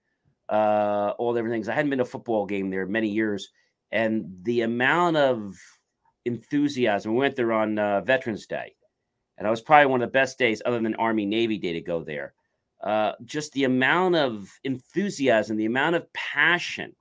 Uh, 0.49 1.13
all 1.17 1.31
the 1.31 1.41
things. 1.43 1.69
I 1.69 1.73
hadn't 1.73 1.89
been 1.89 1.99
to 1.99 2.03
a 2.03 2.07
football 2.07 2.45
game 2.45 2.69
there 2.69 2.85
many 2.85 3.07
years, 3.07 3.49
and 3.91 4.25
the 4.43 4.61
amount 4.61 5.17
of 5.17 5.55
enthusiasm. 6.25 7.13
We 7.13 7.19
went 7.19 7.35
there 7.35 7.53
on 7.53 7.79
uh, 7.79 8.01
Veterans 8.01 8.45
Day, 8.47 8.75
and 9.37 9.47
I 9.47 9.49
was 9.49 9.61
probably 9.61 9.85
one 9.87 10.01
of 10.01 10.07
the 10.07 10.11
best 10.11 10.37
days, 10.37 10.61
other 10.65 10.79
than 10.79 10.95
Army 10.95 11.25
Navy 11.25 11.57
Day, 11.57 11.73
to 11.73 11.81
go 11.81 12.03
there 12.03 12.33
uh, 12.83 13.13
just 13.25 13.51
the 13.53 13.65
amount 13.65 14.15
of 14.15 14.49
enthusiasm, 14.63 15.57
the 15.57 15.65
amount 15.65 15.95
of 15.95 16.11
passion 16.13 16.95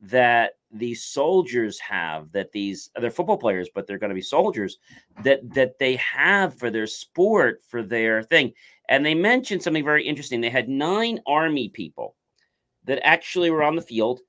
that 0.00 0.54
these 0.70 1.02
soldiers 1.02 1.78
have 1.78 2.30
that 2.32 2.52
these 2.52 2.90
they're 3.00 3.10
football 3.10 3.38
players 3.38 3.68
but 3.74 3.86
they're 3.86 3.98
going 3.98 4.10
to 4.10 4.14
be 4.14 4.20
soldiers 4.20 4.78
that 5.22 5.40
that 5.54 5.78
they 5.78 5.96
have 5.96 6.58
for 6.58 6.68
their 6.68 6.86
sport 6.86 7.62
for 7.68 7.82
their 7.82 8.22
thing. 8.22 8.52
And 8.88 9.06
they 9.06 9.14
mentioned 9.14 9.62
something 9.62 9.84
very 9.84 10.06
interesting. 10.06 10.40
They 10.40 10.50
had 10.50 10.68
nine 10.68 11.20
army 11.26 11.70
people 11.70 12.16
that 12.84 13.06
actually 13.06 13.50
were 13.50 13.62
on 13.62 13.76
the 13.76 13.82
field 13.82 14.20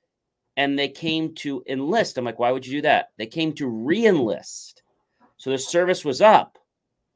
and 0.55 0.79
they 0.79 0.87
came 0.87 1.35
to 1.35 1.61
enlist. 1.67 2.17
I'm 2.17 2.25
like 2.25 2.39
why 2.39 2.51
would 2.51 2.65
you 2.65 2.77
do 2.77 2.81
that? 2.83 3.09
They 3.17 3.25
came 3.25 3.51
to 3.53 3.67
re-enlist. 3.67 4.83
So 5.37 5.49
the 5.49 5.57
service 5.57 6.05
was 6.05 6.21
up. 6.21 6.57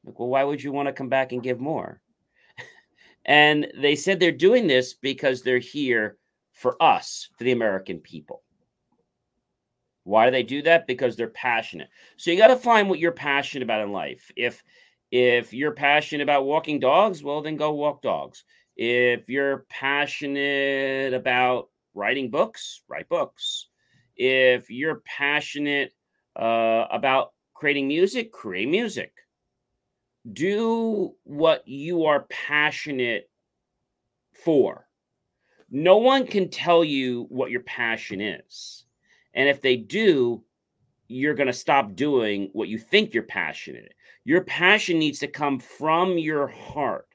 Like 0.04 0.18
well 0.18 0.28
why 0.28 0.44
would 0.44 0.62
you 0.62 0.72
want 0.72 0.88
to 0.88 0.92
come 0.92 1.08
back 1.08 1.32
and 1.32 1.42
give 1.42 1.60
more 1.60 2.02
and 3.24 3.66
they 3.80 3.94
said 3.94 4.18
they're 4.18 4.32
doing 4.32 4.66
this 4.66 4.94
because 4.94 5.42
they're 5.42 5.58
here 5.58 6.16
for 6.52 6.80
us 6.82 7.28
for 7.36 7.44
the 7.44 7.52
american 7.52 7.98
people 7.98 8.42
why 10.04 10.24
do 10.24 10.30
they 10.30 10.42
do 10.42 10.62
that? 10.62 10.86
Because 10.86 11.16
they're 11.16 11.28
passionate. 11.28 11.88
So 12.16 12.30
you 12.30 12.38
got 12.38 12.48
to 12.48 12.56
find 12.56 12.88
what 12.88 12.98
you're 12.98 13.12
passionate 13.12 13.62
about 13.62 13.82
in 13.82 13.92
life. 13.92 14.30
If 14.36 14.62
if 15.10 15.52
you're 15.52 15.72
passionate 15.72 16.22
about 16.22 16.46
walking 16.46 16.78
dogs, 16.80 17.22
well 17.22 17.42
then 17.42 17.56
go 17.56 17.72
walk 17.72 18.02
dogs. 18.02 18.44
If 18.76 19.28
you're 19.28 19.66
passionate 19.68 21.12
about 21.12 21.68
writing 21.94 22.30
books, 22.30 22.82
write 22.88 23.08
books. 23.08 23.68
If 24.16 24.70
you're 24.70 25.02
passionate 25.04 25.92
uh, 26.36 26.86
about 26.90 27.32
creating 27.54 27.88
music, 27.88 28.32
create 28.32 28.68
music. 28.68 29.12
Do 30.30 31.14
what 31.24 31.66
you 31.66 32.06
are 32.06 32.26
passionate 32.28 33.30
for. 34.44 34.86
No 35.70 35.98
one 35.98 36.26
can 36.26 36.50
tell 36.50 36.82
you 36.84 37.26
what 37.28 37.50
your 37.50 37.62
passion 37.62 38.20
is. 38.20 38.84
And 39.34 39.48
if 39.48 39.62
they 39.62 39.76
do, 39.76 40.42
you're 41.08 41.34
going 41.34 41.46
to 41.46 41.52
stop 41.52 41.94
doing 41.94 42.50
what 42.52 42.68
you 42.68 42.78
think 42.78 43.14
you're 43.14 43.22
passionate. 43.22 43.94
Your 44.24 44.42
passion 44.44 44.98
needs 44.98 45.20
to 45.20 45.26
come 45.26 45.58
from 45.58 46.18
your 46.18 46.46
heart. 46.48 47.06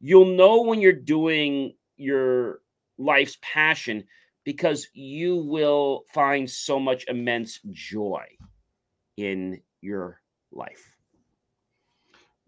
You'll 0.00 0.36
know 0.36 0.62
when 0.62 0.80
you're 0.80 0.92
doing 0.92 1.74
your 1.96 2.60
life's 2.98 3.38
passion 3.40 4.04
because 4.44 4.88
you 4.92 5.36
will 5.36 6.04
find 6.12 6.50
so 6.50 6.80
much 6.80 7.04
immense 7.08 7.60
joy 7.70 8.24
in 9.16 9.60
your 9.80 10.20
life. 10.50 10.91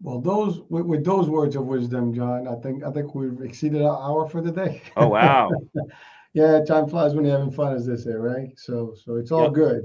Well, 0.01 0.19
those 0.19 0.61
with, 0.69 0.85
with, 0.85 1.05
those 1.05 1.29
words 1.29 1.55
of 1.55 1.65
wisdom, 1.65 2.13
John, 2.13 2.47
I 2.47 2.55
think 2.55 2.83
I 2.83 2.91
think 2.91 3.15
we've 3.15 3.41
exceeded 3.41 3.81
our 3.81 4.01
hour 4.01 4.27
for 4.27 4.41
the 4.41 4.51
day. 4.51 4.81
Oh 4.97 5.07
wow! 5.07 5.49
yeah, 6.33 6.63
time 6.63 6.87
flies 6.87 7.15
when 7.15 7.25
you're 7.25 7.37
having 7.37 7.53
fun, 7.53 7.73
as 7.73 7.85
they 7.85 7.95
say, 7.95 8.11
right? 8.11 8.49
So, 8.57 8.93
so 9.05 9.15
it's 9.15 9.31
all 9.31 9.43
yep. 9.43 9.53
good. 9.53 9.83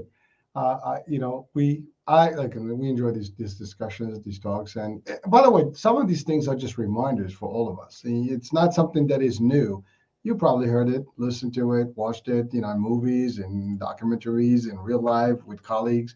Uh, 0.53 0.77
I, 0.85 0.97
you 1.07 1.17
know, 1.17 1.47
we, 1.53 1.85
I 2.07 2.31
like, 2.31 2.55
we 2.55 2.89
enjoy 2.89 3.11
these 3.11 3.33
these 3.35 3.55
discussions, 3.55 4.21
these 4.21 4.37
talks, 4.37 4.75
and 4.75 5.01
eh, 5.07 5.15
by 5.27 5.41
the 5.41 5.49
way, 5.49 5.63
some 5.73 5.95
of 5.95 6.09
these 6.09 6.23
things 6.23 6.47
are 6.49 6.55
just 6.55 6.77
reminders 6.77 7.33
for 7.33 7.47
all 7.47 7.69
of 7.69 7.79
us. 7.79 8.01
It's 8.03 8.51
not 8.51 8.73
something 8.73 9.07
that 9.07 9.21
is 9.21 9.39
new. 9.39 9.81
You 10.23 10.35
probably 10.35 10.67
heard 10.67 10.89
it, 10.89 11.05
listened 11.17 11.53
to 11.55 11.73
it, 11.75 11.87
watched 11.95 12.27
it, 12.27 12.53
you 12.53 12.61
know, 12.61 12.69
in 12.71 12.79
movies 12.79 13.39
and 13.39 13.79
documentaries, 13.79 14.69
in 14.69 14.77
real 14.77 15.01
life 15.01 15.43
with 15.45 15.63
colleagues, 15.63 16.15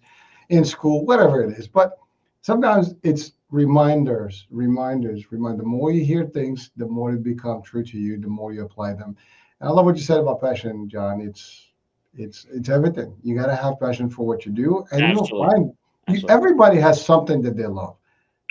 in 0.50 0.66
school, 0.66 1.06
whatever 1.06 1.41
it 1.43 1.58
is. 1.58 1.68
But 1.68 1.98
sometimes 2.46 2.93
it's 3.02 3.32
reminders, 3.50 4.46
reminders, 4.52 5.32
remind. 5.32 5.60
The 5.60 5.64
more 5.64 5.91
you 5.91 6.06
hear 6.06 6.26
things, 6.26 6.70
the 6.78 6.86
more 6.86 7.12
they 7.12 7.18
become 7.18 7.64
true 7.64 7.84
to 7.84 7.98
you. 7.98 8.20
The 8.20 8.28
more 8.28 8.54
you 8.54 8.64
apply 8.64 8.93
them 8.93 9.18
And 9.60 9.68
I 9.68 9.72
love 9.72 9.86
what 9.86 9.96
you 9.96 10.04
said 10.04 10.20
about 10.20 10.41
passion, 10.41 10.88
John. 10.88 11.22
It's 11.22 11.72
it's 12.16 12.46
it's 12.54 12.70
everything. 12.70 13.16
You 13.24 13.36
got 13.36 13.48
to 13.48 13.56
have 13.56 13.80
passion 13.80 14.10
for 14.12 14.28
what 14.28 14.46
you 14.46 14.52
do, 14.52 14.86
and 14.91 15.02
Absolutely. 15.02 15.39
you'll 15.39 15.50
find 15.50 15.74
you, 16.08 16.28
everybody 16.30 16.78
has 16.80 17.04
something 17.04 17.41
that 17.41 17.58
they 17.58 17.66
love. 17.66 17.96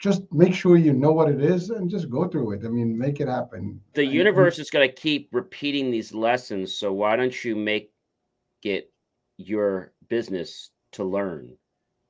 Just 0.02 0.22
make 0.32 0.52
sure 0.52 0.76
you 0.76 0.92
know 0.92 1.12
what 1.12 1.30
it 1.30 1.40
is 1.40 1.70
and 1.70 1.88
just 1.88 2.10
go 2.10 2.26
through 2.26 2.50
it. 2.54 2.62
I 2.64 2.68
mean, 2.68 2.98
make 2.98 3.20
it 3.20 3.28
happen. 3.28 3.80
The 3.94 4.04
universe 4.04 4.58
is 4.58 4.70
going 4.70 4.88
to 4.88 4.94
keep 4.94 5.28
repeating 5.32 5.92
these 5.92 6.12
lessons. 6.12 6.74
So 6.74 6.92
why 6.92 7.14
don't 7.14 7.44
you 7.44 7.54
make 7.54 7.92
it 8.64 8.92
your 9.36 9.92
business 10.08 10.70
to 10.92 11.04
learn? 11.04 11.56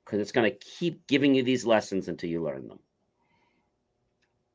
Because 0.04 0.20
it's 0.20 0.32
going 0.32 0.50
to 0.50 0.56
keep 0.58 1.06
giving 1.06 1.34
you 1.34 1.42
these 1.42 1.64
lessons 1.64 2.08
until 2.08 2.28
you 2.28 2.42
learn 2.42 2.68
them. 2.68 2.78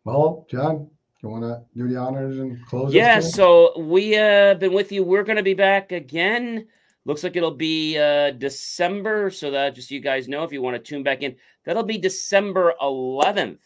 Well, 0.05 0.45
John, 0.49 0.89
you 1.21 1.29
want 1.29 1.43
to 1.43 1.63
do 1.75 1.87
the 1.87 1.97
honors 1.97 2.39
and 2.39 2.65
close? 2.65 2.93
Yeah, 2.93 3.19
so 3.19 3.77
we 3.79 4.11
have 4.11 4.57
uh, 4.57 4.59
been 4.59 4.73
with 4.73 4.91
you. 4.91 5.03
We're 5.03 5.23
going 5.23 5.37
to 5.37 5.43
be 5.43 5.53
back 5.53 5.91
again. 5.91 6.67
Looks 7.05 7.23
like 7.23 7.35
it'll 7.35 7.51
be 7.51 7.97
uh, 7.97 8.31
December, 8.31 9.29
so 9.29 9.51
that 9.51 9.75
just 9.75 9.89
so 9.89 9.95
you 9.95 10.01
guys 10.01 10.27
know 10.27 10.43
if 10.43 10.51
you 10.51 10.61
want 10.61 10.75
to 10.75 10.79
tune 10.79 11.03
back 11.03 11.23
in, 11.23 11.35
that'll 11.65 11.83
be 11.83 11.97
December 11.97 12.73
11th. 12.81 13.59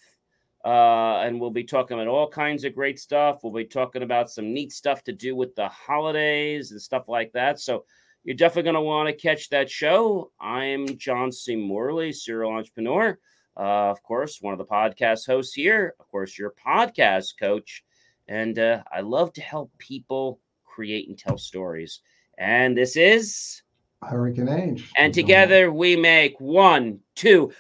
Uh, 0.66 1.20
and 1.26 1.42
we'll 1.42 1.52
be 1.52 1.64
talking 1.64 2.00
about 2.00 2.08
all 2.08 2.30
kinds 2.30 2.64
of 2.64 2.74
great 2.74 2.98
stuff. 2.98 3.44
We'll 3.44 3.52
be 3.52 3.66
talking 3.66 4.02
about 4.02 4.32
some 4.32 4.54
neat 4.54 4.72
stuff 4.72 5.04
to 5.04 5.12
do 5.12 5.36
with 5.36 5.56
the 5.56 5.68
holidays 5.68 6.72
and 6.72 6.82
stuff 6.82 7.10
like 7.10 7.34
that. 7.34 7.60
So 7.60 7.84
you're 8.24 8.36
definitely 8.36 8.64
going 8.64 8.76
to 8.76 8.82
want 8.82 9.10
to 9.10 9.14
catch 9.14 9.50
that 9.50 9.70
show. 9.70 10.32
I'm 10.40 10.98
John 10.98 11.32
C. 11.32 11.56
Morley, 11.56 12.14
serial 12.14 12.54
entrepreneur. 12.54 13.20
Uh, 13.56 13.90
of 13.92 14.02
course, 14.02 14.40
one 14.42 14.54
of 14.54 14.58
the 14.58 14.66
podcast 14.66 15.28
hosts 15.28 15.54
here, 15.54 15.94
of 16.00 16.08
course, 16.10 16.38
your 16.38 16.54
podcast 16.66 17.34
coach. 17.40 17.84
And 18.28 18.58
uh, 18.58 18.84
I 18.92 19.02
love 19.02 19.34
to 19.34 19.42
help 19.42 19.72
people 19.78 20.40
create 20.64 21.10
and 21.10 21.18
tell 21.18 21.38
stories. 21.38 22.00
And 22.38 22.78
this 22.78 22.96
is 22.96 23.62
Hurricane 24.02 24.50
H. 24.50 24.90
And 24.98 25.14
together 25.14 25.72
we 25.72 25.98
make 25.98 26.40
one, 26.40 27.00
two, 27.16 27.52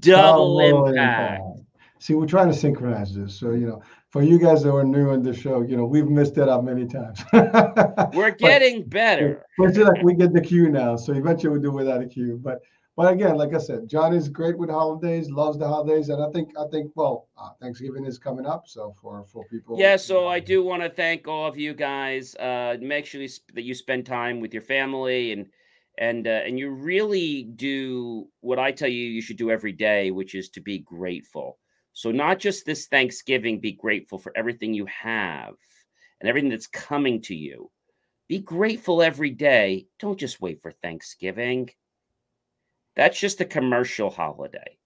double, 0.00 0.58
double 0.58 0.88
impact. 0.88 1.42
impact. 1.42 1.60
See, 2.00 2.14
we're 2.14 2.26
trying 2.26 2.48
to 2.48 2.56
synchronize 2.56 3.14
this. 3.14 3.38
So, 3.38 3.52
you 3.52 3.66
know, 3.66 3.82
for 4.10 4.22
you 4.22 4.38
guys 4.38 4.62
that 4.62 4.72
are 4.72 4.84
new 4.84 5.10
in 5.10 5.22
the 5.22 5.34
show, 5.34 5.60
you 5.60 5.76
know, 5.76 5.84
we've 5.84 6.08
missed 6.08 6.38
it 6.38 6.48
up 6.48 6.64
many 6.64 6.86
times. 6.86 7.22
we're 8.14 8.30
getting 8.30 8.82
but, 8.82 8.90
better. 8.90 9.46
But 9.58 9.76
like 9.76 10.02
we 10.02 10.14
get 10.14 10.32
the 10.32 10.40
cue 10.40 10.70
now. 10.70 10.96
So 10.96 11.12
eventually 11.12 11.50
we'll 11.50 11.60
do 11.60 11.72
without 11.72 12.00
a 12.00 12.06
cue. 12.06 12.40
But 12.42 12.60
but 12.96 13.12
again, 13.12 13.36
like 13.36 13.54
I 13.54 13.58
said, 13.58 13.88
John 13.88 14.12
is 14.12 14.28
great 14.28 14.58
with 14.58 14.70
holidays, 14.70 15.30
loves 15.30 15.56
the 15.56 15.68
holidays, 15.68 16.08
and 16.08 16.20
I 16.20 16.28
think 16.30 16.50
I 16.58 16.64
think 16.68 16.90
well, 16.96 17.28
uh, 17.36 17.50
Thanksgiving 17.60 18.04
is 18.04 18.18
coming 18.18 18.44
up, 18.44 18.64
so 18.66 18.92
for 19.00 19.24
for 19.30 19.44
people. 19.52 19.78
Yeah, 19.78 19.94
so 19.96 20.26
I 20.26 20.40
do 20.40 20.64
want 20.64 20.82
to 20.82 20.88
thank 20.88 21.28
all 21.28 21.46
of 21.46 21.56
you 21.56 21.74
guys. 21.74 22.34
Uh, 22.34 22.76
make 22.80 23.06
sure 23.06 23.22
you, 23.22 23.28
that 23.54 23.62
you 23.62 23.74
spend 23.74 24.04
time 24.04 24.40
with 24.40 24.52
your 24.52 24.64
family 24.64 25.30
and 25.30 25.46
and 25.98 26.26
uh, 26.26 26.42
and 26.44 26.58
you 26.58 26.70
really 26.70 27.44
do 27.44 28.26
what 28.40 28.58
I 28.58 28.72
tell 28.72 28.88
you 28.88 29.04
you 29.04 29.22
should 29.22 29.36
do 29.36 29.50
every 29.50 29.72
day, 29.72 30.10
which 30.10 30.34
is 30.34 30.48
to 30.50 30.60
be 30.60 30.80
grateful. 30.80 31.58
So 31.98 32.12
not 32.12 32.38
just 32.38 32.64
this 32.64 32.86
Thanksgiving, 32.86 33.58
be 33.58 33.72
grateful 33.72 34.18
for 34.18 34.30
everything 34.36 34.72
you 34.72 34.86
have 34.86 35.56
and 36.20 36.28
everything 36.28 36.48
that's 36.48 36.68
coming 36.68 37.20
to 37.22 37.34
you. 37.34 37.72
Be 38.28 38.38
grateful 38.38 39.02
every 39.02 39.30
day. 39.30 39.88
Don't 39.98 40.16
just 40.16 40.40
wait 40.40 40.62
for 40.62 40.70
Thanksgiving. 40.70 41.70
That's 42.94 43.18
just 43.18 43.40
a 43.40 43.44
commercial 43.44 44.10
holiday. 44.10 44.78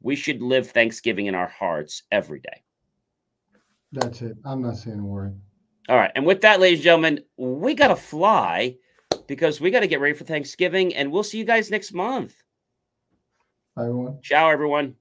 We 0.00 0.16
should 0.16 0.40
live 0.40 0.70
Thanksgiving 0.70 1.26
in 1.26 1.34
our 1.34 1.46
hearts 1.46 2.04
every 2.10 2.40
day. 2.40 2.64
That's 3.92 4.22
it. 4.22 4.38
I'm 4.42 4.62
not 4.62 4.78
saying 4.78 5.00
a 5.00 5.04
word. 5.04 5.38
All 5.90 5.96
right. 5.98 6.12
And 6.14 6.24
with 6.24 6.40
that, 6.40 6.58
ladies 6.58 6.78
and 6.78 6.84
gentlemen, 6.84 7.20
we 7.36 7.74
got 7.74 7.88
to 7.88 7.96
fly 7.96 8.76
because 9.26 9.60
we 9.60 9.70
got 9.70 9.80
to 9.80 9.88
get 9.88 10.00
ready 10.00 10.14
for 10.14 10.24
Thanksgiving. 10.24 10.94
And 10.94 11.12
we'll 11.12 11.22
see 11.22 11.36
you 11.36 11.44
guys 11.44 11.70
next 11.70 11.92
month. 11.92 12.34
Bye, 13.76 13.88
everyone. 13.88 14.20
Ciao, 14.22 14.48
everyone. 14.48 14.96